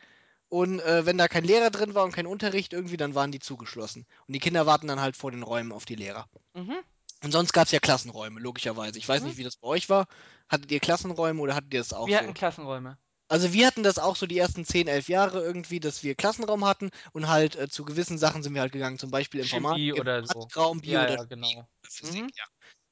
Und 0.50 0.80
äh, 0.82 1.06
wenn 1.06 1.18
da 1.18 1.28
kein 1.28 1.44
Lehrer 1.44 1.72
drin 1.72 1.96
war 1.96 2.04
und 2.04 2.14
kein 2.14 2.28
Unterricht 2.28 2.74
irgendwie, 2.74 2.98
dann 2.98 3.16
waren 3.16 3.32
die 3.32 3.40
zugeschlossen. 3.40 4.06
Und 4.28 4.34
die 4.34 4.40
Kinder 4.40 4.66
warten 4.68 4.88
dann 4.88 5.02
halt 5.02 5.18
vor 5.18 5.32
den 5.32 5.44
Räumen 5.44 5.72
auf 5.72 5.86
die 5.86 5.96
Lehrer. 5.96 6.28
Mhm, 6.54 6.84
Und 7.24 7.32
sonst 7.32 7.54
gab 7.54 7.66
es 7.66 7.72
ja 7.72 7.80
Klassenräume, 7.80 8.40
logischerweise. 8.40 9.00
Ich 9.00 9.08
weiß 9.10 9.24
Mhm. 9.24 9.28
nicht, 9.28 9.38
wie 9.38 9.44
das 9.44 9.58
bei 9.58 9.68
euch 9.68 9.90
war. 9.90 10.08
Hattet 10.50 10.72
ihr 10.72 10.80
Klassenräume 10.80 11.42
oder 11.42 11.56
hattet 11.56 11.74
ihr 11.74 11.80
das 11.80 11.94
auch 11.94 12.08
wir 12.08 12.20
so? 12.20 12.20
hatten 12.20 12.34
Klassenräume. 12.36 12.98
Also 13.34 13.52
wir 13.52 13.66
hatten 13.66 13.82
das 13.82 13.98
auch 13.98 14.16
so 14.16 14.28
die 14.28 14.38
ersten 14.38 14.64
10, 14.64 14.88
11 14.88 15.08
Jahre 15.10 15.42
irgendwie, 15.42 15.80
dass 15.80 16.04
wir 16.04 16.14
Klassenraum 16.14 16.66
hatten 16.66 16.92
und 17.14 17.28
halt 17.30 17.56
äh, 17.56 17.68
zu 17.68 17.84
gewissen 17.84 18.20
Sachen 18.20 18.44
sind 18.44 18.54
wir 18.54 18.62
halt 18.62 18.72
gegangen, 18.74 19.00
zum 19.00 19.10
Beispiel 19.10 19.42
Informatik, 19.42 19.82
Chemie 19.82 19.94
oder 19.94 20.26
so. 20.26 20.52
Bio 20.82 21.02
Ja, 21.02 21.02
oder 21.02 21.18
ja, 21.18 21.24
genau. 21.24 21.68
Physik, 21.90 22.26
Mhm. 22.26 22.32
ja. 22.38 22.46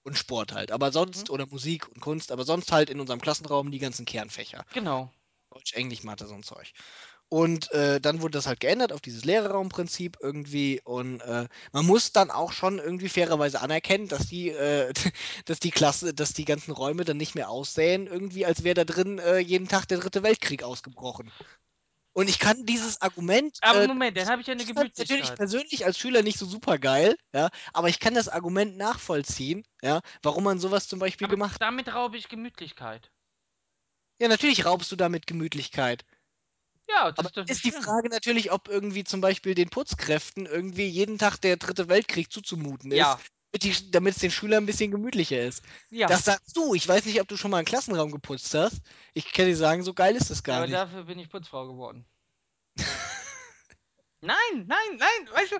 Und 0.04 0.18
Sport 0.18 0.54
halt. 0.54 0.72
Aber 0.72 0.92
sonst, 0.94 1.30
Mhm. 1.30 1.32
oder 1.32 1.48
Musik 1.48 1.88
und 1.90 2.02
Kunst, 2.02 2.32
aber 2.32 2.46
sonst 2.46 2.72
halt 2.72 2.90
in 2.90 3.00
unserem 3.02 3.22
Klassenraum 3.22 3.72
die 3.72 3.80
ganzen 3.80 4.06
Kernfächer. 4.06 4.66
Genau. 4.74 5.12
Deutsch, 5.52 5.74
Englisch, 5.74 6.04
Mathe, 6.04 6.28
so 6.28 6.36
ein 6.36 6.44
Zeug. 6.44 6.74
Und 7.32 7.72
äh, 7.72 8.02
dann 8.02 8.22
wurde 8.22 8.34
das 8.34 8.46
halt 8.46 8.60
geändert 8.60 8.92
auf 8.92 9.00
dieses 9.00 9.24
Lehrerraumprinzip 9.24 10.18
irgendwie. 10.20 10.82
Und 10.84 11.22
äh, 11.22 11.48
man 11.72 11.86
muss 11.86 12.12
dann 12.12 12.30
auch 12.30 12.52
schon 12.52 12.78
irgendwie 12.78 13.08
fairerweise 13.08 13.62
anerkennen, 13.62 14.10
dass 14.10 14.28
die, 14.28 14.50
äh, 14.50 14.92
dass 15.46 15.62
die 15.62 15.72
Klasse, 15.72 16.14
dass 16.14 16.34
die 16.34 16.44
ganzen 16.44 16.74
Räume 16.74 17.06
dann 17.06 17.16
nicht 17.16 17.34
mehr 17.34 17.50
aussehen, 17.50 18.08
irgendwie, 18.08 18.46
als 18.46 18.66
wäre 18.66 18.74
da 18.74 18.84
drin 18.84 19.18
äh, 19.20 19.38
jeden 19.38 19.70
Tag 19.70 19.88
der 19.88 20.00
dritte 20.00 20.24
Weltkrieg 20.24 20.64
ausgebrochen. 20.64 21.32
Und 22.12 22.30
ich 22.30 22.38
kann 22.38 22.66
dieses 22.66 23.02
Argument, 23.02 23.58
Aber 23.62 23.84
äh, 23.84 23.88
Moment, 23.88 24.18
dann 24.18 24.28
habe 24.28 24.42
ich 24.42 24.48
ja 24.48 24.54
eine 24.54 24.64
ich 24.64 24.74
fand's 24.74 25.00
natürlich 25.00 25.34
persönlich 25.34 25.86
als 25.86 25.98
Schüler 25.98 26.24
nicht 26.24 26.38
so 26.38 26.46
super 26.46 26.80
geil, 26.80 27.16
ja, 27.34 27.50
aber 27.72 27.88
ich 27.88 28.02
kann 28.02 28.14
das 28.14 28.28
Argument 28.28 28.76
nachvollziehen, 28.76 29.64
ja, 29.82 30.02
warum 30.22 30.44
man 30.44 30.60
sowas 30.60 30.90
zum 30.90 31.00
Beispiel 31.00 31.28
Aber 31.28 31.36
gemacht 31.36 31.54
hat. 31.54 31.62
damit 31.62 31.94
raube 31.94 32.18
ich 32.18 32.28
Gemütlichkeit. 32.28 33.10
Ja, 34.20 34.28
natürlich 34.28 34.66
raubst 34.66 34.92
du 34.92 34.98
damit 34.98 35.28
Gemütlichkeit. 35.28 36.04
Ja, 36.94 37.12
das 37.12 37.20
Aber 37.20 37.50
ist 37.50 37.64
die. 37.64 37.72
Frage 37.72 38.10
natürlich, 38.10 38.52
ob 38.52 38.68
irgendwie 38.68 39.04
zum 39.04 39.22
Beispiel 39.22 39.56
den 39.56 39.70
Putzkräften 39.70 40.46
irgendwie 40.46 40.88
jeden 40.88 41.18
Tag 41.18 41.38
der 41.38 41.58
dritte 41.58 41.90
Weltkrieg 41.90 42.32
zuzumuten 42.32 42.92
ist, 42.92 42.98
Ja, 42.98 43.20
damit 43.92 44.16
es 44.16 44.22
den 44.22 44.32
Schülern 44.32 44.64
ein 44.64 44.66
bisschen 44.66 44.92
gemütlicher 44.92 45.42
ist. 45.42 45.64
ja. 45.90 46.08
Das 46.08 46.26
sagst 46.26 46.56
du. 46.56 46.74
Ich 46.74 46.88
weiß 46.88 47.06
nicht, 47.06 47.22
ob 47.22 47.28
du 47.28 47.38
schon 47.38 47.52
mal 47.52 47.58
einen 47.58 47.66
Klassenraum 47.66 48.12
geputzt 48.12 48.54
hast. 48.54 48.82
Ich 49.14 49.32
kann 49.32 49.46
dir 49.46 49.56
sagen, 49.56 49.84
so 49.84 49.94
geil 49.94 50.16
ist 50.16 50.30
das 50.30 50.44
gar 50.44 50.58
aber 50.58 50.68
nicht. 50.68 50.76
dafür 50.76 51.04
bin 51.04 51.20
ich 51.20 51.30
Putzfrau 51.30 51.68
geworden. 51.68 52.06
Nein, 54.24 54.38
nein, 54.54 54.78
nein, 54.98 55.34
weißt 55.34 55.54
du, 55.54 55.56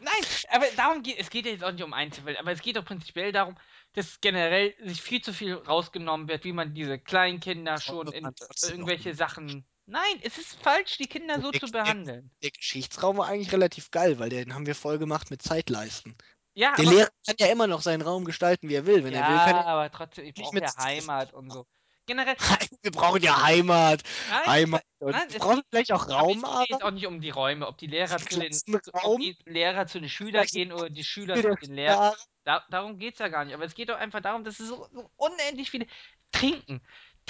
nein, 0.00 0.22
aber 0.50 0.66
darum 0.76 1.02
geht 1.02 1.18
es 1.18 1.30
geht 1.30 1.46
ja 1.46 1.52
jetzt 1.52 1.64
auch 1.64 1.72
nicht 1.72 1.82
um 1.82 1.94
Einzelfälle, 1.94 2.38
aber 2.38 2.52
es 2.52 2.60
geht 2.60 2.76
doch 2.76 2.84
prinzipiell 2.84 3.32
darum, 3.32 3.56
dass 3.94 4.20
generell 4.20 4.74
sich 4.84 5.00
viel 5.00 5.22
zu 5.22 5.32
viel 5.32 5.54
rausgenommen 5.54 6.28
wird, 6.28 6.44
wie 6.44 6.52
man 6.52 6.74
diese 6.74 6.98
kleinen 6.98 7.40
Kinder 7.40 7.80
schon 7.80 8.12
in 8.12 8.28
irgendwelche. 8.62 9.14
Sachen. 9.14 9.64
Nein, 9.90 10.20
es 10.22 10.38
ist 10.38 10.54
falsch, 10.62 10.96
die 10.96 11.06
Kinder 11.06 11.40
so 11.40 11.52
Der, 11.52 11.60
zu 11.60 11.68
der, 11.82 11.82
behandeln. 11.82 12.30
der 12.42 12.50
Geschichtsraum 12.50 13.18
war 13.18 13.28
eigentlich 13.28 13.52
relativ 13.52 13.90
geil, 13.90 14.18
weil 14.18 14.30
den 14.30 14.54
haben 14.54 14.66
wir 14.66 14.74
voll 14.74 14.98
gemacht 14.98 15.30
mit 15.30 15.42
Zeitleisten. 15.42 16.16
Ja, 16.54 16.76
Der 16.76 16.86
aber 16.86 16.94
Lehrer 16.94 17.08
kann 17.26 17.36
ja 17.38 17.46
immer 17.48 17.66
noch 17.66 17.82
seinen 17.82 18.02
Raum 18.02 18.24
gestalten, 18.24 18.68
wie 18.68 18.74
er 18.74 18.86
will. 18.86 19.04
Wenn 19.04 19.14
er 19.14 19.26
will, 19.26 19.40
kann 19.40 19.56
ja, 19.56 19.62
er 19.62 19.66
aber 19.66 19.90
trotzdem, 19.90 20.24
ich 20.26 20.36
nicht 20.36 20.52
brauche 20.52 20.54
mit 20.54 20.64
ja 20.64 20.76
Heimat 20.76 21.32
und 21.32 21.50
so. 21.50 21.66
generell, 22.06 22.36
Wir 22.82 22.90
brauchen 22.92 23.22
ja 23.22 23.42
Heimat. 23.42 24.02
nein, 24.26 24.46
Heimat. 24.46 24.82
Und 24.98 25.12
nein, 25.12 25.32
wir 25.32 25.38
brauchen 25.40 25.62
vielleicht 25.70 25.92
auch 25.92 26.08
aber 26.08 26.30
es 26.30 26.42
Raum, 26.42 26.42
geht 26.68 26.82
auch 26.82 26.90
nicht 26.90 27.06
um 27.06 27.20
die 27.20 27.30
Räume, 27.30 27.66
ob 27.66 27.78
die 27.78 27.86
Lehrer 27.86 28.22
zu 28.24 28.38
den, 28.38 28.62
ob 28.92 29.18
die 29.20 29.36
Lehrer 29.46 29.86
zu 29.86 30.00
den 30.00 30.08
Schülern 30.08 30.46
gehen 30.46 30.72
oder 30.72 30.90
die 30.90 31.04
Schüler 31.04 31.40
zu 31.40 31.42
der 31.42 31.56
den 31.56 31.74
Lehrern. 31.74 32.10
Lehrer. 32.10 32.16
Da, 32.44 32.64
darum 32.70 32.98
geht 32.98 33.14
es 33.14 33.18
ja 33.20 33.28
gar 33.28 33.44
nicht. 33.44 33.54
Aber 33.54 33.64
es 33.64 33.74
geht 33.74 33.88
doch 33.90 33.96
einfach 33.96 34.20
darum, 34.20 34.44
dass 34.44 34.60
es 34.60 34.68
so, 34.68 34.88
so 34.92 35.10
unendlich 35.16 35.70
viele. 35.70 35.86
Trinken. 36.32 36.80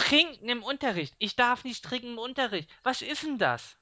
Trinken 0.01 0.49
im 0.49 0.63
Unterricht. 0.63 1.15
Ich 1.19 1.37
darf 1.37 1.65
nicht 1.65 1.85
trinken 1.85 2.13
im 2.13 2.19
Unterricht. 2.19 2.71
Was 2.83 3.03
ist 3.03 3.23
denn 3.23 3.39
das? 3.39 3.77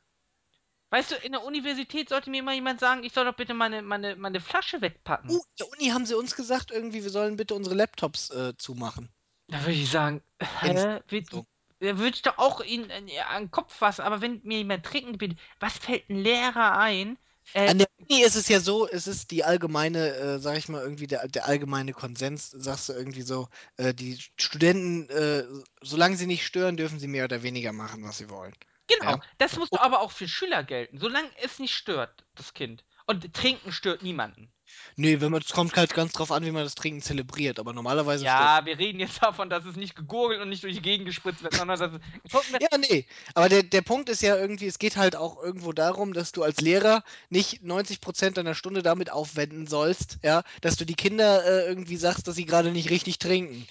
Weißt 0.90 1.10
du, 1.10 1.14
in 1.16 1.32
der 1.32 1.44
Universität 1.44 2.08
sollte 2.08 2.30
mir 2.30 2.42
mal 2.42 2.54
jemand 2.54 2.80
sagen, 2.80 3.04
ich 3.04 3.12
soll 3.12 3.26
doch 3.26 3.36
bitte 3.36 3.54
meine, 3.54 3.82
meine, 3.82 4.16
meine 4.16 4.40
Flasche 4.40 4.80
wegpacken. 4.80 5.30
Uh, 5.30 5.36
in 5.36 5.56
der 5.58 5.68
Uni 5.70 5.88
haben 5.90 6.06
sie 6.06 6.16
uns 6.16 6.34
gesagt, 6.34 6.70
irgendwie, 6.70 7.02
wir 7.02 7.10
sollen 7.10 7.36
bitte 7.36 7.54
unsere 7.54 7.76
Laptops 7.76 8.30
äh, 8.30 8.56
zumachen. 8.56 9.10
Da 9.48 9.60
würde 9.60 9.72
ich 9.72 9.90
sagen, 9.90 10.22
hä? 10.60 11.00
So. 11.30 11.46
da 11.80 11.98
würde 11.98 12.16
ich 12.16 12.22
doch 12.22 12.38
auch 12.38 12.62
ihn 12.62 12.90
an 12.90 13.06
den 13.06 13.50
Kopf 13.50 13.74
fassen, 13.74 14.02
aber 14.02 14.20
wenn 14.20 14.40
mir 14.44 14.58
jemand 14.58 14.84
trinken 14.84 15.20
will, 15.20 15.36
was 15.60 15.76
fällt 15.78 16.08
ein 16.08 16.16
Lehrer 16.16 16.78
ein? 16.78 17.18
Äh, 17.54 17.70
An 17.70 17.78
der 17.78 17.88
Uni 17.98 18.22
ist 18.22 18.36
es 18.36 18.48
ja 18.48 18.60
so, 18.60 18.88
es 18.88 19.06
ist 19.06 19.30
die 19.30 19.44
allgemeine, 19.44 20.14
äh, 20.14 20.38
sag 20.38 20.56
ich 20.58 20.68
mal, 20.68 20.82
irgendwie 20.82 21.06
der, 21.06 21.26
der 21.28 21.46
allgemeine 21.46 21.92
Konsens, 21.92 22.50
sagst 22.50 22.88
du 22.88 22.92
irgendwie 22.92 23.22
so, 23.22 23.48
äh, 23.76 23.94
die 23.94 24.18
Studenten, 24.36 25.08
äh, 25.10 25.44
solange 25.82 26.16
sie 26.16 26.26
nicht 26.26 26.44
stören, 26.46 26.76
dürfen 26.76 26.98
sie 26.98 27.08
mehr 27.08 27.24
oder 27.24 27.42
weniger 27.42 27.72
machen, 27.72 28.02
was 28.04 28.18
sie 28.18 28.28
wollen. 28.30 28.54
genau, 28.86 29.16
Ja. 29.16 29.20
das 29.38 29.56
muss 29.56 29.72
aber 29.72 30.00
auch 30.00 30.12
für 30.12 30.28
Schüler 30.28 30.62
gelten, 30.64 30.98
solange 30.98 31.30
es 31.42 31.58
nicht 31.58 31.74
stört, 31.74 32.24
das 32.34 32.54
Kind. 32.54 32.84
Und 33.06 33.32
trinken 33.34 33.72
stört 33.72 34.02
niemanden. 34.02 34.52
Nee, 35.00 35.20
wenn 35.20 35.30
man, 35.30 35.40
es 35.40 35.52
kommt 35.52 35.76
halt 35.76 35.94
ganz 35.94 36.12
drauf 36.12 36.32
an, 36.32 36.44
wie 36.44 36.50
man 36.50 36.64
das 36.64 36.74
Trinken 36.74 37.00
zelebriert, 37.00 37.60
aber 37.60 37.72
normalerweise 37.72 38.24
Ja, 38.24 38.62
wir 38.64 38.80
reden 38.80 38.98
jetzt 38.98 39.22
davon, 39.22 39.48
dass 39.48 39.64
es 39.64 39.76
nicht 39.76 39.94
gegurgelt 39.94 40.40
und 40.40 40.48
nicht 40.48 40.64
durch 40.64 40.74
die 40.74 40.82
Gegend 40.82 41.06
gespritzt 41.06 41.40
wird, 41.44 41.54
sondern 41.54 41.78
dass 41.78 41.92
es. 41.92 42.42
Ja, 42.60 42.76
nee. 42.78 43.06
Aber 43.32 43.48
der, 43.48 43.62
der 43.62 43.82
Punkt 43.82 44.08
ist 44.08 44.22
ja 44.22 44.36
irgendwie, 44.36 44.66
es 44.66 44.80
geht 44.80 44.96
halt 44.96 45.14
auch 45.14 45.40
irgendwo 45.40 45.72
darum, 45.72 46.14
dass 46.14 46.32
du 46.32 46.42
als 46.42 46.60
Lehrer 46.60 47.04
nicht 47.30 47.62
90% 47.62 48.32
deiner 48.32 48.56
Stunde 48.56 48.82
damit 48.82 49.12
aufwenden 49.12 49.68
sollst, 49.68 50.18
ja, 50.24 50.42
dass 50.62 50.74
du 50.74 50.84
die 50.84 50.96
Kinder 50.96 51.44
äh, 51.44 51.68
irgendwie 51.68 51.96
sagst, 51.96 52.26
dass 52.26 52.34
sie 52.34 52.44
gerade 52.44 52.72
nicht 52.72 52.90
richtig 52.90 53.20
trinken. 53.20 53.68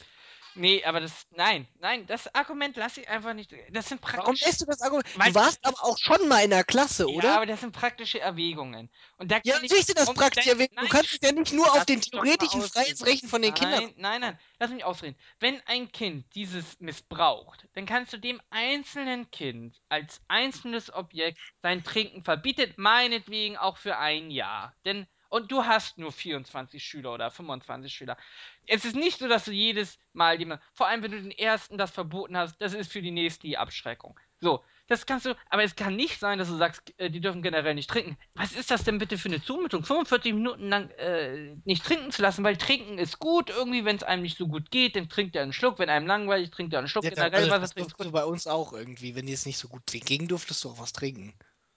Nee, 0.57 0.83
aber 0.83 0.99
das, 0.99 1.25
nein, 1.31 1.67
nein, 1.79 2.05
das 2.07 2.33
Argument 2.35 2.75
lasse 2.77 3.01
ich 3.01 3.09
einfach 3.09 3.33
nicht. 3.33 3.53
Das 3.71 3.89
sind 3.89 4.01
Warum 4.15 4.35
praktisch. 4.35 4.41
lässt 4.41 4.61
du 4.61 4.65
das 4.65 4.81
Argument? 4.81 5.07
Du 5.23 5.33
warst 5.35 5.59
aber 5.63 5.83
auch 5.83 5.97
schon 5.97 6.27
mal 6.27 6.43
in 6.43 6.49
der 6.49 6.63
Klasse, 6.63 7.07
Ja, 7.07 7.11
oder? 7.11 7.35
aber 7.35 7.45
das 7.47 7.61
sind 7.61 7.71
praktische 7.71 8.19
Erwägungen. 8.19 8.89
Und 9.17 9.31
da 9.31 9.39
Ja, 9.43 9.55
natürlich 9.59 9.85
sind 9.85 9.97
das 9.97 10.13
praktische 10.13 10.49
nein, 10.49 10.51
Erwägungen. 10.51 10.79
Du 10.79 10.87
nein, 10.87 10.89
kannst 10.89 11.13
es 11.13 11.19
ja 11.21 11.31
nicht 11.31 11.53
nur 11.53 11.73
auf 11.73 11.85
den 11.85 12.01
theoretischen 12.01 12.61
ausreden. 12.61 12.63
freies 12.63 13.05
Rechten 13.05 13.27
von 13.29 13.41
den 13.41 13.53
nein, 13.53 13.53
Kindern. 13.53 13.93
Nein, 13.97 14.21
nein, 14.21 14.39
lass 14.59 14.71
mich 14.71 14.83
ausreden. 14.83 15.17
Wenn 15.39 15.61
ein 15.67 15.91
Kind 15.91 16.25
dieses 16.35 16.79
missbraucht, 16.79 17.67
dann 17.73 17.85
kannst 17.85 18.13
du 18.13 18.17
dem 18.19 18.41
einzelnen 18.49 19.31
Kind 19.31 19.81
als 19.89 20.21
einzelnes 20.27 20.93
Objekt 20.93 21.39
sein 21.61 21.83
Trinken 21.83 22.23
verbieten, 22.23 22.73
meinetwegen 22.77 23.57
auch 23.57 23.77
für 23.77 23.97
ein 23.97 24.31
Jahr. 24.31 24.75
Denn 24.85 25.07
und 25.29 25.51
du 25.51 25.63
hast 25.63 25.97
nur 25.97 26.11
24 26.11 26.83
Schüler 26.83 27.13
oder 27.13 27.31
25 27.31 27.93
Schüler. 27.93 28.17
Es 28.65 28.85
ist 28.85 28.95
nicht 28.95 29.19
so, 29.19 29.27
dass 29.27 29.45
du 29.45 29.51
jedes 29.51 29.99
Mal 30.13 30.39
jemand, 30.39 30.61
vor 30.73 30.87
allem 30.87 31.03
wenn 31.03 31.11
du 31.11 31.21
den 31.21 31.31
ersten 31.31 31.77
das 31.77 31.91
verboten 31.91 32.37
hast, 32.37 32.59
das 32.59 32.73
ist 32.73 32.91
für 32.91 33.01
die 33.01 33.11
nächsten 33.11 33.47
die 33.47 33.57
Abschreckung. 33.57 34.19
So, 34.39 34.63
das 34.87 35.05
kannst 35.05 35.25
du, 35.25 35.35
aber 35.49 35.63
es 35.63 35.75
kann 35.75 35.95
nicht 35.95 36.19
sein, 36.19 36.37
dass 36.37 36.47
du 36.47 36.55
sagst, 36.55 36.93
äh, 36.97 37.09
die 37.09 37.19
dürfen 37.19 37.41
generell 37.41 37.73
nicht 37.75 37.89
trinken. 37.89 38.17
Was 38.35 38.53
ist 38.53 38.71
das 38.71 38.83
denn 38.83 38.99
bitte 38.99 39.17
für 39.17 39.29
eine 39.29 39.41
Zumutung? 39.41 39.83
45 39.83 40.33
Minuten 40.33 40.69
lang 40.69 40.89
äh, 40.91 41.55
nicht 41.65 41.83
trinken 41.83 42.11
zu 42.11 42.21
lassen, 42.21 42.43
weil 42.43 42.55
trinken 42.55 42.97
ist 42.97 43.19
gut. 43.19 43.49
Irgendwie, 43.49 43.83
wenn 43.83 43.97
es 43.97 44.03
einem 44.03 44.21
nicht 44.21 44.37
so 44.37 44.47
gut 44.47 44.71
geht, 44.71 44.95
dann 44.95 45.09
trinkt 45.09 45.35
er 45.35 45.43
einen 45.43 45.53
Schluck. 45.53 45.79
Wenn 45.79 45.89
einem 45.89 46.07
langweilig, 46.07 46.51
trinkt 46.51 46.73
er 46.73 46.79
einen 46.79 46.87
Schluck. 46.87 47.03
Ja, 47.03 47.09
generell 47.09 47.33
also, 47.33 47.49
Wasser 47.49 47.73
das 47.73 47.75
gut. 47.75 48.05
du 48.05 48.11
bei 48.11 48.23
uns 48.23 48.47
auch 48.47 48.73
irgendwie. 48.73 49.15
Wenn 49.15 49.25
dir 49.25 49.33
es 49.33 49.45
nicht 49.45 49.57
so 49.57 49.67
gut 49.67 49.83
ging, 49.87 50.27
durftest 50.27 50.63
du 50.63 50.69
auch 50.69 50.79
was 50.79 50.93
trinken. 50.93 51.33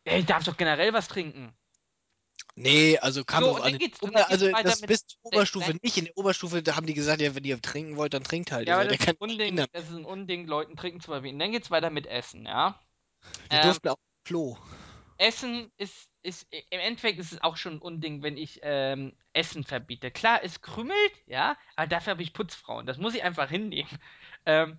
Ja, 0.07 0.17
ich 0.17 0.27
darf 0.27 0.45
doch 0.45 0.57
generell 0.57 0.93
was 0.93 1.09
trinken. 1.09 1.53
Nee, 2.57 2.99
also 2.99 3.25
kam 3.25 3.45
So, 3.45 3.57
an. 3.57 3.79
geht's- 3.79 4.03
Ober- 4.03 4.13
geht's 4.13 4.31
also 4.31 4.51
das 4.63 4.81
bis 4.83 5.07
zur 5.07 5.19
Oberstufe 5.23 5.75
nicht. 5.83 5.97
In 5.97 6.05
der 6.07 6.17
Oberstufe, 6.19 6.63
da 6.63 6.77
haben 6.77 6.87
die 6.87 6.95
gesagt, 6.95 7.21
ja, 7.21 7.35
wenn 7.35 7.45
ihr 7.45 7.61
trinken 7.61 7.97
wollt, 7.97 8.15
dann 8.15 8.25
trinkt 8.25 8.53
halt. 8.53 8.69
Ja, 8.69 8.75
aber 8.75 8.87
das 8.87 8.99
ist, 9.01 9.21
Unding, 9.21 9.57
das 9.57 9.85
ist 9.89 9.97
ein 9.97 10.05
Unding, 10.05 10.47
Leuten 10.47 10.77
trinken 10.77 11.01
zu 11.01 11.11
verbieten. 11.11 11.39
Dann 11.39 11.53
geht's 11.53 11.71
weiter 11.71 11.91
mit 11.91 12.07
Essen, 12.07 12.45
ja. 12.47 12.81
Wir 13.49 13.59
Ähm, 13.59 13.65
durften 13.65 13.89
auch 13.89 13.97
Klo. 14.25 14.57
Essen 15.19 15.71
ist, 15.77 16.09
ist, 16.23 16.47
im 16.51 16.81
Endeffekt 16.81 17.19
ist 17.19 17.33
es 17.33 17.43
auch 17.43 17.57
schon 17.57 17.75
ein 17.75 17.79
Unding, 17.83 18.23
wenn 18.23 18.37
ich 18.39 18.61
ähm, 18.63 19.13
Essen 19.35 19.65
verbiete. 19.65 20.11
Klar, 20.11 20.41
es 20.43 20.63
krümelt, 20.63 21.13
ja, 21.27 21.57
aber 21.77 21.87
dafür 21.89 22.13
habe 22.13 22.23
ich 22.23 22.33
Putzfrauen. 22.33 22.87
Das 22.87 22.97
muss 22.99 23.15
ich 23.15 23.23
einfach 23.23 23.49
hinnehmen. 23.51 23.91
Ähm, 24.47 24.79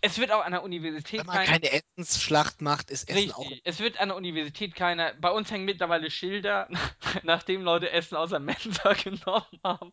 es 0.00 0.18
wird 0.18 0.32
auch 0.32 0.44
an 0.44 0.52
der 0.52 0.62
Universität 0.62 1.20
Wenn 1.20 1.26
man 1.26 1.36
kein, 1.36 1.60
keine 1.60 1.72
Essensschlacht 1.72 2.62
macht, 2.62 2.90
ist 2.90 3.08
Essen 3.08 3.32
auch. 3.32 3.40
Richtig. 3.40 3.62
Es 3.64 3.80
wird 3.80 4.00
an 4.00 4.08
der 4.08 4.16
Universität 4.16 4.74
keiner. 4.74 5.14
Bei 5.14 5.30
uns 5.30 5.50
hängen 5.50 5.64
mittlerweile 5.64 6.10
Schilder, 6.10 6.68
nachdem 7.22 7.62
Leute 7.62 7.90
Essen 7.90 8.16
aus 8.16 8.30
der 8.30 8.40
Mensa 8.40 8.92
genommen 9.04 9.60
haben, 9.64 9.92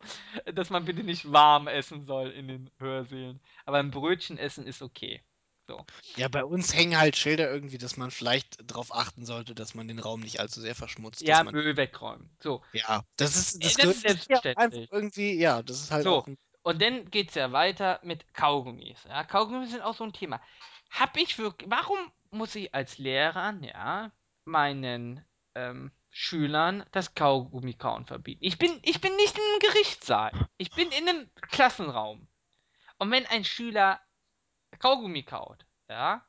dass 0.53 0.69
man 0.69 0.85
bitte 0.85 1.03
nicht 1.03 1.31
warm 1.31 1.67
essen 1.67 2.05
soll 2.05 2.31
in 2.31 2.47
den 2.47 2.71
Hörsälen. 2.79 3.39
Aber 3.65 3.77
ein 3.77 3.91
Brötchen 3.91 4.37
essen 4.37 4.67
ist 4.67 4.81
okay. 4.81 5.21
So. 5.67 5.83
Ja, 6.15 6.27
bei 6.27 6.43
uns 6.43 6.75
hängen 6.75 6.97
halt 6.97 7.17
Schilder 7.17 7.51
irgendwie, 7.51 7.79
dass 7.79 7.97
man 7.97 8.11
vielleicht 8.11 8.69
darauf 8.69 8.93
achten 8.93 9.25
sollte, 9.25 9.55
dass 9.55 9.73
man 9.73 9.87
den 9.87 9.97
Raum 9.97 10.19
nicht 10.19 10.39
allzu 10.39 10.61
sehr 10.61 10.75
verschmutzt. 10.75 11.21
Ja, 11.21 11.43
Müll 11.43 11.75
wegräumen. 11.75 12.29
So. 12.39 12.61
ja, 12.73 13.03
das 13.15 13.35
ist, 13.35 13.63
das, 13.63 13.73
das 13.73 13.85
ist 13.85 14.03
ja 14.03 14.09
selbstverständlich. 14.09 14.57
einfach 14.57 14.91
irgendwie, 14.91 15.33
ja, 15.33 15.63
das 15.63 15.81
ist 15.81 15.91
halt 15.91 16.03
So. 16.03 16.17
auch 16.17 16.27
ein, 16.27 16.37
Und 16.65 16.81
dann 16.81 17.11
geht's 17.11 17.35
ja 17.35 17.51
weiter 17.51 17.99
mit 18.01 18.33
Kaugummis. 18.33 19.03
Ja, 19.03 19.23
Kaugummis 19.23 19.69
sind 19.69 19.83
auch 19.83 19.93
so 19.93 20.03
ein 20.03 20.13
Thema. 20.13 20.41
Hab 20.89 21.15
ich 21.15 21.37
wirklich. 21.37 21.69
Warum 21.69 22.11
muss 22.31 22.55
ich 22.55 22.73
als 22.73 22.97
Lehrer, 22.97 23.53
ja, 23.61 24.11
meinen 24.45 25.23
ähm, 25.53 25.91
Schülern 26.09 26.83
das 26.91 27.13
Kaugummi-Kauen 27.13 28.07
verbieten? 28.07 28.43
Ich 28.43 28.57
bin, 28.57 28.79
ich 28.81 28.99
bin 28.99 29.15
nicht 29.15 29.37
in 29.37 29.43
einem 29.43 29.59
Gerichtssaal. 29.59 30.31
Ich 30.57 30.71
bin 30.71 30.89
in 30.89 31.07
einem 31.07 31.29
Klassenraum. 31.35 32.27
Und 32.97 33.11
wenn 33.11 33.27
ein 33.27 33.43
Schüler 33.43 34.01
Kaugummi 34.79 35.21
kaut, 35.21 35.67
ja, 35.87 36.25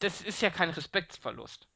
das 0.00 0.20
ist 0.20 0.42
ja 0.42 0.50
kein 0.50 0.70
Respektsverlust. 0.70 1.68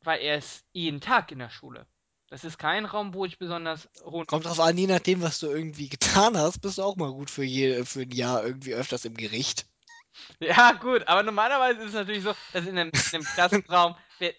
Weil 0.00 0.20
er 0.20 0.38
ist 0.38 0.66
jeden 0.72 1.02
Tag 1.02 1.30
in 1.30 1.40
der 1.40 1.50
Schule. 1.50 1.86
Das 2.28 2.44
ist 2.44 2.58
kein 2.58 2.84
Raum, 2.84 3.14
wo 3.14 3.24
ich 3.24 3.38
besonders 3.38 3.88
hohen 4.04 4.26
kommt 4.26 4.46
drauf 4.46 4.58
an, 4.60 4.76
je 4.76 4.86
nachdem, 4.86 5.22
was 5.22 5.38
du 5.38 5.46
irgendwie 5.46 5.88
getan 5.88 6.36
hast, 6.36 6.60
bist 6.60 6.78
du 6.78 6.82
auch 6.82 6.96
mal 6.96 7.12
gut 7.12 7.30
für, 7.30 7.44
je, 7.44 7.84
für 7.84 8.02
ein 8.02 8.10
Jahr 8.10 8.44
irgendwie 8.44 8.74
öfters 8.74 9.04
im 9.04 9.16
Gericht. 9.16 9.66
Ja, 10.40 10.72
gut, 10.72 11.06
aber 11.06 11.22
normalerweise 11.22 11.80
ist 11.80 11.88
es 11.88 11.94
natürlich 11.94 12.22
so, 12.22 12.34
dass 12.52 12.66
in 12.66 12.78
einem, 12.78 12.90
in 12.90 13.14
einem 13.14 13.24
Klassenraum 13.24 13.94
wird, 14.18 14.36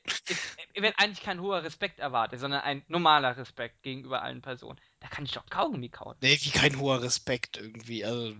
wird 0.76 0.96
eigentlich 0.98 1.24
kein 1.24 1.40
hoher 1.40 1.64
Respekt 1.64 2.00
erwartet, 2.00 2.40
sondern 2.40 2.62
ein 2.62 2.84
normaler 2.88 3.38
Respekt 3.38 3.84
gegenüber 3.84 4.22
allen 4.22 4.42
Personen. 4.42 4.80
Da 5.00 5.08
kann 5.08 5.26
ich 5.26 5.32
doch 5.32 5.46
Kaugummi 5.46 5.90
kauen. 5.90 6.16
Nee, 6.22 6.38
wie 6.42 6.50
kein 6.50 6.80
hoher 6.80 7.02
Respekt 7.02 7.58
irgendwie. 7.58 8.04
Also, 8.04 8.36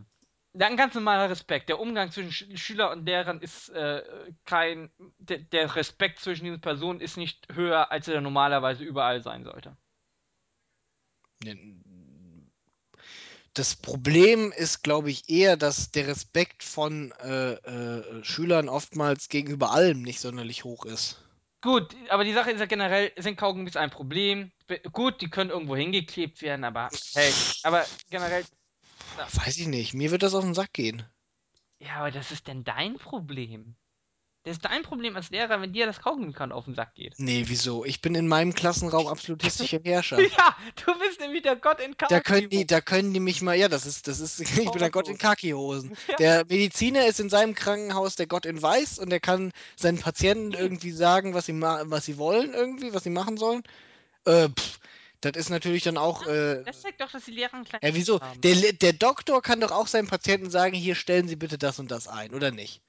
Ein 0.60 0.78
ganz 0.78 0.94
normaler 0.96 1.30
Respekt. 1.30 1.70
Der 1.70 1.80
Umgang 1.80 2.12
zwischen 2.12 2.32
Sch 2.32 2.46
Schüler 2.56 2.92
und 2.92 3.06
Lehrern 3.06 3.42
ist 3.42 3.70
äh, 3.70 4.04
kein. 4.46 4.90
Der, 5.20 5.40
der 5.40 5.76
Respekt 5.76 6.20
zwischen 6.20 6.46
diesen 6.46 6.62
Personen 6.62 7.00
ist 7.00 7.18
nicht 7.18 7.48
höher, 7.54 7.92
als 7.92 8.08
er 8.08 8.22
normalerweise 8.22 8.84
überall 8.84 9.22
sein 9.22 9.44
sollte. 9.44 9.78
das 13.54 13.76
Problem 13.76 14.52
ist, 14.56 14.84
glaube 14.84 15.10
ich, 15.10 15.30
eher, 15.30 15.58
dass 15.58 15.92
der 15.92 16.08
Respekt 16.08 16.64
von 16.64 17.12
äh, 17.24 17.54
äh, 17.54 18.24
Schülern 18.24 18.70
oftmals 18.70 19.30
gegenüber 19.30 19.72
allem 19.72 20.02
nicht 20.02 20.20
sonderlich 20.20 20.64
hoch 20.64 20.86
ist. 20.86 21.24
Gut, 21.62 21.96
aber 22.10 22.24
die 22.24 22.34
Sache 22.34 22.52
ist 22.52 22.60
ja 22.60 22.68
generell, 22.68 23.12
sind 23.18 23.36
Kaugummis 23.36 23.76
ein 23.76 23.90
Problem? 23.90 24.52
Gut, 24.92 25.22
die 25.22 25.30
können 25.30 25.50
irgendwo 25.50 25.76
hingeklebt 25.76 26.42
werden, 26.44 26.64
aber 26.64 26.90
hey, 27.14 27.34
aber 27.64 27.84
generell, 28.12 28.46
Weiß 29.34 29.58
ich 29.58 29.68
nicht. 29.68 29.94
Mir 29.94 30.12
wird 30.12 30.24
das 30.24 30.34
auf 30.36 30.44
den 30.44 30.54
Sack 30.54 30.74
gehen. 30.74 31.04
ja, 31.80 31.96
aber 31.98 32.12
das 32.12 32.32
ist 32.32 32.48
denn 32.48 32.64
dein 32.64 32.96
Problem. 32.98 33.76
Das 34.44 34.56
ist 34.56 34.64
dein 34.66 34.82
Problem 34.84 35.14
als 35.18 35.30
Lehrer, 35.30 35.60
wenn 35.60 35.74
dir 35.74 35.86
das 35.86 36.00
Kaugummi 36.00 36.34
auf 36.38 36.64
den 36.64 36.74
Sack 36.74 36.96
geht. 36.96 37.16
Nee, 37.18 37.44
wieso? 37.48 37.84
Ich 37.84 38.00
bin 38.00 38.16
in 38.16 38.30
meinem 38.30 38.54
Klassenraum 38.54 39.08
absolutistischer 39.08 39.80
Herrscher. 39.84 40.18
Ja, 40.38 40.56
du 40.86 40.98
bist 41.00 41.20
nämlich 41.20 41.42
der 41.42 41.58
Gott 41.58 41.82
in 41.82 41.98
Kaugummi. 41.98 42.08
Da 42.18 42.22
können 42.22 42.50
die, 42.50 42.66
da 42.66 42.80
können 42.80 43.14
die 43.14 43.20
mich 43.20 43.42
mal, 43.42 43.56
ja, 43.58 43.68
das 43.68 43.86
ist, 43.86 44.08
das 44.08 44.22
ist, 44.22 44.40
ich 44.58 44.72
bin 44.72 44.80
der 44.80 44.90
Gott 44.90 45.10
in 45.10 45.18
Kaki-Hosen. 45.18 45.98
Der 46.20 46.46
Mediziner 46.46 47.08
ist 47.08 47.20
in 47.20 47.30
seinem 47.30 47.56
Krankenhaus 47.56 48.16
der 48.16 48.28
Gott 48.28 48.46
in 48.46 48.62
Weiß 48.62 49.00
und 49.00 49.10
der 49.10 49.20
kann 49.20 49.52
seinen 49.76 50.00
Patienten 50.00 50.54
irgendwie 50.54 50.92
sagen, 50.92 51.34
was 51.34 51.48
sie, 51.48 51.60
was 51.62 52.06
sie 52.06 52.18
wollen, 52.18 52.54
irgendwie, 52.54 52.94
was 52.94 53.04
sie 53.04 53.10
machen 53.10 53.36
sollen. 53.36 53.64
Äh, 54.24 54.48
pff, 54.48 54.80
das 55.22 55.34
ist 55.36 55.50
natürlich 55.50 55.84
dann 55.84 55.98
auch, 55.98 56.26
äh, 56.28 56.64
Das 56.66 56.82
zeigt 56.82 57.02
doch, 57.02 57.12
dass 57.12 57.26
die 57.26 57.32
Lehrer 57.32 57.54
einen 57.56 57.66
kleinen 57.66 57.84
ja, 57.84 57.96
wieso? 57.96 58.20
haben. 58.20 58.42
Der, 58.42 58.56
Le- 58.56 58.74
der 58.74 58.94
Doktor 58.94 59.42
kann 59.42 59.60
doch 59.62 59.72
auch 59.72 59.88
seinen 59.88 60.08
Patienten 60.08 60.50
sagen, 60.50 60.76
hier 60.76 60.96
stellen 60.96 61.28
Sie 61.28 61.36
bitte 61.36 61.58
das 61.58 61.80
und 61.80 61.92
das 61.92 62.08
ein, 62.08 62.34
oder 62.34 62.52
nicht? 62.52 62.82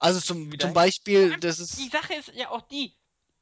Also 0.00 0.20
zum, 0.20 0.58
zum. 0.58 0.72
Beispiel, 0.72 1.36
das 1.40 1.58
Die 1.60 1.66
ist, 1.84 1.92
Sache 1.92 2.14
ist 2.14 2.32
ja 2.34 2.50
auch 2.50 2.62
die, 2.62 2.94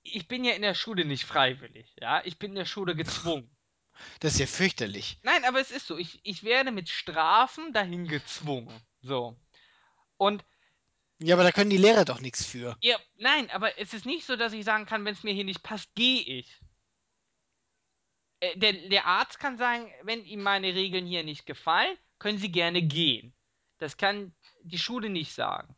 ich 0.02 0.28
bin 0.28 0.44
ja 0.44 0.54
in 0.54 0.62
der 0.62 0.74
Schule 0.74 1.04
nicht 1.04 1.24
freiwillig, 1.24 1.94
ja, 2.00 2.22
ich 2.24 2.38
bin 2.38 2.52
in 2.52 2.56
der 2.56 2.66
Schule 2.66 2.94
gezwungen. 2.94 3.50
Das 4.20 4.34
ist 4.34 4.38
ja 4.38 4.46
fürchterlich. 4.46 5.18
Nein, 5.22 5.44
aber 5.44 5.60
es 5.60 5.72
ist 5.72 5.86
so. 5.88 5.98
Ich, 5.98 6.20
ich 6.22 6.44
werde 6.44 6.70
mit 6.70 6.88
Strafen 6.88 7.72
dahin 7.72 8.06
gezwungen. 8.06 8.72
So. 9.02 9.36
Und 10.18 10.44
Ja, 11.20 11.34
aber 11.36 11.44
da 11.44 11.52
können 11.52 11.70
die 11.70 11.76
Lehrer 11.76 12.04
doch 12.04 12.20
nichts 12.20 12.44
für. 12.44 12.76
ja, 12.80 12.96
nein, 13.16 13.50
aber 13.50 13.78
es 13.78 13.92
ist 13.94 14.06
nicht 14.06 14.26
so, 14.26 14.36
dass 14.36 14.52
ich 14.52 14.64
sagen 14.64 14.86
kann, 14.86 15.04
wenn 15.04 15.14
es 15.14 15.22
mir 15.22 15.32
hier 15.34 15.44
nicht 15.44 15.62
passt, 15.62 15.94
gehe 15.94 16.22
ich. 16.22 16.60
Äh, 18.40 18.56
der, 18.58 18.72
der 18.72 19.06
Arzt 19.06 19.38
kann 19.38 19.58
sagen, 19.58 19.90
wenn 20.02 20.24
ihm 20.24 20.42
meine 20.42 20.74
Regeln 20.74 21.06
hier 21.06 21.24
nicht 21.24 21.46
gefallen, 21.46 21.96
können 22.18 22.38
Sie 22.38 22.50
gerne 22.50 22.82
gehen. 22.82 23.32
Das 23.78 23.96
kann 23.96 24.34
die 24.62 24.78
Schule 24.78 25.08
nicht 25.08 25.32
sagen. 25.32 25.74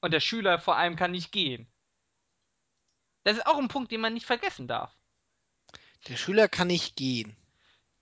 Und 0.00 0.12
der 0.12 0.20
Schüler 0.20 0.58
vor 0.58 0.76
allem 0.76 0.96
kann 0.96 1.12
nicht 1.12 1.32
gehen. 1.32 1.70
Das 3.24 3.36
ist 3.36 3.46
auch 3.46 3.58
ein 3.58 3.68
Punkt, 3.68 3.92
den 3.92 4.00
man 4.00 4.14
nicht 4.14 4.26
vergessen 4.26 4.66
darf. 4.66 4.96
Der 6.08 6.16
Schüler 6.16 6.48
kann 6.48 6.68
nicht 6.68 6.96
gehen. 6.96 7.36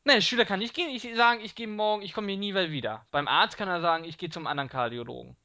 Nein, 0.05 0.17
der 0.17 0.23
Schüler 0.23 0.45
kann 0.45 0.61
nicht 0.61 0.75
gehen. 0.75 0.91
Ich 0.91 1.03
sagen, 1.17 1.41
ich 1.41 1.55
gehe 1.55 1.67
morgen, 1.67 2.03
ich 2.03 2.15
komme 2.15 2.29
hier 2.29 2.39
nie 2.39 2.55
wieder. 2.55 3.05
Beim 3.11 3.29
Arzt 3.29 3.57
kann 3.57 3.69
er 3.69 3.81
sagen, 3.81 4.05
ich 4.05 4.17
gehe 4.17 4.31
zum 4.31 4.47
anderen 4.47 4.71
Kardiologen. 4.71 5.37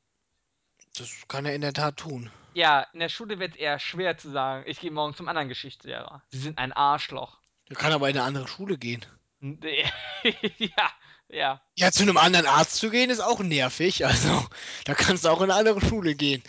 Das 0.95 1.27
kann 1.27 1.45
er 1.45 1.55
in 1.55 1.61
der 1.61 1.73
Tat 1.73 1.97
tun. 1.97 2.31
Ja, 2.53 2.81
in 2.93 2.99
der 2.99 3.09
Schule 3.09 3.39
wird 3.39 3.53
es 3.53 3.57
eher 3.57 3.79
schwer 3.79 4.15
zu 4.17 4.29
sagen, 4.29 4.63
ich 4.67 4.79
gehe 4.79 4.91
morgen 4.91 5.15
zum 5.15 5.27
anderen 5.27 5.49
Geschichtslehrer. 5.49 6.21
Sie 6.29 6.37
sind 6.37 6.59
ein 6.59 6.71
Arschloch. 6.71 7.39
Er 7.69 7.75
kann 7.75 7.91
aber 7.91 8.09
in 8.09 8.17
eine 8.17 8.25
andere 8.25 8.47
Schule 8.47 8.77
gehen. 8.77 9.05
ja, 9.41 10.91
ja. 11.29 11.61
Ja, 11.75 11.91
zu 11.91 12.03
einem 12.03 12.17
anderen 12.17 12.45
Arzt 12.45 12.75
zu 12.75 12.89
gehen, 12.89 13.09
ist 13.09 13.19
auch 13.19 13.39
nervig. 13.39 14.05
Also, 14.05 14.45
da 14.85 14.93
kannst 14.93 15.25
du 15.25 15.29
auch 15.29 15.41
in 15.41 15.51
eine 15.51 15.55
andere 15.55 15.81
Schule 15.81 16.15
gehen. 16.15 16.43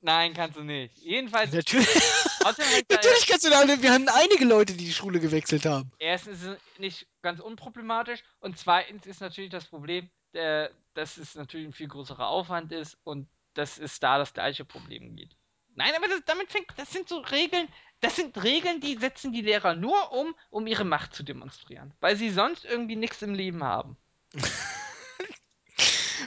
Nein, 0.00 0.34
kannst 0.34 0.56
du 0.56 0.64
nicht. 0.64 0.98
Jedenfalls. 0.98 1.52
Natürlich, 1.52 1.86
natürlich 2.90 3.26
kannst 3.28 3.46
du 3.46 3.50
da. 3.50 3.66
Wir 3.80 3.92
hatten 3.92 4.08
einige 4.08 4.44
Leute, 4.44 4.72
die 4.74 4.86
die 4.86 4.92
Schule 4.92 5.20
gewechselt 5.20 5.64
haben. 5.64 5.92
Erstens 5.98 6.42
ist 6.42 6.48
es 6.48 6.78
nicht 6.78 7.06
ganz 7.22 7.38
unproblematisch 7.38 8.20
und 8.40 8.58
zweitens 8.58 9.06
ist 9.06 9.20
natürlich 9.20 9.50
das 9.50 9.66
Problem, 9.66 10.10
äh, 10.32 10.68
dass 10.94 11.18
es 11.18 11.36
natürlich 11.36 11.68
ein 11.68 11.72
viel 11.72 11.86
größerer 11.86 12.26
Aufwand 12.26 12.72
ist 12.72 12.98
und 13.04 13.28
dass 13.54 13.78
es 13.78 14.00
da 14.00 14.18
das 14.18 14.34
gleiche 14.34 14.64
Problem 14.64 15.14
gibt. 15.14 15.36
Nein, 15.74 15.92
aber 15.96 16.08
das, 16.08 16.20
damit 16.26 16.50
fängt, 16.50 16.66
das 16.76 16.90
sind 16.90 17.08
so 17.08 17.18
Regeln, 17.18 17.68
das 18.02 18.16
sind 18.16 18.42
Regeln, 18.42 18.80
die 18.80 18.96
setzen 18.96 19.32
die 19.32 19.40
Lehrer 19.40 19.74
nur 19.74 20.12
um, 20.12 20.34
um 20.50 20.66
ihre 20.66 20.84
Macht 20.84 21.14
zu 21.14 21.22
demonstrieren, 21.22 21.94
weil 22.00 22.16
sie 22.16 22.30
sonst 22.30 22.64
irgendwie 22.64 22.96
nichts 22.96 23.22
im 23.22 23.32
Leben 23.32 23.64
haben. 23.64 23.96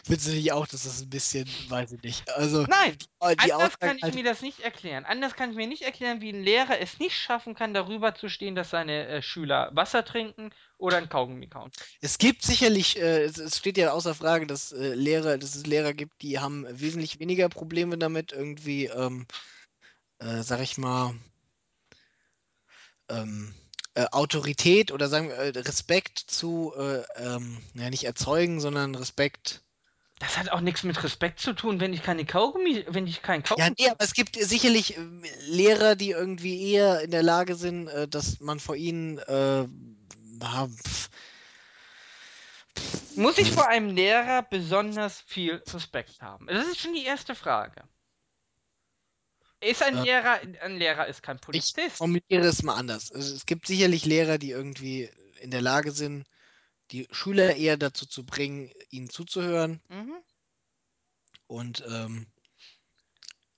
Findest 0.06 0.28
du 0.28 0.32
nicht 0.34 0.52
auch, 0.52 0.68
dass 0.68 0.84
das 0.84 1.02
ein 1.02 1.10
bisschen, 1.10 1.48
weiß 1.68 1.94
ich 1.94 2.02
nicht. 2.02 2.30
Also, 2.30 2.64
Nein, 2.64 2.96
äh, 3.22 3.36
die 3.36 3.52
anders 3.52 3.80
kann 3.80 3.98
ich 3.98 4.04
halt, 4.04 4.16
mir 4.16 4.24
das 4.24 4.42
nicht 4.42 4.60
erklären. 4.60 5.04
Anders 5.04 5.36
kann 5.36 5.50
ich 5.50 5.56
mir 5.56 5.68
nicht 5.68 5.82
erklären, 5.82 6.22
wie 6.22 6.30
ein 6.30 6.44
Lehrer 6.44 6.80
es 6.80 7.00
nicht 7.00 7.18
schaffen 7.18 7.56
kann, 7.56 7.74
darüber 7.74 8.14
zu 8.14 8.30
stehen, 8.30 8.56
dass 8.56 8.70
seine 8.70 9.08
äh, 9.08 9.22
Schüler 9.22 9.72
Wasser 9.74 10.06
trinken 10.06 10.52
oder 10.78 10.98
ein 10.98 11.10
Kaugummi 11.10 11.48
kauen. 11.48 11.72
es 12.02 12.20
gibt 12.20 12.44
sicherlich, 12.44 12.98
äh, 12.98 13.24
es, 13.24 13.38
es 13.38 13.58
steht 13.58 13.78
ja 13.78 13.92
außer 13.92 14.14
Frage, 14.14 14.46
dass 14.46 14.72
äh, 14.72 14.94
Lehrer, 14.94 15.38
dass 15.38 15.56
es 15.56 15.66
Lehrer 15.66 15.94
gibt, 15.94 16.22
die 16.22 16.40
haben 16.40 16.66
wesentlich 16.70 17.20
weniger 17.20 17.50
Probleme 17.50 17.98
damit, 17.98 18.32
irgendwie, 18.32 18.86
ähm, 18.86 19.26
äh, 20.20 20.44
sag 20.44 20.62
ich 20.62 20.78
mal, 20.78 21.16
ähm, 23.10 23.54
äh, 23.96 24.06
Autorität 24.12 24.92
oder 24.92 25.08
sagen 25.08 25.30
wir 25.30 25.36
äh, 25.36 25.50
Respekt 25.60 26.20
zu, 26.20 26.74
äh, 26.78 27.04
ähm, 27.18 27.62
ja, 27.74 27.90
nicht 27.90 28.04
erzeugen, 28.04 28.60
sondern 28.60 28.96
Respekt. 28.96 29.62
Das 30.20 30.38
hat 30.38 30.50
auch 30.50 30.62
nichts 30.62 30.84
mit 30.84 31.02
Respekt 31.04 31.40
zu 31.40 31.54
tun, 31.54 31.80
wenn 31.80 31.94
ich 31.94 32.02
keine 32.02 32.26
Kaugummi, 32.26 32.86
wenn 32.88 33.06
ich 33.06 33.22
kein 33.22 33.44
Ja, 33.44 33.46
Kaugummi. 33.48 33.76
nee, 33.78 33.90
aber 33.90 34.04
es 34.04 34.14
gibt 34.14 34.36
sicherlich 34.38 34.98
äh, 34.98 35.02
Lehrer, 35.48 35.96
die 35.96 36.12
irgendwie 36.12 36.72
eher 36.72 37.02
in 37.02 37.12
der 37.12 37.24
Lage 37.24 37.56
sind, 37.56 37.88
äh, 37.88 38.08
dass 38.08 38.40
man 38.40 38.60
vor 38.60 38.76
ihnen 38.76 39.18
äh, 39.20 39.66
pf, 40.38 41.10
Muss 43.16 43.38
ich 43.38 43.52
vor 43.52 43.68
einem 43.68 43.90
Lehrer 43.96 44.44
besonders 44.44 45.22
viel 45.22 45.64
Respekt 45.74 46.22
haben? 46.22 46.48
Das 46.48 46.66
ist 46.68 46.80
schon 46.80 46.94
die 46.94 47.06
erste 47.06 47.34
Frage. 47.36 47.88
Ist 49.60 49.84
ein 49.84 49.96
Äh, 49.96 50.06
Lehrer, 50.06 50.40
ein 50.62 50.78
Lehrer 50.78 51.08
ist 51.08 51.22
kein 51.22 51.40
Ich 51.50 51.74
Polizist. 51.74 51.90
formuliere 51.90 52.46
es 52.46 52.62
mal 52.62 52.76
anders. 52.76 53.10
Es 53.10 53.48
gibt 53.48 53.66
sicherlich 53.66 54.06
Lehrer, 54.06 54.38
die 54.38 54.52
irgendwie 54.52 55.10
in 55.40 55.50
der 55.50 55.62
Lage 55.64 55.92
sind, 55.92 56.28
die 56.92 57.08
Schüler 57.12 57.56
eher 57.56 57.78
dazu 57.78 58.06
zu 58.08 58.26
bringen, 58.26 58.72
ihnen 58.92 59.10
zuzuhören 59.10 59.82
Mhm. 59.90 60.22
und 61.48 61.84
ähm, 61.88 62.28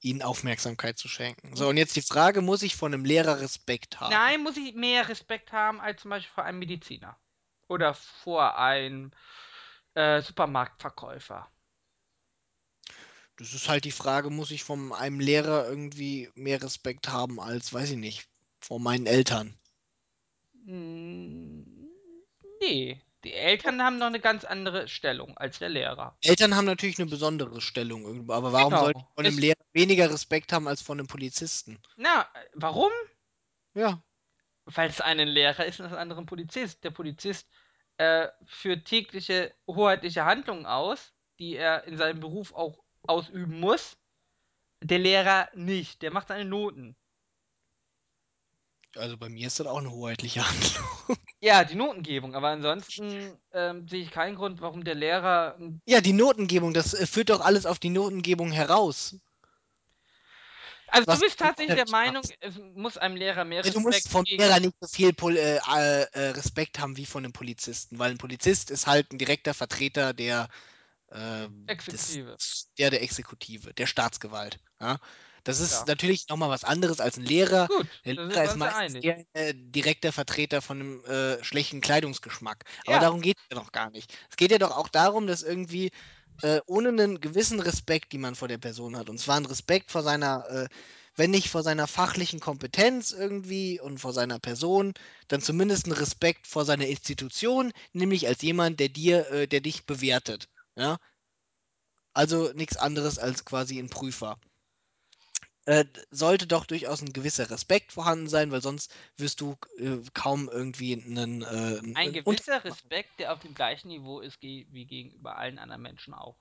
ihnen 0.02 0.24
Aufmerksamkeit 0.24 0.98
zu 0.98 1.08
schenken. 1.08 1.56
So, 1.56 1.70
und 1.70 1.78
jetzt 1.78 1.96
die 1.96 2.02
Frage, 2.02 2.42
muss 2.42 2.64
ich 2.64 2.76
von 2.76 2.94
einem 2.94 3.06
Lehrer 3.06 3.42
Respekt 3.42 4.00
haben? 4.00 4.24
Nein, 4.26 4.42
muss 4.42 4.58
ich 4.58 4.74
mehr 4.74 5.08
Respekt 5.08 5.52
haben 5.52 5.80
als 5.80 6.02
zum 6.02 6.10
Beispiel 6.10 6.34
vor 6.34 6.44
einem 6.46 6.60
Mediziner. 6.60 7.20
Oder 7.68 7.94
vor 7.94 8.58
einem 8.58 9.12
äh, 9.96 10.22
Supermarktverkäufer. 10.22 11.52
Das 13.38 13.54
ist 13.54 13.68
halt 13.68 13.86
die 13.86 13.92
Frage, 13.92 14.30
muss 14.30 14.52
ich 14.52 14.64
von 14.64 14.94
einem 14.94 15.20
Lehrer 15.20 15.68
irgendwie 15.68 16.30
mehr 16.36 16.62
Respekt 16.62 17.08
haben 17.08 17.40
als, 17.40 17.74
weiß 17.74 17.92
ich 17.92 17.98
nicht, 17.98 18.28
vor 18.60 18.80
meinen 18.80 19.08
Eltern? 19.08 19.58
Hm, 20.66 21.90
Nee. 22.62 23.02
Die 23.24 23.34
Eltern 23.34 23.82
haben 23.82 23.98
noch 23.98 24.06
eine 24.08 24.20
ganz 24.20 24.46
andere 24.46 24.88
Stellung 24.88 25.38
als 25.38 25.60
der 25.60 25.70
Lehrer. 25.70 26.20
Eltern 26.22 26.56
haben 26.56 26.66
natürlich 26.66 27.00
eine 27.00 27.10
besondere 27.10 27.60
Stellung 27.60 28.04
irgendwo, 28.04 28.34
aber 28.34 28.54
warum 28.54 28.78
Genau. 28.78 28.78
sollte 28.78 29.00
ich 29.00 29.16
von 29.16 29.26
einem 29.26 29.40
Lehrer 29.40 29.56
weniger 29.74 30.12
Respekt 30.12 30.54
haben 30.54 30.68
als 30.68 30.84
von 30.84 31.00
einem 31.00 31.08
Polizisten? 31.08 31.80
Na, 31.98 32.32
warum? 32.56 32.94
Ja, 33.74 34.04
Weil 34.66 34.90
es 34.90 35.02
einen 35.02 35.28
Lehrer 35.28 35.66
ist 35.66 35.80
und 35.80 35.90
das 35.90 35.98
andere 35.98 36.20
ein 36.22 36.26
Polizist. 36.26 36.84
Der 36.84 36.92
Polizist 36.92 37.50
äh, 37.98 38.28
führt 38.46 38.86
tägliche 38.86 39.54
hoheitliche 39.68 40.26
Handlungen 40.26 40.66
aus, 40.66 41.14
die 41.40 41.56
er 41.56 41.86
in 41.86 41.98
seinem 41.98 42.20
Beruf 42.20 42.54
auch 42.54 42.84
ausüben 43.10 43.60
muss. 43.60 43.98
Der 44.82 45.00
Lehrer 45.00 45.50
nicht. 45.54 46.02
Der 46.02 46.12
macht 46.12 46.28
seine 46.28 46.46
Noten. 46.46 46.96
also 48.98 49.18
bei 49.18 49.30
mir 49.30 49.48
ist 49.48 49.60
das 49.60 49.68
auch 49.68 49.78
eine 49.78 49.92
hoheitliche 49.92 50.42
Handlung. 50.48 51.18
Ja, 51.40 51.64
die 51.64 51.76
Notengebung. 51.76 52.36
Aber 52.36 52.50
ansonsten 52.50 53.38
ähm, 53.54 53.88
sehe 53.88 54.02
ich 54.02 54.12
keinen 54.12 54.36
Grund, 54.36 54.62
warum 54.62 54.84
der 54.84 54.96
Lehrer. 54.96 55.58
Ja, 55.86 56.02
die 56.02 56.14
Notengebung, 56.14 56.74
das 56.74 56.94
äh, 56.94 57.06
führt 57.06 57.30
doch 57.30 57.42
alles 57.42 57.66
auf 57.66 57.80
die 57.80 57.90
Notengebung 57.90 58.52
heraus. 58.52 59.16
Also 60.90 61.08
Was 61.08 61.20
du 61.20 61.26
bist 61.26 61.40
tatsächlich 61.40 61.76
der 61.76 61.90
Meinung, 61.90 62.24
es 62.40 62.56
muss 62.74 62.98
einem 62.98 63.18
Lehrer 63.18 63.44
mehr 63.44 63.64
Ja, 63.64 63.72
du 63.72 63.80
Respekt 63.80 63.86
musst 63.86 64.10
vom 64.10 64.24
Lehrer 64.26 64.60
nicht 64.60 64.74
so 64.80 64.88
viel 64.88 65.14
Pol 65.14 65.36
äh, 65.38 65.58
äh, 65.58 66.30
Respekt 66.30 66.80
haben 66.80 66.96
wie 66.96 67.06
von 67.06 67.26
einem 67.26 67.34
Polizisten, 67.34 68.00
weil 68.00 68.12
ein 68.12 68.18
Polizist 68.18 68.72
ist 68.72 68.88
halt 68.88 69.12
ein 69.12 69.18
direkter 69.18 69.54
Vertreter 69.54 70.14
der 70.14 70.48
äh, 71.12 71.48
Exekutive. 71.68 72.40
Des, 72.40 72.72
der, 72.78 72.90
der 72.92 73.02
Exekutive, 73.02 73.74
der 73.74 73.88
Staatsgewalt. 73.88 74.60
Ja? 74.82 75.00
Das 75.44 75.60
ist 75.60 75.72
Ja. 75.74 75.88
natürlich 75.88 76.28
nochmal 76.30 76.50
was 76.50 76.64
anderes 76.64 77.00
als 77.00 77.18
ein 77.18 77.24
Lehrer. 77.24 77.70
Gut, 77.70 77.88
Der 78.06 78.16
Lehrer 78.16 78.44
ist 78.44 78.56
ja 78.56 78.58
meistens 78.58 78.96
eher 79.00 79.26
äh, 79.34 79.54
direkter 79.56 80.12
Vertreter 80.12 80.62
von 80.62 80.80
einem 80.80 81.06
äh, 81.06 81.44
schlechten 81.44 81.82
Kleidungsgeschmack. 81.82 82.66
Aber 82.86 83.00
Ja. 83.00 83.00
darum 83.00 83.22
geht 83.22 83.38
es 83.40 83.46
ja 83.52 83.56
noch 83.62 83.72
gar 83.72 83.90
nicht. 83.90 84.14
Es 84.30 84.36
geht 84.38 84.52
ja 84.52 84.58
doch 84.58 84.76
auch 84.76 84.90
darum, 84.90 85.28
dass 85.28 85.44
irgendwie 85.44 85.92
äh, 86.42 86.60
ohne 86.68 86.90
einen 86.90 87.20
gewissen 87.22 87.60
Respekt, 87.60 88.12
die 88.12 88.18
man 88.18 88.36
vor 88.36 88.48
der 88.48 88.58
Person 88.60 88.96
hat, 88.98 89.10
und 89.10 89.20
zwar 89.20 89.38
ein 89.38 89.46
Respekt 89.46 89.92
vor 89.92 90.04
seiner, 90.04 90.46
äh, 90.50 90.68
wenn 91.16 91.32
nicht 91.32 91.50
vor 91.50 91.64
seiner 91.64 91.88
fachlichen 91.88 92.40
Kompetenz 92.40 93.12
irgendwie 93.12 93.80
und 93.80 93.98
vor 94.00 94.14
seiner 94.14 94.40
Person, 94.40 94.94
dann 95.30 95.42
zumindest 95.42 95.88
ein 95.88 95.94
Respekt 95.94 96.46
vor 96.48 96.66
seiner 96.66 96.86
Institution, 96.88 97.72
nämlich 97.94 98.28
als 98.28 98.42
jemand, 98.44 98.80
der 98.80 98.90
dir, 98.90 99.30
äh, 99.32 99.48
der 99.48 99.62
dich 99.62 99.86
bewertet. 99.86 100.48
Ja? 100.78 100.98
Also 102.14 102.52
nichts 102.54 102.78
anderes 102.78 103.20
als 103.20 103.46
quasi 103.46 103.80
ein 103.80 103.90
Prüfer. 103.90 104.40
Äh, 105.66 105.86
sollte 106.12 106.48
doch 106.48 106.66
durchaus 106.66 107.02
ein 107.02 107.12
gewisser 107.12 107.50
Respekt 107.50 107.92
vorhanden 107.92 108.30
sein, 108.30 108.52
weil 108.52 108.62
sonst 108.62 108.94
wirst 109.18 109.42
du 109.42 109.56
äh, 109.78 109.98
kaum 110.14 110.48
irgendwie 110.48 110.94
einen. 110.94 111.42
Äh, 111.42 111.82
Ein 111.94 112.14
gewisser 112.14 112.64
Respekt, 112.64 113.20
der 113.20 113.34
auf 113.34 113.42
dem 113.42 113.54
gleichen 113.54 113.90
Niveau 113.90 114.22
ist 114.22 114.40
ge 114.40 114.66
wie 114.72 114.86
gegenüber 114.86 115.38
allen 115.38 115.60
anderen 115.60 115.82
Menschen 115.82 116.14
auch. 116.14 116.38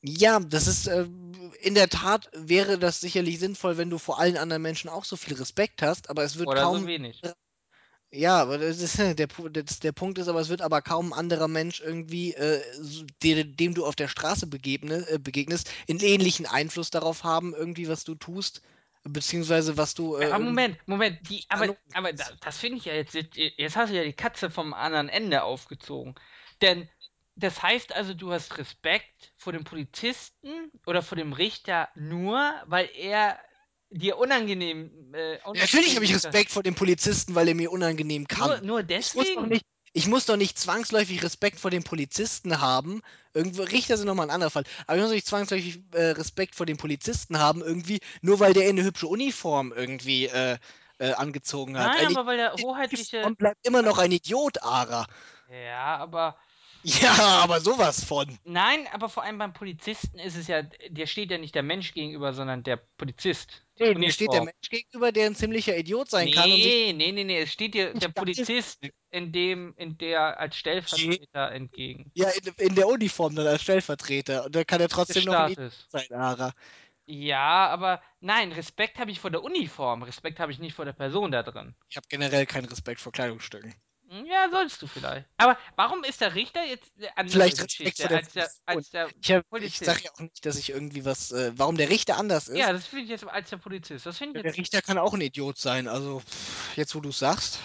Ja, 0.00 0.40
das 0.40 0.66
ist 0.66 0.86
äh, 0.86 1.06
in 1.60 1.74
der 1.74 1.88
Tat 1.88 2.30
wäre 2.32 2.78
das 2.78 3.00
sicherlich 3.00 3.38
sinnvoll, 3.38 3.76
wenn 3.76 3.90
du 3.90 3.98
vor 3.98 4.18
allen 4.18 4.38
anderen 4.38 4.62
Menschen 4.62 4.88
auch 4.88 5.04
so 5.04 5.16
viel 5.16 5.34
Respekt 5.34 5.82
hast, 5.82 6.08
aber 6.08 6.24
es 6.24 6.38
wird 6.38 6.48
Oder 6.48 6.62
kaum. 6.62 6.80
so 6.80 6.86
wenig. 6.86 7.20
Ja, 8.14 8.40
aber 8.40 8.58
das 8.58 8.80
ist, 8.80 8.98
der, 9.18 9.28
Pu- 9.28 9.48
das, 9.50 9.80
der 9.80 9.92
Punkt 9.92 10.18
ist, 10.18 10.28
aber 10.28 10.40
es 10.40 10.48
wird 10.48 10.62
aber 10.62 10.82
kaum 10.82 11.12
ein 11.12 11.18
anderer 11.18 11.48
Mensch 11.48 11.80
irgendwie, 11.80 12.34
äh, 12.34 12.62
so- 12.80 13.04
dem, 13.22 13.56
dem 13.56 13.74
du 13.74 13.84
auf 13.84 13.96
der 13.96 14.08
Straße 14.08 14.46
begegne, 14.46 15.06
äh, 15.08 15.18
begegnest, 15.18 15.70
einen 15.88 16.00
ähnlichen 16.00 16.46
Einfluss 16.46 16.90
darauf 16.90 17.24
haben, 17.24 17.54
irgendwie, 17.54 17.88
was 17.88 18.04
du 18.04 18.14
tust, 18.14 18.62
beziehungsweise 19.02 19.76
was 19.76 19.94
du. 19.94 20.14
Äh, 20.16 20.26
Aber 20.26 20.34
irgendwie- 20.34 20.44
Moment, 20.50 20.78
Moment, 20.88 21.18
die, 21.28 21.44
aber, 21.48 21.62
Hallo? 21.62 21.76
aber 21.92 22.12
da, 22.12 22.24
das 22.40 22.58
finde 22.58 22.78
ich 22.78 22.84
ja 22.84 22.94
jetzt, 22.94 23.14
jetzt 23.14 23.76
hast 23.76 23.90
du 23.90 23.96
ja 23.96 24.04
die 24.04 24.12
Katze 24.12 24.50
vom 24.50 24.72
anderen 24.74 25.08
Ende 25.08 25.42
aufgezogen. 25.42 26.14
Denn 26.62 26.88
das 27.36 27.62
heißt 27.62 27.94
also, 27.96 28.14
du 28.14 28.30
hast 28.30 28.58
Respekt 28.58 29.32
vor 29.36 29.52
dem 29.52 29.64
Polizisten 29.64 30.70
oder 30.86 31.02
vor 31.02 31.16
dem 31.16 31.32
Richter 31.32 31.88
nur, 31.96 32.54
weil 32.66 32.88
er 32.96 33.38
dir 33.98 34.18
unangenehm, 34.18 35.14
äh, 35.14 35.38
Natürlich 35.52 35.94
habe 35.94 36.04
ich 36.04 36.14
unangenehm. 36.14 36.14
Respekt 36.14 36.50
vor 36.50 36.62
dem 36.62 36.74
Polizisten, 36.74 37.34
weil 37.34 37.48
er 37.48 37.54
mir 37.54 37.70
unangenehm 37.70 38.26
Nur, 38.28 38.60
kann. 38.60 38.60
nur 38.60 38.82
Ich 38.98 39.14
muss 39.14 39.32
doch 39.32 39.46
deswegen? 39.46 39.46
nicht, 39.46 39.64
ich 39.92 40.06
muss 40.08 40.26
doch 40.26 40.36
nicht 40.36 40.58
zwangsläufig 40.58 41.22
Respekt 41.22 41.60
vor 41.60 41.70
dem 41.70 41.84
Polizisten 41.84 42.60
haben. 42.60 43.02
Irgendwo, 43.34 43.62
Richter 43.62 43.96
sind 43.96 44.06
nochmal 44.06 44.26
ein 44.26 44.30
anderer 44.34 44.50
Fall. 44.50 44.64
Aber 44.86 44.96
ich 44.96 45.02
muss 45.02 45.10
doch 45.10 45.14
nicht 45.14 45.26
zwangsläufig 45.26 45.82
äh, 45.92 46.06
Respekt 46.10 46.54
vor 46.56 46.66
dem 46.66 46.76
Polizisten 46.76 47.38
haben, 47.38 47.62
irgendwie, 47.62 48.00
nur 48.22 48.40
weil 48.40 48.52
der 48.54 48.68
eine 48.68 48.82
hübsche 48.82 49.06
Uniform 49.06 49.72
irgendwie 49.72 50.26
äh, 50.26 50.58
äh, 50.98 51.12
angezogen 51.12 51.78
hat. 51.78 51.94
Nein, 51.94 51.96
Eigentlich 51.96 52.18
aber 52.18 52.26
weil 52.26 52.36
der 52.38 52.56
hoheitliche. 52.58 53.18
Uniform 53.22 53.36
bleibt 53.36 53.66
immer 53.66 53.82
noch 53.82 53.98
ein 53.98 54.12
Idiot, 54.12 54.62
Ara. 54.62 55.06
Ja, 55.46 55.96
aber. 55.98 56.38
Ja, 56.84 57.40
aber 57.42 57.60
sowas 57.60 58.04
von. 58.04 58.38
Nein, 58.44 58.86
aber 58.92 59.08
vor 59.08 59.22
allem 59.22 59.38
beim 59.38 59.54
Polizisten 59.54 60.18
ist 60.18 60.36
es 60.36 60.48
ja, 60.48 60.62
dir 60.62 61.06
steht 61.06 61.30
ja 61.30 61.38
nicht 61.38 61.54
der 61.54 61.62
Mensch 61.62 61.94
gegenüber, 61.94 62.34
sondern 62.34 62.62
der 62.62 62.76
Polizist. 62.76 63.62
Nee, 63.78 63.94
mir 63.94 64.12
steht 64.12 64.34
der. 64.34 64.42
Mensch 64.42 64.68
gegenüber, 64.68 65.10
der 65.10 65.26
ein 65.26 65.34
ziemlicher 65.34 65.76
Idiot 65.76 66.10
sein 66.10 66.30
kann 66.30 66.52
und 66.52 66.58
sich 66.58 66.66
Nee, 66.66 66.92
nee, 66.92 67.12
nee, 67.12 67.24
nee. 67.24 67.38
Es 67.38 67.52
steht 67.52 67.72
dir 67.72 67.94
der 67.94 68.08
Polizist 68.08 68.80
in 69.10 69.32
dem, 69.32 69.72
in 69.78 69.96
der 69.96 70.38
als 70.38 70.56
Stellvertreter 70.56 71.52
entgegen. 71.52 72.10
Ja, 72.14 72.28
in, 72.28 72.52
in 72.58 72.74
der 72.74 72.86
Uniform 72.86 73.34
dann 73.34 73.46
als 73.46 73.62
Stellvertreter. 73.62 74.44
Und 74.44 74.54
da 74.54 74.62
kann 74.64 74.80
er 74.80 74.88
trotzdem 74.88 75.24
noch 75.24 75.34
ein 75.34 75.70
sein, 75.88 76.12
Ara. 76.12 76.52
Ja, 77.06 77.68
aber 77.68 78.02
nein, 78.20 78.52
Respekt 78.52 78.98
habe 78.98 79.10
ich 79.10 79.20
vor 79.20 79.30
der 79.30 79.42
Uniform. 79.42 80.02
Respekt 80.02 80.38
habe 80.38 80.52
ich 80.52 80.58
nicht 80.58 80.74
vor 80.74 80.84
der 80.84 80.92
Person 80.92 81.32
da 81.32 81.42
drin. 81.42 81.74
Ich 81.88 81.96
habe 81.96 82.06
generell 82.08 82.44
keinen 82.46 82.66
Respekt 82.66 83.00
vor 83.00 83.12
Kleidungsstücken. 83.12 83.74
Hm, 84.14 84.26
Ja, 84.26 84.48
sollst 84.50 84.80
du 84.82 84.86
vielleicht. 84.86 85.26
Aber 85.38 85.58
warum 85.76 86.04
ist 86.04 86.20
der 86.20 86.34
Richter 86.34 86.64
jetzt 86.64 86.92
eine 86.98 87.16
andere 87.16 87.32
Vielleicht 87.32 87.56
Geschichte 87.66 88.08
der 88.08 88.16
als 88.18 88.32
der, 88.32 88.50
als 88.66 88.90
der 88.90 89.08
Ich, 89.20 89.32
hab- 89.32 89.44
ich 89.60 89.78
sage 89.78 89.98
Polizist? 89.98 90.04
ja 90.04 90.10
auch 90.14 90.20
nicht, 90.20 90.46
dass 90.46 90.56
ich 90.56 90.70
irgendwie 90.70 91.04
was. 91.04 91.32
Äh, 91.32 91.52
warum 91.56 91.76
der 91.76 91.90
Richter 91.90 92.16
anders 92.16 92.48
Ja, 92.48 92.70
ist. 92.70 92.78
das 92.78 92.86
finde 92.86 93.04
ich 93.04 93.10
jetzt 93.10 93.26
als 93.26 93.50
der 93.50 93.56
Polizist. 93.56 94.06
Das 94.06 94.18
Ja, 94.20 94.26
ich 94.26 94.32
Der 94.34 94.44
jetzt. 94.44 94.58
Richter 94.58 94.82
kann 94.82 94.98
auch 94.98 95.14
ein 95.14 95.20
Idiot 95.20 95.58
sein. 95.58 95.88
Also, 95.88 96.22
jetzt 96.76 96.94
wo 96.94 97.00
du 97.00 97.08
es 97.10 97.18
sagst. 97.18 97.58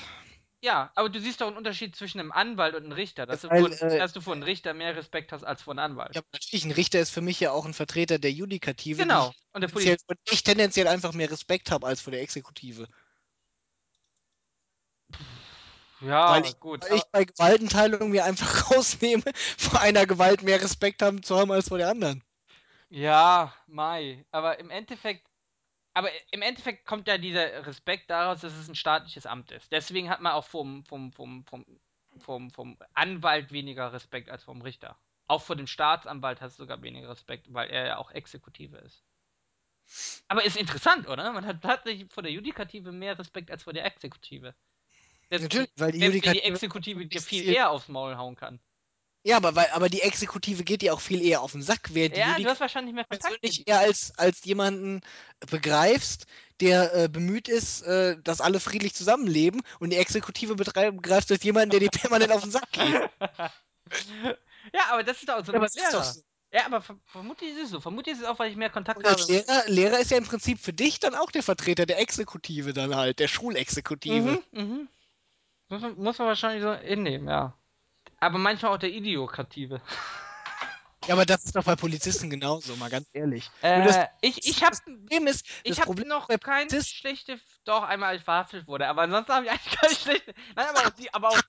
Ja, 0.61 0.91
aber 0.95 1.07
du 1.09 1.21
siehst 1.21 1.39
doch 1.39 1.47
einen 1.47 1.55
Unterschied 1.55 1.95
zwischen 1.95 2.19
einem 2.19 2.34
Anwalt 2.34 2.76
und 2.76 2.84
einem 2.84 2.91
Richter. 2.91 3.23
Ja, 3.23 3.26
Dass 3.27 3.41
du, 3.41 3.49
weil, 3.49 3.61
vor, 3.71 3.91
äh, 3.91 3.97
dass 3.97 4.11
du 4.11 4.19
vor 4.21 4.34
einem 4.34 4.43
Richter 4.43 4.73
mehr 4.73 4.93
Respekt 4.95 5.31
hast 5.31 5.43
als 5.45 5.61
vor 5.61 5.71
einem 5.73 5.80
Anwalt. 5.91 6.15
ja, 6.15 6.21
natürlich, 6.34 6.65
ein 6.65 6.71
Richter 6.71 6.99
ist 6.99 7.11
für 7.11 7.21
mich 7.21 7.39
ja 7.39 7.51
auch 7.51 7.65
ein 7.65 7.73
Vertreter 7.73 8.19
der 8.19 8.31
Judikative, 8.34 9.03
Genau. 9.03 9.34
Und 9.53 9.61
der 9.61 9.69
Polizist. 9.69 10.05
und 10.09 10.17
ich 10.30 10.43
tendenziell 10.43 10.88
einfach 10.88 11.13
mehr 11.13 11.31
Respekt 11.31 11.71
habe 11.71 11.88
als 11.88 12.01
vor 12.01 12.11
der 12.11 12.21
Exekutive. 12.21 12.88
Weil 16.26 16.45
Ja, 16.45 16.45
ich, 16.45 16.57
gut. 16.59 16.81
weil 16.81 16.95
ich 16.97 17.03
bei 17.11 17.26
Gewaltenteilung 17.26 18.09
mir 18.11 18.26
einfach 18.26 18.71
rausnehme, 18.76 19.23
vor 19.57 19.81
einer 19.81 20.05
Gewalt 20.05 20.43
mehr 20.43 20.61
Respekt 20.61 21.01
haben 21.01 21.23
zu 21.23 21.38
haben 21.38 21.51
als 21.51 21.67
vor 21.69 21.77
der 21.77 21.89
anderen. 21.89 22.23
ja, 22.89 23.53
Mai. 23.67 24.26
Aber 24.31 24.59
im 24.59 24.69
Endeffekt. 24.69 25.27
Aber 25.93 26.09
im 26.31 26.41
Endeffekt 26.43 26.85
kommt 26.88 27.07
ja 27.07 27.17
dieser 27.19 27.65
Respekt 27.67 28.09
daraus, 28.11 28.41
dass 28.41 28.53
es 28.55 28.67
ein 28.69 28.76
staatliches 28.76 29.26
Amt 29.27 29.51
ist. 29.51 29.71
Deswegen 29.71 30.09
hat 30.09 30.21
man 30.21 30.34
auch 30.34 30.45
vom, 30.45 30.85
vom, 30.85 31.11
vom, 31.13 31.45
vom, 31.45 31.65
vom, 32.19 32.51
vom 32.51 32.77
Anwalt 32.93 33.51
weniger 33.51 33.93
Respekt 33.93 34.30
als 34.30 34.43
vom 34.45 34.61
Richter. 34.61 34.99
Auch 35.27 35.41
vor 35.43 35.55
dem 35.57 35.67
Staatsanwalt 35.67 36.41
hast 36.41 36.59
du 36.59 36.63
sogar 36.63 36.81
weniger 36.84 37.09
Respekt, 37.09 37.53
weil 37.53 37.69
er 37.71 37.88
ja 37.88 37.97
auch 37.97 38.11
Exekutive 38.11 38.77
ist. 38.77 39.03
Aber 40.30 40.43
ist 40.45 40.55
interessant, 40.57 41.07
oder? 41.09 41.31
Man 41.34 41.45
hat 41.45 41.61
tatsächlich 41.61 42.11
vor 42.11 42.23
der 42.23 42.31
Judikative 42.31 42.91
mehr 42.91 43.17
Respekt 43.19 43.51
als 43.51 43.63
vor 43.63 43.73
der 43.73 43.85
Exekutive. 43.85 44.55
Wenn 45.30 45.43
Natürlich, 45.43 45.69
weil 45.77 45.91
die 45.91 46.01
wenn 46.01 46.11
die 46.11 46.18
Judikative 46.18 46.43
Exekutive 46.43 47.06
dir 47.06 47.22
viel 47.22 47.47
eher 47.47 47.69
aufs 47.69 47.88
Maul 47.88 48.18
hauen 48.18 48.35
kann. 48.35 48.60
Ja, 49.23 49.35
aber, 49.38 49.56
weil, 49.56 49.68
aber 49.73 49.89
die 49.89 50.01
Exekutive 50.01 50.64
geht 50.64 50.81
dir 50.81 50.93
auch 50.93 51.01
viel 51.01 51.22
eher 51.22 51.41
auf 51.41 51.51
den 51.51 51.61
Sack, 51.61 51.89
während 51.93 52.15
die 52.15 52.19
Ja, 52.19 52.27
du 52.27 52.31
hast 52.31 52.38
Judikative 52.39 52.60
wahrscheinlich 52.61 52.95
mehr 52.95 53.03
Kontakt 53.03 53.41
persönlich 53.41 53.68
eher 53.68 53.80
als, 53.80 54.18
als 54.18 54.43
jemanden 54.45 55.01
begreifst, 55.51 56.26
der 56.61 56.93
äh, 56.95 57.10
bemüht 57.10 57.47
ist, 57.47 57.81
äh, 57.84 58.18
dass 58.23 58.41
alle 58.41 58.60
friedlich 58.60 58.95
zusammenleben 58.95 59.61
und 59.80 59.91
die 59.91 59.97
Exekutive 59.97 60.56
begreifst 60.56 61.31
als 61.31 61.43
jemanden, 61.43 61.72
der 61.72 61.80
dir 61.81 61.89
permanent 61.89 62.31
auf 62.31 62.41
den 62.41 62.51
Sack 62.51 62.72
geht. 62.72 63.10
ja, 64.73 64.85
aber 64.89 65.03
das 65.03 65.18
ist 65.18 65.27
doch 65.27 65.45
so 65.45 65.51
Ja, 65.51 65.57
aber 65.57 65.65
es 65.65 65.76
ist 65.76 65.85
doch 65.85 65.91
Lehrer. 65.91 66.14
so. 66.14 66.22
Ja, 66.51 66.65
aber 66.65 66.81
ver 66.81 66.99
vermutlich 67.06 67.51
ist 67.51 67.64
es 67.65 67.69
so. 67.69 67.80
Vermutlich 67.80 68.15
ist 68.15 68.22
es 68.22 68.27
auch, 68.27 68.39
weil 68.39 68.49
ich 68.49 68.57
mehr 68.57 68.72
Kontakt 68.72 69.03
habe. 69.03 69.23
Lehrer, 69.31 69.68
Lehrer 69.68 69.99
ist 69.99 70.11
ja 70.11 70.18
im 70.18 70.26
Prinzip 70.26 70.60
für 70.60 70.73
dich 70.73 70.99
dann 70.99 71.14
auch 71.14 71.30
der 71.30 71.43
Vertreter 71.43 71.85
der 71.85 71.99
Exekutive 71.99 72.73
dann 72.73 72.95
halt, 72.95 73.19
der 73.19 73.27
Schulexekutive. 73.27 74.41
Mhm, 74.51 74.60
mhm. 74.60 74.88
Muss 75.70 75.82
man, 75.82 75.96
muss 75.98 76.18
man 76.18 76.28
wahrscheinlich 76.28 76.64
so 76.64 76.74
hinnehmen, 76.74 77.28
ja. 77.28 77.54
Aber 78.20 78.38
manchmal 78.38 78.74
auch 78.74 78.78
der 78.78 78.91
Idiokrative. 78.91 79.82
Ja, 81.08 81.16
aber 81.16 81.26
das 81.26 81.44
ist 81.46 81.56
doch 81.56 81.64
bei 81.64 81.76
Polizisten 81.76 82.30
genauso, 82.30 82.76
mal 82.76 82.90
ganz 82.90 83.08
ehrlich. 83.14 83.50
Nur 83.62 83.86
das, 83.86 83.96
Äh, 83.96 84.08
ich, 84.22 84.46
ich 84.48 84.64
hab, 84.64 84.72
das 84.72 84.82
Problem 84.84 85.26
ist, 85.28 85.44
ich 85.64 85.80
hab 85.80 85.90
noch 86.06 86.28
keine 86.28 86.84
schlechte, 86.84 87.40
doch 87.64 87.84
einmal 87.84 88.10
als 88.10 88.20
ich 88.20 88.26
verhaftet 88.26 88.68
wurde, 88.68 88.86
aber 88.88 89.04
ansonsten 89.04 89.34
habe 89.34 89.46
ich 89.46 89.52
eigentlich 89.52 89.76
keine 89.80 89.96
schlechte. 89.96 90.34
Nein, 90.56 90.68
aber 90.68 90.86
auch 90.86 90.90
die, 90.91 91.12
aber 91.14 91.30
auch, 91.30 91.40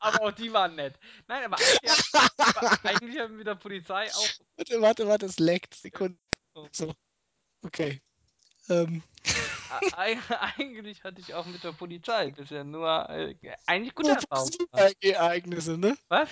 aber 0.00 0.22
auch 0.22 0.32
die 0.32 0.52
waren 0.52 0.74
nett. 0.74 0.98
Nein, 1.28 1.44
aber 1.44 1.58
eigentlich, 1.58 1.92
aber 2.54 2.72
eigentlich 2.82 3.20
haben 3.20 3.30
wir 3.32 3.38
mit 3.38 3.46
der 3.46 3.54
Polizei 3.54 4.12
auch. 4.12 4.34
warte, 4.56 4.80
warte, 4.80 5.06
warte, 5.06 5.26
es 5.26 5.38
leckt. 5.38 5.74
Sekunde. 5.74 6.18
So, 6.54 6.68
So, 6.72 6.94
okay. 7.62 8.00
Ähm, 8.68 9.02
eigentlich 9.92 11.02
hatte 11.04 11.20
ich 11.20 11.34
auch 11.34 11.46
mit 11.46 11.62
der 11.62 11.72
Polizei 11.72 12.30
bisher 12.30 12.64
nur 12.64 13.08
äh, 13.10 13.34
eigentlich 13.66 13.94
gute 13.94 14.08
nur 14.08 14.16
Erfahrungen 14.16 14.94
Ereignisse, 15.00 15.78
ne? 15.78 15.96
Was? 16.08 16.28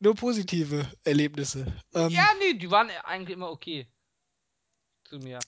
Nur 0.00 0.14
positive 0.14 0.86
Erlebnisse. 1.04 1.66
Ja, 1.92 2.00
Ähm, 2.06 2.18
nee, 2.38 2.54
die 2.54 2.70
waren 2.70 2.90
eigentlich 3.04 3.36
immer 3.36 3.50
okay 3.50 3.86
zu 5.04 5.18
mir. 5.18 5.38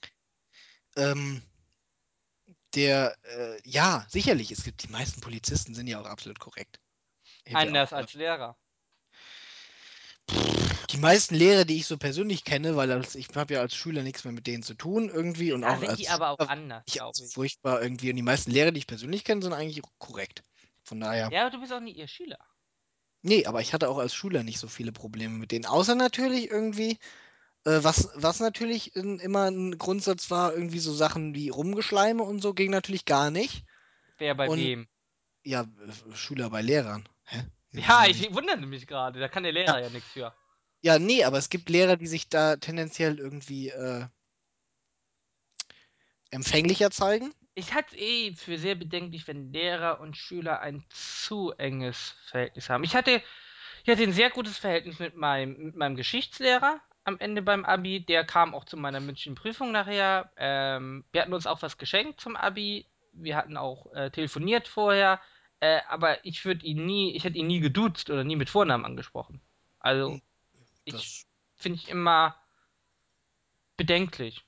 ähm, 0.97 1.43
der, 2.75 3.17
äh, 3.23 3.61
ja, 3.65 4.07
sicherlich, 4.09 4.51
es 4.53 4.65
gibt 4.65 4.83
die 4.83 4.89
meisten 4.89 5.21
Polizisten 5.21 5.75
sind 5.75 5.87
ja 5.87 6.01
auch 6.01 6.07
absolut 6.07 6.39
korrekt. 6.39 6.79
Anders 7.53 7.93
als 7.93 8.13
Lehrer. 8.15 8.57
Die 10.97 11.01
meisten 11.03 11.35
Lehrer, 11.35 11.65
die 11.65 11.77
ich 11.77 11.87
so 11.87 11.99
persönlich 11.99 12.45
kenne, 12.45 12.77
weil 12.77 12.91
als, 12.91 13.15
ich 13.15 13.29
habe 13.35 13.55
ja 13.55 13.61
als 13.61 13.75
Schüler 13.75 14.03
nichts 14.03 14.25
mehr 14.25 14.33
mit 14.33 14.47
denen 14.47 14.63
zu 14.63 14.75
tun 14.75 15.11
irgendwie 15.13 15.53
und 15.53 15.63
Da 15.63 15.69
auch 15.71 15.79
sind 15.79 15.99
die 15.99 16.09
als 16.09 16.09
aber 16.09 16.31
auch 16.31 16.39
anders, 16.49 16.85
ich 16.87 17.03
als 17.03 17.21
ich. 17.21 17.35
furchtbar 17.35 17.83
irgendwie 17.83 18.11
und 18.11 18.17
die 18.17 18.23
meisten 18.23 18.51
Lehrer, 18.51 18.73
die 18.73 18.79
ich 18.79 18.87
persönlich 18.87 19.25
kenne, 19.25 19.43
sind 19.43 19.53
eigentlich 19.53 19.83
korrekt. 19.99 20.43
Von 20.85 21.01
daher. 21.01 21.31
Ja, 21.31 21.43
aber 21.43 21.51
du 21.51 21.61
bist 21.61 21.73
auch 21.73 21.79
nicht 21.81 21.97
ihr 21.99 22.09
Schüler. 22.09 22.39
Nee, 23.23 23.45
aber 23.47 23.61
ich 23.61 23.73
hatte 23.75 23.89
auch 23.89 23.99
als 23.99 24.15
Schüler 24.15 24.43
nicht 24.43 24.59
so 24.59 24.69
viele 24.69 24.93
Probleme 24.93 25.37
mit 25.37 25.51
denen. 25.51 25.67
Außer 25.67 25.95
natürlich 25.95 26.51
irgendwie, 26.51 26.93
äh, 27.65 27.81
was, 27.83 28.11
was 28.15 28.41
natürlich 28.41 28.97
in, 28.97 29.19
immer 29.21 29.51
ein 29.51 29.79
Grundsatz 29.79 30.31
war, 30.31 30.55
irgendwie 30.55 30.79
so 30.81 30.95
Sachen 30.95 31.35
wie 31.35 31.49
Rumgeschleime 31.51 32.23
und 32.23 32.41
so 32.43 32.55
ging 32.55 32.71
natürlich 32.71 33.05
gar 33.07 33.31
nicht. 33.31 33.65
Wer 34.19 34.35
bei 34.35 34.49
Und 34.51 34.59
wem? 34.59 34.89
ja, 35.45 35.67
Schüler 36.15 36.51
bei 36.51 36.63
Lehrern. 36.63 37.09
Hä? 37.25 37.45
Ja, 37.75 38.07
ich 38.07 38.33
wundere 38.35 38.57
mich 38.59 38.87
gerade. 38.87 39.21
Da 39.21 39.29
kann 39.29 39.43
der 39.45 39.53
Ja, 39.67 39.77
Lehrer 39.77 39.81
ja 39.81 39.91
nichts 39.91 40.11
für. 40.13 40.35
Ja, 40.87 41.01
nee, 41.01 41.25
aber 41.25 41.37
es 41.39 41.51
gibt 41.51 41.69
Lehrer, 41.69 41.97
die 41.97 42.07
sich 42.07 42.29
da 42.29 42.55
tendenziell 42.57 43.19
irgendwie 43.19 43.71
äh, 43.71 44.07
empfänglicher 46.31 46.93
zeigen. 46.93 47.35
Ich 47.57 47.75
halte 47.75 47.97
es 47.97 48.01
eh 48.01 48.33
für 48.35 48.57
sehr 48.57 48.77
bedenklich, 48.77 49.27
wenn 49.27 49.53
Lehrer 49.53 49.99
und 49.99 50.17
Schüler 50.17 50.61
ein 50.61 50.85
zu 50.91 51.51
enges 51.59 52.15
Verhältnis 52.27 52.71
haben. 52.71 52.85
Ich 52.85 52.95
hatte, 52.95 53.21
ich 53.83 53.91
hatte 53.91 54.05
ein 54.05 54.13
sehr 54.13 54.31
gutes 54.31 54.59
Verhältnis 54.59 55.01
mit 55.01 55.17
meinem, 55.17 55.57
mit 55.59 55.75
meinem 55.75 55.97
Geschichtslehrer 55.97 56.81
am 57.03 57.19
Ende 57.19 57.43
beim 57.43 57.65
Abi. 57.65 58.07
Der 58.07 58.25
kam 58.25 58.55
auch 58.55 58.65
zu 58.65 58.77
meiner 58.77 59.01
mündlichen 59.01 59.35
Prüfung 59.35 59.73
nachher. 59.73 60.31
Ähm, 60.37 61.05
wir 61.11 61.23
hatten 61.23 61.35
uns 61.35 61.49
auch 61.49 61.63
was 61.63 61.79
geschenkt 61.79 62.21
zum 62.21 62.37
Abi. 62.37 62.87
Wir 63.13 63.37
hatten 63.37 63.57
auch 63.57 63.93
äh, 63.93 64.13
telefoniert 64.13 64.69
vorher. 64.69 65.21
Äh, 65.59 65.81
aber 65.89 66.25
ich 66.25 66.45
würde 66.45 66.65
ihn 66.65 66.87
nie, 66.87 67.17
ich 67.17 67.25
hätte 67.25 67.39
ihn 67.39 67.49
nie 67.49 67.61
geduzt 67.61 68.09
oder 68.09 68.23
nie 68.23 68.37
mit 68.37 68.51
Vornamen 68.51 68.85
angesprochen. 68.85 69.41
Hm, 70.05 70.21
Also, 70.21 70.21
ich 70.87 71.27
finde 71.57 71.79
ich 71.79 71.89
immer 71.89 72.37
bedenklich. 73.77 74.43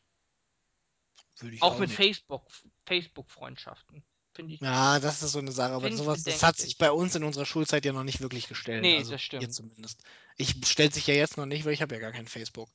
Auch 1.60 1.74
auch 1.74 1.78
mit 1.78 1.90
nicht. 1.90 1.96
Facebook, 1.96 2.46
Facebook-Freundschaften. 2.86 4.02
Finde 4.34 4.54
ich, 4.54 4.60
Ja, 4.60 4.98
das 5.00 5.22
ist 5.22 5.32
so 5.32 5.38
eine 5.38 5.52
Sache, 5.52 5.72
aber 5.72 5.90
sowas, 5.92 6.22
das 6.22 6.42
hat 6.42 6.56
sich 6.56 6.78
bei 6.78 6.90
uns 6.90 7.14
in 7.14 7.24
unserer 7.24 7.46
Schulzeit 7.46 7.84
ja 7.84 7.92
noch 7.92 8.04
nicht 8.04 8.20
wirklich 8.20 8.48
gestellt. 8.48 8.82
Nee, 8.82 8.98
Also 8.98 9.12
das 9.12 9.22
hier 9.22 9.40
stimmt. 9.40 9.54
zumindest. 9.54 10.02
Ich 10.36 10.54
stellt 10.66 10.94
sich 10.94 11.06
ja 11.06 11.14
jetzt 11.14 11.36
noch 11.36 11.46
nicht, 11.46 11.64
weil 11.64 11.72
ich 11.72 11.82
habe 11.82 11.94
ja 11.94 12.00
gar 12.00 12.12
kein 12.12 12.26
Facebook. 12.26 12.68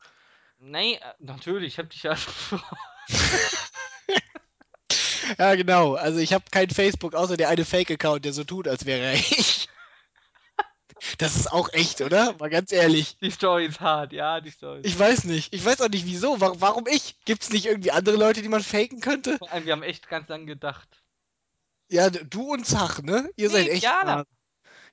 Nee, 0.60 0.96
äh, 0.96 1.00
natürlich, 1.20 1.74
ich 1.74 1.80
hab 1.80 1.90
dich 1.90 2.04
ja. 2.04 2.16
Ja, 5.38 5.56
genau. 5.56 5.96
Also 5.96 6.20
ich 6.20 6.34
habe 6.34 6.44
kein 6.52 6.70
Facebook, 6.70 7.16
außer 7.16 7.38
der 7.38 7.50
eine 7.50 7.66
Fake-Account, 7.66 8.26
der 8.26 8.34
so 8.34 8.44
tut, 8.44 8.68
als 8.68 8.86
wäre 8.86 9.14
ich. 9.16 9.68
Das 11.18 11.36
ist 11.36 11.52
auch 11.52 11.72
echt, 11.74 12.02
oder? 12.02 12.36
Mal 12.40 12.50
ganz 12.50 12.72
ehrlich. 12.72 13.18
die 13.20 13.32
Story 13.32 13.66
ist 13.66 13.80
hart, 13.80 14.14
ja, 14.14 14.40
die 14.42 14.52
Story 14.52 14.80
ist 14.82 14.86
Ich 14.88 14.98
weiß 14.98 15.26
nicht. 15.26 15.54
Ich 15.54 15.64
weiß 15.64 15.82
auch 15.82 15.90
nicht 15.90 16.06
wieso. 16.06 16.40
Warum, 16.40 16.62
warum 16.62 16.88
ich? 16.88 17.16
Gibt 17.26 17.44
es 17.44 17.50
nicht 17.50 17.66
irgendwie 17.66 17.92
andere 17.92 18.16
Leute, 18.16 18.42
die 18.42 18.50
man 18.50 18.64
faken 18.64 19.00
könnte? 19.02 19.38
Vor 19.38 19.52
allem, 19.52 19.66
wir 19.66 19.74
haben 19.74 19.84
echt 19.84 20.08
ganz 20.08 20.30
lang 20.30 20.46
gedacht. 20.46 20.88
Ja, 21.90 22.10
du 22.10 22.54
und 22.54 22.66
Zach, 22.66 23.02
ne? 23.02 23.30
Ihr 23.36 23.50
seid 23.50 23.66
Nee, 23.66 23.72
echt. 23.72 23.84
Fiala. 23.84 24.26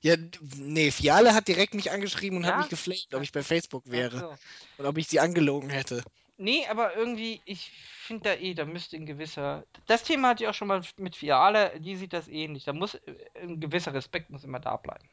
Ja, 0.01 0.15
nee, 0.57 0.89
Fiale 0.91 1.33
hat 1.33 1.47
direkt 1.47 1.75
mich 1.75 1.91
angeschrieben 1.91 2.39
und 2.39 2.45
hat 2.45 2.57
mich 2.57 2.65
Ja? 2.65 2.69
geflamed, 2.69 3.13
ob 3.13 3.21
ich 3.21 3.31
bei. 3.31 3.43
Facebook 3.43 3.83
wäre 3.89 4.17
so. 4.19 4.35
und 4.77 4.85
ob 4.85 4.97
ich 4.97 5.07
sie 5.07 5.19
angelogen 5.19 5.69
hätte. 5.69 6.03
Nee, 6.37 6.65
aber 6.69 6.95
irgendwie, 6.95 7.39
ich 7.45 7.71
finde 8.03 8.29
da 8.31 8.35
eh, 8.35 8.55
da 8.55 8.65
müsste 8.65 8.95
ein 8.97 9.05
gewisser. 9.05 9.63
Das 9.85 10.01
Thema 10.03 10.29
hatte 10.29 10.43
ich 10.43 10.49
auch 10.49 10.55
schon 10.55 10.67
mal 10.67 10.81
mit 10.97 11.15
Fiale, 11.15 11.79
die 11.79 11.95
sieht 11.95 12.13
das 12.13 12.27
ähnlich. 12.27 12.63
Da 12.63 12.73
muss 12.73 12.95
äh, 12.95 13.15
ein 13.41 13.59
gewisser 13.59 13.93
Respekt 13.93 14.31
muss 14.31 14.43
immer 14.43 14.59
da 14.59 14.75
bleiben. 14.75 15.07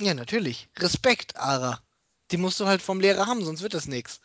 Ja, 0.00 0.14
natürlich. 0.14 0.68
Respekt, 0.76 1.36
Ara. 1.36 1.80
Die 2.30 2.36
musst 2.36 2.58
du 2.60 2.66
halt 2.66 2.82
vom 2.82 3.00
Lehrer 3.00 3.26
haben, 3.26 3.44
sonst 3.44 3.62
wird 3.62 3.74
das 3.74 3.86
nichts. 3.86 4.20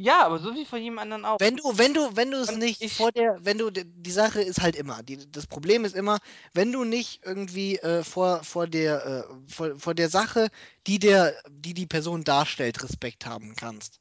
Ja, 0.00 0.24
aber 0.24 0.38
so 0.38 0.54
wie 0.54 0.64
von 0.64 0.80
jedem 0.80 1.00
anderen 1.00 1.24
auch. 1.24 1.40
Wenn 1.40 1.56
du, 1.56 1.76
wenn 1.76 1.92
du, 1.92 2.14
wenn 2.14 2.30
du 2.30 2.38
es 2.38 2.54
nicht 2.54 2.80
ich, 2.80 2.94
vor 2.94 3.10
der, 3.10 3.44
wenn 3.44 3.58
du, 3.58 3.70
die 3.72 4.10
Sache 4.12 4.40
ist 4.40 4.60
halt 4.60 4.76
immer, 4.76 5.02
die, 5.02 5.28
das 5.32 5.48
Problem 5.48 5.84
ist 5.84 5.96
immer, 5.96 6.20
wenn 6.54 6.70
du 6.70 6.84
nicht 6.84 7.22
irgendwie 7.24 7.78
äh, 7.78 8.04
vor, 8.04 8.44
vor 8.44 8.68
der, 8.68 9.04
äh, 9.04 9.52
vor, 9.52 9.76
vor 9.76 9.94
der 9.94 10.08
Sache, 10.08 10.50
die 10.86 11.00
der, 11.00 11.34
die 11.50 11.74
die 11.74 11.86
Person 11.86 12.22
darstellt, 12.22 12.80
Respekt 12.84 13.26
haben 13.26 13.56
kannst, 13.56 13.98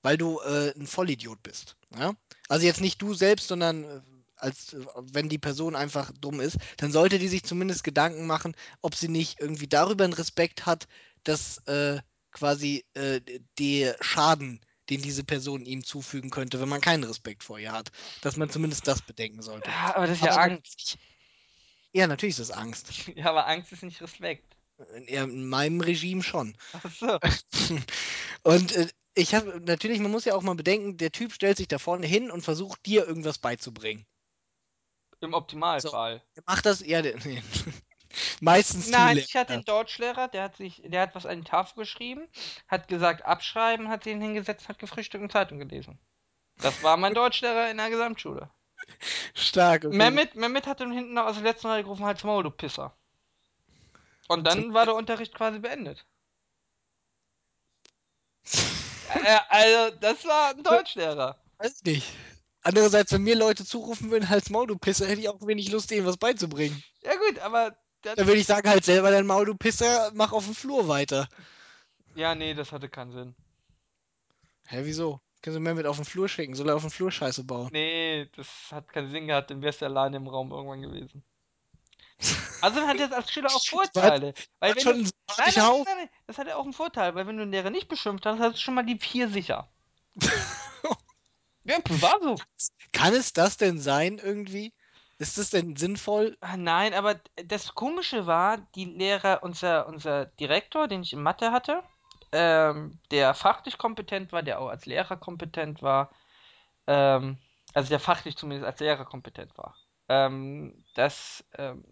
weil 0.00 0.16
du 0.16 0.40
äh, 0.40 0.72
ein 0.78 0.86
Vollidiot 0.86 1.42
bist. 1.42 1.76
Ja? 1.94 2.14
Also 2.48 2.64
jetzt 2.64 2.80
nicht 2.80 3.02
du 3.02 3.12
selbst, 3.12 3.48
sondern 3.48 3.84
äh, 3.84 4.00
als 4.36 4.72
äh, 4.74 4.84
wenn 5.12 5.28
die 5.28 5.38
Person 5.38 5.76
einfach 5.76 6.12
dumm 6.20 6.40
ist, 6.40 6.58
dann 6.78 6.92
sollte 6.92 7.18
die 7.18 7.28
sich 7.28 7.44
zumindest 7.44 7.84
Gedanken 7.84 8.26
machen, 8.26 8.56
ob 8.82 8.94
sie 8.94 9.08
nicht 9.08 9.40
irgendwie 9.40 9.68
darüber 9.68 10.04
einen 10.04 10.12
Respekt 10.12 10.66
hat, 10.66 10.86
dass 11.24 11.58
äh, 11.66 12.00
quasi 12.32 12.84
äh, 12.94 13.20
der 13.58 13.96
Schaden, 14.00 14.60
den 14.90 15.00
diese 15.02 15.24
Person 15.24 15.64
ihm 15.64 15.84
zufügen 15.84 16.30
könnte, 16.30 16.60
wenn 16.60 16.68
man 16.68 16.80
keinen 16.80 17.04
Respekt 17.04 17.42
vor 17.44 17.58
ihr 17.58 17.72
hat, 17.72 17.90
dass 18.20 18.36
man 18.36 18.50
zumindest 18.50 18.86
das 18.86 19.02
bedenken 19.02 19.42
sollte. 19.42 19.70
ja, 19.70 19.96
aber 19.96 20.06
das 20.06 20.18
ist 20.18 20.24
ja 20.24 20.32
Aber 20.32 20.42
Angst. 20.42 20.64
natürlich, 20.76 20.98
ja, 21.92 22.06
natürlich 22.06 22.38
ist 22.38 22.50
das 22.50 22.56
Angst. 22.56 22.88
Ja, 23.16 23.26
aber 23.30 23.46
Angst 23.46 23.72
ist 23.72 23.82
nicht 23.82 24.00
Respekt. 24.02 24.56
In, 24.96 25.06
in 25.06 25.48
meinem 25.48 25.80
Regime 25.80 26.22
schon. 26.22 26.56
Ach 26.72 26.90
so. 26.90 27.18
Und 28.42 28.72
äh, 28.72 28.88
ich 29.14 29.34
habe 29.34 29.60
natürlich, 29.60 30.00
man 30.00 30.10
muss 30.10 30.24
ja 30.24 30.34
auch 30.34 30.42
mal 30.42 30.54
bedenken, 30.56 30.96
der 30.96 31.12
Typ 31.12 31.32
stellt 31.32 31.56
sich 31.56 31.68
da 31.68 31.78
vorne 31.78 32.06
hin 32.06 32.30
und 32.30 32.42
versucht 32.42 32.84
dir 32.86 33.06
irgendwas 33.06 33.38
beizubringen. 33.38 34.06
Im 35.24 35.34
So, 35.76 35.94
Optimalfall. 35.94 36.22
der 36.36 36.42
macht 36.46 36.66
das, 36.66 36.84
ja, 36.86 37.02
der, 37.02 37.16
nee. 37.24 37.42
meistens 38.40 38.88
Nein, 38.88 39.18
ich 39.18 39.34
hatte 39.36 39.54
einen 39.54 39.64
Deutschlehrer, 39.64 40.28
der 40.28 40.44
hat 40.44 40.56
sich, 40.56 40.82
der 40.84 41.02
hat 41.02 41.14
was 41.14 41.26
an 41.26 41.42
die 41.42 41.48
Tafel 41.50 41.80
geschrieben, 41.80 42.28
hat 42.68 42.88
gesagt, 42.88 43.24
abschreiben, 43.24 43.88
hat 43.88 44.04
sich 44.04 44.14
hingesetzt, 44.14 44.68
hat 44.68 44.78
gefrühstückt 44.78 45.22
und 45.22 45.32
Zeitung 45.32 45.58
gelesen. 45.58 45.98
Das 46.58 46.82
war 46.82 46.96
mein 46.96 47.14
Deutschlehrer 47.14 47.70
in 47.70 47.78
der 47.78 47.90
Gesamtschule. 47.90 48.50
Stark, 49.34 49.84
okay. 49.84 49.96
Mehmet, 49.96 50.34
Mehmet 50.36 50.66
hat 50.66 50.80
dann 50.80 50.92
hinten 50.92 51.18
aus 51.18 51.34
der 51.34 51.44
letzten 51.44 51.68
Reihe 51.68 51.82
gerufen, 51.82 52.04
halt's 52.04 52.24
Maul, 52.24 52.42
du 52.42 52.50
Pisser. 52.50 52.96
Und 54.28 54.44
dann 54.44 54.72
war 54.74 54.84
der 54.86 54.94
Unterricht 54.94 55.34
quasi 55.34 55.58
beendet. 55.58 56.06
Äh, 59.08 59.38
also, 59.48 59.96
das 59.96 60.24
war 60.24 60.50
ein 60.50 60.62
Deutschlehrer. 60.62 61.40
Weiß 61.58 61.82
nicht. 61.84 62.06
Andererseits, 62.64 63.12
wenn 63.12 63.22
mir 63.22 63.36
Leute 63.36 63.64
zurufen 63.64 64.10
würden, 64.10 64.26
als 64.30 64.50
Maul, 64.50 64.66
du 64.66 64.78
Pisser, 64.78 65.06
hätte 65.06 65.20
ich 65.20 65.28
auch 65.28 65.46
wenig 65.46 65.70
Lust, 65.70 65.92
ihnen 65.92 66.06
was 66.06 66.16
beizubringen. 66.16 66.82
Ja 67.02 67.14
gut, 67.16 67.38
aber 67.40 67.76
das, 68.02 68.16
Dann 68.16 68.26
würde 68.26 68.40
ich 68.40 68.46
sagen, 68.46 68.68
halt 68.68 68.84
selber 68.84 69.10
dein 69.10 69.26
Maul, 69.26 69.46
du 69.46 69.54
Pisser, 69.54 70.10
mach 70.14 70.32
auf 70.32 70.46
dem 70.46 70.54
Flur 70.54 70.88
weiter. 70.88 71.28
ja, 72.14 72.34
nee, 72.34 72.54
das 72.54 72.72
hatte 72.72 72.88
keinen 72.88 73.12
Sinn. 73.12 73.36
Hä, 74.66 74.80
wieso? 74.84 75.20
Können 75.42 75.54
Sie 75.54 75.60
mehr 75.60 75.74
mit 75.74 75.86
auf 75.86 75.96
den 75.96 76.06
Flur 76.06 76.28
schicken? 76.28 76.54
Soll 76.54 76.68
er 76.70 76.76
auf 76.76 76.82
dem 76.82 76.90
Flur 76.90 77.10
Scheiße 77.12 77.44
bauen? 77.44 77.68
Nee, 77.70 78.30
das 78.34 78.48
hat 78.72 78.90
keinen 78.92 79.10
Sinn 79.10 79.26
gehabt, 79.26 79.50
dann 79.50 79.60
wärst 79.62 79.82
du 79.82 79.86
alleine 79.86 80.16
im 80.16 80.26
Raum 80.26 80.50
irgendwann 80.50 80.80
gewesen. 80.80 81.22
Also 82.62 82.80
hat 82.86 82.98
das 82.98 83.12
als 83.12 83.30
Schüler 83.30 83.50
auch? 83.54 83.62
Vorteile. 83.66 84.32
Weil 84.60 84.74
wenn 84.74 84.82
schon 84.82 84.92
du. 84.94 85.00
ein 85.04 85.10
Nein, 85.36 85.52
nein, 85.56 85.84
nein, 85.84 86.08
das 86.26 86.38
hat 86.38 86.46
ja 86.46 86.56
auch 86.56 86.64
einen 86.64 86.72
Vorteil, 86.72 87.14
weil 87.14 87.26
wenn 87.26 87.36
du 87.36 87.42
einen 87.42 87.52
Lehrer 87.52 87.70
nicht 87.70 87.88
beschimpft 87.88 88.24
hast, 88.24 88.38
hast 88.38 88.56
du 88.56 88.60
schon 88.60 88.74
mal 88.74 88.84
die 88.86 88.98
vier 88.98 89.28
sicher. 89.28 89.68
Ja, 91.64 91.78
war 92.00 92.18
so. 92.22 92.36
Kann 92.92 93.14
es 93.14 93.32
das 93.32 93.56
denn 93.56 93.78
sein 93.78 94.18
irgendwie? 94.18 94.72
Ist 95.18 95.38
das 95.38 95.50
denn 95.50 95.76
sinnvoll? 95.76 96.36
Ah, 96.40 96.56
Nein, 96.56 96.92
aber 96.94 97.20
das 97.46 97.74
Komische 97.74 98.26
war, 98.26 98.58
die 98.74 98.84
Lehrer, 98.84 99.42
unser, 99.42 99.86
unser 99.86 100.26
Direktor, 100.26 100.88
den 100.88 101.02
ich 101.02 101.12
in 101.12 101.22
Mathe 101.22 101.52
hatte, 101.52 101.82
ähm, 102.32 102.98
der 103.10 103.34
fachlich 103.34 103.78
kompetent 103.78 104.32
war, 104.32 104.42
der 104.42 104.60
auch 104.60 104.68
als 104.68 104.86
Lehrer 104.86 105.16
kompetent 105.16 105.82
war, 105.82 106.10
ähm, 106.86 107.38
also 107.74 107.88
der 107.90 108.00
fachlich 108.00 108.36
zumindest 108.36 108.66
als 108.66 108.80
Lehrer 108.80 109.04
kompetent 109.04 109.56
war. 109.58 109.76
Ähm, 110.08 110.84
das, 110.94 111.44
ähm, 111.58 111.84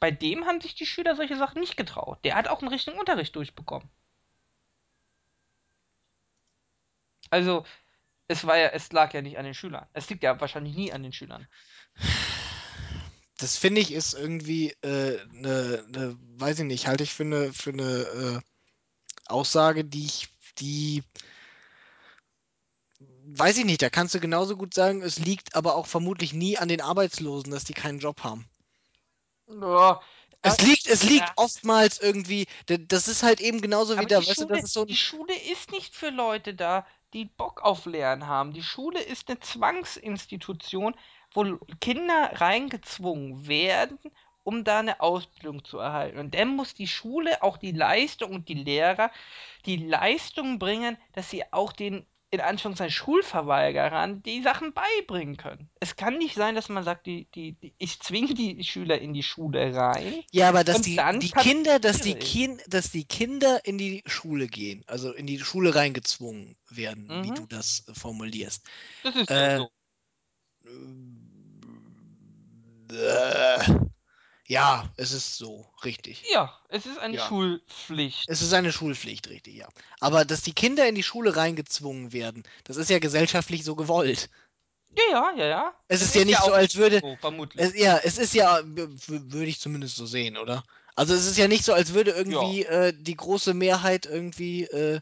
bei 0.00 0.10
dem 0.10 0.46
haben 0.46 0.60
sich 0.60 0.74
die 0.74 0.86
Schüler 0.86 1.16
solche 1.16 1.36
Sachen 1.36 1.60
nicht 1.60 1.76
getraut. 1.76 2.18
Der 2.24 2.36
hat 2.36 2.48
auch 2.48 2.60
einen 2.60 2.68
richtigen 2.72 2.98
Unterricht 2.98 3.36
durchbekommen. 3.36 3.90
Also, 7.30 7.64
es 8.30 8.46
war 8.46 8.56
ja, 8.56 8.68
es 8.68 8.92
lag 8.92 9.12
ja 9.12 9.22
nicht 9.22 9.38
an 9.38 9.44
den 9.44 9.54
Schülern. 9.54 9.86
Es 9.92 10.08
liegt 10.08 10.22
ja 10.22 10.40
wahrscheinlich 10.40 10.76
nie 10.76 10.92
an 10.92 11.02
den 11.02 11.12
Schülern. 11.12 11.48
Das 13.38 13.56
finde 13.56 13.80
ich 13.80 13.92
ist 13.92 14.14
irgendwie 14.14 14.70
äh, 14.82 15.18
ne, 15.32 15.84
ne, 15.88 16.16
weiß 16.36 16.60
ich 16.60 16.64
nicht, 16.66 16.86
halte 16.86 17.02
ich 17.02 17.12
für 17.12 17.24
eine 17.24 17.52
für 17.52 17.70
eine 17.70 17.82
äh, 17.82 18.40
Aussage, 19.30 19.84
die 19.84 20.04
ich, 20.06 20.28
die, 20.58 21.02
weiß 23.26 23.58
ich 23.58 23.64
nicht, 23.64 23.82
da 23.82 23.90
kannst 23.90 24.14
du 24.14 24.20
genauso 24.20 24.56
gut 24.56 24.74
sagen, 24.74 25.02
es 25.02 25.18
liegt 25.18 25.54
aber 25.54 25.74
auch 25.76 25.86
vermutlich 25.86 26.32
nie 26.32 26.58
an 26.58 26.68
den 26.68 26.80
Arbeitslosen, 26.80 27.50
dass 27.50 27.64
die 27.64 27.74
keinen 27.74 27.98
Job 27.98 28.22
haben. 28.22 28.48
Ja, 29.48 30.00
Es 30.42 30.60
liegt, 30.60 30.86
es 30.86 31.02
liegt 31.02 31.28
ja, 31.28 31.32
oftmals 31.36 31.98
irgendwie, 32.00 32.46
das 32.66 33.08
ist 33.08 33.22
halt 33.22 33.40
eben 33.40 33.60
genauso 33.60 33.98
wie 33.98 33.98
aber 33.98 34.08
die 34.08 34.14
da, 34.14 34.26
weißt 34.26 34.40
du, 34.42 34.46
das 34.46 34.62
ist 34.62 34.72
so 34.72 34.84
die 34.84 34.96
Schule 34.96 35.34
ist 35.52 35.70
nicht 35.70 35.94
für 35.94 36.10
Leute 36.10 36.54
da, 36.54 36.86
die 37.12 37.24
Bock 37.24 37.62
auf 37.62 37.86
Lernen 37.86 38.26
haben. 38.26 38.52
Die 38.52 38.62
Schule 38.62 39.00
ist 39.00 39.28
eine 39.28 39.40
Zwangsinstitution, 39.40 40.94
wo 41.32 41.58
Kinder 41.80 42.30
reingezwungen 42.34 43.46
werden, 43.46 43.98
um 44.42 44.64
da 44.64 44.80
eine 44.80 45.00
Ausbildung 45.00 45.64
zu 45.64 45.78
erhalten. 45.78 46.18
Und 46.18 46.34
dann 46.34 46.56
muss 46.56 46.74
die 46.74 46.88
Schule, 46.88 47.42
auch 47.42 47.56
die 47.56 47.72
Leistung 47.72 48.32
und 48.32 48.48
die 48.48 48.54
Lehrer, 48.54 49.10
die 49.66 49.76
Leistung 49.76 50.58
bringen, 50.58 50.96
dass 51.12 51.30
sie 51.30 51.44
auch 51.52 51.72
den, 51.72 52.06
in 52.30 52.40
Anführungszeichen, 52.40 52.92
Schulverweigerern 52.92 54.22
die 54.22 54.42
Sachen 54.42 54.72
beibringen 54.72 55.36
können. 55.36 55.68
Es 55.80 55.96
kann 55.96 56.18
nicht 56.18 56.34
sein, 56.36 56.54
dass 56.54 56.68
man 56.68 56.84
sagt, 56.84 57.06
die, 57.06 57.26
die, 57.34 57.52
die, 57.52 57.74
ich 57.78 58.00
zwinge 58.00 58.34
die 58.34 58.62
Schüler 58.64 58.98
in 59.00 59.14
die 59.14 59.22
Schule 59.22 59.74
rein 59.74 60.22
ja, 60.30 60.48
aber 60.48 60.64
dass 60.64 60.82
die, 60.82 60.96
die 61.20 61.28
Kinder, 61.30 61.78
dass 61.80 62.00
die 62.00 62.14
kapiere 62.14 62.18
ich. 62.24 62.28
Kin 62.32 62.60
dass 62.68 62.90
die 62.90 63.04
Kinder 63.04 63.64
in 63.64 63.78
die 63.78 64.02
Schule 64.06 64.46
gehen, 64.46 64.84
also 64.86 65.12
in 65.12 65.26
die 65.26 65.38
Schule 65.40 65.74
reingezwungen 65.74 66.56
werden, 66.68 67.16
wie 67.18 67.28
Mhm. 67.28 67.34
du 67.34 67.46
das 67.46 67.84
äh, 67.88 67.94
formulierst. 67.94 68.62
Das 69.02 69.16
ist 69.16 69.28
Äh, 69.28 69.56
so. 69.56 69.70
äh, 72.90 73.89
ja, 74.50 74.84
es 74.96 75.12
ist 75.12 75.36
so, 75.38 75.64
richtig. 75.84 76.24
Ja, 76.32 76.58
es 76.68 76.84
ist 76.84 76.98
eine 76.98 77.16
Ja. 77.16 77.26
Schulpflicht. 77.28 78.24
Es 78.28 78.42
ist 78.42 78.52
eine 78.52 78.72
Schulpflicht, 78.72 79.28
richtig, 79.28 79.54
ja. 79.54 79.68
Aber 80.00 80.24
dass 80.24 80.42
die 80.42 80.52
Kinder 80.52 80.88
in 80.88 80.96
die 80.96 81.04
Schule 81.04 81.36
reingezwungen 81.36 82.12
werden, 82.12 82.42
das 82.64 82.76
ist 82.76 82.90
ja 82.90 82.98
gesellschaftlich 82.98 83.62
so 83.62 83.76
gewollt. 83.76 84.28
Ja, 84.96 85.04
ja, 85.12 85.32
ja, 85.36 85.46
ja. 85.46 85.74
Es 85.86 86.02
ist 86.02 86.16
ja 86.16 86.24
nicht 86.24 86.38
so, 86.38 86.50
auch 86.50 86.52
als 86.52 86.74
würde. 86.74 86.98
so, 87.00 87.16
vermutlich. 87.20 87.64
Es, 87.64 87.78
ja, 87.78 87.98
es 88.02 88.18
ist 88.18 88.34
ja, 88.34 88.60
w- 88.64 88.88
w- 88.88 89.32
würde 89.32 89.46
ich 89.46 89.60
zumindest 89.60 89.94
so 89.94 90.04
sehen, 90.04 90.36
oder? 90.36 90.64
Also 90.96 91.14
es 91.14 91.26
ist 91.26 91.38
ja 91.38 91.46
nicht 91.46 91.64
so, 91.64 91.72
als 91.72 91.94
würde 91.94 92.10
irgendwie 92.10 92.64
äh, 92.64 92.92
die 92.92 93.16
große 93.16 93.54
Mehrheit 93.54 94.04
irgendwie 94.06 94.64
äh, 94.64 95.00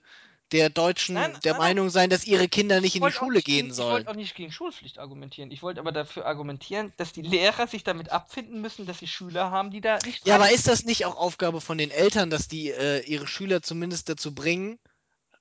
der 0.53 0.71
Nein, 1.13 1.33
Deutschen 1.33 1.41
der 1.45 1.55
nein, 1.55 1.63
nein. 1.63 1.77
Meinung 1.77 1.91
sein, 1.91 2.11
dass 2.11 2.25
ihre 2.27 2.49
Kinder 2.49 2.81
nicht 2.81 2.95
Ich 2.95 2.97
in 2.97 3.03
die 3.03 3.13
Schule 3.13 3.41
nicht 3.41 3.47
gegen, 3.51 3.69
gehen 3.69 3.71
ich 3.77 3.89
wollte 3.89 4.07
sollen. 4.07 4.09
auch 4.09 4.15
nicht 4.15 4.35
gegen 4.35 4.53
Schulpflicht 4.53 4.99
argumentieren. 4.99 5.51
Ich 5.51 5.63
wollte 5.63 5.81
aber 5.81 5.93
dafür 5.93 6.27
argumentieren, 6.27 6.93
dass 6.97 7.13
die 7.13 7.23
Lehrer 7.23 7.67
sich 7.67 7.85
damit 7.85 8.11
abfinden 8.11 8.61
müssen, 8.61 8.87
dass 8.87 8.99
sie 8.99 9.07
Schüler 9.09 9.51
haben, 9.51 9.71
die 9.71 9.81
da 9.81 10.01
nicht 10.01 10.27
Ja, 10.27 10.35
aber 10.37 10.51
ist 10.53 10.69
das 10.69 10.85
nicht 10.85 11.05
auch 11.07 11.17
Aufgabe 11.17 11.61
von 11.61 11.79
den 11.79 11.91
Eltern, 11.91 12.31
dass 12.31 12.49
die 12.49 12.71
äh, 12.71 13.01
ihre 13.05 13.27
Schüler 13.27 13.63
zumindest 13.63 14.09
dazu 14.09 14.35
bringen, 14.35 14.79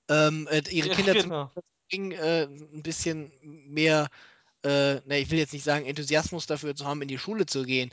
ähm, 0.10 0.48
äh, 0.52 0.64
ihre 0.70 0.90
Ja, 0.90 0.96
Kinder 0.96 1.14
genau. 1.14 1.54
dazu 1.56 1.68
bringen, 1.90 2.12
äh, 2.14 2.44
ein 2.46 2.84
bisschen 2.84 3.32
mehr, 3.42 4.10
äh, 4.64 4.96
na, 5.06 5.18
ich 5.18 5.32
will 5.32 5.40
jetzt 5.40 5.54
nicht 5.54 5.64
sagen, 5.66 5.86
Enthusiasmus 5.86 6.48
dafür 6.48 6.76
zu 6.76 6.86
haben, 6.86 7.02
in 7.04 7.10
die 7.10 7.20
Schule 7.20 7.46
zu 7.48 7.64
gehen, 7.66 7.92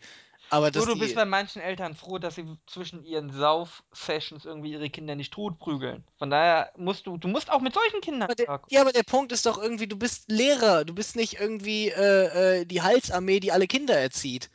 aber 0.55 0.71
Du, 0.71 0.79
dass 0.79 0.89
du 0.89 0.99
bist 0.99 1.15
bei 1.15 1.25
manchen 1.25 1.61
Eltern 1.61 1.95
froh, 1.95 2.19
dass 2.19 2.37
sie 2.37 2.47
zwischen 2.67 3.05
ihren 3.05 3.31
Sauf-Sessions 3.31 4.45
irgendwie 4.45 4.73
ihre 4.73 4.89
Kinder 4.89 5.17
nicht 5.17 5.33
totprügeln. 5.33 6.05
Von 6.17 6.31
daher 6.31 6.73
musst 6.77 7.07
du, 7.07 7.17
du 7.19 7.29
musst 7.29 7.51
auch 7.51 7.61
mit 7.61 7.75
solchen 7.75 8.01
Kindern 8.01 8.23
aber 8.23 8.35
der, 8.35 8.61
ja, 8.69 8.81
aber 8.81 8.93
der 8.93 9.03
Punkt 9.03 9.33
ist 9.33 9.47
doch 9.47 9.59
irgendwie, 9.61 9.87
du 9.87 9.97
bist 9.97 10.31
Lehrer, 10.31 10.85
du 10.85 10.95
bist 10.95 11.17
nicht 11.17 11.41
irgendwie 11.41 11.89
äh, 11.89 12.61
äh, 12.61 12.65
die 12.65 12.83
Heilsarmee, 12.83 13.41
die 13.41 13.53
alle 13.53 13.67
Kinder 13.67 13.99
erzieht. 13.99 14.51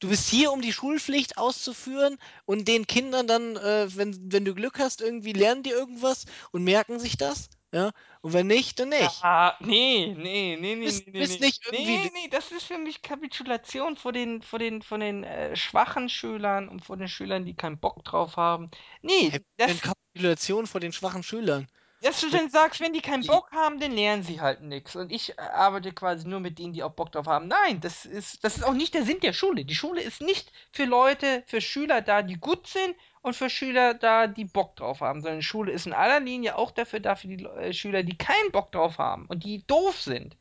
Du 0.00 0.08
bist 0.08 0.28
hier, 0.28 0.52
um 0.52 0.60
die 0.60 0.72
Schulpflicht 0.72 1.38
auszuführen 1.38 2.18
und 2.44 2.68
den 2.68 2.86
Kindern 2.86 3.26
dann, 3.26 3.56
äh, 3.56 3.88
wenn, 3.96 4.32
wenn 4.32 4.44
du 4.44 4.54
Glück 4.54 4.78
hast, 4.78 5.00
irgendwie 5.00 5.32
lernen 5.32 5.64
die 5.64 5.70
irgendwas 5.70 6.26
und 6.52 6.62
merken 6.62 7.00
sich 7.00 7.16
das, 7.16 7.48
ja, 7.72 7.90
und 8.22 8.32
wenn 8.32 8.46
nicht, 8.46 8.78
dann 8.80 8.88
nicht. 8.88 9.22
Ah, 9.22 9.56
nee, 9.60 10.14
nee, 10.16 10.56
nee, 10.58 10.76
nee, 10.76 10.84
bist, 10.84 11.06
nee, 11.06 11.18
bist 11.18 11.40
nee. 11.40 11.46
nicht 11.46 11.62
Nee, 11.70 11.78
irgendwie, 11.78 12.10
nee, 12.14 12.28
das 12.30 12.50
ist 12.50 12.64
für 12.64 12.78
mich 12.78 13.02
Kapitulation 13.02 13.96
vor 13.96 14.12
den, 14.12 14.40
vor 14.42 14.58
den, 14.58 14.82
vor 14.82 14.98
den 14.98 15.24
äh, 15.24 15.54
schwachen 15.54 16.08
Schülern 16.08 16.68
und 16.68 16.84
vor 16.84 16.96
den 16.96 17.08
Schülern, 17.08 17.44
die 17.44 17.54
keinen 17.54 17.78
Bock 17.78 18.04
drauf 18.04 18.36
haben. 18.36 18.70
Nee, 19.02 19.30
denn 19.30 19.44
das, 19.56 19.80
Kapitulation 19.80 20.66
vor 20.66 20.80
den 20.80 20.92
schwachen 20.92 21.22
Schülern. 21.22 21.68
Dass 22.00 22.20
du 22.20 22.30
dann 22.30 22.48
sagst, 22.48 22.80
wenn 22.80 22.92
die 22.92 23.00
keinen 23.00 23.26
Bock 23.26 23.50
haben, 23.50 23.80
dann 23.80 23.90
lernen 23.90 24.22
sie 24.22 24.40
halt 24.40 24.62
nichts. 24.62 24.94
Und 24.94 25.10
ich 25.10 25.36
äh, 25.36 25.40
arbeite 25.40 25.92
quasi 25.92 26.28
nur 26.28 26.38
mit 26.38 26.58
denen, 26.58 26.72
die 26.72 26.84
auch 26.84 26.92
Bock 26.92 27.10
drauf 27.10 27.26
haben. 27.26 27.48
Nein, 27.48 27.80
das 27.80 28.06
ist, 28.06 28.44
das 28.44 28.56
ist 28.56 28.62
auch 28.62 28.74
nicht 28.74 28.94
der 28.94 29.04
Sinn 29.04 29.18
der 29.20 29.32
Schule. 29.32 29.64
Die 29.64 29.74
Schule 29.74 30.00
ist 30.00 30.20
nicht 30.20 30.52
für 30.70 30.84
Leute, 30.84 31.42
für 31.46 31.60
Schüler 31.60 32.00
da, 32.00 32.22
die 32.22 32.36
gut 32.36 32.68
sind 32.68 32.94
und 33.22 33.34
für 33.34 33.50
Schüler 33.50 33.94
da, 33.94 34.28
die 34.28 34.44
Bock 34.44 34.76
drauf 34.76 35.00
haben, 35.00 35.22
sondern 35.22 35.40
die 35.40 35.44
Schule 35.46 35.72
ist 35.72 35.86
in 35.86 35.92
aller 35.92 36.20
Linie 36.20 36.56
auch 36.56 36.70
dafür 36.70 37.00
da, 37.00 37.16
für 37.16 37.26
die 37.26 37.44
äh, 37.44 37.72
Schüler, 37.72 38.04
die 38.04 38.16
keinen 38.16 38.52
Bock 38.52 38.70
drauf 38.70 38.98
haben 38.98 39.26
und 39.26 39.42
die 39.42 39.66
doof 39.66 40.00
sind. 40.00 40.36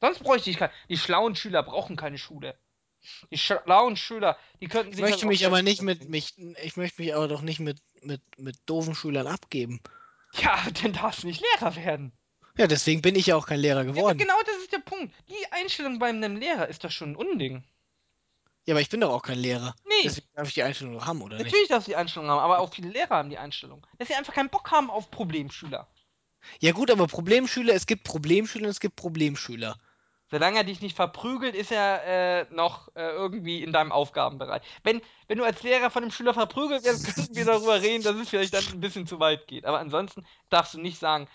Sonst 0.00 0.22
bräuchte 0.22 0.50
ich 0.50 0.58
keine. 0.58 0.72
Die 0.88 0.96
schlauen 0.96 1.34
Schüler 1.34 1.64
brauchen 1.64 1.96
keine 1.96 2.18
Schule. 2.18 2.56
Die 3.30 3.38
schlauen 3.38 3.96
Schüler, 3.96 4.38
die 4.60 4.68
könnten 4.68 4.90
ich 4.90 4.96
sich 4.96 5.02
das 5.02 5.10
möchte 5.10 5.26
mich 5.26 5.46
aber 5.46 5.62
nicht 5.62 5.82
mit, 5.82 6.08
mich, 6.08 6.34
ich 6.62 6.76
möchte 6.76 7.02
mich 7.02 7.14
aber 7.14 7.28
doch 7.28 7.42
nicht 7.42 7.60
mit, 7.60 7.80
mit, 8.02 8.22
mit 8.38 8.56
doofen 8.66 8.94
Schülern 8.94 9.26
abgeben. 9.26 9.80
Ja, 10.34 10.58
dann 10.82 10.92
darfst 10.92 11.22
du 11.22 11.26
nicht 11.26 11.42
Lehrer 11.54 11.76
werden. 11.76 12.12
Ja, 12.56 12.66
deswegen 12.66 13.02
bin 13.02 13.14
ich 13.14 13.26
ja 13.26 13.36
auch 13.36 13.46
kein 13.46 13.60
Lehrer 13.60 13.84
Ja, 13.84 13.92
geworden. 13.92 14.18
genau 14.18 14.34
das 14.44 14.56
ist 14.56 14.72
der 14.72 14.78
Punkt. 14.80 15.14
Die 15.28 15.52
Einstellung 15.52 15.98
bei 15.98 16.08
einem 16.08 16.36
Lehrer 16.36 16.68
ist 16.68 16.82
doch 16.84 16.90
schon 16.90 17.12
ein 17.12 17.16
Unding. 17.16 17.64
Ja, 18.66 18.74
aber 18.74 18.80
ich 18.82 18.90
bin 18.90 19.00
doch 19.00 19.10
auch 19.10 19.22
kein 19.22 19.38
Lehrer. 19.38 19.74
Nee, 19.86 19.94
Deswegen 20.04 20.26
darf 20.34 20.48
ich 20.48 20.54
die 20.54 20.62
Einstellung 20.62 21.06
haben, 21.06 21.22
oder 21.22 21.36
nicht? 21.36 21.46
natürlich 21.46 21.68
darfst 21.68 21.86
du 21.88 21.92
die 21.92 21.96
Einstellung 21.96 22.28
haben, 22.28 22.40
aber 22.40 22.58
auch 22.58 22.74
viele 22.74 22.90
Lehrer 22.90 23.16
haben 23.16 23.30
die 23.30 23.38
Einstellung. 23.38 23.86
Dass 23.98 24.08
sie 24.08 24.14
einfach 24.14 24.34
keinen 24.34 24.50
Bock 24.50 24.70
haben 24.70 24.90
auf 24.90 25.10
Problemschüler. 25.10 25.88
Ja 26.60 26.72
gut, 26.72 26.90
aber 26.90 27.06
Problemschüler, 27.06 27.74
es 27.74 27.86
gibt 27.86 28.04
Problemschüler 28.04 28.64
und 28.64 28.70
es 28.70 28.80
gibt 28.80 28.96
Problemschüler. 28.96 29.78
Solange 30.30 30.58
er 30.58 30.64
dich 30.64 30.82
nicht 30.82 30.94
verprügelt, 30.94 31.54
ist 31.54 31.72
er 31.72 32.04
äh, 32.04 32.46
noch 32.50 32.88
äh, 32.94 33.08
irgendwie 33.10 33.62
in 33.62 33.72
deinem 33.72 33.92
Aufgabenbereich. 33.92 34.62
Wenn, 34.82 35.00
wenn 35.26 35.38
du 35.38 35.44
als 35.44 35.62
Lehrer 35.62 35.90
von 35.90 36.02
einem 36.02 36.12
Schüler 36.12 36.34
verprügelt 36.34 36.84
wirst, 36.84 37.04
könnten 37.14 37.34
wir 37.34 37.46
darüber 37.46 37.80
reden, 37.80 38.04
dass 38.04 38.16
es 38.16 38.28
vielleicht 38.28 38.52
dann 38.52 38.64
ein 38.72 38.80
bisschen 38.80 39.06
zu 39.06 39.20
weit 39.20 39.46
geht. 39.46 39.64
Aber 39.64 39.78
ansonsten 39.78 40.26
darfst 40.50 40.74
du 40.74 40.80
nicht 40.80 40.98
sagen, 40.98 41.28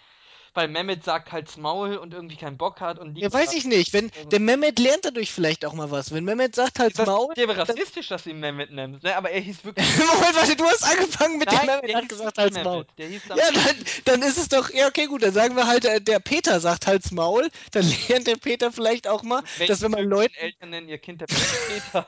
weil 0.53 0.67
Mehmet 0.67 1.03
sagt 1.03 1.31
halt's 1.31 1.57
Maul 1.57 1.97
und 1.97 2.13
irgendwie 2.13 2.35
keinen 2.35 2.57
Bock 2.57 2.79
hat 2.79 2.99
und 2.99 3.17
Ja, 3.17 3.31
weiß 3.33 3.53
ich 3.53 3.65
nicht. 3.65 3.93
Wenn 3.93 4.11
der 4.31 4.39
Mehmet 4.39 4.79
lernt 4.79 5.05
dadurch 5.05 5.31
vielleicht 5.31 5.65
auch 5.65 5.73
mal 5.73 5.89
was. 5.91 6.11
Wenn 6.13 6.23
Mehmet 6.25 6.55
sagt 6.55 6.79
halt's 6.79 6.97
Das 6.97 7.07
Maul, 7.07 7.33
wäre 7.35 7.55
dann. 7.55 7.67
rassistisch, 7.67 8.07
dass 8.09 8.23
du 8.23 8.29
ihn 8.29 8.39
Mehmet 8.39 8.71
nennst, 8.71 9.03
ne? 9.03 9.15
Aber 9.15 9.31
er 9.31 9.39
hieß 9.41 9.57
wirklich. 9.65 9.87
Moment, 9.97 10.35
warte, 10.35 10.55
du 10.55 10.63
hast 10.65 10.83
angefangen 10.83 11.39
mit 11.39 11.51
dem 11.51 11.55
Nein, 11.57 11.65
Mehmet 11.67 11.89
der 11.89 11.97
hat 11.97 12.09
gesagt 12.09 12.37
halt's 12.37 12.55
Maul. 12.63 12.71
Mehmet. 12.73 12.89
Der 12.97 13.07
hieß 13.07 13.21
Ja, 13.29 13.35
dann, 13.51 13.75
dann 14.05 14.21
ist 14.21 14.37
es 14.37 14.47
doch, 14.49 14.69
ja, 14.69 14.87
okay, 14.87 15.07
gut, 15.07 15.23
dann 15.23 15.33
sagen 15.33 15.55
wir 15.55 15.67
halt, 15.67 15.85
äh, 15.85 15.99
der 16.01 16.19
Peter 16.19 16.59
sagt 16.59 16.87
halt's 16.87 17.11
Maul, 17.11 17.49
dann 17.71 17.85
lernt 18.09 18.27
der 18.27 18.35
Peter 18.35 18.71
vielleicht 18.71 19.07
auch 19.07 19.23
mal, 19.23 19.41
Welche 19.57 19.73
dass 19.73 19.81
wenn 19.81 19.91
man 19.91 20.05
Leuten, 20.05 20.35
Eltern 20.35 20.69
nennen 20.69 20.89
ihr 20.89 20.97
Kind 20.99 21.21
der 21.21 21.27
Peter? 21.91 22.07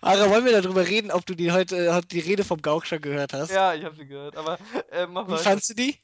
Ara, 0.00 0.30
wollen 0.30 0.44
wir 0.44 0.60
darüber 0.60 0.86
reden, 0.88 1.10
ob 1.10 1.26
du 1.26 1.34
die 1.34 1.52
heute, 1.52 1.76
äh, 1.86 2.00
die 2.10 2.20
Rede 2.20 2.42
vom 2.42 2.60
Gaukscher 2.62 2.98
gehört 2.98 3.32
hast? 3.32 3.50
Ja, 3.50 3.74
ich 3.74 3.84
hab 3.84 3.94
sie 3.96 4.06
gehört, 4.06 4.36
aber 4.36 4.58
äh, 4.90 5.06
mach 5.06 5.28
Wie 5.28 5.32
weiter. 5.32 5.42
fandst 5.42 5.70
du 5.70 5.74
die? 5.74 5.98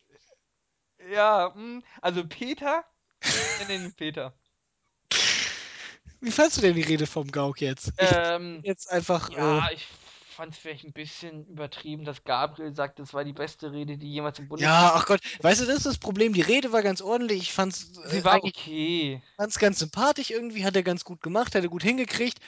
Ja, 1.12 1.52
mh, 1.54 1.82
also 2.02 2.26
Peter, 2.26 2.84
ich 3.22 3.68
nenne 3.68 3.84
ihn 3.84 3.92
Peter. 3.94 4.34
Wie 6.20 6.30
fandst 6.30 6.56
du 6.56 6.60
denn 6.62 6.74
die 6.74 6.82
Rede 6.82 7.06
vom 7.06 7.30
Gauk 7.30 7.60
jetzt? 7.60 7.92
Ähm, 7.98 8.60
jetzt 8.64 8.90
einfach, 8.90 9.30
äh, 9.30 9.36
ja, 9.36 9.70
ich 9.72 9.86
fand 10.38 10.52
es 10.52 10.58
vielleicht 10.58 10.84
ein 10.84 10.92
bisschen 10.92 11.46
übertrieben, 11.46 12.04
dass 12.04 12.24
Gabriel 12.24 12.74
sagt, 12.74 12.98
das 12.98 13.14
war 13.14 13.24
die 13.24 13.32
beste 13.32 13.72
Rede, 13.72 13.98
die 13.98 14.12
jemals 14.12 14.38
im 14.38 14.48
Bundestag. 14.48 14.80
ja, 14.80 14.92
ach 14.94 15.06
Gott, 15.06 15.20
weißt 15.42 15.60
du, 15.62 15.66
das 15.66 15.78
ist 15.78 15.86
das 15.86 15.98
Problem, 15.98 16.32
die 16.32 16.42
Rede 16.42 16.72
war 16.72 16.82
ganz 16.82 17.00
ordentlich, 17.00 17.42
ich 17.42 17.52
fand's 17.52 17.92
äh, 18.04 18.08
Sie 18.08 18.24
war 18.24 18.34
eigentlich 18.34 18.56
okay. 18.56 19.22
fand's 19.36 19.58
ganz 19.58 19.78
sympathisch 19.78 20.30
irgendwie, 20.30 20.64
hat 20.64 20.76
er 20.76 20.82
ganz 20.82 21.04
gut 21.04 21.22
gemacht, 21.22 21.54
hat 21.54 21.62
er 21.62 21.68
gut 21.68 21.82
hingekriegt. 21.82 22.38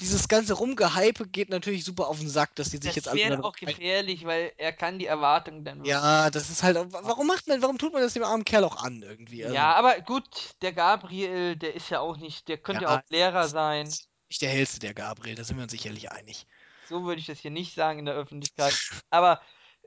Dieses 0.00 0.28
ganze 0.28 0.54
Rumgehype 0.54 1.26
geht 1.26 1.50
natürlich 1.50 1.84
super 1.84 2.08
auf 2.08 2.18
den 2.20 2.28
Sack, 2.28 2.54
dass 2.54 2.70
die 2.70 2.76
sich 2.76 2.86
Das 2.86 2.94
jetzt 2.96 3.08
alle 3.08 3.18
wäre 3.18 3.30
darauf 3.36 3.46
auch 3.46 3.56
gefährlich, 3.56 4.24
weil 4.24 4.52
er 4.56 4.72
kann 4.72 4.98
die 4.98 5.06
Erwartungen 5.06 5.64
dann. 5.64 5.84
Ja, 5.84 6.30
das 6.30 6.50
ist 6.50 6.62
halt. 6.62 6.76
Warum 6.92 7.26
macht 7.26 7.48
man, 7.48 7.60
warum 7.62 7.78
tut 7.78 7.92
man 7.92 8.02
das 8.02 8.12
dem 8.12 8.22
armen 8.22 8.44
Kerl 8.44 8.64
auch 8.64 8.82
an 8.82 9.02
irgendwie? 9.02 9.44
Also, 9.44 9.54
Ja, 9.54 9.74
aber 9.74 10.00
gut, 10.00 10.54
der 10.62 10.72
Gabriel, 10.72 11.56
der 11.56 11.74
ist 11.74 11.90
ja 11.90 12.00
auch 12.00 12.16
nicht, 12.16 12.48
der 12.48 12.58
könnte 12.58 12.84
ja 12.84 12.90
ja, 12.90 12.98
auch 12.98 13.10
Lehrer 13.10 13.48
sein. 13.48 13.86
nicht 13.86 14.42
der 14.42 14.50
hellste, 14.50 14.78
der 14.80 14.94
Gabriel, 14.94 15.34
da 15.34 15.44
sind 15.44 15.56
wir 15.56 15.64
uns 15.64 15.72
sicherlich 15.72 16.12
einig. 16.12 16.46
So 16.88 17.04
würde 17.04 17.20
ich 17.20 17.26
das 17.26 17.40
hier 17.40 17.50
nicht 17.50 17.74
sagen 17.74 17.98
in 17.98 18.04
der 18.04 18.14
Öffentlichkeit. 18.14 18.74
Aber 19.10 19.40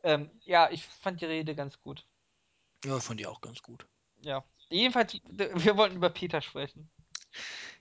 ähm, 0.03 0.29
ja, 0.43 0.69
ich 0.71 0.85
fand 0.85 1.21
die 1.21 1.25
Rede 1.25 1.55
ganz 1.55 1.79
gut. 1.79 2.05
Ja, 2.85 2.97
ich 2.97 3.03
fand 3.03 3.19
die 3.19 3.27
auch 3.27 3.41
ganz 3.41 3.61
gut. 3.61 3.87
Ja. 4.21 4.43
Jedenfalls, 4.69 5.13
wir 5.23 5.77
wollten 5.77 5.95
über 5.97 6.09
Peter 6.09 6.41
sprechen. 6.41 6.89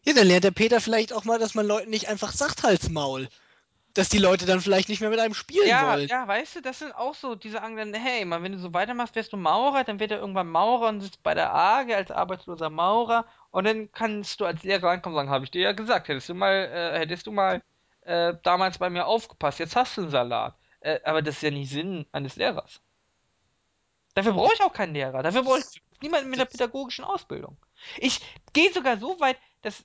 Ja, 0.04 0.14
dann 0.14 0.26
lernt 0.26 0.44
der 0.44 0.50
Peter 0.50 0.80
vielleicht 0.80 1.12
auch 1.12 1.24
mal, 1.24 1.38
dass 1.38 1.54
man 1.54 1.66
Leuten 1.66 1.90
nicht 1.90 2.08
einfach 2.08 2.32
sagt, 2.32 2.62
halt's 2.62 2.88
Maul. 2.88 3.28
Dass 3.94 4.08
die 4.08 4.18
Leute 4.18 4.46
dann 4.46 4.60
vielleicht 4.60 4.88
nicht 4.88 5.00
mehr 5.00 5.10
mit 5.10 5.18
einem 5.18 5.34
spielen 5.34 5.66
Ja, 5.68 5.94
wollen. 5.94 6.08
ja, 6.08 6.26
weißt 6.26 6.56
du, 6.56 6.60
das 6.62 6.78
sind 6.78 6.94
auch 6.94 7.14
so, 7.14 7.34
die 7.34 7.50
sagen 7.50 7.76
dann, 7.76 7.92
hey, 7.92 8.24
mal, 8.24 8.40
wenn 8.42 8.52
du 8.52 8.58
so 8.58 8.72
weitermachst, 8.72 9.16
wirst 9.16 9.32
du 9.32 9.36
Maurer, 9.36 9.82
dann 9.82 9.98
wird 9.98 10.12
er 10.12 10.20
irgendwann 10.20 10.48
Maurer 10.48 10.88
und 10.88 11.00
sitzt 11.00 11.22
bei 11.24 11.34
der 11.34 11.52
AGE 11.52 11.96
als 11.96 12.10
arbeitsloser 12.12 12.70
Maurer 12.70 13.26
und 13.50 13.64
dann 13.64 13.90
kannst 13.90 14.40
du 14.40 14.44
als 14.44 14.62
Lehrer 14.62 14.88
reinkommen 14.88 15.16
und 15.16 15.22
sagen, 15.22 15.30
habe 15.30 15.44
ich 15.44 15.50
dir 15.50 15.62
ja 15.62 15.72
gesagt, 15.72 16.06
hättest 16.08 16.28
du 16.28 16.34
mal, 16.34 16.52
äh, 16.52 16.98
hättest 17.00 17.26
du 17.26 17.32
mal 17.32 17.62
äh, 18.02 18.34
damals 18.44 18.78
bei 18.78 18.90
mir 18.90 19.06
aufgepasst, 19.06 19.58
jetzt 19.58 19.74
hast 19.74 19.96
du 19.96 20.02
einen 20.02 20.10
Salat. 20.10 20.54
Äh, 20.80 21.00
aber 21.04 21.20
das 21.20 21.36
ist 21.36 21.42
ja 21.42 21.50
nicht 21.50 21.70
Sinn 21.70 22.06
eines 22.12 22.36
Lehrers. 22.36 22.80
Dafür 24.14 24.32
brauche 24.32 24.54
ich 24.54 24.62
auch 24.62 24.72
keinen 24.72 24.94
Lehrer. 24.94 25.22
Dafür 25.22 25.42
brauche 25.42 25.58
ich 25.60 25.82
niemanden 26.00 26.30
mit 26.30 26.38
einer 26.38 26.48
pädagogischen 26.48 27.04
Ausbildung. 27.04 27.56
Ich 27.98 28.20
gehe 28.52 28.72
sogar 28.72 28.98
so 28.98 29.18
weit, 29.20 29.36
dass 29.62 29.84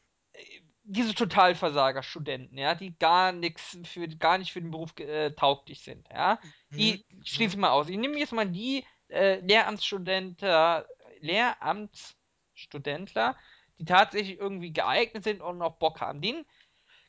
diese 0.85 1.13
Totalversager-Studenten, 1.15 2.57
ja, 2.57 2.75
die 2.75 2.97
gar 2.97 3.31
nichts 3.31 3.77
für, 3.85 4.07
gar 4.07 4.37
nicht 4.37 4.51
für 4.53 4.61
den 4.61 4.71
Beruf 4.71 4.97
äh, 4.99 5.31
tauglich 5.31 5.81
sind, 5.83 6.07
ja, 6.09 6.39
Mhm. 6.71 6.77
die 6.77 7.05
schließe 7.23 7.55
ich 7.55 7.59
mal 7.59 7.69
aus. 7.71 7.89
Ich 7.89 7.97
nehme 7.97 8.17
jetzt 8.19 8.33
mal 8.33 8.49
die 8.49 8.85
äh, 9.09 9.39
Lehramtsstudenten, 9.41 10.83
Lehramtsstudentler, 11.21 13.35
die 13.79 13.85
tatsächlich 13.85 14.39
irgendwie 14.39 14.73
geeignet 14.73 15.23
sind 15.23 15.41
und 15.41 15.57
noch 15.57 15.77
Bock 15.77 16.01
haben. 16.01 16.21
Denen 16.21 16.45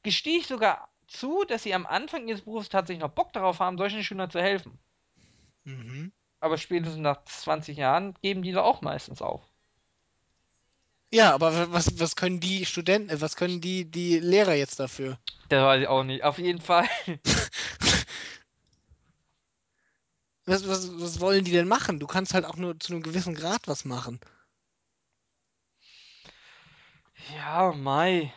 gestehe 0.02 0.38
ich 0.38 0.46
sogar 0.46 0.88
zu, 1.08 1.44
dass 1.44 1.62
sie 1.64 1.74
am 1.74 1.86
Anfang 1.86 2.26
ihres 2.28 2.42
Berufs 2.42 2.68
tatsächlich 2.70 3.02
noch 3.02 3.12
Bock 3.14 3.32
darauf 3.32 3.58
haben, 3.60 3.76
solchen 3.78 4.02
Schülern 4.04 4.30
zu 4.30 4.40
helfen. 4.40 4.78
Mhm. 5.64 6.12
Aber 6.40 6.56
spätestens 6.56 7.02
nach 7.02 7.24
20 7.24 7.76
Jahren 7.76 8.14
geben 8.22 8.40
diese 8.40 8.64
auch 8.64 8.80
meistens 8.80 9.20
auf. 9.20 9.42
Ja, 11.12 11.32
aber 11.34 11.72
was, 11.72 11.98
was 11.98 12.16
können 12.16 12.40
die 12.40 12.66
Studenten, 12.66 13.10
äh, 13.10 13.20
was 13.20 13.36
können 13.36 13.60
die, 13.60 13.90
die 13.90 14.18
Lehrer 14.18 14.54
jetzt 14.54 14.80
dafür? 14.80 15.18
Das 15.48 15.62
weiß 15.62 15.82
ich 15.82 15.88
auch 15.88 16.02
nicht. 16.04 16.24
Auf 16.24 16.38
jeden 16.38 16.60
Fall. 16.60 16.86
Was, 20.48 20.68
was, 20.68 20.88
was 21.00 21.18
wollen 21.18 21.44
die 21.44 21.50
denn 21.50 21.66
machen? 21.66 21.98
Du 21.98 22.06
kannst 22.06 22.32
halt 22.32 22.44
auch 22.44 22.54
nur 22.54 22.78
zu 22.78 22.92
einem 22.92 23.02
gewissen 23.02 23.34
Grad 23.34 23.66
was 23.66 23.84
machen. 23.84 24.20
Ja, 27.34 27.72
Mai. 27.72 28.32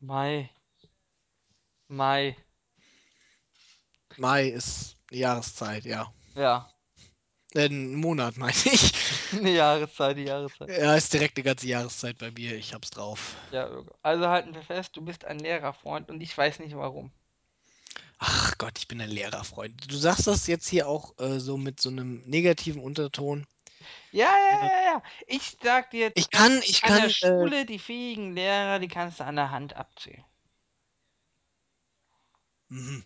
Mai. 0.00 0.50
Mai. 1.88 2.36
Mai 4.16 4.48
ist 4.48 4.96
Jahreszeit, 5.10 5.84
ja. 5.84 6.10
Ja. 6.34 6.73
Äh, 7.54 7.66
ein 7.66 7.94
Monat, 7.94 8.36
meine 8.38 8.52
ich. 8.52 8.92
Eine 9.32 9.50
Jahreszeit, 9.52 10.16
die 10.18 10.24
Jahreszeit. 10.24 10.70
Ja, 10.70 10.94
ist 10.96 11.12
direkt 11.12 11.36
eine 11.38 11.44
ganze 11.44 11.66
Jahreszeit 11.68 12.18
bei 12.18 12.30
mir. 12.30 12.54
Ich 12.56 12.74
hab's 12.74 12.90
drauf. 12.90 13.36
Ja. 13.50 13.70
Also 14.02 14.28
halten 14.28 14.54
wir 14.54 14.62
fest, 14.62 14.96
du 14.96 15.02
bist 15.02 15.24
ein 15.24 15.38
Lehrerfreund 15.38 16.10
und 16.10 16.20
ich 16.20 16.36
weiß 16.36 16.58
nicht 16.60 16.76
warum. 16.76 17.12
Ach 18.18 18.56
Gott, 18.58 18.78
ich 18.78 18.88
bin 18.88 19.00
ein 19.00 19.10
Lehrerfreund. 19.10 19.90
Du 19.90 19.96
sagst 19.96 20.26
das 20.26 20.46
jetzt 20.46 20.68
hier 20.68 20.88
auch 20.88 21.18
äh, 21.18 21.38
so 21.40 21.56
mit 21.56 21.80
so 21.80 21.90
einem 21.90 22.22
negativen 22.26 22.82
Unterton. 22.82 23.46
Ja, 24.12 24.32
ja, 24.32 24.66
ja, 24.66 24.84
ja. 24.94 25.02
Ich 25.26 25.58
sag 25.62 25.90
dir 25.90 26.00
jetzt, 26.06 26.18
Ich 26.18 26.30
kann, 26.30 26.60
ich 26.64 26.82
an 26.84 26.88
kann, 26.90 27.00
der 27.02 27.06
äh, 27.08 27.10
Schule 27.10 27.66
die 27.66 27.78
fähigen 27.78 28.34
Lehrer, 28.34 28.78
die 28.78 28.88
kannst 28.88 29.20
du 29.20 29.24
an 29.24 29.36
der 29.36 29.50
Hand 29.50 29.74
abzählen. 29.76 30.24
mhm. 32.68 33.04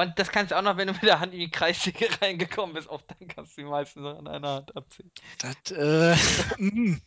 Und 0.00 0.18
das 0.18 0.30
kannst 0.30 0.52
du 0.52 0.56
auch 0.56 0.62
noch, 0.62 0.78
wenn 0.78 0.86
du 0.86 0.94
mit 0.94 1.02
der 1.02 1.20
Hand 1.20 1.34
in 1.34 1.40
die 1.40 1.50
Kreissäge 1.50 2.08
reingekommen 2.22 2.74
bist. 2.74 2.88
Auch 2.88 3.02
dann 3.02 3.28
kannst 3.28 3.56
du 3.56 3.62
die 3.62 3.68
meisten 3.68 4.00
noch 4.00 4.18
an 4.18 4.26
einer 4.26 4.54
Hand 4.54 4.74
abzählen. 4.74 5.12
das, 5.38 5.70
äh, 5.72 6.16
mhm. 6.58 7.02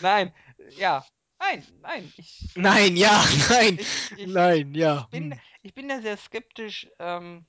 Nein, 0.00 0.34
ja. 0.76 1.04
Nein, 1.38 1.66
nein. 1.80 2.12
Ich, 2.16 2.52
Nein, 2.54 2.96
ja, 2.96 3.24
nein, 3.50 3.78
ich, 3.78 4.12
ich, 4.18 4.26
nein, 4.26 4.74
ja. 4.74 5.08
bin, 5.10 5.32
hm. 5.32 5.40
ich 5.62 5.74
bin 5.74 5.88
da 5.88 6.00
sehr 6.00 6.16
skeptisch, 6.16 6.88
ähm, 6.98 7.44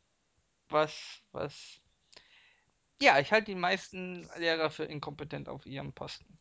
was, 0.70 1.22
was. 1.32 1.80
Ja, 3.02 3.20
ich 3.20 3.32
halte 3.32 3.52
die 3.52 3.56
meisten 3.56 4.30
Lehrer 4.38 4.70
für 4.70 4.86
inkompetent 4.86 5.50
auf 5.50 5.66
ihrem 5.66 5.94
Posten. 5.94 6.40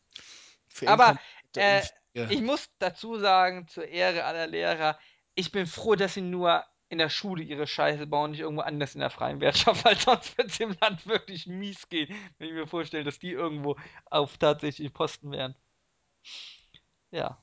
Für 0.68 0.88
Aber 0.88 1.18
äh, 1.56 1.82
ich 2.12 2.40
muss 2.40 2.68
dazu 2.78 3.18
sagen, 3.18 3.68
zur 3.68 3.86
Ehre 3.86 4.24
aller 4.24 4.46
Lehrer, 4.46 4.98
ich 5.34 5.52
bin 5.52 5.66
froh, 5.66 5.96
dass 5.96 6.14
sie 6.14 6.22
nur 6.22 6.64
in 6.94 6.98
der 6.98 7.10
Schule 7.10 7.42
ihre 7.42 7.66
Scheiße 7.66 8.06
bauen, 8.06 8.30
nicht 8.30 8.40
irgendwo 8.40 8.62
anders 8.62 8.94
in 8.94 9.00
der 9.00 9.10
freien 9.10 9.40
Wirtschaft, 9.40 9.84
weil 9.84 9.98
sonst 9.98 10.38
wird 10.38 10.48
es 10.50 10.60
im 10.60 10.76
Land 10.80 11.06
wirklich 11.06 11.46
mies 11.46 11.88
gehen, 11.88 12.14
wenn 12.38 12.48
ich 12.48 12.54
mir 12.54 12.66
vorstelle, 12.66 13.04
dass 13.04 13.18
die 13.18 13.32
irgendwo 13.32 13.76
auf 14.06 14.38
tatsächlich 14.38 14.92
Posten 14.92 15.30
wären. 15.32 15.54
Ja. 17.10 17.42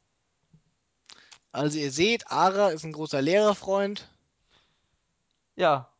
Also 1.51 1.77
ihr 1.77 1.91
seht, 1.91 2.31
Ara 2.31 2.69
ist 2.69 2.85
ein 2.85 2.93
großer 2.93 3.21
Lehrerfreund. 3.21 4.09
Ja. 5.55 5.93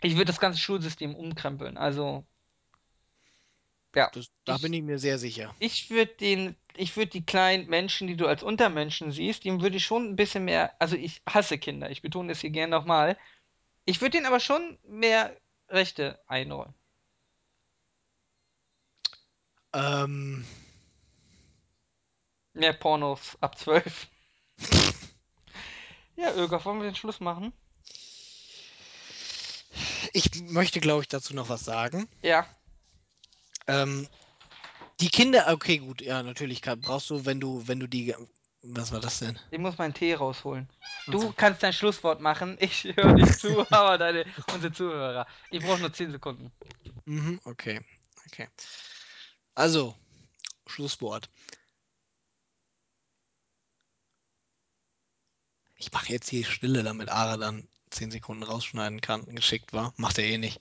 Ich 0.00 0.14
würde 0.14 0.26
das 0.26 0.40
ganze 0.40 0.60
Schulsystem 0.60 1.14
umkrempeln. 1.14 1.76
Also, 1.76 2.24
ja. 3.96 4.12
Das, 4.12 4.30
da 4.44 4.58
bin 4.58 4.72
Ich, 4.72 4.74
ich 4.74 4.82
mir 4.82 4.98
sehr 4.98 5.18
sicher. 5.18 5.54
ich 5.60 5.90
würde 5.90 6.14
den, 6.16 6.56
ich 6.76 6.96
würde 6.96 7.10
die 7.12 7.26
kleinen 7.26 7.68
Menschen, 7.68 8.08
die 8.08 8.16
du 8.16 8.26
als 8.28 8.42
Untermenschen 8.44 9.12
siehst, 9.12 9.44
dem 9.44 9.62
würde 9.62 9.76
ich 9.78 9.84
schon 9.86 10.10
ein 10.10 10.16
bisschen 10.16 10.44
mehr, 10.46 10.74
also 10.80 10.96
ich 10.96 11.22
hasse 11.28 11.58
Kinder, 11.58 11.90
ich 11.90 12.02
betone 12.02 12.28
das 12.30 12.40
hier 12.42 12.50
gerne 12.50 12.70
nochmal. 12.76 13.18
Ich 13.86 14.00
würde 14.02 14.12
denen 14.12 14.26
aber 14.26 14.40
schon 14.40 14.78
mehr 14.84 15.36
Rechte 15.70 16.20
einräumen. 16.28 16.74
Ähm, 19.72 20.44
Mehr 22.54 22.72
Pornos 22.72 23.36
ab 23.40 23.56
12. 23.56 24.08
Ja, 26.16 26.34
Öger, 26.34 26.64
wollen 26.64 26.78
wir 26.80 26.84
den 26.90 26.94
Schluss 26.96 27.20
machen? 27.20 27.52
ich 30.12 30.42
möchte, 30.42 30.80
glaube 30.80 31.02
ich, 31.02 31.08
dazu 31.08 31.34
noch 31.34 31.48
was 31.48 31.64
sagen. 31.64 32.08
Ja, 32.22 32.46
Ähm, 33.68 34.08
die 35.00 35.10
Kinder, 35.10 35.46
okay, 35.52 35.78
gut, 35.78 36.00
ja, 36.02 36.22
natürlich 36.22 36.62
kann, 36.62 36.80
brauchst 36.80 37.10
du, 37.10 37.24
wenn 37.26 37.40
du, 37.40 37.66
wenn 37.68 37.80
du 37.80 37.86
die, 37.88 38.14
was 38.62 38.92
war 38.92 39.00
das 39.00 39.18
denn? 39.20 39.38
ich 39.50 39.58
muss 39.58 39.78
meinen 39.78 39.94
Tee 39.94 40.14
rausholen. 40.14 40.68
Du 41.06 41.18
Also, 41.18 41.32
kannst 41.32 41.62
dein 41.62 41.72
Schlusswort 41.72 42.20
machen. 42.20 42.56
Ich 42.60 42.84
höre 42.84 43.12
nicht 43.14 43.38
zu, 43.38 43.60
aber 43.70 43.98
deine, 43.98 44.26
unsere 44.46 44.72
Zuhörer. 44.72 45.26
Ich 45.50 45.62
brauche 45.62 45.78
nur 45.80 45.92
10 45.92 46.10
Sekunden. 46.10 46.52
mhm, 47.06 47.40
okay, 47.44 47.80
okay. 48.26 48.48
Also, 49.56 49.96
Schlusswort. 50.66 51.30
Ich 55.76 55.90
mache 55.92 56.12
jetzt 56.12 56.28
hier 56.28 56.44
Stille, 56.44 56.82
damit 56.82 57.08
Ara 57.08 57.36
dann 57.38 57.68
10 57.90 58.10
Sekunden 58.10 58.42
rausschneiden 58.42 59.00
kann. 59.00 59.24
Geschickt 59.34 59.72
war. 59.72 59.94
Macht 59.96 60.18
er 60.18 60.24
eh 60.24 60.38
nicht. 60.38 60.60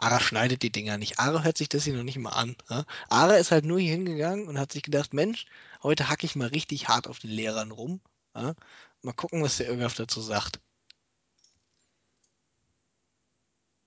Ara 0.00 0.18
schneidet 0.18 0.62
die 0.62 0.72
Dinger 0.72 0.96
nicht. 0.96 1.18
Ara 1.18 1.42
hört 1.42 1.58
sich 1.58 1.68
das 1.68 1.84
hier 1.84 1.94
noch 1.94 2.04
nicht 2.04 2.16
mal 2.16 2.30
an. 2.30 2.56
Ja? 2.70 2.84
Ara 3.10 3.36
ist 3.36 3.50
halt 3.50 3.66
nur 3.66 3.78
hier 3.78 3.92
hingegangen 3.92 4.48
und 4.48 4.58
hat 4.58 4.72
sich 4.72 4.82
gedacht, 4.82 5.12
Mensch, 5.12 5.44
heute 5.82 6.08
hacke 6.08 6.24
ich 6.24 6.36
mal 6.36 6.48
richtig 6.48 6.88
hart 6.88 7.06
auf 7.06 7.18
den 7.18 7.30
Lehrern 7.30 7.70
rum. 7.70 8.00
Ja? 8.34 8.54
Mal 9.02 9.12
gucken, 9.12 9.42
was 9.42 9.58
der 9.58 9.66
irgendwas 9.66 9.96
dazu 9.96 10.22
sagt. 10.22 10.58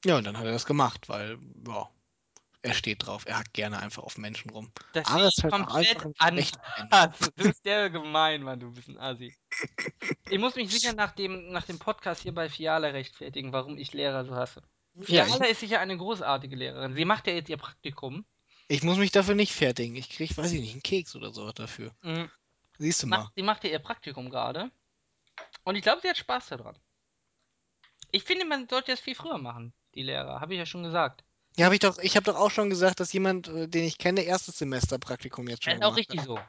Ja, 0.05 0.17
und 0.17 0.25
dann 0.25 0.37
hat 0.37 0.45
er 0.45 0.51
das 0.51 0.65
gemacht, 0.65 1.09
weil, 1.09 1.39
ja, 1.67 1.89
er 2.61 2.73
steht 2.75 3.07
drauf. 3.07 3.25
Er 3.25 3.39
hackt 3.39 3.53
gerne 3.53 3.79
einfach 3.79 4.03
auf 4.03 4.19
Menschen 4.19 4.51
rum. 4.51 4.71
Das 4.93 5.07
Ara 5.07 5.27
ist 5.29 5.41
halt 5.43 5.51
komplett 5.51 5.97
Mensch. 6.31 6.51
Du 7.25 7.31
bist 7.43 7.65
der 7.65 7.89
gemein, 7.89 8.43
Mann, 8.43 8.59
du 8.59 8.71
bist 8.71 8.87
ein 8.87 8.99
Assi. 8.99 9.35
Ich 10.29 10.37
muss 10.37 10.55
mich 10.55 10.71
sicher 10.71 10.93
nach 10.93 11.13
dem, 11.13 11.51
nach 11.51 11.65
dem 11.65 11.79
Podcast 11.79 12.21
hier 12.21 12.35
bei 12.35 12.49
Fiala 12.49 12.89
rechtfertigen, 12.89 13.51
warum 13.51 13.79
ich 13.79 13.93
Lehrer 13.93 14.25
so 14.25 14.35
hasse. 14.35 14.61
Ja, 14.95 15.25
Fiala 15.25 15.45
ist 15.45 15.59
sicher 15.59 15.79
eine 15.79 15.97
großartige 15.97 16.55
Lehrerin. 16.55 16.93
Sie 16.95 17.05
macht 17.05 17.27
ja 17.27 17.33
jetzt 17.33 17.49
ihr 17.49 17.57
Praktikum. 17.57 18.25
ich 18.67 18.83
muss 18.83 18.97
mich 18.97 19.11
dafür 19.11 19.35
nicht 19.35 19.53
fertigen. 19.53 19.95
Ich 19.95 20.09
krieg, 20.09 20.35
weiß 20.37 20.51
ich 20.51 20.61
nicht, 20.61 20.73
einen 20.73 20.83
Keks 20.83 21.15
oder 21.15 21.31
so 21.31 21.51
dafür. 21.51 21.91
Mhm. 22.01 22.29
Siehst 22.77 23.01
du 23.01 23.05
Sie 23.05 23.09
macht, 23.09 23.23
mal. 23.25 23.31
sie 23.35 23.43
macht 23.43 23.63
ja 23.63 23.69
ihr 23.71 23.79
Praktikum 23.79 24.29
gerade. 24.29 24.71
Und 25.63 25.75
ich 25.75 25.81
glaube, 25.83 26.01
sie 26.01 26.09
hat 26.09 26.17
Spaß 26.17 26.47
daran. 26.49 26.77
Ich 28.11 28.23
finde, 28.23 28.45
man 28.45 28.67
sollte 28.69 28.91
es 28.91 28.99
viel 28.99 29.15
früher 29.15 29.37
machen, 29.39 29.73
die 29.95 30.03
Lehrer. 30.03 30.39
Habe 30.39 30.53
ich 30.53 30.59
ja 30.59 30.65
schon 30.65 30.83
gesagt. 30.83 31.23
Ja, 31.55 31.65
habe 31.65 31.75
ich 31.75 31.81
doch, 31.81 31.97
ich 31.99 32.15
habe 32.15 32.25
doch 32.25 32.35
auch 32.35 32.49
schon 32.51 32.69
gesagt, 32.69 32.99
dass 32.99 33.13
jemand, 33.13 33.47
äh, 33.47 33.67
den 33.67 33.83
ich 33.83 33.97
kenne, 33.97 34.21
erstes 34.21 34.57
Semester 34.57 34.97
Praktikum 34.99 35.47
jetzt 35.47 35.65
Das 35.65 35.73
schon 35.73 35.81
ist 35.81 35.85
auch 35.87 35.95
richtig 35.97 36.21
so. 36.21 36.39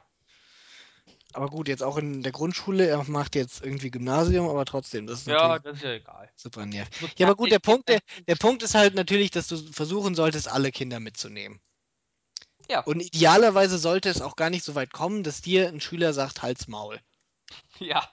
Aber 1.35 1.49
gut, 1.49 1.67
jetzt 1.67 1.83
auch 1.83 1.97
in 1.97 2.23
der 2.23 2.31
Grundschule, 2.31 2.87
er 2.87 3.03
macht 3.09 3.35
jetzt 3.35 3.61
irgendwie 3.61 3.91
Gymnasium, 3.91 4.47
aber 4.47 4.63
trotzdem, 4.63 5.05
das 5.05 5.19
ist 5.19 5.27
Ja, 5.27 5.59
das 5.59 5.77
ist 5.77 5.83
ja 5.83 5.91
egal. 5.91 6.31
super 6.37 6.65
nervig. 6.65 6.95
So 6.97 7.07
Ja, 7.17 7.27
aber 7.27 7.35
gut, 7.35 7.51
der 7.51 7.59
Punkt, 7.59 7.89
der, 7.89 7.97
ist 7.97 8.27
der 8.27 8.35
Punkt 8.35 8.63
ist 8.63 8.73
halt 8.73 8.95
natürlich, 8.95 9.31
dass 9.31 9.47
du 9.47 9.57
versuchen 9.57 10.15
solltest, 10.15 10.47
alle 10.47 10.71
Kinder 10.71 11.01
mitzunehmen. 11.01 11.59
Ja, 12.69 12.79
Und 12.81 13.01
idealerweise 13.01 13.77
sollte 13.77 14.09
es 14.09 14.21
auch 14.21 14.37
gar 14.37 14.49
nicht 14.49 14.63
so 14.63 14.75
weit 14.75 14.93
kommen, 14.93 15.23
dass 15.23 15.41
dir 15.41 15.67
ein 15.67 15.81
Schüler 15.81 16.13
sagt, 16.13 16.41
halt's 16.41 16.67
Maul. 16.67 16.99
ja. 17.79 18.09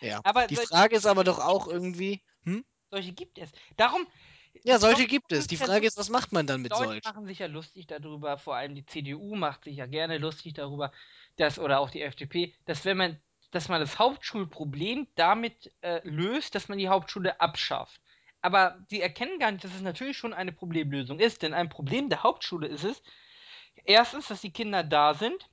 Ja. 0.00 0.20
Aber 0.24 0.48
Die 0.48 0.56
solche, 0.56 0.68
Frage 0.68 0.96
ist 0.96 1.06
aber 1.06 1.24
doch 1.24 1.38
auch 1.38 1.66
irgendwie, 1.66 2.22
hm? 2.44 2.64
solche 2.90 3.12
gibt 3.12 3.38
es. 3.38 3.50
Darum, 3.76 4.06
Ja, 4.64 4.78
solche 4.78 5.06
gibt 5.06 5.32
es. 5.32 5.46
Die 5.46 5.56
Frage 5.56 5.86
ist, 5.86 5.98
was 5.98 6.08
macht 6.08 6.32
man 6.32 6.46
dann 6.46 6.62
mit 6.62 6.72
Leute 6.72 6.84
solchen? 6.84 7.00
machen 7.04 7.26
sich 7.26 7.38
ja 7.38 7.46
lustig 7.46 7.86
darüber, 7.86 8.38
vor 8.38 8.56
allem 8.56 8.74
die 8.74 8.86
CDU 8.86 9.34
macht 9.34 9.64
sich 9.64 9.76
ja 9.76 9.86
gerne 9.86 10.18
lustig 10.18 10.54
darüber, 10.54 10.92
dass, 11.36 11.58
oder 11.58 11.80
auch 11.80 11.90
die 11.90 12.02
FDP, 12.02 12.54
dass 12.66 12.84
wenn 12.84 12.96
man, 12.96 13.20
dass 13.50 13.68
man 13.68 13.80
das 13.80 13.98
Hauptschulproblem 13.98 15.08
damit 15.16 15.72
äh, 15.80 16.00
löst, 16.04 16.54
dass 16.54 16.68
man 16.68 16.78
die 16.78 16.88
Hauptschule 16.88 17.40
abschafft. 17.40 18.00
Aber 18.40 18.78
sie 18.88 19.00
erkennen 19.00 19.38
gar 19.38 19.52
nicht, 19.52 19.64
dass 19.64 19.74
es 19.74 19.82
natürlich 19.82 20.16
schon 20.16 20.32
eine 20.32 20.52
Problemlösung 20.52 21.18
ist, 21.18 21.42
denn 21.42 21.54
ein 21.54 21.68
Problem 21.68 22.08
der 22.08 22.22
Hauptschule 22.22 22.66
ist 22.66 22.84
es, 22.84 23.02
erstens, 23.84 24.28
dass 24.28 24.40
die 24.40 24.52
Kinder 24.52 24.82
da 24.82 25.14
sind 25.14 25.48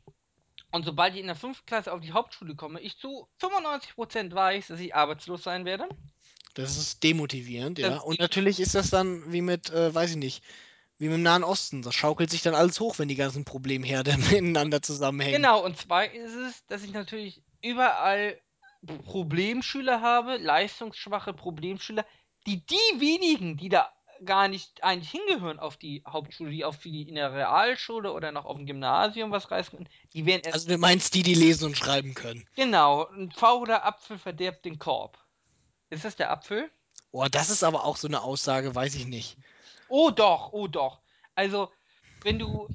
und 0.71 0.85
sobald 0.85 1.15
ich 1.15 1.21
in 1.21 1.27
der 1.27 1.35
fünften 1.35 1.65
Klasse 1.65 1.91
auf 1.91 2.01
die 2.01 2.13
Hauptschule 2.13 2.55
komme, 2.55 2.79
ich 2.79 2.97
zu 2.97 3.27
95% 3.41 4.33
weiß, 4.33 4.67
dass 4.67 4.79
ich 4.79 4.93
arbeitslos 4.93 5.43
sein 5.43 5.65
werde. 5.65 5.87
Das 6.53 6.77
ist 6.77 7.03
demotivierend, 7.03 7.79
ja. 7.79 7.97
Und 7.97 8.19
natürlich 8.19 8.59
ist 8.59 8.75
das 8.75 8.89
dann 8.89 9.31
wie 9.31 9.41
mit, 9.41 9.69
äh, 9.69 9.93
weiß 9.93 10.11
ich 10.11 10.17
nicht, 10.17 10.43
wie 10.97 11.05
mit 11.05 11.15
dem 11.15 11.23
Nahen 11.23 11.43
Osten. 11.43 11.81
Das 11.81 11.95
schaukelt 11.95 12.29
sich 12.29 12.41
dann 12.41 12.55
alles 12.55 12.79
hoch, 12.79 12.99
wenn 12.99 13.07
die 13.07 13.15
ganzen 13.15 13.45
Problemherde 13.45 14.17
miteinander 14.31 14.81
zusammenhängen. 14.81 15.37
Genau, 15.37 15.63
und 15.63 15.77
zwar 15.77 16.11
ist 16.11 16.35
es, 16.35 16.65
dass 16.67 16.83
ich 16.83 16.91
natürlich 16.91 17.41
überall 17.61 18.39
Problemschüler 19.05 20.01
habe, 20.01 20.37
leistungsschwache 20.37 21.33
Problemschüler, 21.33 22.05
die 22.45 22.65
die 22.65 22.99
wenigen, 22.99 23.57
die 23.57 23.69
da 23.69 23.91
gar 24.25 24.47
nicht 24.47 24.83
eigentlich 24.83 25.11
hingehören 25.11 25.59
auf 25.59 25.77
die 25.77 26.03
Hauptschule, 26.05 26.51
die 26.51 26.65
auf 26.65 26.79
die 26.79 27.07
in 27.07 27.15
der 27.15 27.33
Realschule 27.33 28.11
oder 28.11 28.31
noch 28.31 28.45
auf 28.45 28.57
dem 28.57 28.65
Gymnasium 28.65 29.31
was 29.31 29.49
reißen 29.49 29.77
können, 29.77 29.89
die 30.13 30.25
werden 30.25 30.41
erst 30.43 30.55
Also 30.55 30.69
du 30.69 30.77
meinst 30.77 31.13
die, 31.13 31.23
die 31.23 31.35
lesen 31.35 31.65
und 31.65 31.77
schreiben 31.77 32.13
können. 32.13 32.47
genau, 32.55 33.07
ein 33.07 33.31
fauler 33.31 33.85
Apfel 33.85 34.17
verderbt 34.17 34.65
den 34.65 34.79
Korb. 34.79 35.17
Ist 35.89 36.05
das 36.05 36.15
der 36.15 36.31
Apfel? 36.31 36.69
Boah, 37.11 37.29
das 37.29 37.49
ist 37.49 37.63
aber 37.63 37.85
auch 37.85 37.97
so 37.97 38.07
eine 38.07 38.21
Aussage, 38.21 38.75
weiß 38.75 38.95
ich 38.95 39.05
nicht. 39.07 39.37
Oh 39.87 40.11
doch, 40.11 40.53
oh 40.53 40.67
doch. 40.67 40.99
Also, 41.33 41.71
wenn 42.21 42.37
du 42.37 42.67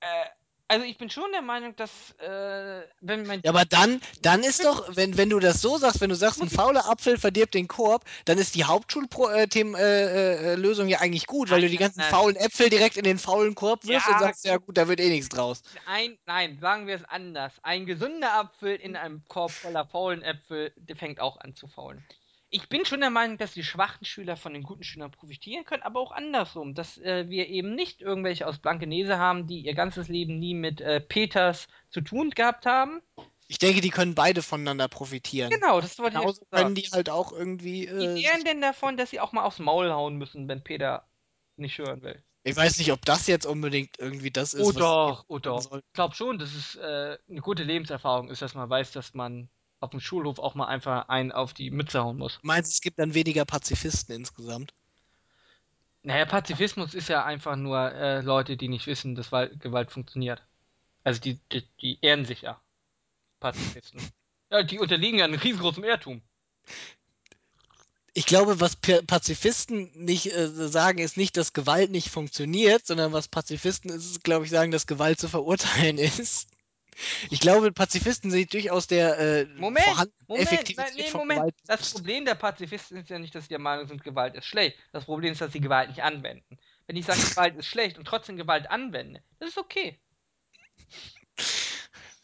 äh, 0.00 0.26
also 0.72 0.86
ich 0.86 0.96
bin 0.96 1.10
schon 1.10 1.30
der 1.32 1.42
Meinung, 1.42 1.76
dass 1.76 2.12
äh, 2.18 2.82
wenn 3.00 3.26
mein 3.26 3.42
Ja, 3.44 3.50
aber 3.50 3.66
dann, 3.66 4.00
dann 4.22 4.42
ist 4.42 4.64
doch, 4.64 4.96
wenn, 4.96 5.18
wenn 5.18 5.28
du 5.28 5.38
das 5.38 5.60
so 5.60 5.76
sagst, 5.76 6.00
wenn 6.00 6.08
du 6.08 6.14
sagst, 6.16 6.40
ein 6.40 6.48
fauler 6.48 6.88
Apfel 6.88 7.18
verdirbt 7.18 7.54
den 7.54 7.68
Korb, 7.68 8.04
dann 8.24 8.38
ist 8.38 8.54
die 8.54 8.64
Hauptschullösung 8.64 9.74
äh, 9.76 10.52
äh, 10.52 10.54
Lösung 10.56 10.88
ja 10.88 11.00
eigentlich 11.00 11.26
gut, 11.26 11.50
weil 11.50 11.60
nein, 11.60 11.62
du 11.62 11.68
die 11.68 11.76
ganzen 11.76 12.00
nein. 12.00 12.10
faulen 12.10 12.36
Äpfel 12.36 12.70
direkt 12.70 12.96
in 12.96 13.04
den 13.04 13.18
faulen 13.18 13.54
Korb 13.54 13.86
wirfst 13.86 14.08
und 14.08 14.18
Ja, 14.18 14.18
sagst, 14.18 14.44
ja 14.46 14.56
gut, 14.56 14.78
da 14.78 14.88
wird 14.88 15.00
eh 15.00 15.10
nichts 15.10 15.28
draus. 15.28 15.62
Ein, 15.86 16.18
nein, 16.26 16.58
sagen 16.60 16.86
wir 16.86 16.96
es 16.96 17.04
anders. 17.04 17.52
Ein 17.62 17.86
gesunder 17.86 18.32
Apfel 18.34 18.74
in 18.76 18.96
einem 18.96 19.24
Korb 19.28 19.58
voller 19.60 19.86
faulen 19.86 20.22
Äpfel, 20.22 20.72
der 20.76 20.96
fängt 20.96 21.20
auch 21.20 21.36
an 21.38 21.54
zu 21.54 21.68
faulen. 21.68 22.06
Ich 22.54 22.68
bin 22.68 22.84
schon 22.84 23.00
der 23.00 23.08
Meinung, 23.08 23.38
dass 23.38 23.54
die 23.54 23.64
schwachen 23.64 24.04
Schüler 24.04 24.36
von 24.36 24.52
den 24.52 24.62
guten 24.62 24.84
Schülern 24.84 25.10
profitieren 25.10 25.64
können, 25.64 25.82
aber 25.82 26.00
auch 26.00 26.12
andersrum, 26.12 26.74
dass 26.74 26.98
äh, 26.98 27.28
wir 27.30 27.48
eben 27.48 27.74
nicht 27.74 28.02
irgendwelche 28.02 28.46
aus 28.46 28.58
Blankenese 28.58 29.16
haben, 29.18 29.46
die 29.46 29.60
ihr 29.60 29.74
ganzes 29.74 30.08
Leben 30.08 30.38
nie 30.38 30.52
mit 30.52 30.82
äh, 30.82 31.00
Peters 31.00 31.66
zu 31.88 32.02
tun 32.02 32.28
gehabt 32.30 32.66
haben. 32.66 33.00
Ich 33.48 33.58
denke, 33.58 33.80
die 33.80 33.88
können 33.88 34.14
beide 34.14 34.42
voneinander 34.42 34.88
profitieren. 34.88 35.50
Genau, 35.50 35.80
das 35.80 35.98
wollte 35.98 36.18
ich 36.18 36.22
sagen. 36.22 36.46
können 36.50 36.74
die 36.74 36.88
halt 36.92 37.08
auch 37.08 37.32
irgendwie. 37.32 37.88
Wie 37.88 38.20
Äh, 38.20 38.22
wären 38.22 38.44
denn 38.44 38.60
davon, 38.60 38.98
dass 38.98 39.08
sie 39.08 39.20
auch 39.20 39.32
mal 39.32 39.44
aufs 39.44 39.58
Maul 39.58 39.90
hauen 39.90 40.16
müssen, 40.16 40.46
wenn 40.46 40.62
Peter 40.62 41.08
nicht 41.56 41.78
hören 41.78 42.02
will? 42.02 42.22
ich 42.44 42.56
weiß 42.56 42.78
nicht, 42.78 42.92
ob 42.92 43.04
das 43.04 43.26
jetzt 43.28 43.46
unbedingt 43.46 43.98
irgendwie 43.98 44.30
das 44.30 44.54
Oh 44.54 44.58
ist, 44.58 44.66
was 44.66 44.74
die 44.74 44.80
doch, 44.80 45.24
oh 45.28 45.38
doch. 45.38 45.76
Ich 45.76 45.92
glaube 45.92 46.14
schon, 46.14 46.38
dass 46.38 46.54
es 46.54 46.74
äh, 46.74 47.16
eine 47.28 47.40
gute 47.40 47.62
Lebenserfahrung 47.62 48.28
ist, 48.28 48.42
dass 48.42 48.54
man 48.54 48.68
weiß, 48.68 48.92
dass 48.92 49.14
man 49.14 49.48
auf 49.82 49.90
dem 49.90 50.00
Schulhof 50.00 50.38
auch 50.38 50.54
mal 50.54 50.66
einfach 50.66 51.08
einen 51.08 51.32
auf 51.32 51.54
die 51.54 51.70
Mütze 51.70 52.00
hauen 52.02 52.18
muss. 52.18 52.38
Meinst 52.42 52.70
du, 52.70 52.74
es 52.74 52.80
gibt 52.80 52.98
dann 52.98 53.14
weniger 53.14 53.44
Pazifisten 53.44 54.14
insgesamt? 54.14 54.74
Naja, 56.04 56.24
Pazifismus 56.24 56.94
ist 56.94 57.08
ja 57.08 57.24
einfach 57.24 57.56
nur 57.56 57.92
äh, 57.92 58.20
Leute, 58.22 58.56
die 58.56 58.68
nicht 58.68 58.86
wissen, 58.86 59.14
dass 59.14 59.30
Wal- 59.32 59.56
Gewalt 59.58 59.90
funktioniert. 59.92 60.42
Also 61.04 61.20
die, 61.20 61.40
die, 61.52 61.66
die 61.80 61.98
ehren 62.02 62.24
sich 62.24 62.42
ja, 62.42 62.60
Pazifisten. 63.40 64.00
Ja, 64.50 64.62
die 64.62 64.78
unterliegen 64.78 65.18
ja 65.18 65.24
einem 65.24 65.40
riesengroßen 65.40 65.82
Irrtum. 65.82 66.20
Ich 68.14 68.26
glaube, 68.26 68.60
was 68.60 68.76
Pa- 68.76 69.00
Pazifisten 69.06 69.90
nicht 69.94 70.32
äh, 70.32 70.48
sagen, 70.68 70.98
ist 70.98 71.16
nicht, 71.16 71.36
dass 71.38 71.54
Gewalt 71.54 71.90
nicht 71.90 72.10
funktioniert, 72.10 72.86
sondern 72.86 73.12
was 73.12 73.28
Pazifisten 73.28 73.90
ist, 73.90 74.04
ist, 74.10 74.24
glaube 74.24 74.44
ich, 74.44 74.50
sagen, 74.50 74.70
dass 74.70 74.86
Gewalt 74.86 75.18
zu 75.18 75.28
verurteilen 75.28 75.96
ist. 76.20 76.48
Ich 77.30 77.40
glaube, 77.40 77.72
Pazifisten 77.72 78.30
sind 78.30 78.52
durchaus 78.52 78.86
der 78.86 79.18
äh, 79.18 79.44
Moment, 79.56 79.86
Moment, 79.86 80.12
nein, 80.28 80.38
Effektivität 80.40 80.94
nee, 80.96 81.10
Moment. 81.12 81.40
Gewalt. 81.40 81.54
Das 81.66 81.92
Problem 81.92 82.24
der 82.24 82.34
Pazifisten 82.34 82.98
ist 82.98 83.08
ja 83.08 83.18
nicht, 83.18 83.34
dass 83.34 83.44
sie 83.44 83.50
der 83.50 83.58
Meinung 83.58 83.88
sind, 83.88 84.04
Gewalt 84.04 84.34
ist 84.34 84.46
schlecht. 84.46 84.78
Das 84.92 85.06
Problem 85.06 85.32
ist, 85.32 85.40
dass 85.40 85.52
sie 85.52 85.60
Gewalt 85.60 85.88
nicht 85.88 86.02
anwenden. 86.02 86.58
Wenn 86.86 86.96
ich 86.96 87.06
sage, 87.06 87.20
Gewalt 87.20 87.56
ist 87.56 87.66
schlecht 87.66 87.98
und 87.98 88.04
trotzdem 88.04 88.36
Gewalt 88.36 88.70
anwende, 88.70 89.22
das 89.38 89.50
ist 89.50 89.58
okay. 89.58 89.98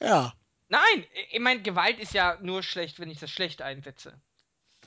Ja, 0.00 0.34
Nein, 0.68 1.06
ich 1.30 1.40
meine, 1.40 1.62
Gewalt 1.62 1.98
ist 1.98 2.12
ja 2.12 2.38
nur 2.42 2.62
schlecht, 2.62 3.00
wenn 3.00 3.10
ich 3.10 3.18
das 3.18 3.30
schlecht 3.30 3.62
einsetze. 3.62 4.20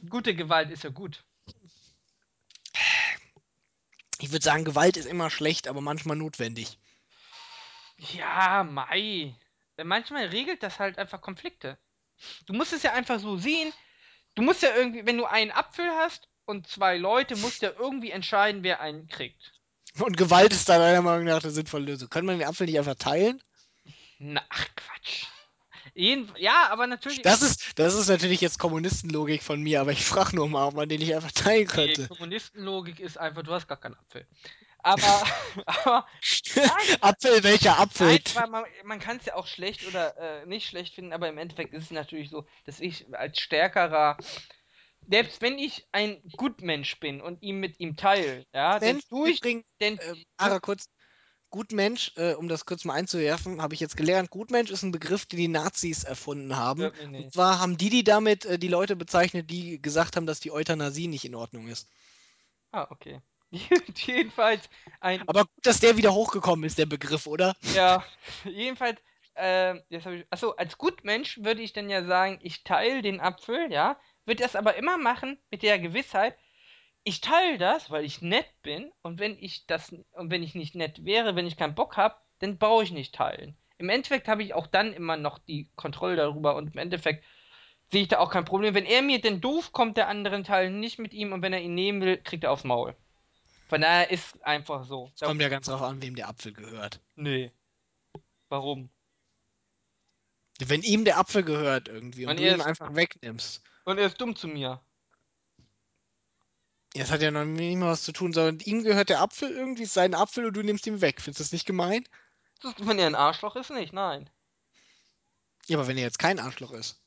Gute 0.10 0.36
Gewalt 0.36 0.70
ist 0.70 0.84
ja 0.84 0.92
gut. 0.92 1.24
Ich 4.20 4.32
würde 4.32 4.44
sagen, 4.44 4.64
Gewalt 4.64 4.98
ist 4.98 5.08
immer 5.08 5.32
schlecht, 5.32 5.68
aber 5.68 5.82
manchmal 5.82 6.18
notwendig. 6.18 6.78
Ja, 7.98 8.64
Mai. 8.64 9.36
Manchmal 9.84 10.28
regelt 10.28 10.64
das 10.64 10.80
halt 10.80 10.98
einfach 10.98 11.22
Konflikte. 11.22 11.78
Du 12.46 12.54
musst 12.54 12.74
es 12.74 12.84
ja 12.84 12.94
einfach 12.94 13.20
so 13.20 13.38
sehen. 13.38 13.74
Du 14.36 14.44
musst 14.44 14.62
ja 14.62 14.76
irgendwie, 14.76 15.06
wenn 15.06 15.18
du 15.18 15.26
einen 15.26 15.52
Apfel 15.52 15.90
hast 15.98 16.30
und 16.46 16.68
zwei 16.68 16.98
Leute, 16.98 17.36
musst 17.38 17.62
du 17.62 17.68
ja 17.68 17.74
irgendwie 17.78 18.12
entscheiden, 18.12 18.64
wer 18.64 18.80
einen 18.80 19.08
kriegt. 19.08 19.54
Und 20.00 20.16
Gewalt 20.18 20.54
ist 20.54 20.70
da 20.70 20.78
meiner 20.80 21.02
Meinung 21.02 21.26
nach 21.26 21.44
eine 21.44 21.52
sinnvolle 21.52 21.86
Lösung. 21.86 22.10
Kann 22.10 22.26
man 22.26 22.40
den 22.40 22.48
Apfel 22.48 22.66
nicht 22.66 22.78
einfach 22.80 22.96
teilen? 22.96 23.42
Na, 24.20 24.42
ach 24.50 24.68
Quatsch. 24.76 25.26
Jeden, 25.94 26.32
ja, 26.38 26.70
aber 26.70 26.88
natürlich. 26.88 27.22
Das 27.22 27.42
ist, 27.42 27.78
das 27.78 27.96
ist 27.96 28.08
natürlich 28.08 28.40
jetzt 28.40 28.60
Kommunistenlogik 28.60 29.44
von 29.44 29.62
mir, 29.62 29.82
aber 29.82 29.92
ich 29.92 30.06
frage 30.06 30.36
nur 30.36 30.48
mal, 30.48 30.68
ob 30.68 30.76
man 30.76 30.88
den 30.88 31.00
nicht 31.00 31.14
einfach 31.14 31.32
teilen 31.32 31.64
Nee, 31.64 31.66
könnte. 31.66 32.08
Kommunistenlogik 32.08 33.00
ist 33.00 33.18
einfach, 33.18 33.44
du 33.44 33.52
hast 33.52 33.68
gar 33.68 33.80
keinen 33.80 33.96
Apfel. 33.96 34.26
Aber, 34.84 35.24
aber 35.66 36.08
nein, 36.56 36.66
Apfel, 37.02 37.44
welcher 37.44 37.80
Apfel? 37.80 38.20
nein, 38.36 38.52
man, 38.52 38.66
man 38.84 39.00
kann 39.00 39.18
es 39.18 39.26
ja 39.26 39.36
auch 39.36 39.48
schlecht 39.48 39.88
oder 39.88 40.18
äh, 40.18 40.46
nicht 40.46 40.68
schlecht 40.68 40.96
finden, 40.96 41.14
aber 41.14 41.30
im 41.30 41.38
Endeffekt 41.38 41.74
ist 41.74 41.86
es 41.86 41.92
natürlich 41.92 42.30
so, 42.30 42.46
dass 42.66 42.80
ich 42.80 43.06
als 43.14 43.40
stärkerer, 43.40 44.18
selbst 45.08 45.42
wenn 45.42 45.60
ich 45.60 45.88
ein 45.92 46.22
Gutmensch 46.38 47.00
bin 47.00 47.22
und 47.22 47.42
ihm 47.42 47.60
mit 47.60 47.80
ihm 47.80 47.96
teile, 47.96 48.46
ja, 48.54 48.80
dann 48.80 48.90
Mensch, 48.94 49.08
tue 49.08 49.30
ich, 49.30 49.40
übrigens, 49.40 49.66
denn 49.80 49.98
äh, 49.98 50.16
Ara, 50.38 50.60
kurz. 50.60 50.88
Gutmensch, 51.52 52.14
äh, 52.16 52.34
um 52.34 52.48
das 52.48 52.66
kurz 52.66 52.86
mal 52.86 52.94
einzuwerfen, 52.94 53.62
habe 53.62 53.74
ich 53.74 53.82
jetzt 53.82 53.98
gelernt. 53.98 54.30
Gutmensch 54.30 54.72
ist 54.72 54.84
ein 54.84 54.94
Begriff, 54.94 55.26
den 55.26 55.38
die 55.38 55.48
Nazis 55.50 56.06
erfunden 56.06 56.56
haben. 56.56 56.90
Und 57.14 57.34
zwar 57.34 57.60
haben 57.60 57.78
die, 57.78 57.90
die 57.90 58.06
damit 58.06 58.46
äh, 58.46 58.58
die 58.58 58.70
Leute 58.70 58.96
bezeichnet, 58.96 59.50
die 59.50 59.82
gesagt 59.82 60.16
haben, 60.16 60.26
dass 60.26 60.40
die 60.40 60.52
Euthanasie 60.52 61.10
nicht 61.10 61.26
in 61.26 61.36
Ordnung 61.36 61.68
ist. 61.68 61.90
Ah, 62.72 62.88
okay. 62.90 63.22
Jedenfalls 63.96 64.70
ein 65.00 65.28
Aber 65.28 65.42
gut, 65.42 65.66
dass 65.66 65.80
der 65.80 65.98
wieder 65.98 66.14
hochgekommen 66.14 66.66
ist, 66.66 66.78
der 66.78 66.86
Begriff, 66.86 67.28
oder? 67.28 67.56
Ja, 67.76 68.04
jedenfalls, 68.46 69.02
ähm, 69.36 69.82
jetzt 69.90 70.06
habe 70.06 70.18
ich. 70.18 70.26
Achso, 70.30 70.52
als 70.52 70.78
Gutmensch 70.78 71.40
würde 71.44 71.62
ich 71.62 71.74
dann 71.74 71.90
ja 71.90 72.06
sagen, 72.06 72.40
ich 72.42 72.64
teile 72.64 73.02
den 73.02 73.20
Apfel, 73.20 73.72
ja, 73.72 74.00
würde 74.26 74.44
das 74.44 74.56
aber 74.56 74.76
immer 74.76 74.98
machen 74.98 75.38
mit 75.50 75.64
der 75.64 75.80
Gewissheit, 75.80 76.38
ich 77.04 77.22
teile 77.22 77.58
das, 77.58 77.90
weil 77.90 78.06
ich 78.06 78.22
nett 78.22 78.48
bin 78.62 78.92
und 79.02 79.20
wenn 79.20 79.38
ich 79.38 79.66
das 79.66 79.94
und 80.12 80.32
wenn 80.32 80.44
ich 80.44 80.56
nicht 80.56 80.76
nett 80.76 81.04
wäre, 81.04 81.36
wenn 81.36 81.48
ich 81.48 81.58
keinen 81.58 81.76
Bock 81.76 81.98
habe, 81.98 82.16
dann 82.40 82.58
brauche 82.58 82.84
ich 82.84 82.92
nicht 82.92 83.16
teilen. 83.16 83.58
Im 83.78 83.90
Endeffekt 83.90 84.28
habe 84.28 84.44
ich 84.44 84.54
auch 84.54 84.68
dann 84.68 84.94
immer 84.94 85.18
noch 85.18 85.40
die 85.40 85.70
Kontrolle 85.76 86.16
darüber 86.16 86.56
und 86.56 86.74
im 86.74 86.78
Endeffekt 86.78 87.26
sehe 87.92 88.04
ich 88.04 88.08
da 88.08 88.20
auch 88.20 88.30
kein 88.30 88.46
Problem. 88.46 88.76
Wenn 88.76 88.86
er 88.86 89.02
mir 89.02 89.20
denn 89.20 89.42
doof 89.42 89.72
kommt, 89.74 89.98
der 89.98 90.08
anderen 90.08 90.44
Teil 90.44 90.70
nicht 90.70 91.00
mit 91.00 91.14
ihm 91.14 91.34
und 91.34 91.42
wenn 91.42 91.54
er 91.54 91.62
ihn 91.62 91.74
nehmen 91.74 92.02
will, 92.02 92.18
kriegt 92.18 92.44
er 92.44 92.52
aufs 92.52 92.64
Maul. 92.64 92.96
Von 93.72 93.80
daher 93.80 94.12
ist 94.12 94.44
einfach 94.44 94.84
so. 94.84 95.10
Es 95.16 95.22
kommt 95.22 95.42
ja 95.42 95.48
ganz 95.48 95.68
drauf 95.68 95.82
an, 95.82 96.02
wem 96.02 96.14
der 96.14 96.28
Apfel 96.28 96.52
gehört. 96.52 97.00
Nee. 97.16 97.54
Warum? 98.50 98.90
Wenn 100.60 100.82
ihm 100.82 101.06
der 101.06 101.18
Apfel 101.18 101.42
gehört 101.44 101.88
irgendwie 101.88 102.26
und 102.26 102.32
Und 102.32 102.42
du 102.42 102.50
ihn 102.50 102.60
einfach 102.60 102.94
wegnimmst. 102.94 103.64
Und 103.86 103.98
er 103.98 104.08
ist 104.08 104.20
dumm 104.20 104.36
zu 104.36 104.50
mir. 104.50 104.82
Ja, 106.94 107.04
Das 107.04 107.12
hat 107.12 107.22
ja 107.22 107.32
noch 107.32 107.46
nicht 107.46 107.78
mal 107.78 107.92
was 107.92 108.04
zu 108.04 108.12
tun, 108.12 108.34
sondern 108.34 108.60
ihm 108.60 108.84
gehört 108.84 109.08
der 109.08 109.22
Apfel 109.22 109.50
irgendwie, 109.50 109.84
ist 109.84 109.94
sein 109.94 110.16
Apfel 110.16 110.46
und 110.46 110.54
du 110.54 110.64
nimmst 110.64 110.86
ihn 110.86 111.00
weg. 111.00 111.22
Findest 111.22 111.40
du 111.40 111.44
das 111.46 111.54
nicht 111.54 111.66
gemein? 111.66 112.04
Das, 112.60 112.74
wenn 112.80 113.00
er 113.00 113.08
ein 113.08 113.16
Arschloch 113.16 113.56
ist, 113.56 113.70
nicht, 113.70 113.94
nein. 113.94 114.30
Ja, 115.68 115.78
aber 115.78 115.88
wenn 115.88 115.96
er 115.96 116.04
jetzt 116.04 116.20
kein 116.20 116.40
Arschloch 116.40 116.74
ist. 116.74 117.02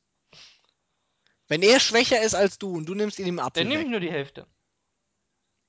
Wenn 1.46 1.60
er 1.60 1.78
schwächer 1.78 2.22
ist 2.22 2.34
als 2.34 2.58
du 2.58 2.74
und 2.74 2.86
du 2.86 2.94
nimmst 2.94 3.18
ihn 3.18 3.26
im 3.26 3.38
Apfel 3.38 3.64
Dann 3.64 3.68
nehme 3.68 3.82
ich 3.82 3.90
nur 3.90 4.00
die 4.00 4.10
Hälfte. 4.10 4.46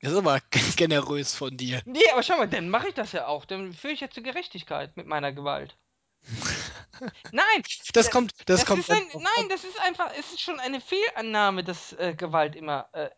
Das 0.06 0.14
ist 0.14 0.19
aber 0.19 0.40
generös 0.77 1.34
von 1.34 1.57
dir. 1.57 1.82
Nee, 1.86 2.07
aber 2.11 2.22
schau 2.22 2.38
mal, 2.38 2.48
dann 2.48 2.69
mache 2.69 2.90
ich 2.90 2.94
das 2.94 3.11
ja 3.11 3.26
auch. 3.26 3.44
Dann 3.45 3.73
führe 3.73 3.91
ich 3.94 4.02
ja 4.02 4.10
zur 4.10 4.22
Gerechtigkeit 4.22 4.95
mit 4.95 5.07
meiner 5.07 5.34
Gewalt. 5.34 5.76
Nein, 7.32 7.64
Das 7.94 8.06
Ja, 8.06 8.11
kommt, 8.11 8.34
das, 8.45 8.60
das 8.61 8.65
kommt. 8.65 8.88
ein, 8.90 9.02
nein, 9.14 9.49
das 9.49 9.64
ist 9.64 9.80
einfach, 9.82 10.11
es 10.18 10.32
ist 10.32 10.41
schon 10.41 10.60
eine 10.60 10.80
Fehlannahme, 10.80 11.64
dass 11.64 11.94
äh, 11.94 12.14
Gewalt 12.15 12.56
immer. 12.56 12.88
Äh, 12.94 13.10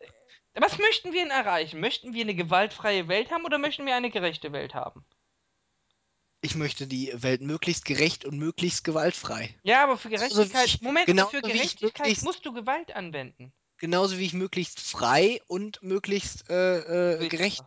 was 0.54 0.78
möchten 0.78 1.12
wir 1.12 1.22
denn 1.22 1.30
erreichen? 1.30 1.78
Möchten 1.78 2.14
wir 2.14 2.22
eine 2.22 2.34
gewaltfreie 2.34 3.06
Welt 3.06 3.30
haben 3.30 3.44
oder 3.44 3.58
möchten 3.58 3.84
wir 3.84 3.94
eine 3.94 4.08
gerechte 4.10 4.52
Welt 4.52 4.72
haben? 4.74 5.04
Ich 6.40 6.54
möchte 6.54 6.86
die 6.86 7.12
Welt 7.14 7.42
möglichst 7.42 7.84
gerecht 7.84 8.24
und 8.24 8.38
möglichst 8.38 8.82
gewaltfrei. 8.82 9.54
Ja, 9.62 9.84
aber 9.84 9.98
für 9.98 10.08
Gerechtigkeit, 10.08 10.66
ich- 10.66 10.80
Moment, 10.80 11.04
genauso 11.06 11.30
für 11.32 11.42
Gerechtigkeit 11.42 12.22
musst 12.22 12.46
du 12.46 12.52
Gewalt 12.54 12.96
anwenden. 12.96 13.52
Genauso 13.78 14.18
wie 14.18 14.24
ich 14.24 14.32
möglichst 14.34 14.80
frei 14.80 15.40
und 15.46 15.82
möglichst 15.82 16.48
äh, 16.50 17.14
äh, 17.14 17.28
gerecht. 17.28 17.62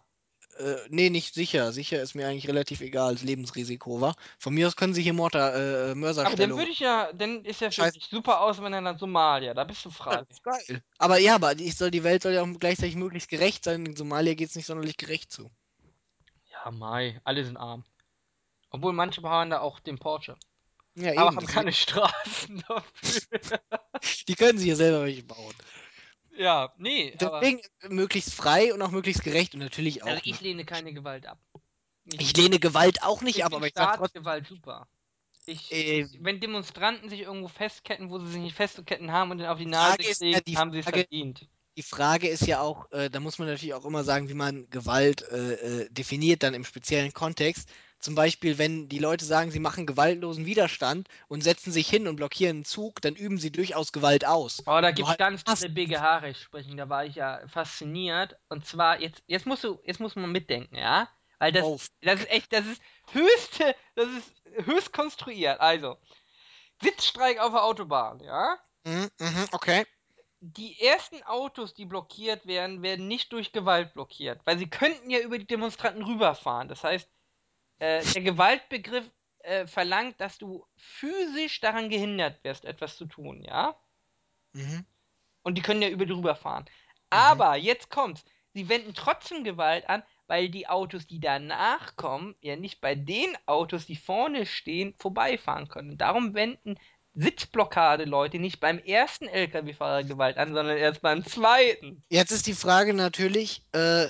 Äh, 0.58 0.76
nee, 0.90 1.10
nicht 1.10 1.34
sicher. 1.34 1.72
Sicher 1.72 2.02
ist 2.02 2.14
mir 2.14 2.28
eigentlich 2.28 2.48
relativ 2.50 2.82
egal, 2.82 3.08
als 3.10 3.24
Lebensrisiko 3.24 4.02
war. 4.02 4.16
Von 4.38 4.54
mir 4.54 4.68
aus 4.68 4.76
können 4.76 4.94
sie 4.94 5.02
hier 5.02 5.14
Mortar, 5.14 5.56
äh, 5.56 5.92
Aber 5.92 6.36
dann 6.36 6.58
würde 6.58 6.70
ich 6.70 6.80
ja, 6.80 7.12
dann 7.14 7.46
ist 7.46 7.62
ja 7.62 7.72
für 7.72 7.84
Scheiß- 7.84 7.94
dich 7.94 8.08
super 8.08 8.42
aus, 8.42 8.62
wenn 8.62 8.74
er 8.74 8.82
dann 8.82 8.98
Somalia, 8.98 9.54
da 9.54 9.64
bist 9.64 9.86
du 9.86 9.90
Ja, 9.90 9.96
frei. 9.96 10.18
das 10.18 10.30
ist 10.30 10.44
geil. 10.44 10.84
Aber 10.98 11.18
ja, 11.18 11.36
aber 11.36 11.58
ich 11.58 11.76
soll, 11.78 11.90
die 11.90 12.04
Welt 12.04 12.22
soll 12.24 12.34
ja 12.34 12.42
auch 12.44 12.60
gleichzeitig 12.60 12.96
möglichst 12.96 13.30
gerecht 13.30 13.64
sein. 13.64 13.86
In 13.86 13.96
Somalia 13.96 14.34
geht 14.34 14.50
es 14.50 14.56
nicht 14.56 14.66
sonderlich 14.66 14.98
gerecht 14.98 15.32
zu. 15.32 15.50
Ja, 16.52 16.70
Mai, 16.72 17.22
alle 17.24 17.46
sind 17.46 17.56
arm. 17.56 17.86
Obwohl 18.70 18.92
manche 18.94 19.22
fahren 19.22 19.50
da 19.50 19.62
auch 19.62 19.80
den 19.80 19.98
Porsche. 19.98 20.36
Ja, 20.96 21.12
Aber 21.14 21.28
eben. 21.32 21.38
haben 21.38 21.46
keine 21.48 21.72
Straßen 21.74 22.64
dafür. 22.68 23.60
Die 24.28 24.36
können 24.36 24.58
sich 24.60 24.68
ja 24.68 24.76
selber 24.76 25.04
welche 25.06 25.24
bauen. 25.24 25.56
Ja, 26.42 26.74
nee, 26.78 27.16
Deswegen 27.20 27.62
äh, 27.82 27.90
möglichst 27.90 28.34
frei 28.34 28.74
und 28.74 28.82
auch 28.82 28.92
möglichst 28.92 29.24
gerecht 29.24 29.54
und 29.54 29.60
natürlich 29.60 30.04
auch. 30.04 30.08
also 30.08 30.22
ich 30.24 30.42
lehne 30.42 30.66
keine 30.66 30.94
Gewalt 30.94 31.28
ab. 31.28 31.40
ich 32.06 32.36
lehne 32.36 32.60
Gewalt 32.60 33.04
auch 33.04 33.22
nicht 33.22 33.38
ich 33.38 33.46
ab, 33.46 33.54
aber 33.54 33.68
ich 33.68 33.74
sag 33.76 33.98
trotzdem. 33.98 34.24
Staatsgewalt 34.24 34.48
super. 34.48 34.88
Ich, 35.46 35.72
Äh, 35.72 36.08
wenn 36.20 36.40
Demonstranten 36.40 37.10
sich 37.10 37.22
irgendwo 37.22 37.48
festketten, 37.48 38.10
wo 38.10 38.20
sie 38.20 38.32
sich 38.32 38.42
nicht 38.42 38.56
festzuketten 38.56 39.12
haben 39.12 39.32
und 39.32 39.38
dann 39.40 39.48
auf 39.48 39.58
die 39.58 39.66
Nase 39.66 39.98
ist 40.02 40.22
ja, 40.22 40.32
kriegen, 40.32 40.46
die 40.46 40.58
haben 40.58 40.72
sie 40.72 40.80
es 40.80 40.86
verdient. 40.86 41.48
Die 41.78 41.84
Frage 41.84 42.28
ist 42.28 42.46
ja 42.48 42.62
auch, 42.62 42.92
äh, 42.92 43.10
da 43.10 43.20
muss 43.20 43.40
man 43.40 43.48
natürlich 43.48 43.74
auch 43.74 43.86
immer 43.86 44.04
sagen, 44.04 44.30
wie 44.30 44.34
man 44.34 44.70
Gewalt 44.70 45.24
äh, 45.32 45.54
äh, 45.84 45.90
definiert, 45.90 46.44
dann 46.44 46.54
im 46.54 46.66
speziellen 46.66 47.14
Kontext. 47.14 47.70
Zum 48.02 48.15
Beispiel, 48.15 48.57
wenn 48.57 48.90
die 48.90 48.99
Leute 48.99 49.23
sagen, 49.26 49.52
sie 49.52 49.60
machen 49.60 49.86
gewaltlosen 49.86 50.45
Widerstand 50.45 51.07
und 51.28 51.41
setzen 51.41 51.72
sich 51.72 51.88
hin 51.90 52.07
und 52.07 52.15
blockieren 52.18 52.57
einen 52.57 52.65
Zug, 52.65 53.02
dann 53.02 53.15
üben 53.15 53.38
sie 53.38 53.52
durchaus 53.52 53.91
Gewalt 53.94 54.26
aus. 54.26 54.64
Oh, 54.65 54.80
da 54.82 54.91
gibt 54.91 55.10
es 55.10 55.10
halt 55.10 55.19
ganz 55.19 55.44
hast- 55.45 55.61
tolle 55.61 55.73
BGH-Recht 55.73 56.40
sprechen, 56.41 56.78
da 56.78 56.88
war 56.90 57.06
ich 57.06 57.15
ja 57.15 57.41
fasziniert. 57.48 58.38
Und 58.49 58.65
zwar, 58.65 58.99
jetzt, 59.02 59.23
jetzt 59.28 59.45
musst 59.45 59.64
du, 59.64 59.80
jetzt 59.86 59.99
muss 59.99 60.15
man 60.15 60.32
mitdenken, 60.32 60.76
ja? 60.78 61.10
Weil 61.40 61.52
das, 61.52 61.64
Oh, 61.65 61.80
das 62.02 62.19
ist 62.22 62.30
echt, 62.32 62.53
das 62.53 62.65
ist 62.68 62.82
höchste, 63.11 63.76
das 63.95 64.07
ist 64.10 64.34
höchst 64.68 64.94
konstruiert. 64.94 65.60
Also, 65.60 65.98
Sitzstreik 66.82 67.40
auf 67.40 67.52
der 67.53 67.64
Autobahn, 67.64 68.19
ja? 68.22 68.57
mhm, 68.86 69.10
mhm, 69.19 69.48
okay. 69.52 69.86
Die 70.44 70.80
ersten 70.82 71.23
Autos, 71.23 71.73
die 71.73 71.86
blockiert 71.86 72.45
werden, 72.48 72.82
werden 72.82 73.07
nicht 73.07 73.32
durch 73.34 73.52
Gewalt 73.52 73.94
blockiert, 73.94 74.41
weil 74.45 74.57
sie 74.57 74.69
könnten 74.69 75.10
ja 75.10 75.19
über 75.19 75.38
die 75.40 75.45
Demonstranten 75.48 76.03
rüberfahren. 76.03 76.68
Das 76.68 76.84
heißt, 76.84 77.10
äh, 77.82 78.03
der 78.14 78.22
Gewaltbegriff 78.22 79.10
äh, 79.40 79.66
verlangt, 79.66 80.22
dass 80.22 80.38
du 80.38 80.66
physisch 80.78 81.60
daran 81.62 81.90
gehindert 81.90 82.44
wirst, 82.44 82.64
etwas 82.64 82.95
zu 82.95 83.06
tun, 83.06 83.44
ja? 83.44 83.76
Mhm. 84.53 84.86
Und 85.41 85.58
die 85.58 85.64
können 85.64 85.82
ja 85.82 85.90
über 85.90 86.06
die 86.06 86.14
rüberfahren. 86.14 86.66
Aber 87.10 87.56
jetzt 87.56 87.90
kommt's. 87.90 88.24
Sie 88.53 88.70
wenden 88.70 88.94
trotzdem 88.94 89.44
Gewalt 89.44 89.90
an, 89.90 90.03
weil 90.28 90.49
die 90.49 90.68
Autos, 90.68 91.08
die 91.08 91.20
danach 91.20 91.95
kommen, 91.95 92.36
ja 92.41 92.56
nicht 92.56 92.82
bei 92.82 92.94
den 92.94 93.36
Autos, 93.48 93.88
die 93.88 93.95
vorne 93.95 94.45
stehen, 94.45 94.94
vorbeifahren 94.99 95.68
können. 95.68 95.98
Darum 95.98 96.36
wenden 96.36 96.78
Sitzblockade-Leute 97.16 98.38
nicht 98.38 98.60
beim 98.60 98.78
ersten 98.78 99.28
LKW-Fahrer 99.28 100.03
Gewalt 100.03 100.38
an, 100.38 100.53
sondern 100.53 100.78
erst 100.78 101.02
beim 101.02 101.26
zweiten. 101.26 102.03
Jetzt 102.10 102.32
ist 102.32 102.45
die 102.45 102.53
Frage 102.53 102.94
natürlich, 102.94 103.66
äh, 103.72 104.08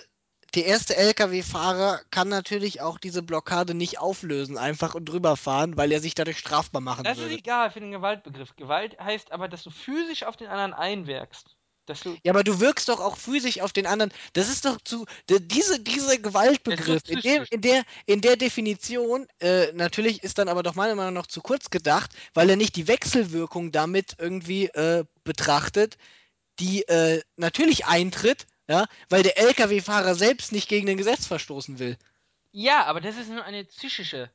der 0.55 0.65
erste 0.65 0.97
LKW-Fahrer 0.97 2.01
kann 2.11 2.27
natürlich 2.27 2.81
auch 2.81 2.97
diese 2.97 3.23
Blockade 3.23 3.73
nicht 3.73 3.99
auflösen, 3.99 4.57
einfach 4.57 4.95
und 4.95 5.05
drüber 5.05 5.37
fahren, 5.37 5.77
weil 5.77 5.91
er 5.91 6.01
sich 6.01 6.13
dadurch 6.13 6.39
strafbar 6.39 6.81
machen 6.81 7.03
Das 7.03 7.17
ist 7.17 7.23
würde. 7.23 7.35
egal 7.35 7.71
für 7.71 7.79
den 7.79 7.91
Gewaltbegriff. 7.91 8.55
Gewalt 8.55 8.99
heißt 8.99 9.31
aber, 9.31 9.47
dass 9.47 9.63
du 9.63 9.69
physisch 9.69 10.23
auf 10.23 10.35
den 10.35 10.47
anderen 10.47 10.73
einwirkst. 10.73 11.55
Dass 11.85 12.01
du. 12.01 12.15
Ja, 12.23 12.33
aber 12.33 12.43
du 12.43 12.59
wirkst 12.59 12.89
doch 12.89 12.99
auch 12.99 13.17
physisch 13.17 13.59
auf 13.61 13.73
den 13.73 13.87
anderen. 13.87 14.11
Das 14.33 14.49
ist 14.49 14.65
doch 14.65 14.77
zu. 14.83 15.05
Diese, 15.29 15.79
dieser 15.79 16.17
Gewaltbegriff, 16.17 17.01
in, 17.07 17.21
dem, 17.21 17.45
in, 17.49 17.61
der, 17.61 17.83
in 18.05 18.21
der 18.21 18.35
Definition, 18.35 19.27
äh, 19.39 19.71
natürlich 19.73 20.23
ist 20.23 20.37
dann 20.37 20.47
aber 20.47 20.63
doch 20.63 20.75
meiner 20.75 20.95
Meinung 20.95 21.13
nach 21.13 21.27
zu 21.27 21.41
kurz 21.41 21.69
gedacht, 21.69 22.11
weil 22.33 22.49
er 22.49 22.55
nicht 22.55 22.75
die 22.75 22.87
Wechselwirkung 22.87 23.71
damit 23.71 24.15
irgendwie 24.19 24.65
äh, 24.65 25.05
betrachtet, 25.23 25.97
die 26.59 26.83
äh, 26.87 27.21
natürlich 27.37 27.85
eintritt, 27.85 28.45
ja, 28.71 28.85
weil 29.09 29.23
der 29.23 29.37
Lkw-Fahrer 29.37 30.15
selbst 30.15 30.51
nicht 30.51 30.69
gegen 30.69 30.89
ein 30.89 30.97
Gesetz 30.97 31.27
verstoßen 31.27 31.77
will. 31.79 31.97
Ja, 32.51 32.85
aber 32.85 33.01
das 33.01 33.17
ist 33.17 33.29
nur 33.29 33.43
eine 33.43 33.63
psychische 33.65 34.29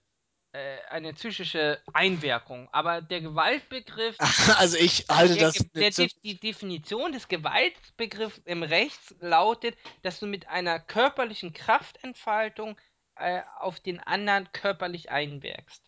äh, 0.53 0.79
eine 0.89 1.13
psychische 1.13 1.83
Einwirkung. 1.93 2.69
Aber 2.73 3.03
der 3.03 3.21
Gewaltbegriff, 3.21 4.17
Also 4.59 4.77
ich 4.79 5.05
halte 5.11 5.35
der, 5.35 5.47
das 5.53 5.55
der, 5.75 5.93
für- 5.93 6.07
De- 6.07 6.11
die 6.23 6.39
Definition 6.41 7.13
des 7.13 7.29
Gewaltbegriffs 7.29 8.41
im 8.45 8.63
Rechts 8.63 9.15
lautet, 9.21 9.77
dass 10.03 10.19
du 10.21 10.27
mit 10.27 10.49
einer 10.49 10.79
körperlichen 10.81 11.53
Kraftentfaltung 11.53 12.79
äh, 13.17 13.43
auf 13.59 13.81
den 13.81 14.01
anderen 14.01 14.51
körperlich 14.53 15.11
einwirkst. 15.11 15.83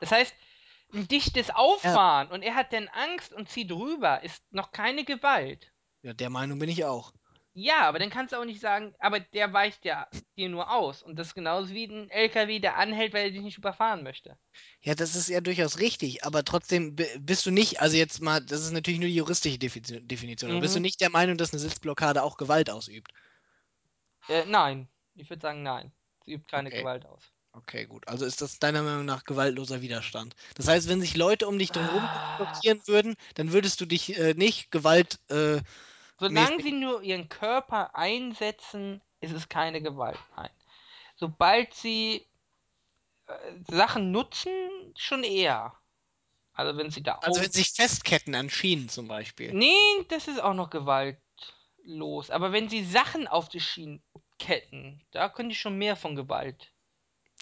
Das 0.00 0.10
heißt, 0.12 0.34
ein 0.94 1.08
dichtes 1.08 1.50
Auffahren 1.50 2.28
und 2.28 2.42
er 2.42 2.54
hat 2.54 2.72
dann 2.72 2.88
Angst 2.88 3.32
und 3.32 3.48
zieht 3.50 3.70
rüber, 3.72 4.22
ist 4.22 4.42
noch 4.52 4.70
keine 4.72 5.04
Gewalt. 5.04 5.72
ja, 6.02 6.12
der 6.14 6.30
Meinung 6.30 6.58
bin 6.58 6.68
ich 6.68 6.84
auch. 6.84 7.12
Ja, 7.56 7.88
aber 7.88 7.98
dann 7.98 8.10
kannst 8.10 8.32
du 8.32 8.36
auch 8.36 8.44
nicht 8.44 8.60
sagen, 8.60 8.94
aber 9.00 9.18
der 9.20 9.52
weicht 9.52 9.84
ja 9.84 10.08
dir 10.36 10.48
nur 10.48 10.70
aus. 10.70 11.02
Und 11.02 11.16
das 11.18 11.28
ist 11.28 11.34
genauso 11.34 11.72
wie 11.74 11.84
ein 11.86 12.08
LKW, 12.10 12.58
der 12.60 12.76
anhält, 12.76 13.12
weil 13.12 13.26
er 13.26 13.30
dich 13.30 13.40
nicht 13.42 13.58
überfahren 13.58 14.02
möchte. 14.02 14.38
Ja, 14.82 14.94
das 14.94 15.16
ist 15.16 15.28
ja 15.28 15.40
durchaus 15.40 15.78
richtig, 15.80 16.24
aber 16.24 16.44
trotzdem 16.44 16.94
bi- 16.96 17.08
bist 17.18 17.44
du 17.46 17.50
nicht, 17.50 17.80
also 17.80 17.96
jetzt 17.96 18.20
mal, 18.20 18.40
das 18.40 18.60
ist 18.62 18.70
natürlich 18.72 19.00
nur 19.00 19.08
die 19.08 19.16
juristische 19.16 19.56
Defi- 19.58 19.80
Definition, 20.06 20.50
aber 20.52 20.60
bist 20.60 20.74
du 20.76 20.80
Mhm. 20.80 20.80
nicht 20.80 21.00
der 21.00 21.10
Meinung, 21.10 21.36
dass 21.36 21.52
eine 21.52 21.58
Sitzblockade 21.60 22.22
auch 22.22 22.36
Gewalt 22.36 22.70
ausübt? 22.70 23.10
Äh, 24.28 24.44
nein. 24.44 24.90
Ich 25.14 25.30
würde 25.30 25.40
sagen, 25.40 25.62
nein. 25.62 25.92
Sie 26.26 26.32
übt 26.34 26.46
keine 26.50 26.72
Okay. 26.72 26.72
Gewalt 26.72 27.06
aus. 27.06 27.32
Okay, 27.52 27.86
gut. 27.86 28.08
Also 28.08 28.26
ist 28.26 28.42
das 28.42 28.58
deiner 28.60 28.82
Meinung 28.82 29.04
nach 29.06 29.24
gewaltloser 29.24 29.82
Widerstand. 29.82 30.34
Das 30.56 30.68
heißt, 30.68 30.88
wenn 30.88 31.00
sich 31.00 31.16
Leute 31.16 31.48
um 31.48 31.58
dich 31.58 31.72
drumherum 31.72 32.08
Ah. 32.12 32.34
blockieren 32.36 32.80
würden, 32.86 33.16
dann 33.36 33.52
würdest 33.52 33.80
du 33.80 33.86
dich 33.86 34.18
äh, 34.18 34.34
nicht 34.34 34.70
Gewalt. 34.72 35.18
Äh, 35.30 35.62
Solange 36.18 36.56
mäßig- 36.56 36.62
sie 36.62 36.72
nur 36.72 37.02
ihren 37.02 37.28
Körper 37.28 37.94
einsetzen, 37.96 39.00
ist 39.20 39.32
es 39.32 39.48
keine 39.48 39.82
Gewalt. 39.82 40.18
Nein. 40.36 40.50
Sobald 41.16 41.74
sie 41.74 42.26
äh, 43.26 43.32
Sachen 43.68 44.10
nutzen, 44.12 44.50
schon 44.96 45.24
eher. 45.24 45.74
Also 46.52 46.78
wenn 46.78 46.90
sie 46.90 47.02
da 47.02 47.14
also 47.14 47.42
wenn 47.42 47.50
sich 47.50 47.72
festketten 47.72 48.34
an 48.34 48.48
Schienen 48.48 48.88
zum 48.88 49.08
Beispiel. 49.08 49.52
Nee, 49.52 50.04
das 50.08 50.28
ist 50.28 50.40
auch 50.40 50.54
noch 50.54 50.70
gewaltlos. 50.70 52.30
Aber 52.30 52.52
wenn 52.52 52.68
sie 52.68 52.84
Sachen 52.84 53.26
auf 53.26 53.48
die 53.48 53.60
Schienen 53.60 54.02
ketten, 54.38 55.04
da 55.10 55.28
können 55.28 55.48
die 55.48 55.56
schon 55.56 55.76
mehr 55.76 55.96
von 55.96 56.14
Gewalt. 56.14 56.70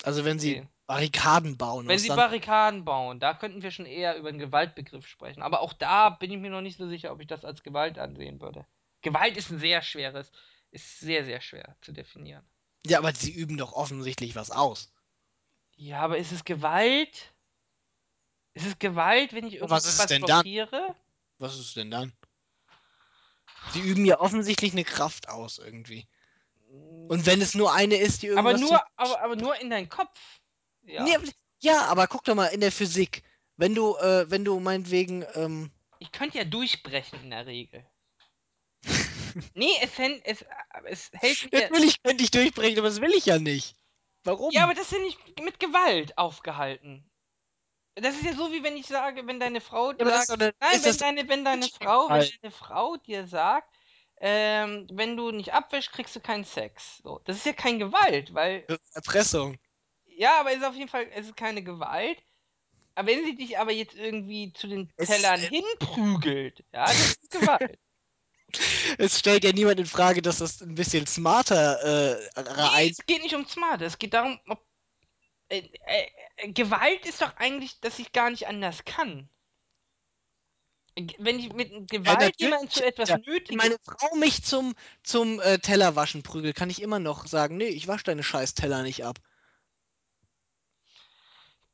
Also 0.02 0.24
wenn 0.24 0.38
sie 0.38 0.54
sehen. 0.54 0.68
Barrikaden 0.92 1.56
bauen. 1.56 1.88
Wenn 1.88 1.98
sie 1.98 2.08
Barrikaden 2.08 2.84
bauen, 2.84 3.18
da 3.18 3.32
könnten 3.32 3.62
wir 3.62 3.70
schon 3.70 3.86
eher 3.86 4.16
über 4.18 4.28
einen 4.28 4.38
Gewaltbegriff 4.38 5.06
sprechen. 5.06 5.40
Aber 5.42 5.60
auch 5.60 5.72
da 5.72 6.10
bin 6.10 6.30
ich 6.30 6.38
mir 6.38 6.50
noch 6.50 6.60
nicht 6.60 6.76
so 6.76 6.86
sicher, 6.86 7.12
ob 7.12 7.20
ich 7.20 7.26
das 7.26 7.46
als 7.46 7.62
Gewalt 7.62 7.98
ansehen 7.98 8.42
würde. 8.42 8.66
Gewalt 9.00 9.38
ist 9.38 9.50
ein 9.50 9.58
sehr 9.58 9.80
schweres, 9.80 10.30
ist 10.70 11.00
sehr, 11.00 11.24
sehr 11.24 11.40
schwer 11.40 11.76
zu 11.80 11.92
definieren. 11.92 12.44
ja, 12.86 12.98
aber 12.98 13.14
sie 13.14 13.32
üben 13.32 13.56
doch 13.56 13.72
offensichtlich 13.72 14.36
was 14.36 14.50
aus. 14.50 14.92
Ja, 15.76 16.00
aber 16.00 16.18
ist 16.18 16.30
es 16.30 16.44
Gewalt? 16.44 17.32
Ist 18.52 18.66
es 18.66 18.78
Gewalt, 18.78 19.32
wenn 19.32 19.46
ich 19.46 19.62
Und 19.62 19.70
was 19.70 19.84
irgendwas 19.86 20.04
ist 20.04 20.10
denn 20.10 20.22
dann? 20.22 20.42
blockiere? 20.42 20.94
Was 21.38 21.58
ist 21.58 21.74
denn 21.74 21.90
dann? 21.90 22.12
Sie 23.72 23.80
üben 23.80 24.04
ja 24.04 24.20
offensichtlich 24.20 24.72
eine 24.72 24.84
Kraft 24.84 25.30
aus 25.30 25.58
irgendwie. 25.58 26.06
Und 26.68 27.24
wenn 27.24 27.40
es 27.40 27.54
nur 27.54 27.72
eine 27.72 27.96
ist, 27.96 28.22
die 28.22 28.26
irgendwas. 28.26 28.54
aber 28.54 28.60
nur, 28.60 28.82
aber, 28.96 29.22
aber 29.22 29.36
nur 29.36 29.58
in 29.58 29.70
deinen 29.70 29.88
Kopf. 29.88 30.18
Ja. 30.82 31.04
Nee, 31.04 31.14
aber- 31.16 31.24
ja, 31.60 31.84
aber 31.86 32.06
guck 32.08 32.24
doch 32.24 32.34
mal 32.34 32.46
in 32.46 32.60
der 32.60 32.72
Physik. 32.72 33.22
Wenn 33.56 33.74
du, 33.74 33.96
äh, 33.96 34.28
wenn 34.30 34.44
du 34.44 34.58
meinetwegen, 34.60 35.24
ähm, 35.34 35.70
Ich 36.00 36.10
könnte 36.10 36.38
ja 36.38 36.44
durchbrechen 36.44 37.22
in 37.22 37.30
der 37.30 37.46
Regel. 37.46 37.86
nee, 39.54 39.70
es, 39.80 39.96
hält- 39.98 40.22
es, 40.24 40.44
es 40.84 41.10
hält 41.14 41.52
mich 41.52 41.52
ja. 41.52 41.68
Natürlich 41.68 42.02
könnte 42.02 42.24
ich 42.24 42.30
durchbrechen, 42.30 42.78
aber 42.78 42.88
das 42.88 43.00
will 43.00 43.12
ich 43.12 43.26
ja 43.26 43.38
nicht. 43.38 43.76
Warum? 44.24 44.50
Ja, 44.52 44.64
aber 44.64 44.74
das 44.74 44.84
ist 44.86 44.92
ja 44.92 44.98
nicht 44.98 45.40
mit 45.40 45.60
Gewalt 45.60 46.16
aufgehalten. 46.18 47.08
Das 47.94 48.14
ist 48.14 48.24
ja 48.24 48.32
so, 48.34 48.50
wie 48.52 48.62
wenn 48.62 48.76
ich 48.76 48.86
sage, 48.86 49.26
wenn 49.26 49.38
deine 49.38 49.60
Frau 49.60 49.90
ist 49.90 49.98
sagt, 50.26 50.30
eine- 50.30 50.54
nein, 50.60 50.82
wenn 50.82 50.96
deine, 50.96 51.28
wenn 51.28 51.44
deine 51.44 51.68
Frau, 51.68 52.08
wenn 52.08 52.30
deine 52.40 52.52
Frau 52.52 52.96
dir 52.96 53.26
sagt, 53.26 53.68
ähm, 54.20 54.86
wenn 54.92 55.16
du 55.16 55.30
nicht 55.30 55.52
abwäschst, 55.52 55.92
kriegst 55.92 56.16
du 56.16 56.20
keinen 56.20 56.44
Sex. 56.44 56.98
So, 57.02 57.20
das 57.24 57.36
ist 57.36 57.46
ja 57.46 57.52
kein 57.52 57.78
Gewalt, 57.78 58.32
weil, 58.34 58.66
Erpressung. 58.94 59.58
Ja, 60.22 60.40
aber 60.40 60.52
es 60.52 60.58
ist 60.58 60.64
auf 60.64 60.74
jeden 60.74 60.88
Fall, 60.88 61.08
es 61.14 61.26
ist 61.26 61.36
keine 61.36 61.62
Gewalt. 61.62 62.18
Aber 62.94 63.08
wenn 63.08 63.24
sie 63.24 63.34
dich 63.34 63.58
aber 63.58 63.72
jetzt 63.72 63.94
irgendwie 63.94 64.52
zu 64.52 64.68
den 64.68 64.92
Es- 64.96 65.08
Tellern 65.08 65.40
äh, 65.40 65.48
hinprügelt, 65.48 66.64
ja, 66.72 66.86
das 66.86 67.18
ist 67.22 67.30
Gewalt. 67.30 67.78
Es 68.98 69.18
stellt 69.18 69.44
ja 69.44 69.52
niemand 69.52 69.80
in 69.80 69.86
Frage, 69.86 70.20
dass 70.22 70.38
das 70.38 70.60
ein 70.60 70.74
bisschen 70.74 71.06
smarter 71.06 72.14
äh, 72.14 72.30
Nee, 72.36 72.90
es 72.90 73.06
geht 73.06 73.22
nicht 73.22 73.34
um 73.34 73.46
Smart, 73.46 73.80
es 73.82 73.98
geht 73.98 74.14
darum, 74.14 74.38
ob. 74.46 74.62
Äh, 75.48 75.68
äh, 76.36 76.52
Gewalt 76.52 77.06
ist 77.06 77.22
doch 77.22 77.36
eigentlich, 77.36 77.80
dass 77.80 77.98
ich 77.98 78.12
gar 78.12 78.30
nicht 78.30 78.46
anders 78.46 78.84
kann. 78.84 79.28
Wenn 81.18 81.38
ich 81.38 81.52
mit 81.52 81.70
Gewalt 81.88 82.20
natürlich, 82.20 82.38
jemanden 82.38 82.70
zu 82.70 82.84
etwas 82.84 83.08
ja. 83.08 83.16
nötige. 83.16 83.50
Wenn 83.50 83.56
meine 83.56 83.78
Frau 83.82 84.14
mich 84.16 84.44
zum, 84.44 84.74
zum 85.02 85.40
äh, 85.40 85.58
Tellerwaschen 85.58 86.22
prügelt, 86.22 86.54
kann 86.54 86.68
ich 86.68 86.82
immer 86.82 86.98
noch 86.98 87.26
sagen, 87.26 87.56
nee, 87.56 87.68
ich 87.68 87.88
wasche 87.88 88.04
deine 88.04 88.22
scheiß 88.22 88.52
Teller 88.54 88.82
nicht 88.82 89.04
ab. 89.04 89.18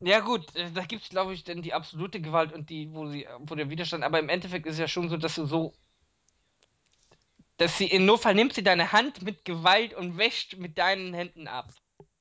Ja, 0.01 0.21
gut, 0.21 0.55
äh, 0.55 0.71
da 0.71 0.85
gibt 0.85 1.03
es, 1.03 1.09
glaube 1.09 1.35
ich, 1.35 1.45
dann 1.45 1.63
die 1.63 1.75
absolute 1.75 2.21
Gewalt 2.21 2.53
und 2.53 2.71
die, 2.71 2.93
wo 2.93 3.09
sie, 3.09 3.27
wo 3.41 3.55
der 3.55 3.69
Widerstand. 3.71 4.05
Aber 4.05 4.19
im 4.19 4.29
Endeffekt 4.29 4.67
ist 4.67 4.75
es 4.75 4.79
ja 4.79 4.89
schon 4.89 5.09
so, 5.09 5.17
dass 5.17 5.35
du 5.35 5.47
so. 5.47 5.75
Dass 7.57 7.77
sie 7.77 7.87
in 7.87 8.07
Notfall 8.07 8.35
nimmt 8.35 8.55
sie 8.55 8.63
deine 8.63 8.93
Hand 8.93 9.23
mit 9.23 9.45
Gewalt 9.45 9.95
und 9.95 10.17
wäscht 10.17 10.57
mit 10.57 10.79
deinen 10.79 11.13
Händen 11.15 11.49
ab. 11.49 11.75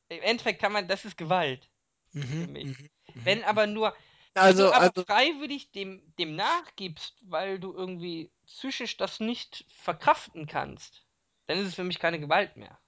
Im 0.10 0.22
Endeffekt 0.24 0.60
kann 0.60 0.72
man, 0.72 0.88
das 0.88 1.06
ist 1.06 1.18
Gewalt. 1.18 1.70
Mhm, 2.14 2.52
mich. 2.52 2.66
mhm, 2.66 2.90
mhm. 3.14 3.26
Wenn 3.26 3.44
aber 3.44 3.68
nur 3.68 3.94
also, 4.34 4.64
du 4.64 4.74
aber 4.74 4.86
also, 4.86 5.04
freiwillig 5.04 5.72
dem, 5.72 6.02
dem 6.18 6.36
nachgibst, 6.36 7.16
weil 7.24 7.60
du 7.60 7.74
irgendwie 7.74 8.32
psychisch 8.45 8.98
das 8.98 9.20
nicht 9.20 9.66
verkraften 9.70 10.48
kannst, 10.48 11.06
dann 11.48 11.60
ist 11.60 11.68
es 11.68 11.76
für 11.76 11.84
mich 11.84 11.99
keine 11.99 12.20
Gewalt 12.20 12.56
mehr. 12.56 12.80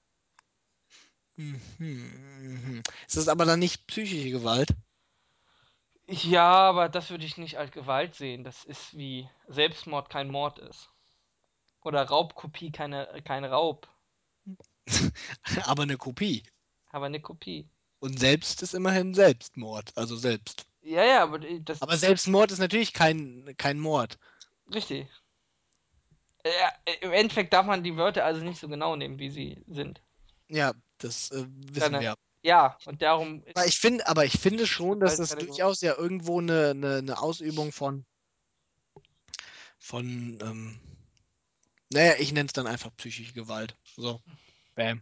Mhm, 1.40 1.61
mhm. 2.40 2.84
Ist 3.07 3.18
das 3.18 3.28
aber 3.28 3.45
dann 3.45 3.60
nicht 3.60 3.88
psychische 3.88 4.32
Gewalt? 4.32 4.70
Ja, 6.07 6.49
aber 6.70 6.90
das 6.90 7.10
würde 7.10 7.24
ich 7.26 7.38
nicht 7.38 7.57
als 7.57 7.72
Gewalt 7.72 8.14
sehen. 8.16 8.44
Das 8.44 8.66
ist 8.66 8.98
wie 8.98 9.30
Selbstmord 9.48 10.10
kein 10.10 10.30
Mord 10.30 10.60
ist. 10.60 10.90
Oder 11.82 12.03
Raubkopie 12.03 12.72
keine, 12.72 13.22
kein 13.26 13.45
Raub, 13.45 13.88
aber 15.66 15.84
eine 15.84 15.98
Kopie. 15.98 16.44
aber 16.91 17.06
eine 17.07 17.22
Kopie. 17.22 17.70
Und 17.99 18.20
selbst 18.20 18.61
ist 18.61 18.74
immerhin 18.74 19.14
Selbstmord, 19.14 19.95
also 19.98 20.16
selbst. 20.18 20.68
Ja, 20.82 21.03
ja, 21.06 21.24
aber 21.24 21.40
das 21.40 21.82
Aber 21.82 21.98
Selbstmord 21.98 22.52
ist 22.52 22.60
natürlich 22.60 22.94
kein, 22.94 23.53
kein 23.57 23.80
Mord. 23.80 24.18
richtig. 24.74 25.10
Ja, 26.45 26.74
Im 27.02 27.11
Endeffekt 27.14 27.53
darf 27.53 27.66
man 27.66 27.84
die 27.84 27.95
Wörter 27.98 28.26
also 28.26 28.41
nicht 28.44 28.60
so 28.60 28.68
genau 28.70 28.95
nehmen, 28.98 29.20
wie 29.20 29.30
sie 29.30 29.64
sind. 29.68 30.02
Ja, 30.49 30.74
das 31.00 31.32
äh, 31.32 31.46
wissen 31.48 31.92
Deine- 31.94 32.00
wir. 32.00 32.16
Ja, 32.42 32.78
und 32.86 33.02
darum. 33.02 33.44
Aber 33.54 33.66
ich 33.66 33.78
finde, 33.80 34.08
aber 34.08 34.24
ich 34.24 34.40
finde 34.40 34.66
schon, 34.66 35.02
dass 35.02 35.18
das 35.18 35.32
keine 35.32 35.46
durchaus 35.48 35.82
ja 35.82 35.98
irgendwo 35.98 36.40
eine, 36.40 36.70
eine, 36.70 36.98
eine 36.98 37.22
Ausübung 37.22 37.74
von 37.74 38.06
von 39.78 40.38
ähm, 40.42 40.80
naja, 41.92 42.14
ich 42.20 42.32
nenne 42.32 42.48
es 42.48 42.54
dann 42.54 42.68
einfach 42.68 42.96
psychische 42.98 43.34
Gewalt. 43.34 43.76
So. 43.98 44.22
Bam. 44.76 45.02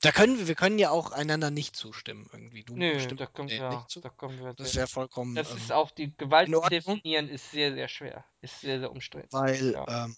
Da 0.00 0.12
können 0.12 0.38
wir, 0.38 0.46
wir 0.46 0.54
können 0.54 0.78
ja 0.78 0.90
auch 0.90 1.10
einander 1.10 1.50
nicht 1.50 1.74
zustimmen 1.74 2.30
irgendwie. 2.32 2.62
Du 2.62 2.76
Nö, 2.76 3.04
da 3.16 3.26
kommen, 3.26 3.48
ja, 3.48 3.70
nicht 3.70 3.90
zu. 3.90 4.00
da 4.00 4.08
kommen 4.08 4.38
wir. 4.38 4.54
Das 4.54 4.68
ist 4.68 4.76
ja 4.76 4.86
vollkommen 4.86 5.34
Das 5.34 5.50
ähm, 5.50 5.56
ist 5.56 5.72
auch 5.72 5.90
die 5.90 6.16
Gewalt 6.16 6.48
zu 6.48 6.60
definieren, 6.70 7.28
ist 7.28 7.50
sehr, 7.50 7.74
sehr 7.74 7.88
schwer. 7.88 8.24
Ist 8.40 8.60
sehr, 8.60 8.78
sehr 8.78 8.92
umstritten. 8.92 9.32
weil 9.32 9.72
Ja. 9.72 10.04
ähm, 10.04 10.16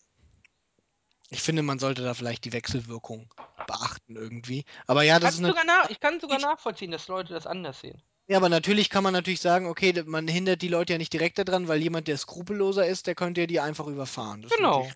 ich 1.30 1.42
finde, 1.42 1.62
man 1.62 1.78
sollte 1.78 2.02
da 2.02 2.14
vielleicht 2.14 2.44
die 2.44 2.52
Wechselwirkung 2.52 3.32
beachten 3.66 4.16
irgendwie. 4.16 4.64
Aber 4.86 5.02
ja, 5.02 5.18
das 5.18 5.34
ist 5.34 5.40
nat- 5.40 5.54
nach, 5.66 5.88
ich 5.90 6.00
kann 6.00 6.20
sogar 6.20 6.40
nachvollziehen, 6.40 6.90
dass 6.90 7.08
Leute 7.08 7.32
das 7.32 7.46
anders 7.46 7.80
sehen. 7.80 8.02
ja, 8.26 8.36
aber 8.36 8.48
natürlich 8.48 8.90
kann 8.90 9.04
man 9.04 9.12
natürlich 9.12 9.40
sagen, 9.40 9.66
okay, 9.66 10.02
man 10.06 10.26
hindert 10.28 10.62
die 10.62 10.68
Leute 10.68 10.94
ja 10.94 10.98
nicht 10.98 11.12
direkt 11.12 11.38
daran, 11.38 11.68
weil 11.68 11.80
jemand, 11.80 12.08
der 12.08 12.16
skrupelloser 12.18 12.86
ist, 12.86 13.06
der 13.06 13.14
könnte 13.14 13.42
ja 13.42 13.46
die 13.46 13.60
einfach 13.60 13.86
überfahren. 13.86 14.42
Das 14.42 14.52
Genau. 14.52 14.88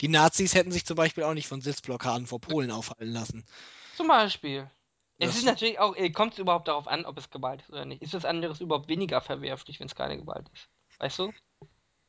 Die 0.00 0.08
Nazis 0.08 0.54
hätten 0.54 0.72
sich 0.72 0.86
zum 0.86 0.96
Beispiel 0.96 1.24
auch 1.24 1.34
nicht 1.34 1.46
von 1.46 1.60
Sitzblockaden 1.60 2.26
vor 2.26 2.40
Polen 2.40 2.70
aufhalten 2.70 3.12
lassen. 3.12 3.44
Zum 3.96 4.08
Beispiel. 4.08 4.70
Es 5.18 5.28
Das- 5.28 5.36
ist 5.36 5.44
natürlich 5.44 5.78
auch, 5.78 5.94
äh, 5.96 6.10
kommt 6.10 6.32
es 6.32 6.38
überhaupt 6.38 6.68
darauf 6.68 6.88
an, 6.88 7.04
ob 7.04 7.18
es 7.18 7.28
Gewalt 7.28 7.60
ist 7.60 7.70
oder 7.70 7.84
nicht. 7.84 8.00
Ist 8.02 8.14
was 8.14 8.24
anderes 8.24 8.60
überhaupt 8.62 8.88
weniger 8.88 9.20
verwerflich, 9.20 9.78
wenn 9.78 9.86
es 9.86 9.94
keine 9.94 10.16
Gewalt 10.16 10.48
ist? 10.54 10.68
Weißt 10.98 11.18
du? 11.18 11.32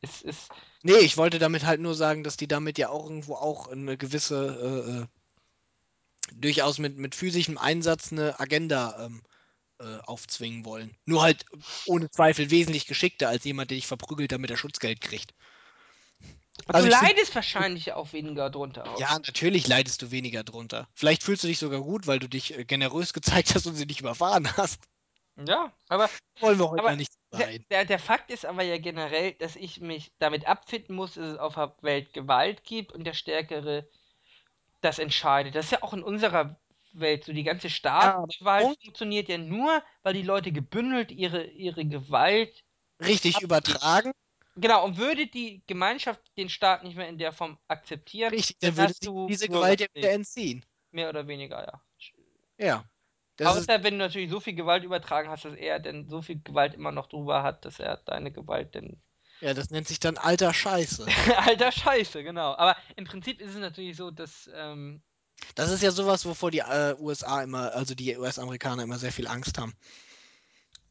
Es 0.02 0.22
ist. 0.22 0.49
Nee, 0.84 0.98
ich 0.98 1.18
wollte 1.18 1.38
damit 1.38 1.65
halt 1.65 1.80
nur 1.80 1.94
sagen, 1.94 2.23
dass 2.23 2.38
die 2.38 2.48
damit 2.48 2.78
ja 2.78 2.90
auch 2.90 3.03
irgendwo 3.06 3.36
auch 3.36 3.68
eine 3.68 3.98
gewisse, 3.98 5.07
äh, 6.28 6.32
äh, 6.32 6.34
durchaus 6.34 6.80
mit, 6.80 6.98
mit 6.98 7.14
physischem 7.14 7.57
Einsatz 7.57 8.11
eine 8.11 8.40
Agenda 8.40 9.06
ähm, 9.06 9.22
äh, 9.80 9.99
aufzwingen 10.06 10.65
wollen. 10.65 10.95
Nur 11.06 11.22
halt 11.22 11.45
ohne 11.86 12.10
Zweifel 12.10 12.49
wesentlich 12.49 12.88
geschickter 12.88 13.30
als 13.30 13.44
jemand, 13.44 13.69
der 13.69 13.76
dich 13.76 13.88
verprügelt, 13.88 14.32
damit 14.32 14.49
er 14.49 14.57
Schutzgeld 14.57 15.02
kriegt. 15.02 15.34
Also 16.68 16.88
du 16.88 16.91
leidest 16.91 17.34
wahrscheinlich 17.34 17.94
auch 17.94 18.14
weniger 18.14 18.49
drunter. 18.49 18.95
Ja, 18.99 19.14
natürlich 19.14 19.68
leidest 19.68 20.02
du 20.02 20.11
weniger 20.11 20.44
drunter. 20.44 20.88
Vielleicht 20.94 21.23
fühlst 21.23 21.44
du 21.44 21.48
dich 21.48 21.60
sogar 21.60 21.82
gut, 21.82 22.07
weil 22.07 22.19
du 22.19 22.28
dich 22.28 22.57
äh, 22.57 22.65
generös 22.65 23.14
gezeigt 23.14 23.56
hast 23.56 23.68
und 23.68 23.76
sie 23.76 23.86
nicht 23.86 24.02
überfahren 24.02 24.48
hast. 24.57 24.80
Ja, 25.37 25.73
aber 25.89 26.09
Wollen 26.39 26.59
wir 26.59 26.69
heute 26.69 26.91
aber 26.91 26.95
nicht 26.95 27.13
der 27.31 27.47
sein. 27.47 27.65
der 27.71 27.85
der 27.85 27.99
Fakt 27.99 28.31
ist 28.31 28.45
aber 28.45 28.63
ja 28.63 28.77
generell, 28.77 29.33
dass 29.35 29.55
ich 29.55 29.79
mich 29.81 30.13
damit 30.19 30.47
abfinden 30.47 30.95
muss, 30.95 31.15
dass 31.15 31.33
es 31.33 31.37
auf 31.39 31.55
der 31.55 31.75
Welt 31.81 32.13
Gewalt 32.13 32.63
gibt 32.63 32.91
und 32.93 33.05
der 33.05 33.13
Stärkere 33.13 33.89
das 34.81 34.99
entscheidet. 34.99 35.55
Das 35.55 35.65
ist 35.67 35.71
ja 35.71 35.83
auch 35.83 35.93
in 35.93 36.03
unserer 36.03 36.61
Welt 36.93 37.25
so. 37.25 37.33
Die 37.33 37.43
ganze 37.43 37.69
Ja, 37.99 38.25
Staatsgewalt 38.25 38.53
Punkt 38.55 38.81
funktioniert 38.83 39.29
ja 39.29 39.37
nur, 39.37 39.83
weil 40.03 40.13
die 40.15 40.23
Leute 40.23 40.51
gebündelt 40.51 41.11
ihre 41.11 41.45
ihre 41.45 41.85
Gewalt 41.85 42.63
richtig 43.01 43.41
abgeben. 43.41 43.41
übertragen. 43.41 44.11
Genau, 44.55 44.85
und 44.85 44.97
würde 44.97 45.27
die 45.27 45.63
Gemeinschaft 45.67 46.21
den 46.37 46.49
Staat 46.49 46.83
nicht 46.83 46.95
mehr 46.97 47.09
in 47.09 47.17
der 47.17 47.33
Form 47.33 47.59
akzeptieren, 47.67 48.33
Richtig, 48.33 48.57
dann 48.61 48.75
dann 48.75 48.77
würde 48.77 48.93
hast 48.93 48.99
sie 49.01 49.07
du 49.07 49.29
diese 49.29 49.47
Gewalt 49.47 49.81
ja 49.81 49.87
wieder 49.93 50.11
entziehen. 50.11 50.65
mehr 50.91 51.09
oder 51.09 51.27
weniger, 51.27 51.65
ja. 51.65 51.81
Ja. 52.57 52.85
Das 53.41 53.57
ist, 53.57 53.69
Außer 53.69 53.84
wenn 53.84 53.93
du 53.95 53.99
natürlich 54.05 54.30
so 54.30 54.39
viel 54.39 54.53
Gewalt 54.53 54.84
übertragen 54.84 55.30
hast, 55.30 55.45
dass 55.45 55.55
er 55.55 55.80
denn 55.80 56.07
so 56.09 56.22
viel 56.22 56.39
Gewalt 56.43 56.73
immer 56.76 56.91
noch 56.91 57.07
drüber 57.07 57.43
hat, 57.43 57.65
dass 57.65 57.80
er 57.80 57.97
deine 57.97 58.31
Gewalt 58.31 58.76
denn. 58.76 59.01
ja, 59.39 59.53
das 59.53 59.72
nennt 59.72 59.88
sich 59.88 59.99
dann 59.99 60.18
alter 60.18 60.53
Scheiße. 60.53 61.05
Alter 61.38 61.72
Scheiße, 61.72 62.23
genau. 62.23 62.55
Aber 62.55 62.77
im 62.95 63.05
Prinzip 63.05 63.41
ist 63.41 63.51
es 63.51 63.57
natürlich 63.57 63.97
so, 63.97 64.11
dass. 64.11 64.49
Ähm, 64.53 65.01
Das 65.55 65.72
ist 65.72 65.81
ja 65.81 65.91
sowas, 65.91 66.26
wovor 66.26 66.51
die 66.51 66.59
äh, 66.59 66.95
USA 66.99 67.41
immer, 67.41 67.73
also 67.73 67.95
die 67.95 68.15
US-Amerikaner 68.18 68.84
immer 68.84 68.99
sehr 68.99 69.11
viel 69.11 69.27
Angst 69.27 69.57
haben. 69.57 69.73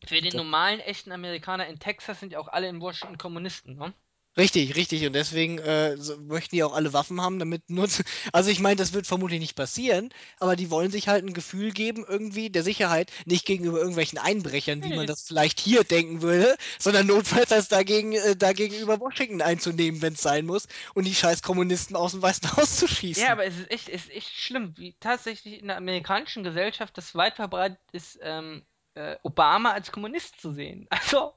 für 0.05 0.20
den 0.20 0.35
normalen, 0.36 0.81
echten 0.81 1.12
Amerikaner 1.12 1.66
in 1.68 1.78
Texas 1.78 2.18
sind 2.20 2.32
ja 2.32 2.40
auch 2.40 2.48
alle 2.48 2.68
in 2.68 2.81
Washington 2.81 3.18
Kommunisten, 3.18 3.77
ne? 3.77 3.94
Richtig, 4.40 4.76
richtig. 4.76 5.06
Und 5.06 5.12
deswegen 5.14 5.58
äh, 5.58 5.96
so, 5.96 6.16
möchten 6.18 6.56
die 6.56 6.62
auch 6.64 6.74
alle 6.74 6.92
Waffen 6.92 7.20
haben, 7.20 7.38
damit 7.38 7.70
nutzen. 7.70 8.04
Also 8.32 8.50
ich 8.50 8.60
meine, 8.60 8.76
das 8.76 8.92
wird 8.92 9.06
vermutlich 9.06 9.40
nicht 9.40 9.54
passieren, 9.56 10.10
aber 10.38 10.56
die 10.56 10.70
wollen 10.70 10.90
sich 10.90 11.08
halt 11.08 11.24
ein 11.24 11.32
Gefühl 11.34 11.70
geben, 11.72 12.04
irgendwie 12.08 12.50
der 12.50 12.62
Sicherheit, 12.62 13.10
nicht 13.26 13.46
gegenüber 13.46 13.78
irgendwelchen 13.78 14.18
Einbrechern, 14.18 14.84
wie 14.84 14.92
man 14.92 15.06
Nee, 15.06 15.08
das 15.08 15.22
vielleicht 15.22 15.60
hier 15.60 15.84
denken 15.84 16.22
würde, 16.22 16.56
sondern 16.78 17.06
notfalls 17.06 17.52
als 17.52 17.68
dagegen, 17.68 18.12
äh, 18.12 18.36
dagegenüber 18.36 19.00
Washington 19.00 19.42
einzunehmen, 19.42 20.02
wenn 20.02 20.14
es 20.14 20.22
sein 20.22 20.46
muss, 20.46 20.66
und 20.94 21.06
die 21.06 21.14
scheiß 21.14 21.42
Kommunisten 21.42 21.96
aus 21.96 22.12
dem 22.12 22.22
Weißen 22.22 22.50
Haus 22.56 22.76
zu 22.76 22.88
Ja, 23.14 23.32
schießen. 23.32 23.32
aber 23.32 23.44
es 23.44 23.58
ist 23.58 23.70
echt, 23.70 23.88
es 23.88 24.04
ist 24.04 24.10
echt 24.12 24.28
schlimm, 24.30 24.76
wie 24.76 24.94
tatsächlich 25.00 25.60
in 25.60 25.66
der 25.68 25.76
amerikanischen 25.76 26.44
Gesellschaft 26.44 26.96
das 26.96 27.14
weit 27.14 27.34
verbreitet 27.36 27.80
ist, 27.92 28.18
ähm, 28.22 28.64
äh, 28.94 29.16
Obama 29.22 29.72
als 29.72 29.90
Kommunist 29.92 30.40
zu 30.40 30.52
sehen. 30.52 30.86
Also 30.90 31.34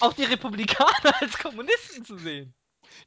auch 0.00 0.12
die 0.12 0.24
Republikaner 0.24 1.14
als 1.20 1.38
Kommunisten 1.38 2.04
zu 2.04 2.18
sehen. 2.18 2.54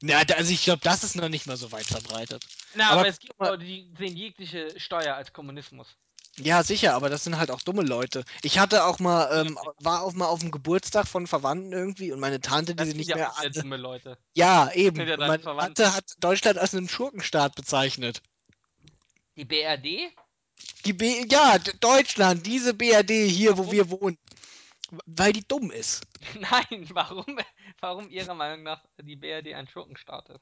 Na, 0.02 0.20
also 0.20 0.52
ich 0.52 0.64
glaube, 0.64 0.82
das 0.84 1.04
ist 1.04 1.16
noch 1.16 1.30
nicht 1.30 1.48
mal 1.48 1.58
so 1.58 1.72
weit 1.72 1.86
verbreitet. 1.86 2.46
Na, 2.76 2.90
Aber 2.92 3.02
aber 3.02 3.10
es 3.10 3.20
gibt 3.20 3.40
Leute, 3.40 3.64
die 3.64 3.92
sehen 3.98 4.16
jegliche 4.16 4.80
Steuer 4.80 5.16
als 5.16 5.34
Kommunismus. 5.34 5.88
Ja, 6.38 6.64
sicher, 6.64 6.94
aber 6.94 7.10
das 7.10 7.24
sind 7.24 7.38
halt 7.38 7.52
auch 7.52 7.62
dumme 7.62 7.82
Leute. 7.82 8.24
Ich 8.44 8.60
hatte 8.60 8.86
auch 8.86 9.00
mal, 9.00 9.46
ähm, 9.46 9.60
war 9.80 10.04
auch 10.04 10.14
mal 10.14 10.28
auf 10.28 10.40
dem 10.40 10.52
Geburtstag 10.52 11.08
von 11.08 11.28
Verwandten 11.28 11.74
irgendwie 11.74 12.12
und 12.12 12.20
meine 12.20 12.40
Tante, 12.40 12.76
die 12.76 12.84
sie 12.84 12.90
sind 12.92 12.98
nicht 12.98 13.10
ja 13.10 13.16
mehr 13.18 13.32
auch 13.32 13.44
dumme 13.52 13.78
Leute. 13.78 14.18
Ja, 14.36 14.72
eben. 14.72 15.06
ja 15.06 15.18
meine. 15.18 15.42
Tante 15.42 15.94
hat 15.94 16.06
Deutschland 16.20 16.58
als 16.58 16.74
einen 16.74 16.88
Schurkenstaat 16.88 17.56
bezeichnet. 17.56 18.22
Die 19.36 19.46
BRD? 19.46 20.14
Die 20.86 20.94
B 20.94 21.26
ja, 21.30 21.58
Deutschland, 21.80 22.46
diese 22.46 22.74
BRD 22.74 23.12
hier, 23.30 23.58
wo 23.58 23.64
Warum? 23.64 23.72
wir 23.72 23.90
wohnen. 23.90 24.18
Weil 25.06 25.34
die 25.34 25.48
dumm 25.48 25.72
ist. 25.72 26.06
Nein, 26.40 26.88
warum, 26.92 27.26
warum 27.80 28.10
Ihrer 28.10 28.34
Meinung 28.34 28.64
nach 28.64 28.84
die 29.02 29.16
BRD 29.16 29.54
ein 29.54 29.68
Schurkenstaat 29.68 30.30
ist? 30.30 30.42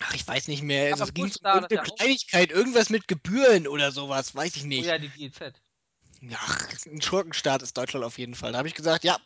Ach, 0.00 0.14
ich 0.14 0.26
weiß 0.26 0.48
nicht 0.48 0.62
mehr. 0.62 0.92
Aber 0.92 1.02
Es 1.02 1.14
ging 1.14 1.24
um 1.24 1.30
irgendeine. 1.68 1.82
Kleinigkeit, 1.96 2.50
irgendwas 2.50 2.90
mit 2.90 3.08
Gebühren 3.08 3.66
oder 3.66 3.90
sowas, 3.92 4.34
weiß 4.34 4.56
ich 4.56 4.64
Oh 4.64 4.66
nicht. 4.66 4.86
ja, 4.86 4.98
die 4.98 5.08
GEZ. 5.08 5.60
Ach, 6.34 6.68
ein 6.86 7.00
Schurkenstaat 7.00 7.62
ist 7.62 7.76
Deutschland 7.76 8.04
auf 8.04 8.18
jeden 8.18 8.34
Fall. 8.34 8.52
Da 8.52 8.58
habe 8.58 8.68
ich 8.68 8.74
gesagt, 8.74 9.04
ja, 9.04 9.18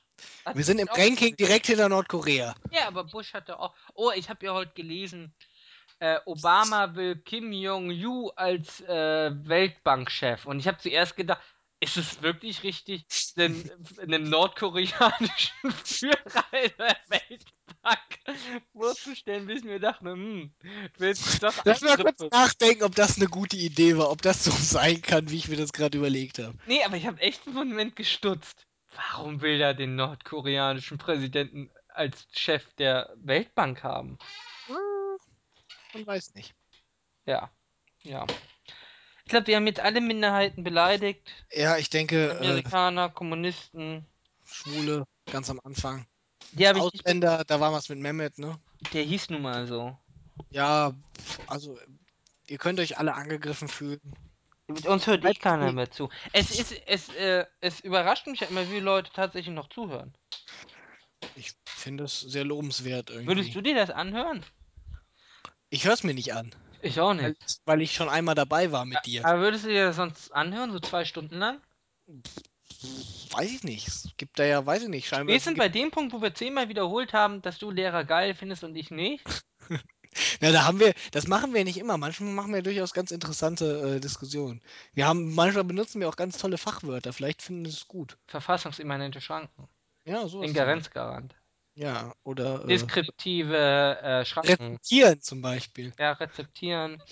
Hat 0.44 0.56
wir 0.56 0.64
sind 0.64 0.78
im 0.78 0.88
Ranking 0.88 1.36
direkt 1.36 1.66
hinter 1.66 1.88
Nordkorea. 1.88 2.54
Ja, 2.70 2.86
aber 2.86 3.04
Bush 3.04 3.32
hatte 3.32 3.58
auch. 3.58 3.74
Oh, 3.94 4.10
ich 4.14 4.28
habe 4.28 4.44
ja 4.44 4.52
heute 4.52 4.72
gelesen, 4.74 5.34
äh, 6.00 6.18
Obama 6.26 6.94
will 6.94 7.16
Kim 7.16 7.52
Jong-il 7.52 8.30
als 8.36 8.80
äh, 8.82 9.30
Weltbankchef. 9.48 10.44
Und 10.46 10.58
ich 10.58 10.68
habe 10.68 10.78
zuerst 10.78 11.16
gedacht, 11.16 11.40
ist 11.82 11.96
es 11.96 12.22
wirklich 12.22 12.62
richtig, 12.62 13.04
einen 13.36 14.30
nordkoreanischen 14.30 15.72
Führer 15.84 16.44
in 16.52 16.70
der 16.78 16.96
Weltbank 17.08 18.20
vorzustellen, 18.72 19.46
bis 19.46 19.58
ich 19.58 19.64
mir 19.64 19.80
dachte, 19.80 20.12
hm, 20.12 20.54
du 20.62 20.68
willst 20.98 21.26
dich 21.26 21.40
doch 21.40 21.52
Lass 21.64 21.80
mal 21.80 21.96
kurz 21.96 22.20
nachdenken, 22.30 22.84
ob 22.84 22.94
das 22.94 23.16
eine 23.16 23.26
gute 23.26 23.56
Idee 23.56 23.98
war, 23.98 24.10
ob 24.10 24.22
das 24.22 24.44
so 24.44 24.50
sein 24.78 25.02
kann, 25.02 25.28
wie 25.30 25.38
ich 25.38 25.48
mir 25.48 25.56
das 25.56 25.72
gerade 25.72 25.98
überlegt 25.98 26.38
habe. 26.38 26.56
Nee, 26.66 26.84
aber 26.84 26.96
ich 26.96 27.06
habe 27.06 27.20
echt 27.20 27.46
einen 27.46 27.56
Moment 27.56 27.96
gestutzt. 27.96 28.64
Warum 28.94 29.40
will 29.40 29.60
er 29.60 29.74
den 29.74 29.96
nordkoreanischen 29.96 30.98
Präsidenten 30.98 31.70
als 31.88 32.28
Chef 32.32 32.64
der 32.74 33.12
Weltbank 33.16 33.82
haben? 33.82 34.18
Hm, 34.66 34.76
Man 35.94 36.06
weiß 36.06 36.34
nicht. 36.34 36.54
Ja, 37.26 37.50
ja. 38.02 38.24
Ich 39.32 39.34
glaube, 39.34 39.46
wir 39.46 39.56
haben 39.56 39.66
jetzt 39.66 39.80
alle 39.80 40.02
Minderheiten 40.02 40.62
beleidigt. 40.62 41.32
Ja, 41.50 41.78
ich 41.78 41.88
denke, 41.88 42.32
äh, 42.32 42.36
Amerikaner, 42.36 43.08
Kommunisten. 43.08 44.04
Schwule, 44.44 45.06
ganz 45.24 45.48
am 45.48 45.58
Anfang. 45.64 46.04
Die 46.50 46.68
habe 46.68 46.76
ich 46.76 46.84
Ausländer, 46.84 47.42
da 47.46 47.58
war 47.58 47.72
was 47.72 47.88
mit 47.88 47.98
Mehmet, 47.98 48.36
ne? 48.36 48.60
Der 48.92 49.04
hieß 49.04 49.30
nun 49.30 49.40
mal 49.40 49.66
so. 49.66 49.96
Ja, 50.50 50.92
also, 51.46 51.78
ihr 52.46 52.58
könnt 52.58 52.78
euch 52.78 52.98
alle 52.98 53.14
angegriffen 53.14 53.68
fühlen. 53.68 54.02
Mit 54.66 54.86
uns 54.86 55.06
hört 55.06 55.24
eh 55.24 55.32
keiner 55.32 55.72
mehr 55.72 55.90
zu. 55.90 56.10
Es 56.34 56.50
ist, 56.50 56.74
es, 56.86 57.08
äh, 57.14 57.46
es 57.62 57.80
überrascht 57.80 58.26
mich 58.26 58.40
ja 58.40 58.48
immer, 58.48 58.70
wie 58.70 58.80
Leute 58.80 59.12
tatsächlich 59.14 59.54
noch 59.54 59.70
zuhören. 59.70 60.12
Ich 61.36 61.52
finde 61.64 62.04
es 62.04 62.20
sehr 62.20 62.44
lobenswert 62.44 63.08
Würdest 63.08 63.28
irgendwie. 63.28 63.52
du 63.52 63.62
dir 63.62 63.76
das 63.76 63.88
anhören? 63.88 64.44
Ich 65.70 65.86
höre 65.86 65.94
es 65.94 66.02
mir 66.02 66.12
nicht 66.12 66.34
an, 66.34 66.54
Ich 66.82 67.00
auch 67.00 67.16
weil, 67.16 67.30
nicht. 67.30 67.60
weil 67.64 67.80
ich 67.80 67.94
schon 67.94 68.08
einmal 68.08 68.34
dabei 68.34 68.72
war 68.72 68.84
mit 68.84 68.98
dir. 69.06 69.24
Aber 69.24 69.40
würdest 69.40 69.64
du 69.64 69.68
dir 69.68 69.86
das 69.86 69.96
sonst 69.96 70.32
anhören, 70.32 70.72
so 70.72 70.80
zwei 70.80 71.04
Stunden 71.04 71.38
lang? 71.38 71.60
Weiß 73.30 73.50
ich 73.52 73.62
nicht. 73.62 73.86
Es 73.86 74.08
gibt 74.16 74.38
da 74.38 74.44
ja, 74.44 74.66
weiß 74.66 74.82
ich 74.82 74.88
nicht, 74.88 75.08
scheinbar. 75.08 75.32
Wir 75.32 75.40
sind 75.40 75.56
bei 75.56 75.68
dem 75.68 75.90
Punkt, 75.90 76.12
wo 76.12 76.20
wir 76.20 76.34
zehnmal 76.34 76.68
wiederholt 76.68 77.12
haben, 77.12 77.40
dass 77.40 77.58
du 77.58 77.70
Lehrer 77.70 78.04
geil 78.04 78.34
findest 78.34 78.64
und 78.64 78.74
ich 78.76 78.90
nicht. 78.90 79.24
Ja, 80.42 80.52
da 80.52 80.64
haben 80.64 80.78
wir, 80.78 80.92
das 81.12 81.26
machen 81.26 81.54
wir 81.54 81.64
nicht 81.64 81.78
immer. 81.78 81.96
Manchmal 81.96 82.32
machen 82.32 82.52
wir 82.52 82.62
durchaus 82.62 82.92
ganz 82.92 83.10
interessante 83.12 83.96
äh, 83.96 84.00
Diskussionen. 84.00 84.60
Wir 84.92 85.06
haben, 85.06 85.34
manchmal 85.34 85.64
benutzen 85.64 86.00
wir 86.00 86.08
auch 86.10 86.16
ganz 86.16 86.36
tolle 86.36 86.58
Fachwörter. 86.58 87.14
Vielleicht 87.14 87.40
finden 87.40 87.64
sie 87.64 87.70
es 87.70 87.88
gut. 87.88 88.18
Verfassungsimmanente 88.26 89.22
Schranken. 89.22 89.68
Ja, 90.04 90.22
Beispiel. 90.22 90.44
Ingerenzgarant. 90.44 91.34
Ja, 91.74 92.12
oder 92.22 92.64
äh, 92.64 92.66
Deskriptive 92.66 93.98
äh, 94.02 94.24
Schranken. 94.24 94.50
rezeptieren 94.50 95.20
zum 95.20 95.40
Beispiel. 95.40 95.92
Ja, 95.98 96.12
rezeptieren. 96.12 97.02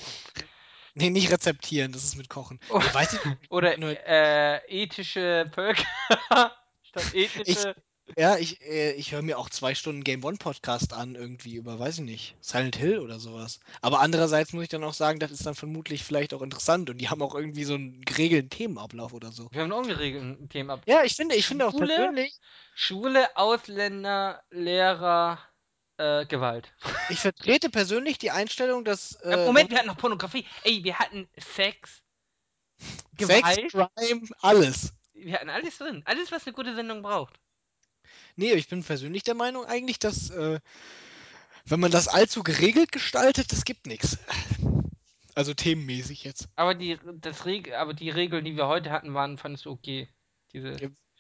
Nee, 0.95 1.11
nicht 1.11 1.31
rezeptieren, 1.31 1.93
das 1.93 2.05
ist 2.05 2.16
mit 2.16 2.28
Kochen. 2.28 2.61
Weiß 2.69 3.15
ich 3.15 3.24
nicht. 3.24 3.51
Oder 3.51 3.78
Nur- 3.78 3.97
äh, 4.07 4.59
ethische 4.69 5.51
Völker 5.55 5.85
statt 6.82 7.15
ethische. 7.15 7.74
Ja, 8.16 8.37
ich, 8.37 8.61
äh, 8.62 8.93
ich 8.93 9.12
höre 9.12 9.23
mir 9.23 9.39
auch 9.39 9.51
zwei 9.51 9.74
Stunden 9.74 10.05
Game 10.05 10.24
One 10.24 10.37
Podcast 10.37 10.93
an, 10.93 11.15
irgendwie 11.15 11.55
über, 11.55 11.78
weiß 11.78 11.99
ich 11.99 12.05
nicht, 12.05 12.37
Silent 12.41 12.77
Hill 12.77 12.99
oder 12.99 13.19
sowas. 13.19 13.61
Aber 13.81 14.01
andererseits 14.01 14.53
muss 14.53 14.65
ich 14.65 14.69
dann 14.69 14.85
auch 14.85 14.95
sagen, 14.95 15.19
das 15.19 15.31
ist 15.31 15.47
dann 15.47 15.55
vermutlich 15.55 16.05
vielleicht 16.05 16.35
auch 16.35 16.43
interessant 16.43 16.91
und 16.91 16.99
die 16.99 17.09
haben 17.09 17.23
auch 17.23 17.35
irgendwie 17.35 17.65
so 17.65 17.74
einen 17.74 18.03
geregelten 18.03 18.51
Themenablauf 18.51 19.12
oder 19.12 19.32
so. 19.32 19.49
Wir 19.53 19.62
haben 19.62 19.73
einen 19.73 19.81
ungeregelten 19.85 20.49
Thema. 20.49 20.81
Ja, 20.87 21.05
ich 21.05 21.15
finde, 21.15 21.35
ich 21.35 21.47
finde 21.47 21.66
auch 21.66 21.77
persönlich, 21.77 22.39
Schwule, 22.74 23.37
Ausländer, 23.37 24.43
Lehrer, 24.51 25.39
äh, 25.97 26.27
Gewalt. 26.27 26.73
ich 27.11 27.19
vertrete 27.19 27.70
persönlich 27.70 28.19
die 28.19 28.31
Einstellung, 28.31 28.85
dass 28.85 29.16
Äh, 29.23 29.45
Moment, 29.45 29.70
wir 29.70 29.78
hatten 29.78 29.89
noch 29.89 29.99
Pornografie. 29.99 30.47
Ey, 30.65 30.82
wir 30.82 30.99
hatten 30.99 31.28
Sex, 31.37 32.03
Sex, 32.78 33.11
Gewalt. 33.16 33.70
Crime, 33.70 34.27
alles. 34.41 34.95
Wir 35.12 35.35
hatten 35.35 35.51
alles 35.51 35.77
drin. 35.78 36.03
Alles, 36.07 36.32
was 36.32 36.47
eine 36.47 36.55
gute 36.55 36.74
Sendung 36.74 37.03
braucht. 37.03 37.39
Nee, 38.40 38.54
ich 38.54 38.68
bin 38.68 38.82
persönlich 38.82 39.22
der 39.22 39.34
Meinung 39.34 39.66
eigentlich, 39.66 39.98
dass 39.98 40.30
äh, 40.30 40.60
wenn 41.66 41.78
man 41.78 41.90
das 41.90 42.08
allzu 42.08 42.42
geregelt 42.42 42.90
gestaltet, 42.90 43.52
das 43.52 43.66
gibt 43.66 43.86
nichts. 43.86 44.18
Also 45.34 45.52
themenmäßig 45.52 46.24
jetzt. 46.24 46.48
Aber 46.56 46.74
die, 46.74 46.98
das 47.16 47.44
Reg 47.44 47.74
aber 47.74 47.92
die 47.92 48.08
Regeln, 48.08 48.46
die 48.46 48.56
wir 48.56 48.66
heute 48.66 48.92
hatten, 48.92 49.12
waren, 49.12 49.36
fandest 49.36 49.66
du 49.66 49.70
okay. 49.72 50.08
Diese 50.54 50.74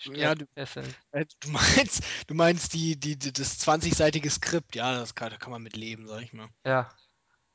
Ja, 0.06 0.34
du, 0.34 0.46
äh, 0.54 1.26
du 1.40 1.50
meinst, 1.50 2.04
du 2.26 2.34
meinst 2.34 2.72
die, 2.72 2.98
die, 2.98 3.18
die, 3.18 3.34
das 3.34 3.60
20-seitige 3.68 4.30
Skript, 4.30 4.74
ja, 4.74 4.94
das 4.94 5.14
kann, 5.14 5.28
da 5.28 5.36
kann 5.36 5.52
man 5.52 5.62
mit 5.62 5.76
leben, 5.76 6.08
sag 6.08 6.22
ich 6.22 6.32
mal. 6.32 6.48
Ja. 6.64 6.88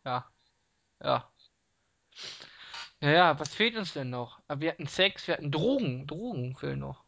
Ja. 0.06 0.32
Ja. 1.04 1.32
Ja, 3.02 3.10
ja, 3.10 3.40
was 3.40 3.56
fehlt 3.56 3.76
uns 3.78 3.94
denn 3.94 4.12
noch? 4.12 4.40
Aber 4.48 4.62
wir 4.62 4.70
hatten 4.74 4.86
Sex, 4.86 5.28
wir 5.28 5.34
hatten 5.34 5.52
Drogen. 5.52 6.06
Drogen 6.06 6.56
fehlen 6.56 6.80
noch. 6.80 7.05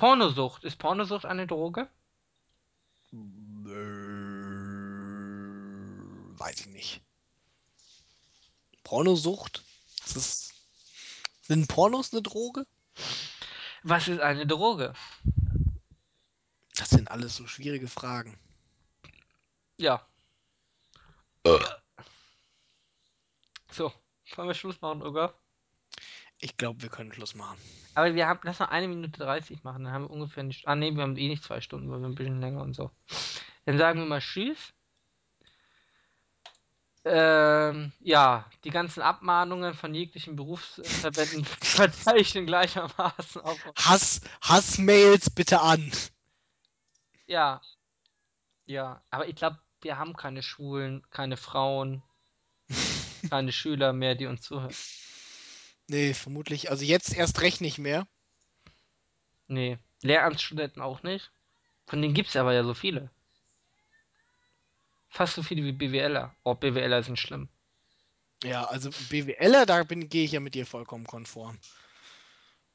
Pornosucht. 0.00 0.64
Ist 0.64 0.78
Pornosucht 0.78 1.26
eine 1.26 1.46
Droge? 1.46 1.86
Weiß 6.38 6.60
ich 6.60 6.66
nicht. 6.68 7.02
Pornosucht? 8.82 9.62
Ist 10.06 10.54
sind 11.42 11.68
Pornos 11.68 12.14
eine 12.14 12.22
Droge? 12.22 12.66
Was 13.82 14.08
ist 14.08 14.20
eine 14.20 14.46
Droge? 14.46 14.94
Das 16.76 16.88
sind 16.88 17.10
alles 17.10 17.36
so 17.36 17.46
schwierige 17.46 17.88
Fragen. 17.88 18.38
Ja. 19.76 20.06
So, 23.70 23.92
wollen 24.34 24.48
wir 24.48 24.54
Schluss 24.54 24.80
machen, 24.80 25.02
oder? 25.02 25.34
Ich 26.40 26.56
glaube, 26.56 26.82
wir 26.82 26.88
können 26.88 27.12
Schluss 27.12 27.34
machen. 27.34 27.58
Aber 27.94 28.14
wir 28.14 28.26
haben, 28.26 28.40
lass 28.44 28.58
mal 28.58 28.66
eine 28.66 28.88
Minute 28.88 29.18
30 29.18 29.62
machen, 29.62 29.84
dann 29.84 29.92
haben 29.92 30.04
wir 30.04 30.10
ungefähr 30.10 30.42
nicht. 30.42 30.66
Ah, 30.66 30.74
nee, 30.74 30.94
wir 30.94 31.02
haben 31.02 31.16
eh 31.16 31.28
nicht 31.28 31.44
zwei 31.44 31.60
Stunden, 31.60 31.90
weil 31.90 32.00
wir 32.00 32.08
ein 32.08 32.14
bisschen 32.14 32.40
länger 32.40 32.62
und 32.62 32.74
so. 32.74 32.90
Dann 33.66 33.76
sagen 33.76 34.00
wir 34.00 34.06
mal 34.06 34.20
Tschüss. 34.20 34.72
Ähm, 37.04 37.92
ja, 38.00 38.50
die 38.64 38.70
ganzen 38.70 39.00
Abmahnungen 39.00 39.74
von 39.74 39.94
jeglichen 39.94 40.36
Berufsverbänden 40.36 41.44
verzeichnen 41.60 42.46
gleichermaßen 42.46 43.40
auf. 43.40 43.58
Hass, 43.76 44.20
Hassmails 44.42 45.30
bitte 45.30 45.60
an. 45.60 45.90
Ja. 47.26 47.60
Ja, 48.66 49.02
aber 49.10 49.28
ich 49.28 49.34
glaube, 49.34 49.58
wir 49.80 49.98
haben 49.98 50.14
keine 50.14 50.42
Schwulen, 50.42 51.02
keine 51.10 51.36
Frauen, 51.36 52.02
keine 53.30 53.52
Schüler 53.52 53.92
mehr, 53.92 54.14
die 54.14 54.26
uns 54.26 54.42
zuhören. 54.42 54.74
Nee, 55.90 56.14
vermutlich. 56.14 56.70
Also 56.70 56.84
jetzt 56.84 57.12
erst 57.16 57.40
recht 57.40 57.60
nicht 57.60 57.78
mehr. 57.78 58.06
Nee, 59.48 59.76
Lehramtsstudenten 60.02 60.80
auch 60.80 61.02
nicht. 61.02 61.32
Von 61.86 62.00
denen 62.00 62.14
gibt 62.14 62.28
es 62.28 62.36
aber 62.36 62.54
ja 62.54 62.62
so 62.62 62.74
viele. 62.74 63.10
Fast 65.08 65.34
so 65.34 65.42
viele 65.42 65.64
wie 65.64 65.72
BWLer. 65.72 66.32
Oh, 66.44 66.54
BWLer 66.54 67.02
sind 67.02 67.18
schlimm. 67.18 67.48
Ja, 68.44 68.66
also 68.66 68.90
BWLer, 69.10 69.66
da 69.66 69.82
bin, 69.82 70.08
gehe 70.08 70.24
ich 70.24 70.30
ja 70.30 70.38
mit 70.38 70.54
dir 70.54 70.64
vollkommen 70.64 71.04
konform. 71.08 71.58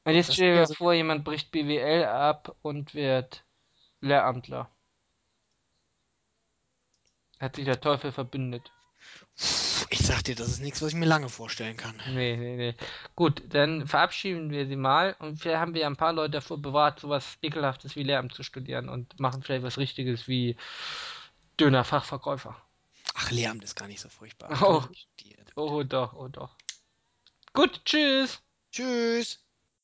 Und 0.04 0.12
jetzt 0.14 0.34
stell 0.34 0.48
dir 0.50 0.52
wär 0.52 0.60
mal 0.60 0.66
so- 0.66 0.74
vor, 0.74 0.92
jemand 0.92 1.24
bricht 1.24 1.50
BWL 1.50 2.04
ab 2.04 2.54
und 2.60 2.94
wird 2.94 3.44
Lehramtler. 4.02 4.68
Hat 7.40 7.56
sich 7.56 7.64
der 7.64 7.80
Teufel 7.80 8.12
verbündet. 8.12 8.70
Ich 9.90 10.00
sag 10.00 10.22
dir, 10.24 10.34
das 10.34 10.48
ist 10.48 10.60
nichts, 10.60 10.82
was 10.82 10.88
ich 10.88 10.94
mir 10.94 11.06
lange 11.06 11.28
vorstellen 11.28 11.76
kann. 11.76 11.94
Nee, 12.12 12.36
nee, 12.36 12.56
nee. 12.56 12.74
Gut, 13.14 13.42
dann 13.50 13.86
verabschieden 13.86 14.50
wir 14.50 14.66
sie 14.66 14.76
mal 14.76 15.14
und 15.20 15.38
vielleicht 15.40 15.60
haben 15.60 15.74
wir 15.74 15.82
ja 15.82 15.86
ein 15.86 15.96
paar 15.96 16.12
Leute 16.12 16.32
davor 16.32 16.58
bewahrt, 16.58 17.00
sowas 17.00 17.38
Ekelhaftes 17.42 17.94
wie 17.94 18.02
Lehramt 18.02 18.34
zu 18.34 18.42
studieren 18.42 18.88
und 18.88 19.18
machen 19.20 19.42
vielleicht 19.42 19.62
was 19.62 19.78
Richtiges 19.78 20.26
wie 20.26 20.56
Döner-Fachverkäufer. 21.60 22.56
Ach, 23.14 23.30
Lehramt 23.30 23.64
ist 23.64 23.76
gar 23.76 23.86
nicht 23.86 24.00
so 24.00 24.08
furchtbar. 24.08 24.50
Oh, 24.62 24.82
oh 25.54 25.82
doch, 25.82 26.12
oh 26.14 26.28
doch. 26.28 26.56
Gut, 27.52 27.80
tschüss. 27.84 28.42
Tschüss. 28.72 29.45